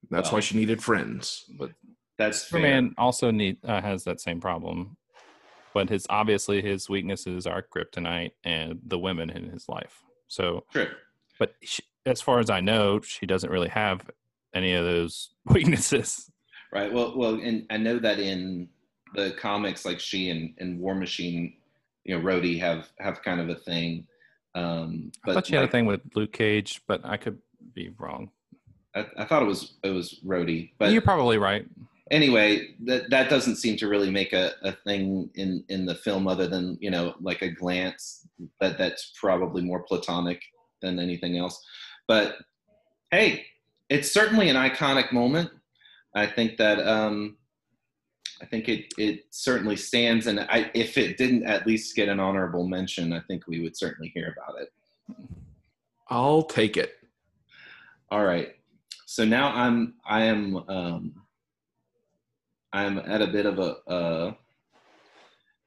That's 0.09 0.31
why 0.31 0.39
she 0.39 0.55
needed 0.55 0.83
friends. 0.83 1.45
But 1.57 1.71
that's 2.17 2.43
fair. 2.43 2.59
Superman 2.59 2.93
also 2.97 3.31
need 3.31 3.57
uh, 3.65 3.81
has 3.81 4.03
that 4.03 4.21
same 4.21 4.39
problem, 4.39 4.97
but 5.73 5.89
his 5.89 6.05
obviously 6.09 6.61
his 6.61 6.89
weaknesses 6.89 7.47
are 7.47 7.63
kryptonite 7.63 8.31
and 8.43 8.79
the 8.85 8.99
women 8.99 9.29
in 9.29 9.49
his 9.49 9.67
life. 9.67 10.03
So, 10.27 10.65
True. 10.71 10.87
but 11.39 11.55
she, 11.61 11.83
as 12.05 12.21
far 12.21 12.39
as 12.39 12.49
I 12.49 12.61
know, 12.61 13.01
she 13.01 13.25
doesn't 13.25 13.49
really 13.49 13.69
have 13.69 14.09
any 14.53 14.73
of 14.73 14.85
those 14.85 15.29
weaknesses. 15.45 16.31
Right. 16.71 16.91
Well, 16.91 17.17
well, 17.17 17.35
and 17.35 17.65
I 17.69 17.77
know 17.77 17.99
that 17.99 18.19
in 18.19 18.69
the 19.13 19.31
comics, 19.39 19.85
like 19.85 19.99
she 19.99 20.29
and, 20.29 20.53
and 20.57 20.79
War 20.79 20.95
Machine, 20.95 21.53
you 22.03 22.17
know, 22.17 22.23
Rhodey 22.23 22.59
have 22.59 22.89
have 22.99 23.21
kind 23.23 23.39
of 23.39 23.49
a 23.49 23.55
thing. 23.55 24.07
Um, 24.55 25.11
I 25.25 25.33
thought 25.33 25.47
she 25.47 25.53
had 25.53 25.61
like, 25.61 25.69
a 25.69 25.71
thing 25.71 25.85
with 25.85 26.01
Luke 26.15 26.31
Cage, 26.31 26.81
but 26.87 27.01
I 27.03 27.17
could 27.17 27.37
be 27.73 27.91
wrong. 27.97 28.31
I, 28.95 29.05
I 29.17 29.25
thought 29.25 29.43
it 29.43 29.47
was 29.47 29.73
it 29.83 29.89
was 29.89 30.19
Rhodey, 30.25 30.71
but 30.79 30.91
You're 30.91 31.01
probably 31.01 31.37
right. 31.37 31.65
anyway, 32.09 32.69
that 32.85 33.09
that 33.09 33.29
doesn't 33.29 33.57
seem 33.57 33.75
to 33.77 33.87
really 33.87 34.09
make 34.09 34.31
a, 34.31 34.53
a 34.63 34.71
thing 34.71 35.29
in 35.35 35.63
in 35.67 35.85
the 35.85 35.95
film, 35.95 36.27
other 36.27 36.47
than 36.47 36.77
you 36.79 36.89
know, 36.89 37.15
like 37.21 37.41
a 37.41 37.49
glance. 37.49 38.25
That 38.61 38.77
that's 38.77 39.13
probably 39.19 39.61
more 39.61 39.83
platonic 39.83 40.41
than 40.81 40.99
anything 40.99 41.37
else. 41.37 41.61
But 42.07 42.35
hey, 43.11 43.45
it's 43.89 44.11
certainly 44.11 44.49
an 44.49 44.55
iconic 44.55 45.11
moment. 45.11 45.49
I 46.15 46.27
think 46.27 46.57
that 46.57 46.79
um, 46.87 47.37
I 48.41 48.45
think 48.45 48.67
it 48.67 48.93
it 48.97 49.25
certainly 49.29 49.75
stands, 49.75 50.27
and 50.27 50.41
I, 50.41 50.69
if 50.73 50.97
it 50.97 51.17
didn't 51.17 51.45
at 51.45 51.65
least 51.65 51.95
get 51.95 52.09
an 52.09 52.19
honorable 52.19 52.67
mention, 52.67 53.13
I 53.13 53.21
think 53.21 53.47
we 53.47 53.61
would 53.61 53.77
certainly 53.77 54.11
hear 54.13 54.35
about 54.37 54.61
it. 54.61 54.69
I'll 56.09 56.43
take 56.43 56.77
it. 56.77 56.95
All 58.11 58.25
right. 58.25 58.55
So 59.05 59.23
now 59.25 59.53
I'm 59.53 59.95
I 60.05 60.23
am 60.23 60.57
um 60.69 61.13
I'm 62.73 62.99
at 62.99 63.21
a 63.21 63.27
bit 63.27 63.45
of 63.45 63.59
a, 63.59 63.75
a 63.87 64.37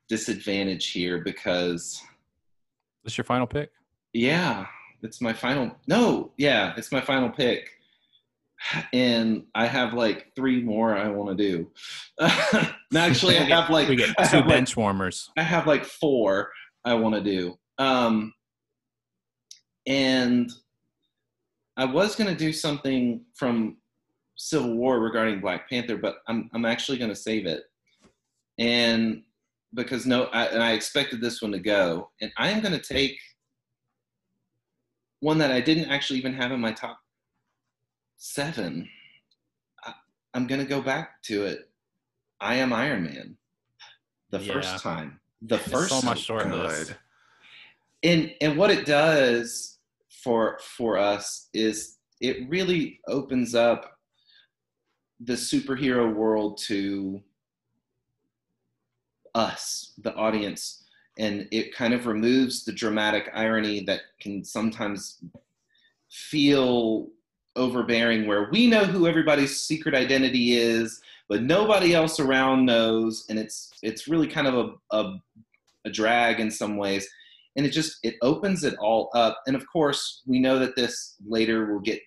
disadvantage 0.09 0.91
here 0.91 1.19
because 1.19 1.83
Is 1.95 2.03
this 3.05 3.19
your 3.19 3.25
final 3.25 3.47
pick? 3.47 3.71
yeah, 4.13 4.67
it's 5.03 5.21
my 5.21 5.33
final 5.33 5.75
no, 5.87 6.33
yeah, 6.37 6.75
it's 6.77 6.93
my 6.93 7.01
final 7.01 7.31
pick. 7.31 7.71
And 8.93 9.45
I 9.55 9.67
have 9.67 9.95
like 9.95 10.33
three 10.35 10.63
more 10.63 10.97
I 10.97 11.09
want 11.09 11.37
to 11.37 11.51
do. 11.51 11.71
actually 12.95 13.39
I 13.39 13.43
have 13.45 13.71
like 13.71 13.89
we 13.89 13.97
get 13.97 14.09
two 14.09 14.15
have, 14.19 14.33
like, 14.33 14.49
bench 14.49 14.77
warmers. 14.77 15.31
I 15.37 15.43
have 15.43 15.67
like 15.67 15.85
four 15.85 16.51
I 16.85 16.95
want 16.95 17.15
to 17.15 17.21
do. 17.21 17.59
Um, 17.79 18.33
and 19.87 20.51
I 21.77 21.85
was 21.85 22.17
going 22.17 22.29
to 22.29 22.37
do 22.37 22.53
something 22.53 23.25
from 23.35 23.77
Civil 24.37 24.75
War 24.75 25.01
regarding 25.01 25.41
Black 25.41 25.69
Panther, 25.71 25.97
but 25.97 26.17
I'm 26.29 26.51
I'm 26.53 26.65
actually 26.65 26.99
going 26.99 27.11
to 27.11 27.17
save 27.17 27.47
it. 27.47 27.63
And 28.59 29.23
because 29.75 30.07
no, 30.07 30.25
I, 30.25 30.47
and 30.47 30.63
I 30.63 30.73
expected 30.73 31.21
this 31.21 31.41
one 31.43 31.53
to 31.53 31.59
go, 31.59 32.11
and 32.21 32.33
I 32.37 32.51
am 32.51 32.61
going 32.61 32.79
to 32.79 32.95
take 32.95 33.19
one 35.21 35.39
that 35.39 35.51
I 35.51 35.61
didn't 35.61 35.91
actually 35.91 36.19
even 36.19 36.35
have 36.35 36.53
in 36.53 36.61
my 36.61 36.73
top 36.73 36.99
seven. 38.19 38.89
I, 39.85 39.95
I'm 40.35 40.47
going 40.47 40.61
to 40.61 40.67
go 40.67 40.83
back 40.83 41.23
to 41.25 41.45
it. 41.47 41.71
I 42.41 42.57
am 42.57 42.73
Iron 42.73 43.05
Man. 43.05 43.37
The 44.31 44.41
Yeah. 44.41 44.53
first 44.53 44.83
time. 44.83 45.21
The 45.43 45.57
There's 45.57 45.71
first 45.71 45.89
so 46.01 46.03
much 46.03 46.21
short. 46.21 46.45
Good. 46.51 46.97
and 48.03 48.33
and 48.41 48.57
what 48.59 48.71
it 48.71 48.85
does 48.87 49.79
for 50.23 50.59
for 50.61 50.99
us 50.99 51.49
is 51.55 51.99
it 52.21 52.49
really 52.49 53.01
opens 53.07 53.55
up 53.55 53.99
the 55.21 55.35
superhero 55.35 56.13
world 56.13 56.59
to 56.67 57.23
us 59.35 59.93
the 59.99 60.15
audience 60.15 60.85
and 61.19 61.47
it 61.53 61.75
kind 61.75 61.93
of 61.95 62.07
removes 62.07 62.65
the 62.65 62.73
dramatic 62.73 63.31
irony 63.35 63.81
that 63.85 64.01
can 64.21 64.45
sometimes 64.45 65.23
feel 66.11 67.09
overbearing 67.59 68.27
where 68.27 68.49
we 68.51 68.67
know 68.67 68.85
who 68.85 69.07
everybody's 69.07 69.61
secret 69.61 69.95
identity 69.95 70.53
is 70.57 71.01
but 71.29 71.43
nobody 71.43 71.95
else 71.95 72.19
around 72.21 72.65
knows 72.65 73.27
and 73.29 73.39
it's 73.39 73.71
it's 73.83 74.09
really 74.09 74.27
kind 74.27 74.47
of 74.47 74.55
a, 74.55 74.97
a, 74.97 75.19
a 75.87 75.91
drag 75.91 76.41
in 76.41 76.51
some 76.51 76.77
ways 76.77 77.09
and 77.57 77.67
it 77.67 77.71
just 77.71 77.99
it 78.03 78.15
opens 78.23 78.65
it 78.65 78.75
all 78.79 79.11
up 79.15 79.41
and 79.47 79.55
of 79.57 79.65
course 79.71 80.23
we 80.27 80.39
know 80.39 80.59
that 80.59 80.77
this 80.77 81.17
later 81.27 81.73
will 81.73 81.81
get 81.81 82.01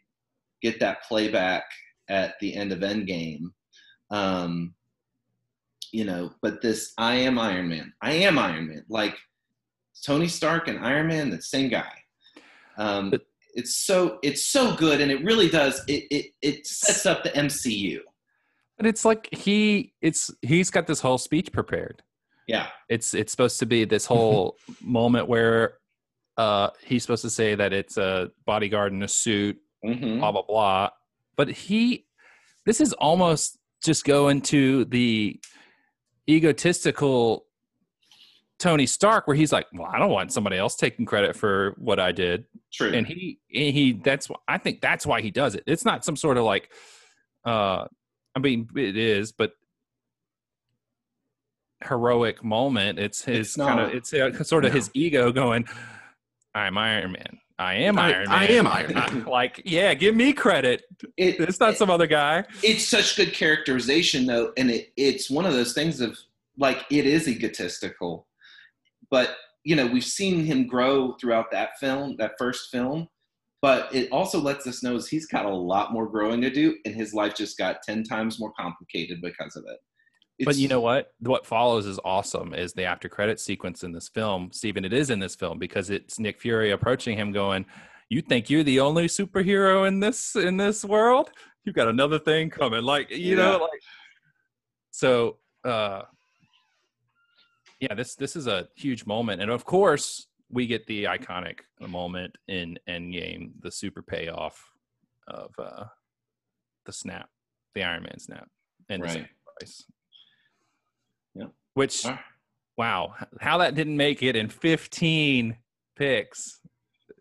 get 0.61 0.79
that 0.79 1.03
playback 1.07 1.63
at 2.09 2.35
the 2.39 2.55
end 2.55 2.71
of 2.71 2.79
endgame 2.79 3.51
um 4.09 4.73
you 5.91 6.05
know, 6.05 6.31
but 6.41 6.61
this 6.61 6.93
I 6.97 7.15
am 7.15 7.37
Iron 7.37 7.67
Man. 7.67 7.93
I 8.01 8.13
am 8.13 8.39
Iron 8.39 8.67
Man. 8.67 8.85
Like 8.89 9.17
Tony 10.05 10.27
Stark 10.27 10.67
and 10.67 10.79
Iron 10.79 11.07
Man, 11.07 11.29
the 11.29 11.41
same 11.41 11.69
guy. 11.69 11.91
Um, 12.77 13.11
But- 13.11 13.25
it's 13.53 13.75
so 13.75 14.19
it's 14.23 14.47
so 14.47 14.75
good, 14.75 15.01
and 15.01 15.11
it 15.11 15.23
really 15.23 15.49
does. 15.49 15.81
It 15.87 16.05
it 16.09 16.25
it 16.41 16.67
sets 16.67 17.05
up 17.05 17.23
the 17.23 17.29
MCU. 17.29 17.99
But 18.77 18.87
it's 18.87 19.05
like 19.05 19.29
he 19.31 19.93
it's 20.01 20.31
he's 20.41 20.69
got 20.69 20.87
this 20.87 20.99
whole 21.01 21.17
speech 21.17 21.51
prepared. 21.51 22.01
Yeah, 22.47 22.67
It's 22.89 23.13
it's 23.13 23.31
supposed 23.31 23.59
to 23.59 23.65
be 23.65 23.85
this 23.85 24.05
whole 24.05 24.57
moment 24.81 25.27
where 25.27 25.75
uh 26.37 26.69
he's 26.83 27.03
supposed 27.03 27.21
to 27.21 27.29
say 27.29 27.55
that 27.55 27.73
it's 27.73 27.97
a 27.97 28.31
bodyguard 28.45 28.93
in 28.93 29.03
a 29.03 29.07
suit, 29.07 29.57
hmm 29.83 30.19
blah 30.19 30.31
blah 30.31 30.41
blah. 30.43 30.89
But 31.35 31.49
he 31.49 32.05
this 32.65 32.81
is 32.81 32.93
almost 32.93 33.57
just 33.83 34.05
going 34.05 34.41
to 34.41 34.85
the 34.85 35.39
egotistical 36.29 37.45
Tony 38.61 38.85
Stark 38.85 39.27
where 39.27 39.35
he's 39.35 39.51
like, 39.51 39.65
Well, 39.73 39.89
I 39.91 39.97
don't 39.99 40.11
want 40.11 40.31
somebody 40.31 40.55
else 40.57 40.75
taking 40.75 41.05
credit 41.05 41.35
for 41.35 41.73
what 41.77 41.99
I 41.99 42.11
did. 42.11 42.45
true. 42.71 42.91
and 42.93 43.05
he 43.07 43.39
and 43.53 43.73
he 43.75 43.93
that's 43.93 44.29
i 44.47 44.57
think 44.57 44.79
that's 44.79 45.05
why 45.05 45.19
he 45.21 45.29
does 45.31 45.55
it 45.55 45.63
it's 45.67 45.83
not 45.83 46.05
some 46.05 46.15
sort 46.15 46.37
of 46.37 46.45
like 46.45 46.69
uh 47.45 47.85
i 48.35 48.39
mean 48.39 48.69
it 48.77 48.95
is 48.95 49.33
but 49.33 49.51
heroic 51.83 52.43
moment 52.43 52.99
it's 52.99 53.23
his 53.23 53.47
It's 53.47 53.55
kind 53.57 53.79
of 53.79 53.89
it's 53.93 54.13
uh, 54.13 54.43
sort 54.43 54.65
of 54.65 54.71
No. 54.71 54.75
his 54.77 54.91
ego 54.93 55.31
going 55.31 55.65
i'm 56.53 56.77
iron 56.77 57.11
man 57.13 57.39
i 57.57 57.73
am 57.75 57.97
I- 57.97 58.13
iron 58.13 58.29
man 58.29 58.37
I 58.37 58.45
am 58.47 58.67
Iron 58.67 58.93
Man. 58.93 59.25
like 59.27 59.61
yeah 59.65 59.93
give 59.95 60.15
me 60.15 60.31
credit 60.31 60.83
it, 61.17 61.39
it's 61.39 61.59
not 61.59 61.75
some 61.77 61.89
other 61.89 62.07
guy 62.07 62.43
it's 62.63 62.87
such 62.87 63.17
good 63.17 63.33
characterization 63.33 64.25
though 64.27 64.53
and 64.57 64.69
it, 64.71 64.93
it's 64.95 65.29
one 65.29 65.45
of 65.45 65.53
those 65.53 65.73
things 65.73 65.99
of 66.01 66.17
like 66.57 66.85
it 66.91 67.05
is 67.07 67.27
egotistical 67.27 68.27
but 69.11 69.35
you 69.63 69.75
know 69.75 69.85
we've 69.85 70.03
seen 70.03 70.43
him 70.43 70.65
grow 70.65 71.15
throughout 71.19 71.51
that 71.51 71.71
film 71.79 72.15
that 72.17 72.31
first 72.39 72.69
film 72.71 73.07
but 73.61 73.93
it 73.93 74.11
also 74.11 74.39
lets 74.39 74.65
us 74.65 74.81
know 74.81 74.97
he's 74.97 75.27
got 75.27 75.45
a 75.45 75.49
lot 75.49 75.93
more 75.93 76.07
growing 76.07 76.41
to 76.41 76.49
do 76.49 76.75
and 76.85 76.95
his 76.95 77.13
life 77.13 77.35
just 77.35 77.57
got 77.59 77.83
10 77.83 78.03
times 78.03 78.39
more 78.39 78.51
complicated 78.59 79.21
because 79.21 79.55
of 79.55 79.63
it. 79.67 79.77
But 80.43 80.55
you 80.55 80.67
know 80.67 80.81
what? 80.81 81.11
What 81.19 81.45
follows 81.45 81.85
is 81.85 81.99
awesome 82.03 82.55
is 82.55 82.73
the 82.73 82.85
after 82.85 83.07
credit 83.07 83.39
sequence 83.39 83.83
in 83.83 83.91
this 83.91 84.09
film. 84.09 84.49
Steven 84.51 84.83
it 84.83 84.93
is 84.93 85.11
in 85.11 85.19
this 85.19 85.35
film 85.35 85.59
because 85.59 85.91
it's 85.91 86.17
nick 86.17 86.41
fury 86.41 86.71
approaching 86.71 87.15
him 87.15 87.31
going 87.31 87.67
you 88.11 88.21
think 88.21 88.49
you're 88.49 88.63
the 88.63 88.81
only 88.81 89.07
superhero 89.07 89.87
in 89.87 90.01
this 90.01 90.35
in 90.35 90.57
this 90.57 90.83
world? 90.83 91.31
You've 91.63 91.75
got 91.75 91.87
another 91.87 92.19
thing 92.19 92.49
coming. 92.49 92.83
Like 92.83 93.09
you 93.09 93.37
know 93.37 93.57
like 93.61 93.81
so 94.91 95.37
uh 95.63 96.01
yeah 97.81 97.93
this 97.93 98.15
this 98.15 98.35
is 98.35 98.47
a 98.47 98.67
huge 98.75 99.05
moment 99.05 99.41
and 99.41 99.51
of 99.51 99.65
course 99.65 100.27
we 100.49 100.67
get 100.67 100.85
the 100.87 101.05
iconic 101.05 101.59
moment 101.81 102.37
in 102.47 102.77
endgame 102.87 103.51
the 103.61 103.71
super 103.71 104.01
payoff 104.01 104.71
of 105.27 105.51
uh 105.59 105.85
the 106.85 106.93
snap 106.93 107.29
the 107.75 107.83
iron 107.83 108.03
man 108.03 108.19
snap 108.19 108.47
and 108.89 109.01
the 109.01 109.07
Right. 109.07 109.13
sacrifice 109.59 109.85
Yeah. 111.35 111.45
which 111.73 112.05
Ah. 112.05 112.23
wow 112.77 113.15
how 113.41 113.57
that 113.57 113.75
didn't 113.75 113.97
make 113.97 114.21
it 114.23 114.35
in 114.35 114.47
15 114.49 115.57
picks 115.95 116.59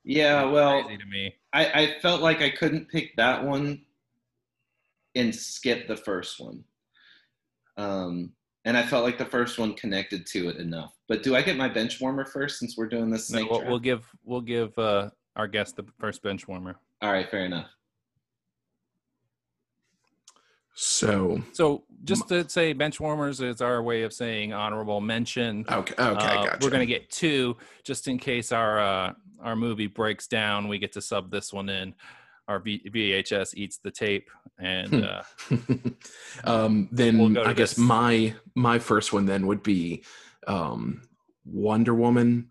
yeah 0.05 0.45
well 0.45 0.83
crazy 0.85 0.99
to 0.99 1.07
me 1.07 1.35
I, 1.53 1.67
I 1.67 2.01
felt 2.01 2.21
like 2.21 2.43
I 2.43 2.51
couldn't 2.51 2.89
pick 2.89 3.17
that 3.17 3.45
one 3.45 3.83
and 5.17 5.35
skip 5.35 5.89
the 5.89 5.97
first 5.97 6.39
one. 6.39 6.63
Um, 7.77 8.31
and 8.65 8.77
I 8.77 8.83
felt 8.83 9.05
like 9.05 9.19
the 9.19 9.25
first 9.25 9.59
one 9.59 9.75
connected 9.75 10.27
to 10.27 10.49
it 10.49 10.57
enough. 10.57 10.95
But 11.09 11.23
do 11.23 11.35
I 11.35 11.43
get 11.43 11.57
my 11.57 11.69
bench 11.69 12.01
warmer 12.01 12.25
first 12.25 12.59
since 12.59 12.77
we're 12.77 12.89
doing 12.89 13.11
this 13.11 13.31
No, 13.31 13.39
snake 13.39 13.51
we'll, 13.51 13.65
we'll 13.67 13.79
give 13.79 14.05
we'll 14.25 14.41
give 14.41 14.77
uh 14.79 15.11
our 15.37 15.49
guest 15.49 15.77
the 15.77 15.85
first 15.99 16.23
bench 16.23 16.47
warmer 16.47 16.77
All 17.03 17.13
right, 17.13 17.31
fair 17.31 17.45
enough. 17.47 17.69
So 20.75 21.43
so 21.53 21.85
just 22.05 22.29
to 22.29 22.49
say 22.49 22.73
bench 22.73 23.01
warmers 23.01 23.41
is 23.41 23.61
our 23.61 23.83
way 23.83 24.03
of 24.03 24.13
saying 24.13 24.53
honorable 24.53 25.01
mention 25.01 25.65
okay, 25.71 25.95
okay, 25.99 26.03
Uh, 26.03 26.45
gotcha. 26.45 26.59
we're 26.63 26.71
gonna 26.71 26.87
get 26.87 27.11
two 27.11 27.57
just 27.85 28.09
in 28.09 28.19
case 28.19 28.53
our 28.53 28.81
uh 28.81 29.13
our 29.43 29.57
movie 29.57 29.87
breaks 29.87 30.27
down 30.27 30.69
we 30.69 30.79
get 30.79 30.93
to 30.93 31.01
sub 31.03 31.31
this 31.31 31.53
one 31.53 31.69
in 31.69 31.95
our 32.51 32.59
v- 32.59 32.83
vhs 32.93 33.55
eats 33.55 33.79
the 33.79 33.91
tape 33.91 34.29
and 34.59 34.91
Hmm. 34.91 35.05
uh 35.05 35.23
um, 36.45 36.89
then 36.93 37.19
We'll 37.19 37.47
I 37.49 37.53
guess 37.53 37.71
this. 37.71 37.79
my 37.79 38.35
my 38.55 38.79
first 38.79 39.13
one 39.13 39.25
then 39.27 39.47
would 39.47 39.63
be 39.63 40.03
um, 40.47 41.03
Wonder 41.45 41.95
Woman 41.95 42.51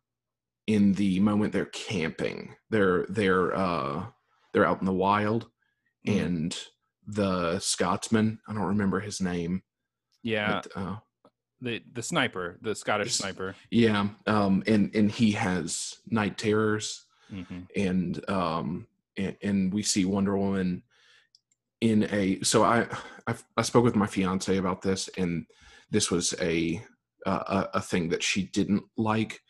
in 0.67 0.93
the 0.93 1.19
moment 1.19 1.51
they're 1.53 1.65
camping. 1.65 2.55
They're 2.69 3.05
they're 3.09 3.55
uh, 3.55 4.05
they're 4.53 4.65
out 4.65 4.79
in 4.79 4.85
the 4.85 4.93
wild, 4.93 5.49
Mhm. 6.07 6.25
and 6.25 6.57
the 7.05 7.59
Scotsman 7.59 8.39
I 8.47 8.53
don't 8.53 8.63
remember 8.63 8.99
his 9.01 9.19
name. 9.21 9.63
yeah 10.23 10.61
but, 10.63 10.81
uh, 10.81 10.95
the 11.61 11.81
the 11.93 12.01
sniper 12.03 12.57
the 12.61 12.73
scottish 12.75 13.13
sniper 13.15 13.55
yeah, 13.69 14.07
um, 14.27 14.63
and 14.65 14.95
and 14.95 15.11
he 15.11 15.31
has 15.33 15.95
night 16.09 16.37
terrors. 16.37 17.05
hmm 17.29 17.61
and 17.75 18.27
um 18.29 18.87
and, 19.41 19.73
we 19.73 19.83
see 19.83 20.05
Wonder 20.05 20.37
Woman 20.37 20.83
in 21.81 22.07
a 22.11 22.41
so 22.41 22.63
I, 22.63 22.87
I 23.27 23.35
I 23.57 23.61
spoke 23.61 23.83
with 23.83 23.95
my 23.95 24.07
fiance 24.07 24.55
about 24.57 24.81
this 24.81 25.09
and 25.17 25.45
this 25.91 26.11
was 26.11 26.33
a 26.41 26.81
uh, 27.25 27.65
a, 27.73 27.77
a 27.77 27.81
thing 27.81 28.09
that 28.09 28.23
she 28.23 28.43
didn't 28.43 28.83
like 28.97 29.41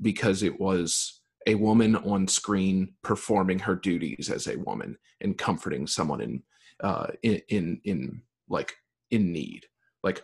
because 0.00 0.42
it 0.42 0.58
was 0.58 1.20
a 1.46 1.54
woman 1.54 1.96
on 1.96 2.28
screen 2.28 2.94
performing 3.02 3.58
her 3.58 3.74
duties 3.74 4.30
as 4.30 4.46
a 4.46 4.58
woman 4.58 4.96
and 5.20 5.38
comforting 5.38 5.86
someone 5.86 6.20
in 6.20 6.42
uh 6.82 7.08
in 7.22 7.40
in, 7.48 7.80
in 7.84 8.22
like 8.48 8.74
in 9.10 9.32
need 9.32 9.66
like 10.02 10.22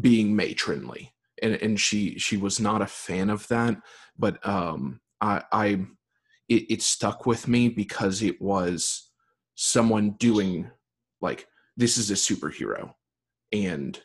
being 0.00 0.34
matronly. 0.34 1.12
And 1.42 1.54
and 1.54 1.80
she 1.80 2.18
she 2.18 2.36
was 2.36 2.58
not 2.58 2.82
a 2.82 2.86
fan 2.86 3.30
of 3.30 3.46
that 3.48 3.76
but 4.18 4.44
um 4.46 5.00
i 5.20 5.42
i 5.52 5.86
it, 6.48 6.70
it 6.70 6.82
stuck 6.82 7.26
with 7.26 7.48
me 7.48 7.68
because 7.68 8.22
it 8.22 8.40
was 8.40 9.10
someone 9.54 10.10
doing 10.12 10.70
like 11.20 11.46
this 11.76 11.98
is 11.98 12.10
a 12.10 12.14
superhero 12.14 12.92
and 13.52 14.00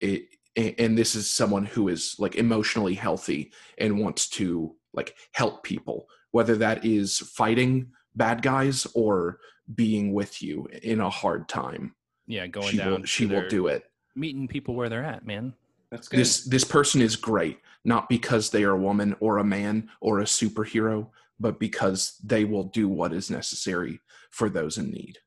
it 0.00 0.26
and 0.56 0.96
this 0.96 1.14
is 1.14 1.30
someone 1.30 1.66
who 1.66 1.88
is 1.88 2.16
like 2.18 2.36
emotionally 2.36 2.94
healthy 2.94 3.52
and 3.78 3.98
wants 3.98 4.28
to 4.28 4.74
like 4.94 5.14
help 5.32 5.62
people 5.62 6.06
whether 6.30 6.56
that 6.56 6.84
is 6.84 7.18
fighting 7.18 7.90
bad 8.14 8.42
guys 8.42 8.86
or 8.94 9.38
being 9.74 10.12
with 10.12 10.42
you 10.42 10.68
in 10.82 11.00
a 11.00 11.10
hard 11.10 11.48
time. 11.48 11.94
Yeah 12.26 12.46
going 12.46 12.70
she 12.70 12.76
down 12.76 12.90
will 12.90 13.04
she 13.04 13.26
will 13.26 13.48
do 13.48 13.68
it. 13.68 13.84
meeting 14.14 14.48
people 14.48 14.74
where 14.74 14.88
they're 14.88 15.04
at 15.04 15.26
man. 15.26 15.54
That's 15.90 16.08
good. 16.08 16.18
this 16.18 16.44
this 16.44 16.64
person 16.64 17.00
is 17.00 17.16
great 17.16 17.58
not 17.84 18.08
because 18.08 18.50
they 18.50 18.64
are 18.64 18.72
a 18.72 18.76
woman 18.76 19.14
or 19.20 19.38
a 19.38 19.44
man 19.44 19.88
or 20.00 20.20
a 20.20 20.24
superhero 20.24 21.08
but 21.38 21.58
because 21.58 22.16
they 22.24 22.44
will 22.44 22.64
do 22.64 22.88
what 22.88 23.12
is 23.12 23.30
necessary 23.30 24.00
for 24.30 24.48
those 24.48 24.78
in 24.78 24.90
need 24.90 25.18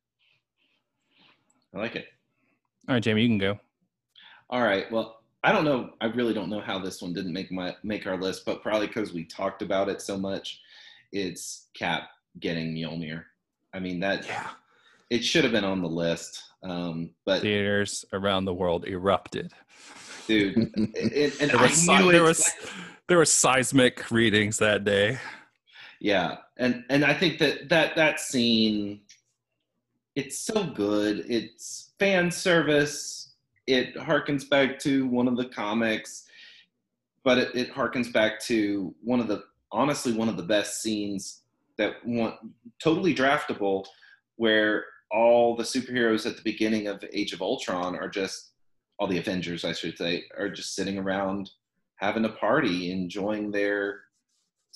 I 1.73 1.77
like 1.80 1.95
it. 1.95 2.07
all 2.88 2.95
right 2.95 3.03
jamie 3.03 3.22
you 3.23 3.30
can 3.30 3.38
go 3.38 3.60
All 4.49 4.64
right. 4.64 4.91
Well, 4.91 5.22
I 5.44 5.52
don't 5.52 5.64
know. 5.64 5.91
I 6.02 6.07
really 6.07 6.34
don't 6.34 6.49
know 6.49 6.60
how 6.60 6.80
this 6.80 7.02
one 7.03 7.14
didn't 7.14 7.34
make 7.34 7.52
my 7.52 7.76
make 7.84 8.07
our 8.07 8.18
list, 8.18 8.45
but 8.45 8.64
probably 8.64 8.88
because 8.88 9.14
we 9.14 9.23
talked 9.26 9.61
about 9.61 9.88
it 9.88 10.02
so 10.02 10.18
much. 10.18 10.60
It's 11.11 11.68
Cap 11.76 12.10
getting 12.40 12.73
Mjolnir. 12.73 13.23
I 13.73 13.80
mean 13.80 13.99
that 13.99 14.26
yeah 14.26 14.49
it 15.11 15.23
should 15.23 15.44
have 15.44 15.53
been 15.53 15.64
on 15.64 15.81
the 15.81 15.88
list. 15.88 16.44
Um, 16.64 17.11
but 17.26 17.41
theaters 17.41 18.03
around 18.11 18.45
the 18.45 18.53
world 18.53 18.86
erupted 18.88 19.53
dude, 20.27 20.72
it, 20.95 21.40
and 21.41 21.52
there 21.52 21.60
I 21.60 21.64
was, 21.64 21.88
knew 21.88 22.11
there 22.11 22.26
it. 22.26 22.27
was 22.27 22.49
there 23.07 23.18
were 23.18 23.26
seismic 23.26 24.10
readings 24.11 24.57
that 24.57 24.84
day 24.84 25.19
yeah, 26.00 26.38
and 26.58 26.84
and 26.90 27.04
I 27.04 27.14
think 27.14 27.40
that 27.40 27.70
that 27.70 27.96
that 27.96 28.20
scene, 28.20 29.02
it's 30.16 30.40
so 30.40 30.64
good. 30.64 31.26
It's 31.28 31.92
fan 32.00 32.32
service. 32.32 33.34
It 33.68 33.96
harkens 33.96 34.50
back 34.50 34.80
to 34.80 35.06
one 35.08 35.28
of 35.28 35.38
the 35.38 35.46
comics, 35.46 36.26
but 37.24 37.38
it, 37.38 37.56
it 37.56 37.74
harkens 37.74 38.12
back 38.12 38.40
to 38.42 38.96
one 39.04 39.20
of 39.20 39.28
the 39.28 39.44
honestly 39.72 40.14
one 40.14 40.30
of 40.30 40.38
the 40.38 40.44
best 40.44 40.82
scenes 40.82 41.42
that 41.78 41.96
one 42.04 42.34
totally 42.82 43.14
draftable, 43.14 43.86
where 44.38 44.86
all 45.12 45.56
the 45.56 45.64
superheroes 45.64 46.26
at 46.26 46.36
the 46.36 46.44
beginning 46.44 46.88
of 46.88 47.04
Age 47.14 47.34
of 47.34 47.42
Ultron 47.42 47.96
are 47.96 48.10
just 48.10 48.52
all 49.00 49.08
the 49.08 49.18
Avengers, 49.18 49.66
I 49.66 49.74
should 49.74 49.98
say, 49.98 50.26
are 50.38 50.50
just 50.50 50.76
sitting 50.76 50.98
around 50.98 51.50
having 51.96 52.26
a 52.26 52.30
party, 52.30 52.92
enjoying 52.92 53.52
their 53.52 54.02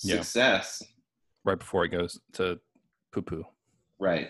Yeah. 0.02 0.84
Success. 1.44 1.52
right 1.52 1.60
before 1.60 1.86
it 1.86 1.90
goes 1.90 2.20
to 2.34 2.60
poo 3.12 3.22
poo 3.22 3.46
Right. 4.00 4.30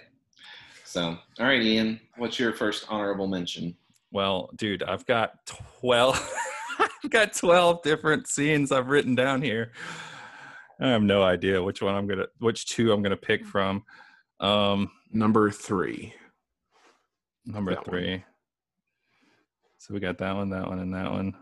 So, 0.86 1.18
all 1.40 1.46
right, 1.46 1.62
Ian, 1.62 2.00
what's 2.18 2.38
your 2.38 2.54
first 2.54 2.86
honorable 2.90 3.26
mention? 3.28 3.76
Well, 4.12 4.52
dude, 4.56 4.84
I've 4.84 5.06
got 5.08 5.46
12 5.80 6.34
I've 7.04 7.10
got 7.10 7.34
12 7.34 7.82
different 7.82 8.28
scenes 8.28 8.72
I've 8.72 8.88
written 8.88 9.16
down 9.16 9.42
here. 9.42 9.72
I 10.80 10.90
have 10.90 11.02
no 11.02 11.24
idea 11.24 11.64
which 11.64 11.82
one 11.82 11.96
I'm 11.96 12.06
going 12.08 12.20
to 12.20 12.30
which 12.40 12.66
two 12.68 12.92
I'm 12.92 13.02
going 13.02 13.12
to 13.12 13.18
pick 13.18 13.46
from. 13.46 13.84
Um 14.40 14.92
Number 15.12 15.50
three. 15.52 16.14
number 17.46 17.72
That 17.72 17.88
one. 17.88 18.00
3. 18.02 18.24
So 19.78 19.94
we 19.94 20.00
got 20.00 20.18
that 20.20 20.36
one, 20.36 20.50
that 20.52 20.68
one 20.68 20.80
and 20.80 20.94
that 20.94 21.12
one. 21.12 21.34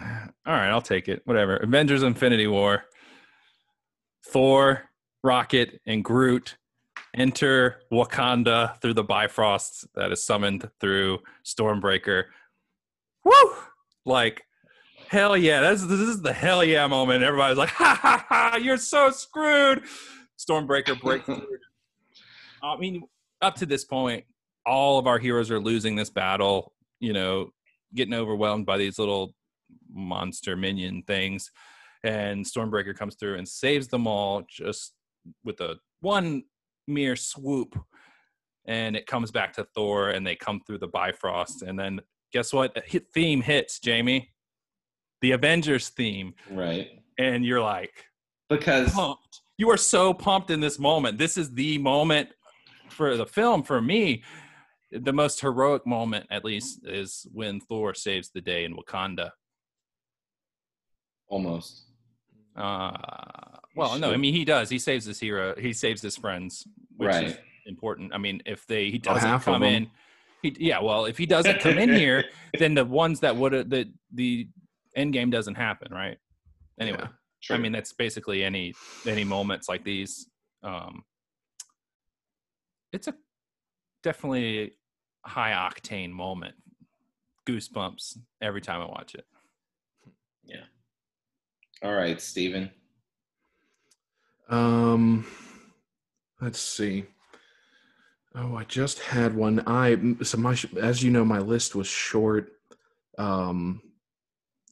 All 0.00 0.52
right, 0.54 0.70
I'll 0.70 0.82
take 0.82 1.08
it. 1.08 1.22
Whatever. 1.24 1.56
Avengers 1.58 2.02
Infinity 2.02 2.46
War. 2.46 2.84
Thor, 4.26 4.90
Rocket, 5.22 5.80
and 5.86 6.04
Groot 6.04 6.56
enter 7.14 7.80
Wakanda 7.92 8.80
through 8.80 8.94
the 8.94 9.04
Bifrost 9.04 9.86
that 9.94 10.12
is 10.12 10.24
summoned 10.24 10.68
through 10.80 11.20
Stormbreaker. 11.44 12.24
Woo! 13.24 13.52
Like, 14.04 14.42
hell 15.08 15.36
yeah. 15.36 15.60
That's, 15.60 15.86
this 15.86 16.00
is 16.00 16.22
the 16.22 16.32
hell 16.32 16.64
yeah 16.64 16.86
moment. 16.86 17.22
Everybody's 17.22 17.58
like, 17.58 17.70
ha 17.70 17.98
ha 18.00 18.26
ha, 18.28 18.56
you're 18.56 18.76
so 18.76 19.10
screwed. 19.10 19.84
Stormbreaker 20.38 21.00
breaks 21.00 21.24
through. 21.26 21.46
I 22.62 22.76
mean, 22.76 23.04
up 23.40 23.54
to 23.56 23.66
this 23.66 23.84
point, 23.84 24.24
all 24.66 24.98
of 24.98 25.06
our 25.06 25.18
heroes 25.18 25.50
are 25.50 25.60
losing 25.60 25.96
this 25.96 26.10
battle, 26.10 26.72
you 26.98 27.12
know, 27.12 27.50
getting 27.94 28.14
overwhelmed 28.14 28.66
by 28.66 28.78
these 28.78 28.98
little 28.98 29.34
monster 29.92 30.56
minion 30.56 31.02
things. 31.06 31.50
And 32.04 32.44
Stormbreaker 32.44 32.96
comes 32.96 33.16
through 33.16 33.38
and 33.38 33.48
saves 33.48 33.88
them 33.88 34.06
all 34.06 34.42
just 34.48 34.92
with 35.42 35.60
a 35.60 35.76
one 36.00 36.44
mere 36.86 37.16
swoop. 37.16 37.76
And 38.66 38.94
it 38.94 39.06
comes 39.06 39.30
back 39.30 39.54
to 39.54 39.66
Thor 39.74 40.10
and 40.10 40.26
they 40.26 40.36
come 40.36 40.60
through 40.66 40.78
the 40.78 40.88
Bifrost. 40.88 41.62
And 41.62 41.78
then 41.78 42.00
guess 42.32 42.52
what? 42.52 42.76
A 42.76 42.98
theme 43.14 43.40
hits, 43.40 43.80
Jamie. 43.80 44.30
The 45.22 45.32
Avengers 45.32 45.88
theme. 45.88 46.34
Right. 46.50 46.88
And 47.18 47.44
you're 47.44 47.62
like, 47.62 48.04
Because 48.50 48.92
pumped. 48.92 49.40
You 49.56 49.70
are 49.70 49.76
so 49.76 50.12
pumped 50.12 50.50
in 50.50 50.60
this 50.60 50.78
moment. 50.78 51.16
This 51.16 51.38
is 51.38 51.54
the 51.54 51.78
moment 51.78 52.28
for 52.90 53.16
the 53.16 53.26
film 53.26 53.62
for 53.62 53.80
me. 53.80 54.22
The 54.92 55.12
most 55.12 55.40
heroic 55.40 55.86
moment, 55.86 56.26
at 56.30 56.44
least, 56.44 56.80
is 56.84 57.26
when 57.32 57.60
Thor 57.60 57.94
saves 57.94 58.30
the 58.30 58.40
day 58.40 58.64
in 58.64 58.76
Wakanda. 58.76 59.30
almost. 61.28 61.83
Uh, 62.56 62.92
well, 63.76 63.98
no, 63.98 64.12
I 64.12 64.16
mean 64.16 64.34
he 64.34 64.44
does. 64.44 64.70
He 64.70 64.78
saves 64.78 65.04
his 65.04 65.18
hero. 65.18 65.54
He 65.58 65.72
saves 65.72 66.00
his 66.00 66.16
friends, 66.16 66.66
which 66.96 67.14
is 67.14 67.36
important. 67.66 68.12
I 68.14 68.18
mean, 68.18 68.42
if 68.46 68.66
they 68.66 68.90
he 68.90 68.98
doesn't 68.98 69.28
half 69.28 69.44
come 69.44 69.62
in, 69.62 69.90
he 70.42 70.54
yeah. 70.58 70.80
Well, 70.80 71.06
if 71.06 71.18
he 71.18 71.26
doesn't 71.26 71.60
come 71.60 71.78
in 71.78 71.92
here, 71.92 72.24
then 72.58 72.74
the 72.74 72.84
ones 72.84 73.20
that 73.20 73.34
would 73.34 73.52
have 73.52 73.70
the 73.70 73.90
the 74.12 74.48
end 74.94 75.12
game 75.12 75.30
doesn't 75.30 75.56
happen, 75.56 75.92
right? 75.92 76.18
Anyway. 76.78 76.98
Yeah. 77.00 77.08
True. 77.44 77.56
I 77.56 77.58
mean, 77.58 77.72
that's 77.72 77.92
basically 77.92 78.42
any 78.42 78.72
any 79.06 79.22
moments 79.22 79.68
like 79.68 79.84
these. 79.84 80.28
Um, 80.62 81.04
it's 82.90 83.06
a 83.06 83.14
definitely 84.02 84.72
high 85.26 85.52
octane 85.52 86.10
moment. 86.10 86.54
Goosebumps 87.46 88.16
every 88.40 88.62
time 88.62 88.80
I 88.80 88.86
watch 88.86 89.14
it. 89.14 89.26
All 91.84 91.94
right, 91.94 92.18
Steven. 92.18 92.70
Um, 94.48 95.26
let's 96.40 96.58
see. 96.58 97.04
Oh, 98.34 98.56
I 98.56 98.64
just 98.64 99.00
had 99.00 99.34
one. 99.34 99.62
I 99.66 99.98
so 100.22 100.38
my 100.38 100.56
as 100.80 101.02
you 101.02 101.10
know, 101.10 101.26
my 101.26 101.40
list 101.40 101.74
was 101.74 101.86
short. 101.86 102.52
Um, 103.18 103.82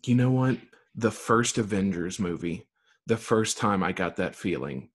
you 0.06 0.14
know 0.14 0.30
what? 0.30 0.56
The 0.94 1.10
first 1.10 1.58
Avengers 1.58 2.18
movie, 2.18 2.66
the 3.06 3.18
first 3.18 3.58
time 3.58 3.82
I 3.82 3.92
got 3.92 4.16
that 4.16 4.34
feeling, 4.34 4.88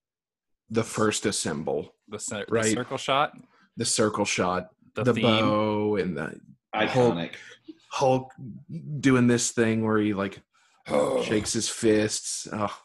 the 0.71 0.83
first 0.83 1.27
assemble, 1.27 1.93
The, 2.09 2.19
cir- 2.19 2.45
the 2.49 2.63
circle 2.63 2.97
shot, 2.97 3.37
the 3.77 3.85
circle 3.85 4.25
shot, 4.25 4.69
the, 4.95 5.03
the, 5.03 5.13
bow, 5.13 5.95
and 5.97 6.17
the 6.17 6.39
Iconic. 6.73 7.35
Hulk 7.89 8.31
doing 8.99 9.27
this 9.27 9.51
thing 9.51 9.85
where 9.85 9.99
he 9.99 10.13
like 10.13 10.41
shakes 11.23 11.53
his 11.53 11.69
fists. 11.69 12.47
Oh, 12.51 12.75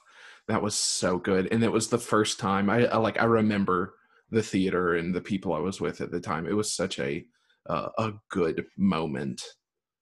that 0.49 0.62
was 0.62 0.74
so 0.74 1.19
good. 1.19 1.53
And 1.53 1.62
it 1.62 1.73
was 1.73 1.89
the 1.89 1.99
first 1.99 2.39
time 2.39 2.69
I, 2.69 2.87
I 2.87 2.97
like 2.97 3.20
I 3.20 3.24
remember 3.24 3.95
the 4.31 4.43
theater 4.43 4.97
and 4.97 5.15
the 5.15 5.20
people 5.20 5.53
I 5.53 5.61
was 5.61 5.81
with 5.81 6.01
at 6.01 6.11
the 6.11 6.20
time. 6.20 6.47
It 6.47 6.57
was 6.57 6.73
such 6.73 6.99
a 6.99 7.24
uh, 7.69 7.89
a 7.99 8.12
good 8.31 8.66
moment. 8.77 9.43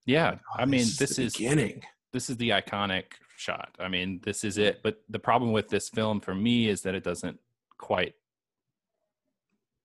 Yeah, 0.07 0.37
I 0.57 0.65
mean, 0.65 0.87
this 0.99 1.17
the 1.17 1.25
is 1.25 1.37
beginning. 1.37 1.83
this 2.13 2.31
is 2.31 2.37
the 2.39 2.51
iconic 2.51 3.05
shot. 3.37 3.77
I 3.79 3.89
mean, 3.89 4.21
this 4.25 4.45
is 4.45 4.57
it. 4.59 4.81
But 4.83 5.03
the 5.09 5.19
problem 5.19 5.53
with 5.53 5.69
this 5.69 5.89
film 5.89 6.21
for 6.21 6.35
me 6.35 6.69
is 6.69 6.83
that 6.83 6.95
it 6.95 7.05
doesn't 7.05 7.39
quite 7.79 8.15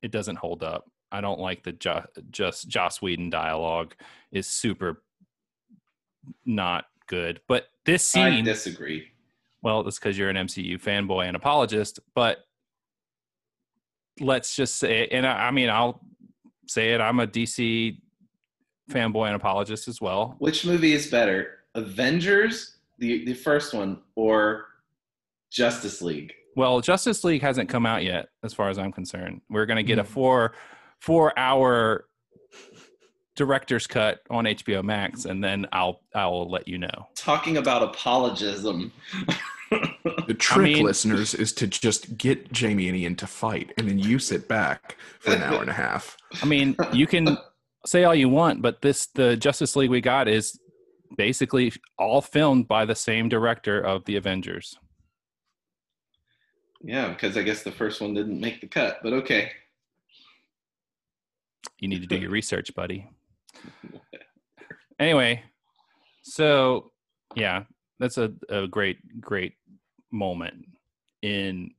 it 0.02 0.12
doesn't 0.12 0.38
hold 0.38 0.64
up. 0.64 0.90
I 1.12 1.22
don't 1.22 1.40
like 1.40 1.64
the 1.64 1.72
jo- 1.72 2.06
just 2.32 2.68
Joss 2.68 3.02
Whedon 3.02 3.30
dialogue 3.30 3.96
is 4.32 4.48
super 4.48 5.02
not 6.46 6.86
good. 7.08 7.42
But 7.48 7.68
this 7.86 8.16
I 8.16 8.42
disagree. 8.42 9.08
well, 9.62 9.84
that's 9.84 10.00
because 10.00 10.18
you're 10.18 10.30
an 10.30 10.36
MCU 10.36 10.82
fanboy 10.82 11.28
and 11.28 11.36
apologist. 11.36 12.00
But 12.14 12.40
let's 14.20 14.56
just 14.56 14.76
say, 14.76 15.08
and 15.08 15.26
I, 15.26 15.48
I 15.48 15.52
mean, 15.52 15.70
I'll 15.70 16.02
say 16.68 16.94
it. 16.94 17.02
I'm 17.02 17.20
a 17.20 17.28
DC 17.28 18.00
fanboy 18.92 19.28
and 19.28 19.36
apologist 19.36 19.88
as 19.88 20.02
well. 20.02 20.36
Which 20.40 20.66
movie 20.66 20.94
is 20.94 21.08
better, 21.08 21.60
Avengers, 21.76 22.78
the 23.00 23.26
the 23.26 23.34
first 23.34 23.74
one, 23.74 24.00
or 24.16 24.66
Justice 25.52 26.02
League? 26.02 26.34
Well, 26.56 26.80
Justice 26.82 27.24
League 27.24 27.42
hasn't 27.42 27.68
come 27.70 27.86
out 27.86 28.04
yet, 28.04 28.30
as 28.44 28.54
far 28.54 28.70
as 28.70 28.78
I'm 28.80 28.92
concerned. 28.94 29.42
We're 29.50 29.66
going 29.66 29.78
to 29.78 29.84
get 29.84 30.00
a 30.00 30.04
Hmm. 30.04 30.08
four 30.14 30.54
four 31.02 31.38
hour 31.38 32.08
director's 33.36 33.88
cut 33.88 34.22
on 34.30 34.46
HBO 34.46 34.84
Max, 34.84 35.26
and 35.26 35.44
then 35.44 35.66
I'll 35.72 36.02
I'll 36.14 36.50
let 36.50 36.68
you 36.68 36.78
know. 36.78 37.08
Talking 37.16 37.58
about 37.58 37.84
apologism. 37.84 38.92
The 40.28 40.36
trick, 40.36 40.76
mean- 40.76 40.86
listeners, 40.86 41.34
is 41.34 41.52
to 41.54 41.68
just 41.68 42.18
get 42.18 42.52
Jamie 42.52 42.88
and 42.88 42.96
Ian 42.98 43.16
to 43.18 43.28
fight, 43.28 43.74
and 43.78 43.88
then 43.90 43.98
you 44.00 44.20
sit 44.20 44.48
back 44.48 44.96
for 45.20 45.34
an 45.34 45.42
hour 45.42 45.60
and 45.62 45.70
a 45.70 45.74
half. 45.74 46.16
I 46.42 46.46
mean, 46.46 46.76
you 46.94 47.08
can 47.08 47.38
say 47.86 48.04
all 48.04 48.16
you 48.16 48.30
want, 48.30 48.62
but 48.62 48.82
this 48.82 49.08
the 49.08 49.36
Justice 49.36 49.76
League 49.76 49.90
we 49.90 50.02
got 50.02 50.28
is 50.28 50.60
basically 51.18 51.74
all 51.98 52.22
filmed 52.22 52.68
by 52.68 52.86
the 52.86 52.96
same 52.96 53.28
director 53.30 53.80
of 53.82 54.06
the 54.06 54.16
Avengers. 54.16 54.78
yeah, 56.82 57.10
because 57.10 57.36
I 57.36 57.42
guess 57.42 57.64
the 57.64 57.72
first 57.72 58.00
one 58.02 58.14
didn't 58.14 58.40
make 58.40 58.62
the 58.62 58.68
cut, 58.68 59.00
but 59.04 59.14
okay. 59.14 59.52
You 61.80 61.88
need 61.88 62.02
to 62.02 62.08
do 62.08 62.18
your 62.18 62.30
research, 62.32 62.74
buddy. 62.76 63.10
Anyway, 65.00 65.44
so 66.24 66.92
yeah, 67.36 67.64
that's 68.00 68.18
a, 68.18 68.32
a 68.50 68.68
great, 68.68 68.98
great 69.20 69.54
moment 70.12 70.66
in 71.22 71.72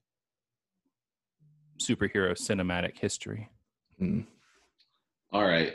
superhero 1.78 2.32
cinematic 2.32 2.98
history. 2.98 3.48
Mm. 4.00 4.26
All 5.32 5.46
right. 5.46 5.74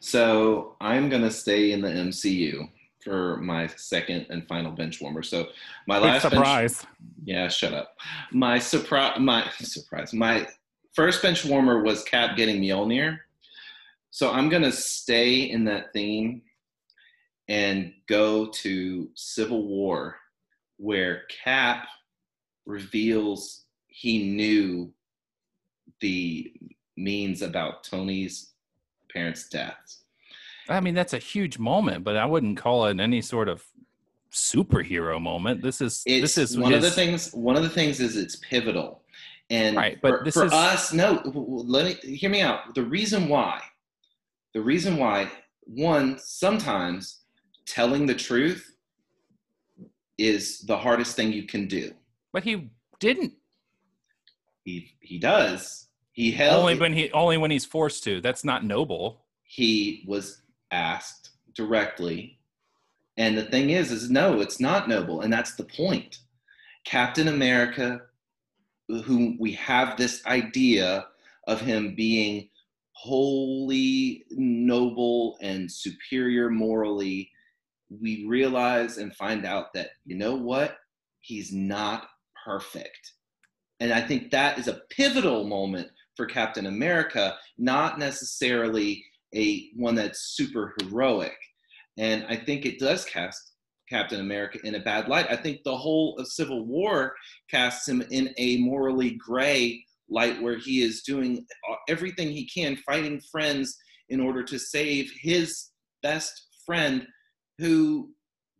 So 0.00 0.76
I'm 0.80 1.08
gonna 1.08 1.30
stay 1.30 1.72
in 1.72 1.80
the 1.80 1.88
MCU 1.88 2.68
for 3.02 3.36
my 3.38 3.66
second 3.68 4.26
and 4.30 4.46
final 4.46 4.72
bench 4.72 5.00
warmer. 5.00 5.22
So 5.22 5.48
my 5.86 5.98
last 5.98 6.30
bench, 6.30 6.72
yeah, 7.24 7.48
shut 7.48 7.72
up. 7.72 7.96
My 8.32 8.58
surprise, 8.58 9.18
my 9.18 9.48
surprise, 9.60 10.12
my 10.12 10.46
first 10.94 11.22
bench 11.22 11.44
warmer 11.44 11.82
was 11.82 12.04
Cap 12.04 12.36
getting 12.36 12.60
Mjolnir. 12.60 13.18
So 14.10 14.30
I'm 14.32 14.48
gonna 14.48 14.72
stay 14.72 15.50
in 15.50 15.64
that 15.64 15.92
theme 15.92 16.42
and 17.48 17.92
go 18.08 18.46
to 18.46 19.08
Civil 19.14 19.66
War, 19.66 20.16
where 20.76 21.22
Cap 21.44 21.86
reveals 22.66 23.64
he 23.86 24.30
knew 24.30 24.92
the 26.00 26.52
means 26.96 27.42
about 27.42 27.84
Tony's 27.84 28.52
parents' 29.12 29.48
deaths. 29.48 30.04
I 30.68 30.80
mean, 30.80 30.94
that's 30.94 31.14
a 31.14 31.18
huge 31.18 31.58
moment, 31.58 32.04
but 32.04 32.16
I 32.16 32.26
wouldn't 32.26 32.58
call 32.58 32.86
it 32.86 33.00
any 33.00 33.22
sort 33.22 33.48
of 33.48 33.64
superhero 34.30 35.20
moment. 35.20 35.62
This 35.62 35.80
is 35.80 36.02
It's 36.04 36.36
this 36.36 36.50
is 36.50 36.58
one 36.58 36.74
of 36.74 36.82
the 36.82 36.90
things. 36.90 37.32
One 37.32 37.56
of 37.56 37.62
the 37.62 37.70
things 37.70 38.00
is 38.00 38.16
it's 38.16 38.36
pivotal, 38.36 39.02
and 39.48 39.76
Right, 39.76 39.98
but 40.02 40.24
for, 40.24 40.30
for 40.32 40.44
is- 40.46 40.52
us, 40.52 40.92
no. 40.92 41.22
Let 41.24 41.86
me 42.04 42.16
hear 42.16 42.30
me 42.30 42.42
out. 42.42 42.74
The 42.74 42.82
reason 42.82 43.28
why, 43.28 43.62
the 44.54 44.60
reason 44.60 44.96
why, 44.96 45.30
one 45.64 46.18
sometimes 46.18 47.20
telling 47.66 48.06
the 48.06 48.14
truth 48.14 48.74
is 50.16 50.60
the 50.60 50.76
hardest 50.76 51.14
thing 51.16 51.32
you 51.32 51.44
can 51.44 51.66
do. 51.68 51.92
But 52.32 52.44
he 52.44 52.70
didn't. 53.00 53.34
He 54.64 54.94
he 55.00 55.18
does. 55.18 55.86
He 56.12 56.30
held 56.32 56.60
Only 56.60 56.78
when 56.78 56.92
he 56.92 57.10
only 57.12 57.36
when 57.38 57.50
he's 57.50 57.64
forced 57.64 58.04
to. 58.04 58.20
That's 58.20 58.44
not 58.44 58.64
noble. 58.64 59.24
he 59.44 60.04
was 60.06 60.42
asked 60.70 61.30
directly. 61.54 62.38
And 63.16 63.36
the 63.36 63.44
thing 63.44 63.70
is, 63.70 63.90
is 63.90 64.10
no, 64.10 64.40
it's 64.40 64.60
not 64.60 64.88
noble. 64.88 65.22
And 65.22 65.32
that's 65.32 65.54
the 65.54 65.64
point. 65.64 66.18
Captain 66.84 67.28
America, 67.28 68.00
whom 68.88 69.36
we 69.40 69.52
have 69.52 69.96
this 69.96 70.24
idea 70.26 71.06
of 71.46 71.60
him 71.60 71.94
being 71.96 72.48
wholly 73.00 74.24
noble 74.30 75.38
and 75.40 75.70
superior 75.70 76.50
morally, 76.50 77.30
we 77.88 78.26
realize 78.26 78.98
and 78.98 79.14
find 79.14 79.46
out 79.46 79.72
that, 79.74 79.90
you 80.04 80.16
know 80.16 80.34
what? 80.34 80.76
He's 81.20 81.52
not 81.52 82.08
perfect. 82.44 83.12
And 83.80 83.92
I 83.92 84.00
think 84.00 84.30
that 84.30 84.58
is 84.58 84.66
a 84.66 84.80
pivotal 84.90 85.44
moment 85.44 85.88
for 86.16 86.26
Captain 86.26 86.66
America, 86.66 87.36
not 87.56 88.00
necessarily 88.00 89.04
a 89.34 89.70
one 89.76 89.94
that's 89.94 90.34
super 90.36 90.74
heroic. 90.80 91.36
And 91.98 92.26
I 92.28 92.34
think 92.34 92.66
it 92.66 92.80
does 92.80 93.04
cast 93.04 93.52
Captain 93.88 94.20
America 94.20 94.58
in 94.64 94.74
a 94.74 94.80
bad 94.80 95.08
light. 95.08 95.26
I 95.30 95.36
think 95.36 95.62
the 95.62 95.76
whole 95.76 96.16
of 96.18 96.26
Civil 96.26 96.66
War 96.66 97.14
casts 97.48 97.88
him 97.88 98.02
in 98.10 98.34
a 98.38 98.58
morally 98.58 99.12
gray 99.12 99.84
light 100.10 100.40
where 100.42 100.58
he 100.58 100.82
is 100.82 101.02
doing 101.02 101.46
uh, 101.70 101.74
everything 101.88 102.28
he 102.30 102.48
can, 102.48 102.76
fighting 102.76 103.20
friends 103.30 103.76
in 104.08 104.20
order 104.20 104.42
to 104.42 104.58
save 104.58 105.10
his 105.20 105.70
best 106.02 106.48
friend 106.64 107.06
who 107.58 108.10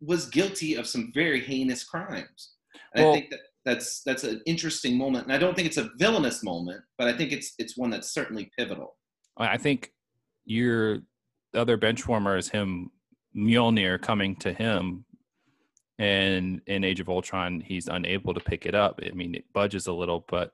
was 0.01 0.29
guilty 0.29 0.75
of 0.75 0.87
some 0.87 1.11
very 1.13 1.41
heinous 1.41 1.83
crimes. 1.83 2.53
And 2.93 3.05
Well- 3.05 3.13
I 3.13 3.19
think 3.19 3.31
that 3.31 3.39
that's 3.65 4.01
that's 4.03 4.23
an 4.23 4.41
interesting 4.45 4.97
moment, 4.97 5.25
and 5.25 5.33
I 5.33 5.37
don't 5.37 5.53
think 5.55 5.67
it's 5.67 5.77
a 5.77 5.91
villainous 5.97 6.43
moment, 6.43 6.81
but 6.97 7.07
I 7.07 7.13
think 7.13 7.31
it's 7.31 7.53
it's 7.59 7.77
one 7.77 7.89
that's 7.89 8.13
certainly 8.13 8.49
pivotal. 8.57 8.95
I 9.37 9.57
think 9.57 9.91
your 10.45 10.99
other 11.53 11.77
bench 11.77 12.07
warmer 12.07 12.37
is 12.37 12.49
him 12.49 12.89
Mjolnir 13.35 14.01
coming 14.01 14.35
to 14.37 14.53
him 14.53 15.05
and 15.99 16.61
in 16.65 16.83
Age 16.83 16.99
of 16.99 17.09
Ultron 17.09 17.61
he's 17.61 17.87
unable 17.87 18.33
to 18.33 18.39
pick 18.39 18.65
it 18.65 18.73
up. 18.73 18.99
I 19.05 19.11
mean 19.13 19.35
it 19.35 19.45
budges 19.53 19.87
a 19.87 19.93
little, 19.93 20.25
but 20.29 20.53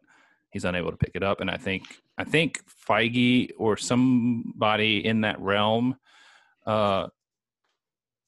he's 0.56 0.64
unable 0.64 0.90
to 0.90 0.96
pick 0.96 1.12
it 1.16 1.22
up. 1.22 1.42
And 1.42 1.52
I 1.52 1.58
think 1.58 1.84
I 2.18 2.24
think 2.24 2.62
Feige 2.90 3.52
or 3.58 3.76
somebody 3.76 5.06
in 5.06 5.20
that 5.22 5.38
realm 5.42 5.98
uh 6.66 7.08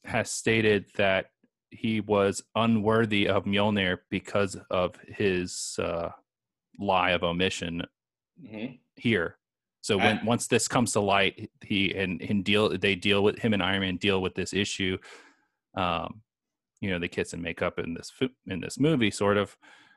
has 0.03 0.29
stated 0.29 0.85
that 0.97 1.27
he 1.69 2.01
was 2.01 2.43
unworthy 2.55 3.29
of 3.29 3.45
Mjolnir 3.45 3.99
because 4.09 4.57
of 4.69 4.95
his 5.07 5.79
uh 5.81 6.09
lie 6.77 7.11
of 7.11 7.23
omission 7.23 7.83
here. 8.97 9.37
So 9.81 9.95
when 9.97 10.17
I- 10.19 10.23
once 10.25 10.47
this 10.47 10.67
comes 10.67 10.91
to 10.93 10.99
light, 10.99 11.49
he 11.61 11.95
and 11.95 12.21
and 12.21 12.43
deal 12.43 12.77
they 12.77 12.95
deal 12.95 13.23
with 13.23 13.39
him 13.39 13.53
and 13.53 13.63
Iron 13.63 13.79
Man 13.81 13.95
deal 13.95 14.21
with 14.21 14.35
this 14.35 14.51
issue. 14.53 14.97
Um, 15.75 16.21
you 16.81 16.89
know, 16.91 16.99
the 16.99 17.07
kiss 17.07 17.31
and 17.31 17.41
makeup 17.41 17.79
in 17.79 17.93
this 17.93 18.11
in 18.47 18.59
this 18.59 18.77
movie, 18.77 19.11
sort 19.11 19.37
of. 19.37 19.55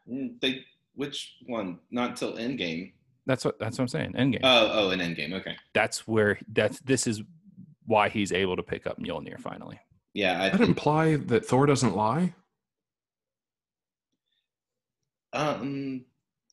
Mm, 0.08 0.40
They 0.40 0.64
which 1.00 1.34
one? 1.46 1.78
Not 1.90 2.16
till 2.16 2.34
Endgame. 2.36 2.92
That's 3.26 3.44
what 3.44 3.58
that's 3.58 3.78
what 3.78 3.84
I'm 3.84 3.88
saying. 3.88 4.12
Endgame. 4.12 4.40
Oh, 4.42 4.70
oh, 4.72 4.90
in 4.90 5.00
Endgame. 5.00 5.32
Okay. 5.40 5.56
that's 5.74 6.06
where 6.06 6.38
that's 6.52 6.78
this 6.80 7.06
is 7.06 7.22
why 7.86 8.08
he's 8.08 8.32
able 8.32 8.56
to 8.56 8.62
pick 8.62 8.86
up 8.86 8.98
Mjolnir 8.98 9.40
finally. 9.40 9.80
Yeah, 10.14 10.42
I 10.42 10.48
That 10.50 10.58
think, 10.58 10.68
imply 10.70 11.16
that 11.16 11.44
Thor 11.46 11.66
doesn't 11.66 11.94
lie. 11.96 12.34
um, 15.32 16.04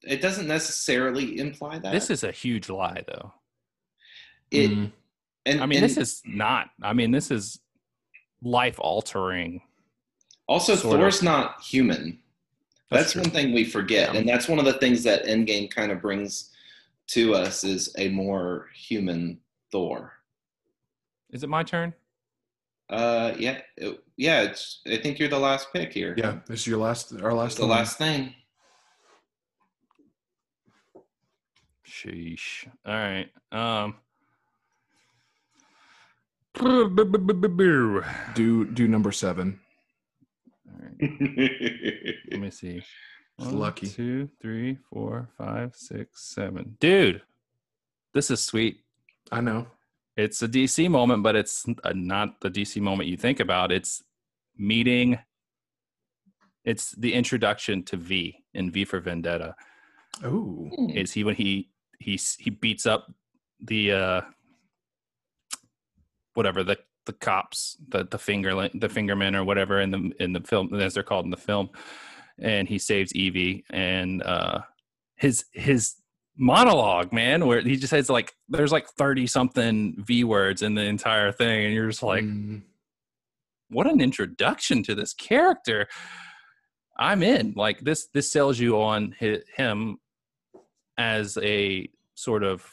it 0.03 0.21
doesn't 0.21 0.47
necessarily 0.47 1.39
imply 1.39 1.79
that. 1.79 1.91
This 1.91 2.09
is 2.09 2.23
a 2.23 2.31
huge 2.31 2.69
lie, 2.69 3.03
though. 3.07 3.33
it. 4.51 4.71
Mm. 4.71 4.91
And 5.45 5.61
I 5.61 5.65
mean, 5.65 5.77
and 5.77 5.85
this 5.85 5.97
is 5.97 6.21
not. 6.25 6.69
I 6.83 6.93
mean, 6.93 7.11
this 7.11 7.31
is 7.31 7.59
life 8.43 8.77
altering. 8.79 9.61
also 10.47 10.75
sort 10.75 10.95
of. 10.95 11.01
Thor's 11.01 11.23
not 11.23 11.61
human. 11.63 12.19
That's 12.89 13.03
That's, 13.03 13.13
true. 13.13 13.21
one 13.23 13.31
thing 13.31 13.53
we 13.53 13.65
forget, 13.65 14.13
Yeah. 14.13 14.19
and 14.19 14.29
that's 14.29 14.47
one 14.47 14.59
of 14.59 14.65
the 14.65 14.73
things 14.73 15.03
that 15.03 15.25
Endgame 15.25 15.69
kind 15.69 15.91
of 15.91 16.01
brings 16.01 16.51
to 17.07 17.35
us 17.35 17.63
is 17.63 17.93
a 17.97 18.09
more 18.09 18.69
human 18.73 19.39
Thor. 19.71 20.13
Is 21.31 21.43
it 21.43 21.49
my 21.49 21.63
turn? 21.63 21.93
Uh, 22.89 23.33
yeah, 23.37 23.59
it- 23.75 24.01
yeah. 24.15 24.43
It's. 24.43 24.79
I 24.87 24.95
think 24.97 25.19
you're 25.19 25.27
the 25.27 25.37
last 25.37 25.73
pick 25.73 25.91
here. 25.91 26.15
Yeah, 26.17 26.39
this 26.47 26.61
is 26.61 26.67
your 26.67 26.77
last, 26.79 27.13
our 27.21 27.33
last, 27.33 27.57
the 27.57 27.63
one. 27.67 27.71
last 27.71 27.97
thing. 27.97 28.33
Sheesh. 31.85 32.67
All 32.85 32.93
right. 32.93 33.29
Um. 33.51 33.95
Do 38.35 38.65
do 38.65 38.87
number 38.87 39.11
seven. 39.11 39.59
All 40.67 40.79
right. 40.81 42.15
Let 42.31 42.39
me 42.39 42.49
see. 42.51 42.81
One, 43.37 43.59
lucky. 43.59 43.87
Two, 43.87 44.29
three, 44.41 44.77
four, 44.91 45.29
five, 45.37 45.75
six, 45.75 46.23
seven. 46.33 46.75
Dude, 46.79 47.21
this 48.13 48.31
is 48.31 48.41
sweet. 48.41 48.79
I 49.31 49.41
know. 49.41 49.67
It's 50.15 50.41
a 50.41 50.47
DC 50.47 50.89
moment, 50.89 51.21
but 51.21 51.35
it's 51.35 51.67
n- 51.67 51.75
uh, 51.83 51.93
not 51.95 52.41
the 52.41 52.49
DC 52.49 52.81
moment 52.81 53.09
you 53.09 53.17
think 53.17 53.39
about. 53.39 53.71
It's 53.71 54.03
meeting. 54.57 55.19
It's 56.65 56.91
the 56.91 57.13
introduction 57.13 57.83
to 57.83 57.97
V 57.97 58.43
in 58.55 58.71
V 58.71 58.83
for 58.85 58.99
Vendetta. 58.99 59.55
Oh, 60.23 60.69
Is 60.95 61.13
he 61.13 61.23
when 61.23 61.35
he 61.35 61.69
he 61.99 62.19
he 62.39 62.49
beats 62.49 62.85
up 62.87 63.13
the 63.61 63.91
uh 63.91 64.21
whatever 66.33 66.63
the 66.63 66.77
the 67.07 67.13
cops 67.13 67.75
the 67.89 68.03
the 68.11 68.19
finger 68.19 68.53
the 68.75 68.87
fingermen 68.89 69.35
or 69.35 69.43
whatever 69.43 69.81
in 69.81 69.89
the 69.91 70.11
in 70.19 70.33
the 70.33 70.41
film 70.41 70.73
as 70.75 70.93
they're 70.93 71.01
called 71.03 71.25
in 71.25 71.31
the 71.31 71.37
film. 71.37 71.69
And 72.39 72.67
he 72.67 72.77
saves 72.77 73.11
Evey 73.13 73.63
and 73.71 74.21
uh 74.21 74.59
his 75.15 75.45
his 75.53 75.95
monologue 76.37 77.11
man 77.11 77.47
where 77.47 77.61
he 77.61 77.75
just 77.77 77.89
says 77.89 78.09
like 78.11 78.33
there's 78.47 78.71
like 78.71 78.87
30 78.89 79.25
something 79.25 79.95
v 79.97 80.23
words 80.23 80.61
in 80.61 80.75
the 80.75 80.83
entire 80.83 81.31
thing. 81.31 81.65
And 81.65 81.73
you're 81.73 81.89
just 81.89 82.03
like 82.03 82.23
Mm. 82.23 82.61
what 83.69 83.87
an 83.87 83.99
introduction 84.01 84.83
to 84.83 84.93
this 84.93 85.13
character. 85.13 85.87
I'm 86.99 87.23
in. 87.23 87.53
Like 87.55 87.79
this 87.81 88.07
this 88.13 88.31
sells 88.31 88.59
you 88.59 88.79
on 88.81 89.15
hi- 89.19 89.41
him 89.55 89.97
as 90.97 91.37
a 91.41 91.89
sort 92.15 92.43
of 92.43 92.65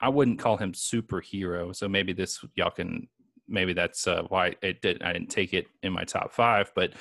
i 0.00 0.08
wouldn't 0.08 0.38
call 0.38 0.56
him 0.56 0.72
superhero 0.72 1.74
so 1.74 1.88
maybe 1.88 2.12
this 2.12 2.44
y'all 2.54 2.70
can 2.70 3.08
maybe 3.48 3.72
that's 3.72 4.06
uh, 4.06 4.22
why 4.28 4.54
it 4.62 4.80
did 4.82 5.02
i 5.02 5.12
didn't 5.12 5.30
take 5.30 5.54
it 5.54 5.66
in 5.82 5.92
my 5.92 6.04
top 6.04 6.32
five 6.32 6.70
but 6.74 6.92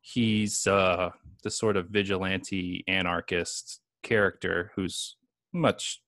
he's 0.00 0.66
uh 0.66 1.10
the 1.42 1.50
sort 1.50 1.76
of 1.76 1.88
vigilante 1.88 2.84
anarchist 2.88 3.80
character 4.02 4.70
who's 4.76 5.16
much 5.52 6.00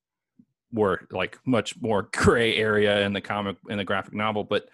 more 0.72 1.06
like 1.10 1.38
much 1.46 1.80
more 1.80 2.08
gray 2.12 2.56
area 2.56 3.00
in 3.04 3.12
the 3.12 3.20
comic 3.20 3.56
in 3.68 3.78
the 3.78 3.84
graphic 3.84 4.14
novel 4.14 4.44
but 4.44 4.68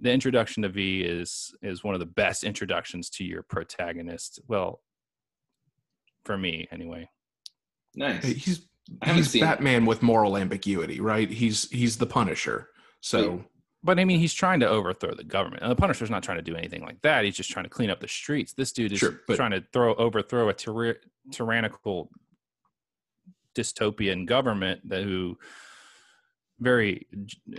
the 0.00 0.12
introduction 0.12 0.62
to 0.62 0.68
V 0.68 1.02
is 1.02 1.54
is 1.62 1.82
one 1.82 1.94
of 1.94 2.00
the 2.00 2.06
best 2.06 2.44
introductions 2.44 3.10
to 3.10 3.24
your 3.24 3.42
protagonist. 3.42 4.40
Well, 4.46 4.80
for 6.24 6.38
me 6.38 6.68
anyway. 6.70 7.08
nice. 7.94 8.24
Hey, 8.24 8.34
he's 8.34 8.60
I 8.60 8.60
haven't 8.60 8.77
he's 9.04 9.30
seen 9.30 9.42
it. 9.42 9.46
Batman 9.46 9.86
with 9.86 10.02
moral 10.02 10.36
ambiguity, 10.36 11.00
right? 11.00 11.30
He's 11.30 11.70
he's 11.70 11.96
the 11.98 12.06
Punisher. 12.06 12.68
So 13.00 13.44
But 13.82 13.98
I 13.98 14.04
mean, 14.04 14.18
he's 14.18 14.34
trying 14.34 14.60
to 14.60 14.68
overthrow 14.68 15.14
the 15.14 15.24
government. 15.24 15.62
And 15.62 15.70
the 15.70 15.76
Punisher's 15.76 16.10
not 16.10 16.22
trying 16.22 16.38
to 16.38 16.42
do 16.42 16.56
anything 16.56 16.82
like 16.82 17.00
that. 17.02 17.24
He's 17.24 17.36
just 17.36 17.50
trying 17.50 17.64
to 17.64 17.70
clean 17.70 17.90
up 17.90 18.00
the 18.00 18.08
streets. 18.08 18.52
This 18.52 18.72
dude 18.72 18.92
is 18.92 18.98
Sure, 18.98 19.20
but- 19.26 19.36
trying 19.36 19.52
to 19.52 19.62
throw 19.72 19.94
overthrow 19.94 20.48
a 20.48 20.54
tyra- 20.54 20.96
tyrannical 21.32 22.10
dystopian 23.54 24.26
government 24.26 24.80
that 24.88 25.02
who 25.04 25.38
very 26.60 27.06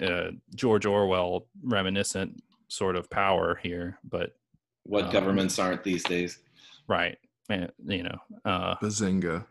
uh, 0.02 0.32
George 0.56 0.86
Orwell 0.86 1.48
reminiscent 1.64 2.42
sort 2.68 2.96
of 2.96 3.10
power 3.10 3.60
here. 3.62 3.98
But 4.04 4.36
what 4.84 5.06
um, 5.06 5.12
governments 5.12 5.58
aren't 5.60 5.84
these 5.84 6.04
days. 6.04 6.40
right, 6.88 7.18
man, 7.48 7.72
you 7.86 8.04
know. 8.04 8.18
Uh, 8.46 8.76
Bazinga. 8.82 9.46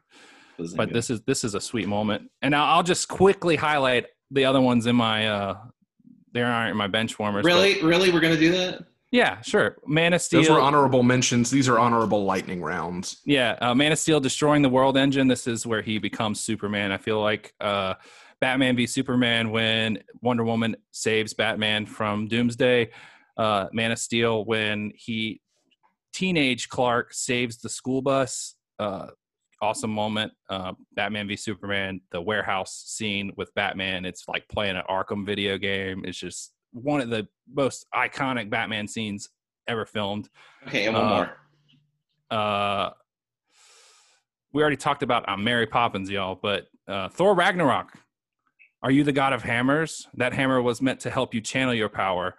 But 0.76 0.92
this 0.92 1.10
is 1.10 1.20
this 1.22 1.44
is 1.44 1.54
a 1.54 1.60
sweet 1.60 1.88
moment. 1.88 2.30
And 2.42 2.54
I'll, 2.54 2.76
I'll 2.76 2.82
just 2.82 3.08
quickly 3.08 3.56
highlight 3.56 4.06
the 4.30 4.44
other 4.44 4.60
ones 4.60 4.86
in 4.86 4.96
my 4.96 5.26
uh 5.28 5.56
they 6.32 6.42
aren't 6.42 6.76
my 6.76 6.86
bench 6.86 7.18
warmers 7.18 7.42
but- 7.42 7.48
really, 7.48 7.82
really, 7.82 8.10
we're 8.12 8.20
gonna 8.20 8.36
do 8.36 8.52
that. 8.52 8.84
yeah 9.10 9.40
sure. 9.40 9.76
Man 9.86 10.12
of 10.12 10.20
steel 10.20 10.40
Those 10.42 10.50
were 10.50 10.60
honorable 10.60 11.02
mentions. 11.02 11.50
These 11.50 11.68
are 11.68 11.78
honorable 11.78 12.24
lightning 12.24 12.60
rounds. 12.62 13.22
yeah 13.24 13.56
uh, 13.60 13.74
man 13.74 13.92
of 13.92 13.98
steel 13.98 14.20
destroying 14.20 14.62
the 14.62 14.68
world 14.68 14.96
engine. 14.98 15.28
This 15.28 15.46
is 15.46 15.64
where 15.66 15.80
he 15.82 15.98
becomes 15.98 16.40
superman. 16.40 16.92
I 16.92 16.98
feel 16.98 17.20
like 17.22 17.54
uh 17.60 17.94
batman 18.40 18.76
v 18.76 18.86
superman 18.86 19.50
when 19.50 19.98
wonder 20.22 20.44
woman 20.44 20.76
saves 20.92 21.32
batman 21.34 21.86
from 21.86 22.28
doomsday. 22.28 22.90
Uh 23.36 23.66
man 23.72 23.90
of 23.92 23.98
steel 23.98 24.44
when 24.44 24.92
he 24.94 25.40
teenage 26.12 26.68
clark 26.68 27.12
saves 27.14 27.58
the 27.58 27.68
school 27.68 28.02
bus. 28.02 28.54
Uh 28.78 29.06
awesome 29.60 29.90
moment. 29.90 30.32
Uh, 30.48 30.72
Batman 30.94 31.28
v 31.28 31.36
Superman, 31.36 32.00
the 32.10 32.20
warehouse 32.20 32.84
scene 32.86 33.32
with 33.36 33.52
Batman. 33.54 34.04
It's 34.04 34.28
like 34.28 34.46
playing 34.48 34.76
an 34.76 34.82
Arkham 34.88 35.24
video 35.26 35.58
game. 35.58 36.04
It's 36.04 36.18
just 36.18 36.52
one 36.72 37.00
of 37.00 37.10
the 37.10 37.26
most 37.52 37.86
iconic 37.94 38.50
Batman 38.50 38.86
scenes 38.86 39.28
ever 39.66 39.84
filmed. 39.86 40.28
Okay, 40.66 40.86
and 40.86 40.94
one 40.94 41.04
Uh, 41.04 41.08
more. 41.10 42.38
Uh, 42.38 42.90
we 44.52 44.62
already 44.62 44.76
talked 44.76 45.02
about 45.02 45.28
uh, 45.28 45.36
Mary 45.36 45.66
Poppins, 45.66 46.10
y'all, 46.10 46.38
but 46.40 46.66
uh, 46.86 47.08
Thor 47.08 47.34
Ragnarok. 47.34 47.92
Are 48.82 48.90
you 48.90 49.02
the 49.02 49.12
god 49.12 49.32
of 49.32 49.42
hammers? 49.42 50.06
That 50.14 50.32
hammer 50.32 50.62
was 50.62 50.80
meant 50.80 51.00
to 51.00 51.10
help 51.10 51.34
you 51.34 51.40
channel 51.40 51.74
your 51.74 51.88
power. 51.88 52.34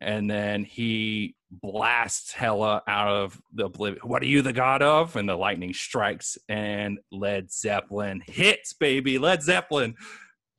And 0.00 0.28
then 0.28 0.64
he 0.64 1.36
blasts 1.60 2.32
Hela 2.32 2.82
out 2.88 3.08
of 3.08 3.40
the 3.52 3.66
oblivion. 3.66 4.00
What 4.06 4.22
are 4.22 4.26
you 4.26 4.42
the 4.42 4.52
god 4.52 4.82
of? 4.82 5.16
And 5.16 5.28
the 5.28 5.36
lightning 5.36 5.74
strikes, 5.74 6.38
and 6.48 6.98
Led 7.10 7.52
Zeppelin 7.52 8.22
hits, 8.26 8.72
baby. 8.72 9.18
Led 9.18 9.42
Zeppelin. 9.42 9.94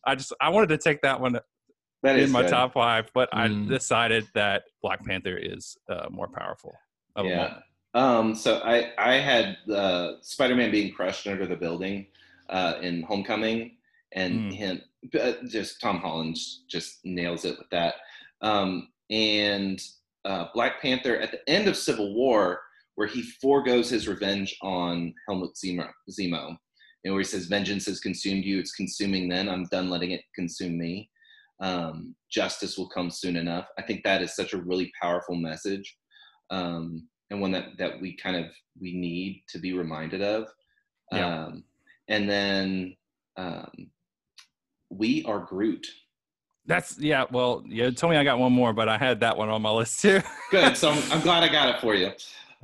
I 0.05 0.15
just 0.15 0.33
I 0.39 0.49
wanted 0.49 0.69
to 0.69 0.77
take 0.77 1.01
that 1.01 1.19
one 1.19 1.39
That 2.03 2.15
in 2.17 2.23
is 2.23 2.31
my 2.31 2.41
good. 2.41 2.49
top 2.49 2.73
five, 2.73 3.09
but 3.13 3.29
I 3.33 3.47
Mm. 3.47 3.69
decided 3.69 4.27
that 4.35 4.63
Black 4.81 5.03
Panther 5.05 5.37
is 5.37 5.77
uh, 5.89 6.07
more 6.11 6.27
powerful. 6.27 6.73
Of 7.15 7.25
Yeah. 7.25 7.59
Um, 7.95 8.35
so 8.35 8.57
I 8.63 8.91
I 8.97 9.13
had 9.15 9.57
uh, 9.71 10.13
Spider-Man 10.21 10.71
being 10.71 10.93
crushed 10.93 11.27
under 11.27 11.45
the 11.47 11.55
building 11.55 12.07
uh, 12.49 12.75
in 12.81 13.03
Homecoming, 13.03 13.77
and 14.11 14.51
Mm. 14.51 14.53
him 14.53 14.81
uh, 15.19 15.33
just 15.47 15.79
Tom 15.81 15.97
Holland 15.99 16.37
just 16.67 16.99
nails 17.05 17.45
it 17.45 17.57
with 17.57 17.69
that. 17.71 17.95
Um, 18.41 18.89
and 19.09 19.79
uh, 20.25 20.47
Black 20.53 20.81
Panther 20.81 21.17
at 21.17 21.31
the 21.31 21.49
end 21.49 21.67
of 21.67 21.77
Civil 21.77 22.13
War, 22.13 22.59
where 22.95 23.07
he 23.07 23.23
foregoes 23.41 23.89
his 23.89 24.07
revenge 24.07 24.55
on 24.61 25.13
Helmut 25.27 25.55
Zemo, 25.55 25.89
Zemo, 26.09 26.55
and 27.03 27.13
where 27.13 27.19
he 27.21 27.25
says, 27.25 27.45
"Vengeance 27.47 27.85
has 27.87 27.99
consumed 27.99 28.43
you; 28.45 28.59
it's 28.59 28.73
consuming. 28.73 29.27
Then 29.29 29.49
I'm 29.49 29.65
done 29.65 29.89
letting 29.89 30.11
it 30.11 30.21
consume 30.35 30.77
me. 30.77 31.09
Um, 31.61 32.15
justice 32.31 32.77
will 32.77 32.89
come 32.89 33.09
soon 33.09 33.35
enough." 33.35 33.67
I 33.77 33.81
think 33.81 34.03
that 34.03 34.21
is 34.21 34.35
such 34.35 34.53
a 34.53 34.61
really 34.61 34.91
powerful 35.01 35.35
message. 35.35 35.97
Um, 36.49 37.07
and 37.29 37.41
one 37.41 37.51
that 37.51 37.77
that 37.79 37.99
we 37.99 38.15
kind 38.15 38.35
of 38.37 38.51
we 38.79 38.93
need 38.93 39.43
to 39.49 39.59
be 39.59 39.73
reminded 39.73 40.21
of 40.21 40.47
Yeah. 41.11 41.45
um, 41.45 41.63
and 42.07 42.29
then 42.29 42.95
um, 43.37 43.71
we 44.89 45.23
are 45.25 45.39
groot 45.39 45.85
That's 46.65 46.97
yeah. 46.97 47.25
Well, 47.29 47.63
you 47.65 47.91
told 47.91 48.11
me 48.11 48.17
I 48.17 48.23
got 48.23 48.39
one 48.39 48.53
more, 48.53 48.73
but 48.73 48.87
I 48.87 48.97
had 48.97 49.19
that 49.21 49.37
one 49.37 49.49
on 49.49 49.61
my 49.61 49.71
list 49.71 50.01
too. 50.01 50.21
good 50.51 50.77
so 50.77 50.91
I'm, 50.91 51.11
I'm 51.11 51.21
glad 51.21 51.43
i 51.43 51.49
got 51.49 51.75
it 51.75 51.81
for 51.81 51.95
you. 51.95 52.11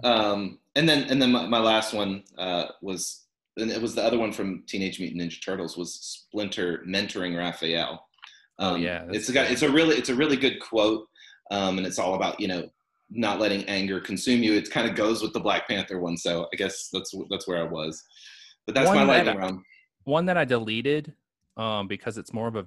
Um, 0.03 0.59
and 0.75 0.87
then 0.87 1.03
and 1.09 1.21
then 1.21 1.31
my, 1.31 1.45
my 1.47 1.59
last 1.59 1.93
one 1.93 2.23
uh, 2.37 2.65
was 2.81 3.25
and 3.57 3.69
it 3.69 3.81
was 3.81 3.95
the 3.95 4.03
other 4.03 4.17
one 4.17 4.31
from 4.31 4.63
teenage 4.67 4.99
mutant 4.99 5.21
ninja 5.21 5.43
turtles 5.43 5.75
was 5.75 5.93
splinter 5.93 6.83
mentoring 6.87 7.37
raphael. 7.37 8.07
Oh, 8.57 8.75
um, 8.75 8.81
yeah, 8.81 9.05
it's 9.09 9.29
a 9.29 9.51
it's 9.51 9.61
a 9.61 9.69
really 9.69 9.97
it's 9.97 10.09
a 10.09 10.15
really 10.15 10.37
good 10.37 10.59
quote 10.59 11.07
um, 11.51 11.77
and 11.77 11.85
it's 11.85 11.99
all 11.99 12.15
about 12.15 12.39
you 12.39 12.47
know 12.47 12.69
not 13.09 13.39
letting 13.39 13.63
anger 13.65 13.99
consume 13.99 14.43
you. 14.43 14.53
It 14.53 14.69
kind 14.69 14.89
of 14.89 14.95
goes 14.95 15.21
with 15.21 15.33
the 15.33 15.39
black 15.39 15.67
panther 15.67 15.99
one 15.99 16.15
so 16.15 16.47
i 16.53 16.55
guess 16.55 16.89
that's 16.93 17.13
that's 17.29 17.47
where 17.47 17.59
i 17.59 17.63
was. 17.63 18.03
But 18.65 18.75
that's 18.75 18.87
One 18.87 18.97
my 18.97 19.05
that 19.05 19.25
lightning 19.25 19.37
round 19.37 19.61
one 20.09 20.25
that 20.25 20.37
I 20.37 20.43
deleted 20.43 21.13
um, 21.55 21.87
because 21.87 22.17
it's 22.17 22.33
more 22.33 22.47
of 22.47 22.55
a, 22.55 22.65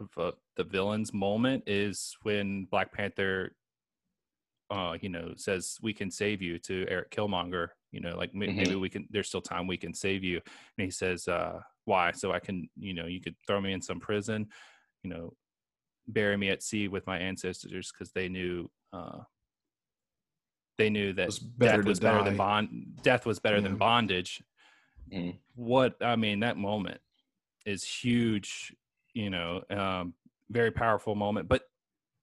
of 0.00 0.08
a 0.18 0.32
the 0.56 0.64
villain's 0.64 1.12
moment 1.12 1.64
is 1.66 2.16
when 2.22 2.64
Black 2.70 2.92
Panther, 2.92 3.54
uh, 4.70 4.96
you 5.00 5.08
know, 5.08 5.32
says 5.36 5.78
we 5.82 5.92
can 5.92 6.10
save 6.10 6.40
you 6.40 6.58
to 6.60 6.86
Erik 6.88 7.10
Killmonger. 7.10 7.68
You 7.92 8.00
know, 8.00 8.16
like 8.16 8.34
may- 8.34 8.48
maybe 8.48 8.74
we 8.74 8.88
can. 8.88 9.06
There's 9.10 9.28
still 9.28 9.40
time 9.40 9.66
we 9.66 9.76
can 9.76 9.94
save 9.94 10.24
you. 10.24 10.40
And 10.78 10.84
he 10.84 10.90
says, 10.90 11.28
uh, 11.28 11.60
"Why? 11.84 12.10
So 12.12 12.32
I 12.32 12.40
can, 12.40 12.68
you 12.76 12.94
know, 12.94 13.06
you 13.06 13.20
could 13.20 13.36
throw 13.46 13.60
me 13.60 13.72
in 13.72 13.82
some 13.82 14.00
prison, 14.00 14.48
you 15.02 15.10
know, 15.10 15.36
bury 16.08 16.36
me 16.36 16.50
at 16.50 16.62
sea 16.62 16.88
with 16.88 17.06
my 17.06 17.18
ancestors 17.18 17.92
because 17.92 18.12
they 18.12 18.28
knew." 18.28 18.70
Uh, 18.92 19.20
they 20.76 20.90
knew 20.90 21.12
that 21.12 21.26
was 21.26 21.38
death 21.38 21.84
was 21.84 22.00
better 22.00 22.24
than 22.24 22.36
bond. 22.36 23.00
Death 23.02 23.26
was 23.26 23.38
better 23.38 23.60
than 23.60 23.76
bondage 23.76 24.42
Mhm. 25.12 25.38
what 25.54 25.96
I 26.02 26.16
mean, 26.16 26.40
that 26.40 26.56
moment 26.56 27.00
is 27.64 27.84
huge, 27.84 28.74
you 29.12 29.30
know, 29.30 29.62
um, 29.70 30.14
very 30.50 30.70
powerful 30.70 31.14
moment. 31.14 31.48
But 31.48 31.62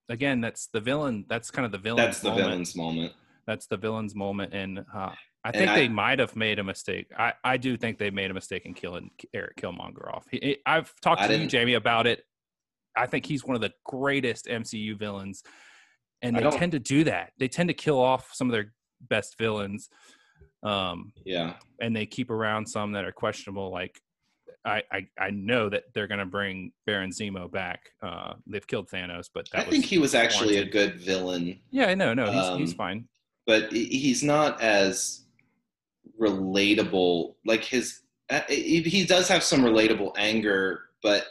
again, 0.08 0.40
that's 0.40 0.68
the 0.68 0.80
villain. 0.80 1.24
That's 1.28 1.50
kind 1.50 1.66
of 1.66 1.72
the 1.72 1.78
villain. 1.78 2.04
that's 2.04 2.20
the 2.20 2.30
moment. 2.30 2.46
villain's 2.46 2.76
moment 2.76 3.12
That's 3.46 3.66
the 3.66 3.76
villain's 3.76 4.14
moment, 4.14 4.54
and 4.54 4.84
uh, 4.94 5.10
I 5.44 5.50
think 5.52 5.70
I- 5.70 5.76
they 5.76 5.88
might 5.88 6.18
have 6.18 6.36
made 6.36 6.58
a 6.58 6.64
mistake. 6.64 7.08
I, 7.16 7.32
I 7.42 7.56
do 7.56 7.76
think 7.76 7.98
they 7.98 8.10
made 8.10 8.30
a 8.30 8.34
mistake 8.34 8.64
in 8.66 8.74
killing 8.74 9.10
Erik 9.34 9.56
Killmonger 9.56 10.12
off. 10.12 10.26
He, 10.30 10.58
I've 10.64 10.92
talked 11.00 11.22
to 11.22 11.36
you, 11.36 11.46
Jamie, 11.46 11.74
about 11.74 12.06
it. 12.06 12.24
I 12.96 13.06
think 13.06 13.26
he's 13.26 13.44
one 13.44 13.54
of 13.56 13.62
the 13.62 13.72
greatest 13.84 14.46
MCU 14.46 14.98
villains, 14.98 15.42
and 16.20 16.36
they 16.36 16.48
tend 16.50 16.72
to 16.72 16.78
do 16.78 17.04
that. 17.04 17.32
They 17.38 17.48
tend 17.48 17.68
to 17.68 17.74
kill 17.74 17.98
off 17.98 18.30
some 18.32 18.48
of 18.48 18.52
their 18.52 18.72
best 19.00 19.36
villains. 19.38 19.88
Um, 20.62 21.12
yeah 21.24 21.54
and 21.80 21.96
they 21.96 22.06
keep 22.06 22.30
around 22.30 22.66
some 22.66 22.92
that 22.92 23.04
are 23.04 23.10
questionable. 23.10 23.72
Like 23.72 24.00
I, 24.64 24.82
I, 24.92 25.06
I 25.18 25.30
know 25.30 25.68
that 25.68 25.84
they're 25.92 26.06
going 26.06 26.20
to 26.20 26.26
bring 26.26 26.72
Baron 26.86 27.10
Zemo 27.10 27.50
back. 27.50 27.90
Uh, 28.02 28.34
they've 28.46 28.66
killed 28.66 28.88
Thanos, 28.88 29.28
but 29.34 29.48
that 29.52 29.66
i 29.66 29.70
think 29.70 29.84
he 29.84 29.98
was 29.98 30.14
actually 30.14 30.58
a 30.58 30.64
good 30.64 31.00
villain 31.00 31.58
Yeah, 31.70 31.92
no, 31.94 32.14
no, 32.14 32.30
he's 32.30 32.58
he's 32.58 32.70
um, 32.72 32.76
fine. 32.76 33.08
but 33.46 33.72
he's 33.72 34.22
not 34.22 34.60
as 34.60 35.22
relatable 36.20 37.34
like 37.44 37.64
his 37.64 38.00
uh, 38.30 38.40
he 38.48 39.04
does 39.04 39.28
have 39.28 39.42
some 39.42 39.62
relatable 39.62 40.12
anger 40.16 40.82
but 41.02 41.26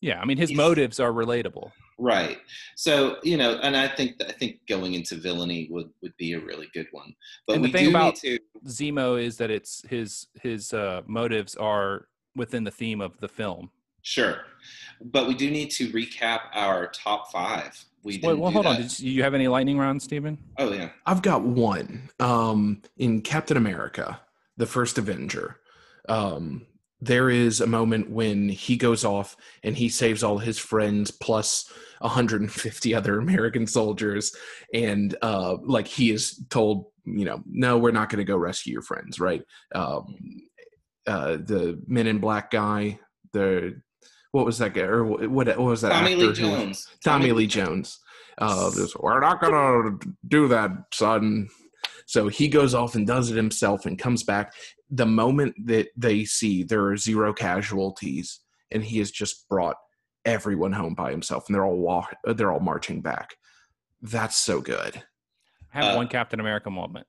Yeah, 0.00 0.20
I 0.20 0.24
mean 0.24 0.36
his 0.38 0.52
motives 0.54 1.00
are 1.00 1.12
relatable. 1.12 1.72
right 1.98 2.38
so 2.76 3.16
you 3.24 3.36
know 3.36 3.58
and 3.62 3.76
i 3.76 3.88
think 3.88 4.14
i 4.28 4.30
think 4.30 4.60
going 4.68 4.94
into 4.94 5.16
villainy 5.16 5.66
would 5.70 5.90
would 6.02 6.16
be 6.16 6.34
a 6.34 6.40
really 6.40 6.68
good 6.72 6.86
one 6.92 7.12
but 7.46 7.56
And 7.56 7.64
the 7.64 7.68
we 7.68 7.72
thing 7.72 7.84
do 7.86 7.90
about- 7.90 8.14
to 8.16 8.38
Zemo 8.66 9.20
is 9.20 9.36
that 9.38 9.50
it's 9.50 9.82
his 9.88 10.28
his 10.40 10.72
uh, 10.72 11.02
motives 11.06 11.54
are 11.56 12.06
within 12.36 12.64
the 12.64 12.70
theme 12.70 13.00
of 13.00 13.18
the 13.20 13.28
film. 13.28 13.70
sure 14.02 14.38
but 15.00 15.28
we 15.28 15.34
do 15.34 15.50
need 15.50 15.70
to 15.70 15.88
recap 15.92 16.40
our 16.54 16.86
top 16.88 17.30
five 17.30 17.84
we 18.04 18.20
Wait, 18.22 18.38
well, 18.38 18.50
do 18.50 18.54
hold 18.54 18.66
on. 18.66 18.76
that. 18.76 18.82
Did 18.82 19.00
you 19.00 19.10
you 19.12 19.22
have 19.24 19.34
any 19.34 19.48
lightning 19.48 19.76
rounds, 19.78 20.04
Steven? 20.04 20.38
oh 20.58 20.72
yeah 20.72 20.90
I've 21.04 21.20
got 21.22 21.42
one. 21.42 22.08
Um, 22.20 22.82
in 22.96 23.22
Captain 23.22 23.56
America, 23.56 24.20
the 24.56 24.66
first 24.66 24.98
Avenger, 24.98 25.58
um, 26.08 26.66
there 27.00 27.28
is 27.28 27.60
a 27.60 27.66
moment 27.66 28.10
when 28.10 28.48
he 28.48 28.76
goes 28.76 29.04
off 29.04 29.36
and 29.62 29.76
he 29.76 29.88
saves 29.88 30.22
all 30.22 30.38
his 30.38 30.58
friends 30.58 31.10
plus 31.10 31.70
150 32.00 32.94
other 32.94 33.18
American 33.18 33.66
soldiers, 33.66 34.34
and 34.72 35.16
uh, 35.22 35.56
like 35.62 35.86
he 35.86 36.10
is 36.10 36.44
told, 36.50 36.86
you 37.04 37.24
know, 37.24 37.42
no, 37.46 37.78
we're 37.78 37.90
not 37.90 38.08
going 38.08 38.18
to 38.18 38.24
go 38.24 38.36
rescue 38.36 38.72
your 38.72 38.82
friends, 38.82 39.18
right? 39.20 39.42
Um, 39.74 40.42
uh, 41.08 41.36
the 41.38 41.82
Men 41.86 42.06
in 42.06 42.18
Black 42.18 42.50
guy, 42.50 43.00
the 43.32 43.80
what 44.32 44.44
was 44.46 44.58
that 44.58 44.74
guy, 44.74 44.82
or 44.82 45.04
what, 45.04 45.28
what 45.30 45.58
was 45.58 45.80
that? 45.80 45.88
tommy 45.92 46.12
actor 46.12 46.18
lee 46.18 46.26
who- 46.28 46.34
jones 46.34 46.88
Tommy 47.04 47.32
Lee 47.32 47.46
Jones. 47.46 47.98
Uh, 48.40 48.70
this, 48.70 48.94
we're 48.94 49.18
not 49.20 49.40
gonna 49.40 49.98
do 50.28 50.46
that, 50.48 50.70
son. 50.92 51.48
So 52.06 52.28
he 52.28 52.48
goes 52.48 52.72
off 52.74 52.94
and 52.94 53.06
does 53.06 53.30
it 53.30 53.36
himself 53.36 53.84
and 53.84 53.98
comes 53.98 54.22
back. 54.22 54.52
The 54.90 55.06
moment 55.06 55.54
that 55.66 55.88
they 55.96 56.24
see 56.24 56.62
there 56.62 56.86
are 56.86 56.96
zero 56.96 57.32
casualties, 57.32 58.40
and 58.70 58.84
he 58.84 58.98
has 58.98 59.10
just 59.10 59.48
brought 59.48 59.76
everyone 60.24 60.72
home 60.72 60.94
by 60.94 61.10
himself, 61.10 61.44
and 61.48 61.54
they're 61.54 61.64
all 61.66 61.76
wa- 61.78 62.06
they're 62.24 62.52
all 62.52 62.60
marching 62.60 63.00
back. 63.02 63.34
That's 64.02 64.36
so 64.36 64.60
good. 64.60 65.02
I 65.74 65.82
have 65.84 65.94
Uh, 65.94 65.96
one 65.96 66.08
Captain 66.08 66.38
America 66.40 66.70
moment 66.70 67.06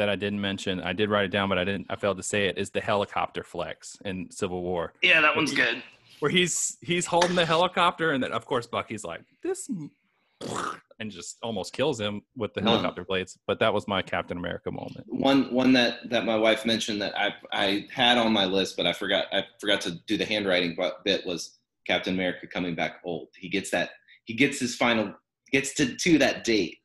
that 0.00 0.08
I 0.08 0.16
didn't 0.16 0.40
mention. 0.40 0.80
I 0.80 0.92
did 0.92 1.08
write 1.08 1.24
it 1.24 1.30
down, 1.30 1.48
but 1.48 1.58
I 1.58 1.64
didn't. 1.64 1.86
I 1.88 1.96
failed 1.96 2.16
to 2.16 2.22
say 2.22 2.46
it. 2.48 2.58
Is 2.58 2.70
the 2.70 2.80
helicopter 2.80 3.44
flex 3.44 3.96
in 4.04 4.30
Civil 4.30 4.62
War? 4.62 4.92
yeah 5.02 5.20
that 5.20 5.36
one's 5.36 5.54
good 5.54 5.82
where 6.20 6.30
he's 6.30 6.78
he's 6.80 7.06
holding 7.06 7.34
the 7.34 7.44
helicopter, 7.44 8.12
and 8.12 8.22
then 8.22 8.32
of 8.32 8.46
course 8.46 8.66
Bucky's 8.66 9.04
like 9.04 9.22
this, 9.42 9.68
and 10.98 11.10
just 11.10 11.38
almost 11.42 11.72
kills 11.72 11.98
him 11.98 12.22
with 12.36 12.54
the 12.54 12.60
helicopter 12.60 13.04
blades. 13.04 13.38
But 13.46 13.58
that 13.58 13.74
was 13.74 13.88
my 13.88 14.02
Captain 14.02 14.36
America 14.36 14.70
moment. 14.70 15.06
one 15.08 15.52
one 15.52 15.72
that 15.72 16.08
that 16.10 16.24
my 16.24 16.36
wife 16.36 16.64
mentioned 16.64 17.02
that 17.02 17.18
I 17.18 17.34
I 17.52 17.86
had 17.92 18.18
on 18.18 18.32
my 18.32 18.44
list, 18.44 18.76
but 18.76 18.86
I 18.86 18.92
forgot 18.92 19.26
I 19.32 19.44
forgot 19.60 19.80
to 19.82 19.92
do 20.06 20.16
the 20.16 20.26
handwriting 20.26 20.76
bit 21.04 21.26
was 21.26 21.58
Captain 21.86 22.14
America 22.14 22.46
coming 22.46 22.74
back 22.74 23.00
old. 23.04 23.28
He 23.36 23.48
gets 23.48 23.70
that 23.70 23.90
he 24.24 24.34
gets 24.34 24.60
his 24.60 24.76
final 24.76 25.14
gets 25.50 25.74
to 25.74 25.96
to 25.96 26.18
that 26.18 26.44
date, 26.44 26.78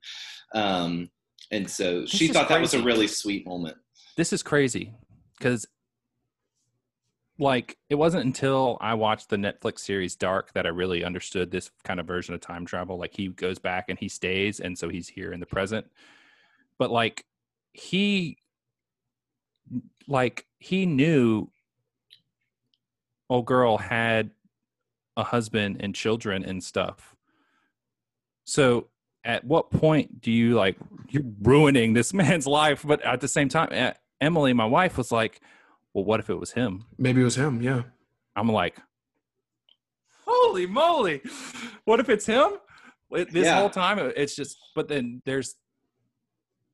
um, 0.54 1.10
and 1.52 1.70
so 1.70 2.06
she 2.06 2.26
is 2.26 2.32
thought 2.32 2.50
that 2.50 2.62
was 2.62 2.74
a 2.74 2.82
really 2.82 3.08
sweet 3.08 3.46
moment. 3.46 3.78
This 4.16 4.34
is 4.34 4.42
crazy 4.44 4.94
because, 5.38 5.68
like, 7.38 7.78
it 7.90 7.96
wasn't 7.96 8.26
until 8.26 8.78
I 8.82 8.94
watched 8.94 9.30
the 9.30 9.38
Netflix 9.38 9.80
series 9.80 10.16
Dark 10.16 10.54
that 10.54 10.66
I 10.66 10.70
really 10.70 11.04
understood 11.04 11.52
this 11.52 11.72
kind 11.84 12.00
of 12.00 12.08
version 12.08 12.34
of 12.34 12.42
time 12.42 12.66
travel. 12.66 12.98
Like, 12.98 13.14
he 13.16 13.28
goes 13.28 13.60
back 13.60 13.86
and 13.90 14.00
he 14.00 14.08
stays, 14.08 14.60
and 14.60 14.78
so 14.78 14.90
he's 14.90 15.08
here 15.10 15.34
in 15.34 15.40
the 15.40 15.46
present. 15.46 15.86
But 16.78 16.92
like, 16.92 17.26
he, 17.74 18.38
like, 20.08 20.46
he 20.60 20.86
knew 20.86 21.50
old 23.30 23.46
girl 23.46 23.78
had 23.78 24.32
a 25.18 25.24
husband 25.24 25.78
and 25.80 25.96
children 25.96 26.44
and 26.44 26.64
stuff. 26.64 27.16
So 28.44 28.88
at 29.24 29.44
what 29.44 29.72
point 29.72 30.22
do 30.22 30.32
you 30.32 30.54
like 30.54 30.78
you're 31.16 31.32
ruining 31.42 31.94
this 31.94 32.14
man's 32.22 32.46
life? 32.46 32.84
But 32.86 33.02
at 33.02 33.22
the 33.22 33.28
same 33.28 33.50
time, 33.50 33.94
Emily, 34.22 34.54
my 34.54 34.66
wife, 34.66 34.98
was 34.98 35.12
like, 35.12 35.42
"Well, 35.94 36.04
what 36.06 36.20
if 36.20 36.30
it 36.30 36.36
was 36.36 36.52
him?" 36.52 36.86
Maybe 36.98 37.22
it 37.22 37.26
was 37.26 37.36
him. 37.36 37.62
Yeah. 37.62 37.84
I'm 38.36 38.50
like, 38.50 38.78
"Holy 40.26 40.66
moly! 40.68 41.22
What 41.86 42.00
if 42.00 42.10
it's 42.10 42.26
him?" 42.26 42.54
This 43.12 43.46
Yeah. 43.46 43.60
whole 43.60 43.70
time, 43.70 44.00
it's 44.00 44.36
just. 44.36 44.58
But 44.76 44.88
then 44.90 45.22
there's 45.26 45.56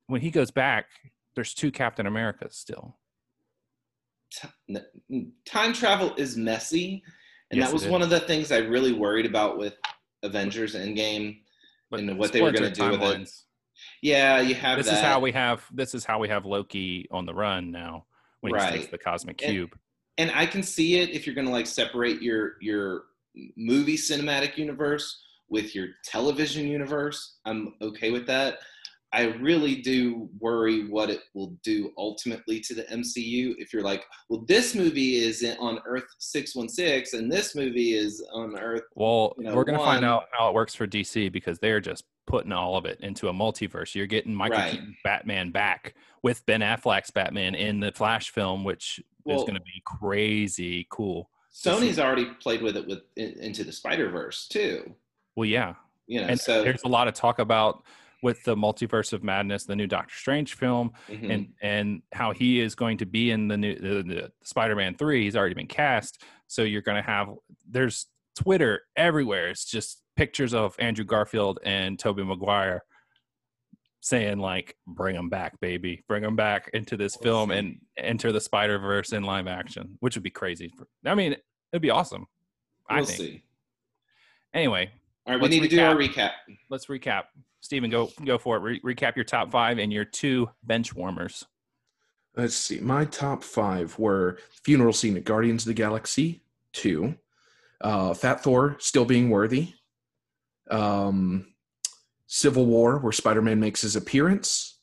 when 0.07 0.21
he 0.21 0.31
goes 0.31 0.51
back. 0.51 0.87
There's 1.35 1.53
two 1.53 1.71
Captain 1.71 2.07
Americas 2.07 2.57
still. 2.57 2.97
Time 5.45 5.73
travel 5.73 6.15
is 6.15 6.35
messy, 6.37 7.03
and 7.51 7.59
Yes, 7.59 7.67
that 7.67 7.73
was 7.73 7.85
one 7.87 8.01
of 8.01 8.09
the 8.09 8.19
things 8.21 8.51
I 8.51 8.57
really 8.59 8.93
worried 8.93 9.25
about 9.25 9.57
with 9.57 9.75
Avengers 10.23 10.75
Endgame. 10.75 11.41
But 11.89 11.99
And 11.99 12.17
what 12.17 12.31
they 12.31 12.41
were 12.41 12.51
gonna 12.51 12.71
do 12.71 12.91
with 12.91 13.01
it. 13.01 13.29
Yeah, 14.01 14.39
you 14.41 14.55
have 14.55 14.77
This 14.77 14.87
that. 14.87 14.95
is 14.95 15.01
how 15.01 15.19
we 15.19 15.31
have. 15.31 15.63
This 15.71 15.93
is 15.95 16.05
how 16.05 16.19
we 16.19 16.27
have 16.29 16.45
Loki 16.45 17.07
on 17.11 17.25
the 17.25 17.33
run 17.33 17.71
now 17.71 18.05
when 18.41 18.53
he 18.53 18.59
takes 18.59 18.71
Right. 18.83 18.91
the 18.91 18.97
cosmic 18.97 19.37
cube. 19.37 19.71
and 20.17 20.31
I 20.31 20.45
can 20.45 20.61
see 20.63 20.99
it 20.99 21.09
if 21.11 21.25
you're 21.25 21.35
going 21.35 21.47
to 21.47 21.53
like 21.53 21.67
separate 21.67 22.21
your 22.21 22.55
your 22.61 23.03
movie 23.55 23.95
cinematic 23.97 24.57
universe 24.57 25.21
with 25.49 25.73
your 25.75 25.87
television 26.05 26.67
universe. 26.67 27.37
I'm 27.45 27.73
okay 27.81 28.11
with 28.11 28.25
that. 28.27 28.59
I 29.13 29.23
really 29.41 29.75
do 29.81 30.29
worry 30.39 30.87
what 30.87 31.09
it 31.09 31.19
will 31.33 31.57
do 31.63 31.91
ultimately 31.97 32.61
to 32.61 32.73
the 32.73 32.83
MCU 32.83 33.55
if 33.57 33.73
you're 33.73 33.83
like, 33.83 34.05
well, 34.29 34.45
this 34.47 34.73
movie 34.73 35.17
is 35.17 35.45
on 35.59 35.79
Earth 35.85 36.05
616 36.19 37.19
and 37.19 37.29
this 37.31 37.53
movie 37.53 37.93
is 37.93 38.25
on 38.33 38.57
Earth. 38.57 38.83
Well, 38.95 39.33
you 39.37 39.43
know, 39.45 39.55
we're 39.55 39.65
going 39.65 39.77
to 39.77 39.83
find 39.83 40.05
out 40.05 40.25
how 40.31 40.47
it 40.47 40.53
works 40.53 40.73
for 40.75 40.87
DC 40.87 41.29
because 41.31 41.59
they're 41.59 41.81
just 41.81 42.05
putting 42.31 42.53
all 42.53 42.77
of 42.77 42.85
it 42.85 42.97
into 43.01 43.27
a 43.27 43.33
multiverse. 43.33 43.93
You're 43.93 44.07
getting 44.07 44.33
Michael 44.33 44.57
Right. 44.57 44.71
Keaton 44.71 44.95
Batman 45.03 45.51
back 45.51 45.95
with 46.23 46.45
Ben 46.45 46.61
Affleck's 46.61 47.11
Batman 47.11 47.55
in 47.55 47.81
the 47.81 47.91
Flash 47.91 48.29
film, 48.29 48.63
which 48.63 49.01
is 49.27 49.41
going 49.41 49.55
to 49.55 49.61
be 49.61 49.83
crazy 49.85 50.87
cool. 50.89 51.29
Sony's 51.53 51.99
already 51.99 52.25
played 52.39 52.61
with 52.61 52.77
it 52.77 52.87
with 52.87 52.99
in, 53.17 53.31
into 53.41 53.65
the 53.65 53.73
Spider 53.73 54.09
Verse 54.09 54.47
too. 54.47 54.95
Well, 55.35 55.45
yeah, 55.45 55.75
You 56.07 56.21
know, 56.21 56.27
and 56.27 56.39
so 56.39 56.63
there's 56.63 56.83
a 56.85 56.87
lot 56.87 57.09
of 57.09 57.13
talk 57.13 57.39
about 57.39 57.83
with 58.23 58.41
the 58.43 58.55
multiverse 58.55 59.11
of 59.11 59.23
madness, 59.23 59.65
the 59.65 59.75
new 59.75 59.87
Doctor 59.87 60.15
Strange 60.15 60.53
film, 60.53 60.93
mhm. 61.09 61.33
and 61.33 61.53
and 61.61 62.01
how 62.13 62.31
he 62.31 62.61
is 62.61 62.75
going 62.75 62.97
to 62.99 63.05
be 63.05 63.31
in 63.31 63.49
the 63.49 63.57
new 63.57 63.75
the, 63.75 64.03
the 64.03 64.31
Spider-Man 64.43 64.95
three. 64.95 65.25
He's 65.25 65.35
already 65.35 65.55
been 65.55 65.67
cast, 65.67 66.23
so 66.47 66.61
you're 66.61 66.81
going 66.81 67.03
to 67.03 67.09
have 67.09 67.29
there's 67.69 68.07
Twitter 68.35 68.81
everywhere. 68.95 69.49
It's 69.49 69.65
just 69.65 70.01
pictures 70.15 70.53
of 70.53 70.75
Andrew 70.79 71.05
Garfield 71.05 71.59
and 71.63 71.97
Tobey 71.97 72.23
Maguire 72.23 72.83
saying 74.01 74.39
like, 74.39 74.75
"Bring 74.87 75.15
them 75.15 75.29
back, 75.29 75.59
baby! 75.59 76.03
Bring 76.07 76.23
them 76.23 76.35
back 76.35 76.69
into 76.73 76.97
this 76.97 77.17
We'll 77.17 77.45
film 77.45 77.49
see. 77.51 77.55
and 77.57 77.79
enter 77.97 78.31
the 78.31 78.41
Spider 78.41 78.79
Verse 78.79 79.11
in 79.13 79.23
live 79.23 79.47
action," 79.47 79.97
which 79.99 80.15
would 80.15 80.23
be 80.23 80.29
crazy. 80.31 80.73
I 81.05 81.15
mean, 81.15 81.35
it'd 81.71 81.81
be 81.81 81.89
awesome. 81.91 82.25
I 82.89 82.97
we'll 82.97 83.05
think. 83.05 83.17
see. 83.19 83.43
Anyway, 84.53 84.91
All 85.25 85.33
right, 85.33 85.37
we 85.37 85.43
Let's 85.43 85.51
need 85.61 85.69
to 85.69 85.75
do 85.75 85.81
our 85.83 85.95
recap. 85.95 86.31
let's 86.69 86.87
recap. 86.87 87.23
Steven, 87.61 87.89
go 87.91 88.09
go 88.25 88.37
for 88.37 88.57
it. 88.57 88.59
Re- 88.61 88.95
recap 88.95 89.15
your 89.15 89.23
top 89.25 89.51
five 89.51 89.77
and 89.77 89.93
your 89.93 90.03
two 90.05 90.49
bench 90.63 90.93
warmers. 90.95 91.45
Let's 92.35 92.55
see. 92.55 92.79
My 92.79 93.05
top 93.05 93.43
five 93.43 93.97
were 93.99 94.39
funeral 94.63 94.93
scene 94.93 95.15
at 95.17 95.25
Guardians 95.25 95.63
of 95.63 95.67
the 95.67 95.73
Galaxy 95.73 96.41
two, 96.73 97.15
uh, 97.81 98.13
Fat 98.13 98.43
Thor 98.43 98.77
still 98.79 99.05
being 99.05 99.29
worthy, 99.29 99.73
um, 100.69 101.47
Civil 102.27 102.65
War 102.65 102.99
where 102.99 103.11
Spider 103.11 103.41
Man 103.41 103.59
makes 103.59 103.81
his 103.81 103.95
appearance, 103.95 104.79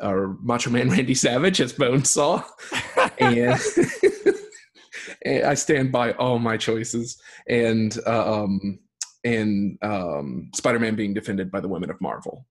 or 0.00 0.36
Macho 0.40 0.70
Man 0.70 0.90
Randy 0.90 1.14
Savage 1.14 1.60
as 1.60 1.72
Bonesaw, 1.72 2.44
and 3.18 3.60
and 5.24 5.44
I 5.44 5.54
stand 5.54 5.92
by 5.92 6.12
all 6.12 6.38
my 6.38 6.56
choices, 6.56 7.20
and 7.48 7.96
uh, 8.06 8.42
um, 8.42 8.78
and 9.24 9.78
um, 9.82 10.50
Spider 10.54 10.78
Man 10.78 10.96
being 10.96 11.14
defended 11.14 11.50
by 11.50 11.60
the 11.60 11.68
women 11.68 11.90
of 11.90 12.00
Marvel. 12.00 12.46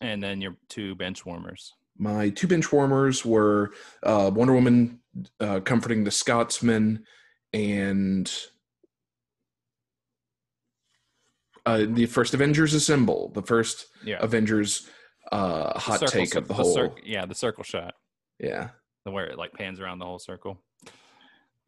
And 0.00 0.22
then 0.22 0.40
your 0.40 0.56
two 0.68 0.94
bench 0.96 1.24
warmers. 1.24 1.72
My 1.96 2.30
two 2.30 2.48
bench 2.48 2.72
warmers 2.72 3.24
were 3.24 3.70
uh, 4.02 4.30
Wonder 4.34 4.54
Woman 4.54 5.00
uh, 5.38 5.60
comforting 5.60 6.02
the 6.02 6.10
Scotsman 6.10 7.04
and 7.52 8.30
uh, 11.66 11.84
the 11.88 12.06
first 12.06 12.34
Avengers 12.34 12.74
Assemble, 12.74 13.30
the 13.34 13.42
first 13.42 13.86
Yeah. 14.04 14.18
Avengers 14.20 14.88
uh, 15.32 15.78
hot 15.78 16.00
Circle- 16.00 16.08
take 16.12 16.34
of 16.34 16.48
the 16.48 16.54
whole. 16.54 16.74
cir- 16.74 16.92
yeah, 17.02 17.24
the 17.26 17.34
circle 17.34 17.64
shot, 17.64 17.94
yeah. 18.38 18.70
the 19.04 19.10
where 19.10 19.26
it 19.26 19.38
like 19.38 19.52
pans 19.52 19.80
around 19.80 19.98
the 19.98 20.04
whole 20.04 20.18
circle. 20.18 20.58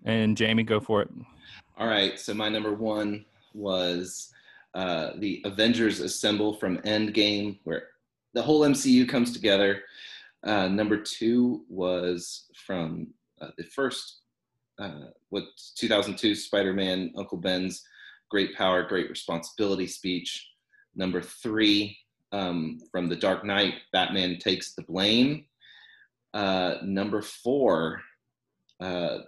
And 0.05 0.37
Jamie, 0.37 0.63
go 0.63 0.79
for 0.79 1.03
it. 1.03 1.09
All 1.79 1.87
right, 1.89 2.19
so 2.19 2.35
my 2.35 2.49
number 2.49 2.75
one 2.75 3.25
was 3.55 4.31
uh, 4.75 5.13
the 5.19 5.41
Avengers 5.47 6.01
Assemble 6.01 6.55
from 6.55 6.79
Endgame, 6.83 7.59
where 7.65 7.89
the 8.35 8.43
whole 8.43 8.61
MCU 8.61 9.09
comes 9.09 9.33
together. 9.33 9.83
Uh, 10.45 10.69
number 10.69 10.99
two 10.99 11.65
was 11.71 12.45
from 12.67 13.09
uh, 13.41 13.49
the 13.57 13.65
first, 13.65 14.21
uh, 14.79 15.07
what 15.31 15.45
2002 15.77 16.35
Spider-Man 16.35 17.13
Uncle 17.17 17.39
Ben's 17.39 17.83
"Great 18.31 18.55
Power, 18.57 18.83
Great 18.83 19.09
Responsibility" 19.11 19.87
speech. 19.87 20.49
Number 20.95 21.21
three 21.21 21.97
um, 22.33 22.79
from 22.91 23.09
The 23.09 23.17
Dark 23.17 23.45
Knight, 23.45 23.75
Batman 23.93 24.39
takes 24.39 24.75
the 24.75 24.83
blame. 24.83 25.47
Uh, 26.35 26.77
number 26.83 27.23
four. 27.23 28.01
Uh, 28.81 29.19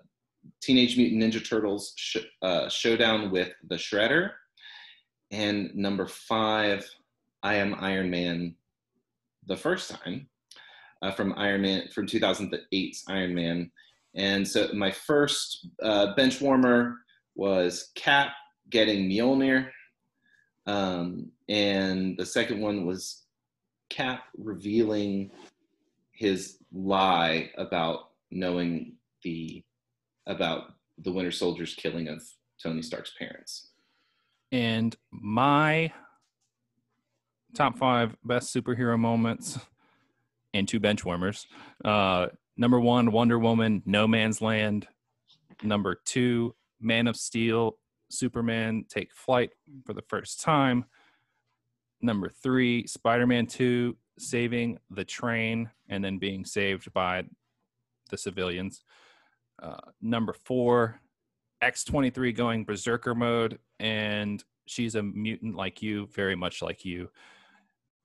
Teenage 0.62 0.96
Mutant 0.96 1.22
Ninja 1.22 1.46
Turtles 1.46 1.92
sh- 1.96 2.16
uh, 2.42 2.68
Showdown 2.68 3.30
with 3.30 3.52
the 3.68 3.76
Shredder. 3.76 4.30
And 5.30 5.74
number 5.74 6.06
five, 6.06 6.88
I 7.42 7.54
Am 7.54 7.74
Iron 7.74 8.10
Man 8.10 8.54
the 9.46 9.56
first 9.56 9.90
time 9.90 10.28
uh, 11.02 11.10
from 11.12 11.34
Iron 11.36 11.62
Man 11.62 11.88
from 11.94 12.06
2008's 12.06 13.04
Iron 13.08 13.34
Man. 13.34 13.70
And 14.14 14.46
so 14.46 14.68
my 14.72 14.90
first 14.90 15.68
uh, 15.82 16.14
bench 16.14 16.40
warmer 16.40 16.96
was 17.34 17.90
Cap 17.94 18.32
getting 18.70 19.08
Mjolnir. 19.08 19.70
Um, 20.66 21.30
and 21.48 22.16
the 22.16 22.26
second 22.26 22.60
one 22.60 22.84
was 22.84 23.22
Cap 23.88 24.24
revealing 24.36 25.30
his 26.12 26.58
lie 26.72 27.50
about 27.56 28.10
knowing 28.30 28.94
the 29.22 29.64
about 30.26 30.74
the 30.98 31.10
Winter 31.10 31.30
Soldier's 31.30 31.74
killing 31.74 32.08
of 32.08 32.22
Tony 32.62 32.82
Stark's 32.82 33.12
parents. 33.18 33.68
And 34.52 34.94
my 35.10 35.92
top 37.54 37.78
five 37.78 38.14
best 38.24 38.54
superhero 38.54 38.98
moments 38.98 39.58
and 40.52 40.68
two 40.68 40.80
bench 40.80 41.04
warmers. 41.04 41.46
Uh, 41.84 42.28
number 42.56 42.78
one, 42.78 43.10
Wonder 43.10 43.38
Woman, 43.38 43.82
No 43.86 44.06
Man's 44.06 44.42
Land. 44.42 44.86
Number 45.62 46.00
two, 46.04 46.54
Man 46.80 47.06
of 47.06 47.16
Steel, 47.16 47.77
Superman 48.10 48.84
take 48.88 49.12
flight 49.12 49.50
for 49.84 49.92
the 49.92 50.02
first 50.02 50.40
time. 50.40 50.84
Number 52.00 52.28
three, 52.28 52.86
Spider 52.86 53.26
Man 53.26 53.46
2, 53.46 53.96
saving 54.18 54.78
the 54.90 55.04
train 55.04 55.70
and 55.88 56.04
then 56.04 56.18
being 56.18 56.44
saved 56.44 56.92
by 56.92 57.24
the 58.10 58.16
civilians. 58.16 58.84
Uh, 59.60 59.76
number 60.00 60.32
four, 60.32 61.00
X23 61.62 62.34
going 62.34 62.64
berserker 62.64 63.14
mode, 63.14 63.58
and 63.80 64.42
she's 64.66 64.94
a 64.94 65.02
mutant 65.02 65.56
like 65.56 65.82
you, 65.82 66.06
very 66.14 66.36
much 66.36 66.62
like 66.62 66.84
you. 66.84 67.10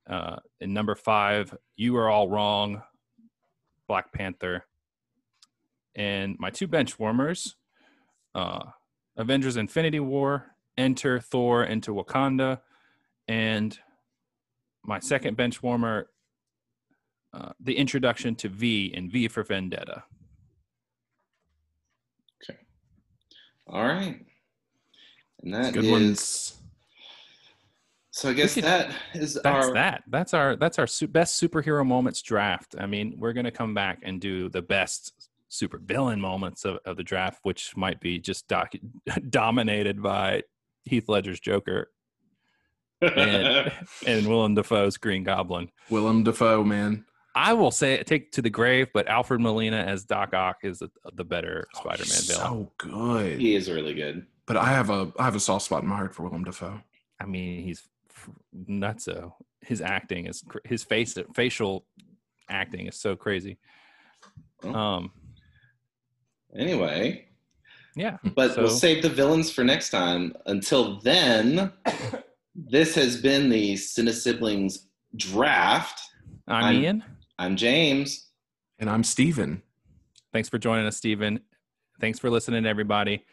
Uh, 0.09 0.38
and 0.59 0.73
number 0.73 0.95
five, 0.95 1.55
you 1.75 1.95
are 1.95 2.09
all 2.09 2.27
wrong, 2.27 2.81
Black 3.88 4.11
Panther. 4.11 4.65
And 5.95 6.35
my 6.39 6.49
two 6.49 6.67
bench 6.67 6.97
warmers, 6.97 7.55
uh, 8.34 8.63
Avengers 9.18 9.57
Infinity 9.57 9.99
War, 9.99 10.56
Enter 10.77 11.19
Thor 11.19 11.64
into 11.65 11.94
Wakanda, 11.94 12.61
and 13.27 13.77
my 14.84 14.99
second 14.99 15.38
bench 15.38 15.61
warmer, 15.61 16.10
uh, 17.34 17.52
the 17.60 17.77
introduction 17.77 18.35
to 18.35 18.49
V 18.49 18.91
in 18.94 19.10
V 19.10 19.27
for 19.27 19.44
Vendetta. 19.44 20.03
Okay. 22.44 22.60
All 23.68 23.84
right. 23.85 24.19
And 25.41 25.53
that 25.53 25.73
Good 25.73 25.85
is- 25.85 25.91
ones. 25.91 26.57
so 28.11 28.30
I 28.30 28.34
guess 28.34 28.56
could- 28.56 28.64
that 28.64 28.95
is 29.14 29.35
That's 29.35 29.45
our 29.68 29.73
that. 29.73 30.03
That's 30.07 30.34
our 30.34 30.56
that's 30.56 30.80
our 30.80 30.88
su- 30.88 31.07
best 31.07 31.41
superhero 31.41 31.85
moments 31.85 32.22
draft. 32.22 32.76
I 32.80 32.85
mean, 32.88 33.15
we're 33.19 33.34
gonna 33.34 33.52
come 33.52 33.73
back 33.73 33.99
and 34.03 34.19
do 34.22 34.49
the 34.49 34.61
best 34.61 35.30
super 35.53 35.77
villain 35.77 36.19
moments 36.19 36.65
of, 36.65 36.80
of 36.85 36.97
the 36.97 37.03
draft, 37.03 37.39
which 37.43 37.77
might 37.77 37.99
be 37.99 38.19
just 38.19 38.47
doc- 38.47 38.73
dominated 39.30 40.01
by 40.01 40.41
Heath 40.85 41.07
Ledger's 41.07 41.39
Joker 41.39 41.91
and, 43.01 43.71
and 44.07 44.27
Willem 44.27 44.55
Dafoe's 44.55 44.97
Green 44.97 45.23
Goblin. 45.23 45.69
Willem 45.89 46.23
Dafoe, 46.23 46.63
man. 46.63 47.05
I 47.35 47.53
will 47.53 47.71
say 47.71 48.01
take 48.03 48.31
to 48.34 48.41
the 48.41 48.49
grave, 48.49 48.88
but 48.93 49.07
Alfred 49.07 49.41
Molina 49.41 49.77
as 49.77 50.03
Doc 50.03 50.34
Ock 50.34 50.57
is 50.63 50.80
the, 50.80 50.89
the 51.13 51.23
better 51.25 51.67
Oh, 51.75 51.80
Spider-Man 51.80 52.05
he's 52.05 52.27
villain. 52.27 52.45
So 52.47 52.71
good. 52.77 53.39
he 53.39 53.55
is 53.55 53.69
really 53.71 53.93
good. 53.95 54.25
But 54.45 54.57
I 54.57 54.65
have 54.65 54.89
a 54.89 55.11
I 55.17 55.23
have 55.23 55.35
a 55.35 55.39
soft 55.39 55.65
spot 55.65 55.84
in 55.84 55.89
my 55.89 55.95
heart 55.95 56.13
for 56.13 56.23
Willem 56.23 56.43
Dafoe. 56.43 56.81
I 57.19 57.25
mean, 57.25 57.63
he's 57.63 57.88
f- 58.09 58.30
nutso. 58.69 59.34
His 59.61 59.81
acting 59.81 60.27
is 60.27 60.43
his 60.65 60.84
face 60.84 61.17
facial 61.34 61.85
acting 62.49 62.85
is 62.88 62.95
so 62.99 63.15
crazy. 63.15 63.57
Oh. 64.63 64.73
Um, 64.73 65.11
Anyway, 66.55 67.25
yeah, 67.95 68.17
but 68.35 68.55
we'll 68.57 68.69
save 68.69 69.01
the 69.01 69.09
villains 69.09 69.51
for 69.51 69.63
next 69.63 69.89
time. 69.89 70.34
Until 70.45 70.99
then, 71.01 71.71
this 72.55 72.95
has 72.95 73.21
been 73.21 73.49
the 73.49 73.73
Cine 73.73 74.11
Siblings 74.11 74.88
draft. 75.15 75.99
I'm, 76.47 76.63
I'm- 76.63 76.75
Ian. 76.75 77.03
I'm 77.39 77.55
James. 77.55 78.27
And 78.80 78.89
I'm 78.89 79.03
Steven. 79.03 79.61
Thanks 80.31 80.49
for 80.49 80.57
joining 80.59 80.85
us, 80.85 80.97
Steven. 80.97 81.39
Thanks 81.99 82.19
for 82.19 82.30
listening, 82.30 82.65
everybody. 82.65 83.23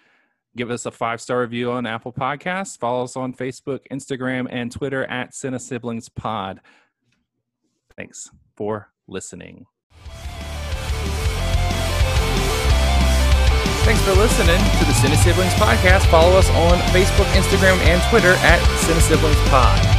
Give 0.56 0.70
us 0.70 0.86
a 0.86 0.90
five 0.90 1.20
star 1.20 1.40
review 1.40 1.70
on 1.70 1.86
Apple 1.86 2.12
Podcasts. 2.12 2.78
Follow 2.78 3.04
us 3.04 3.16
on 3.16 3.34
Facebook, 3.34 3.80
Instagram, 3.92 4.46
and 4.50 4.72
Twitter 4.72 5.04
at 5.04 5.32
Cine 5.32 5.60
Siblings 5.60 6.08
Pod. 6.08 6.60
Thanks 7.96 8.30
for 8.56 8.88
listening. 9.06 9.66
Thanks 13.84 14.02
for 14.02 14.12
listening 14.12 14.58
to 14.78 14.84
the 14.84 14.92
Cine 14.92 15.16
Siblings 15.16 15.54
Podcast. 15.54 16.06
Follow 16.10 16.36
us 16.36 16.48
on 16.50 16.78
Facebook, 16.92 17.26
Instagram, 17.32 17.78
and 17.88 18.00
Twitter 18.10 18.34
at 18.44 18.60
Cine 18.78 19.00
Siblings 19.00 19.40
Pod. 19.48 19.89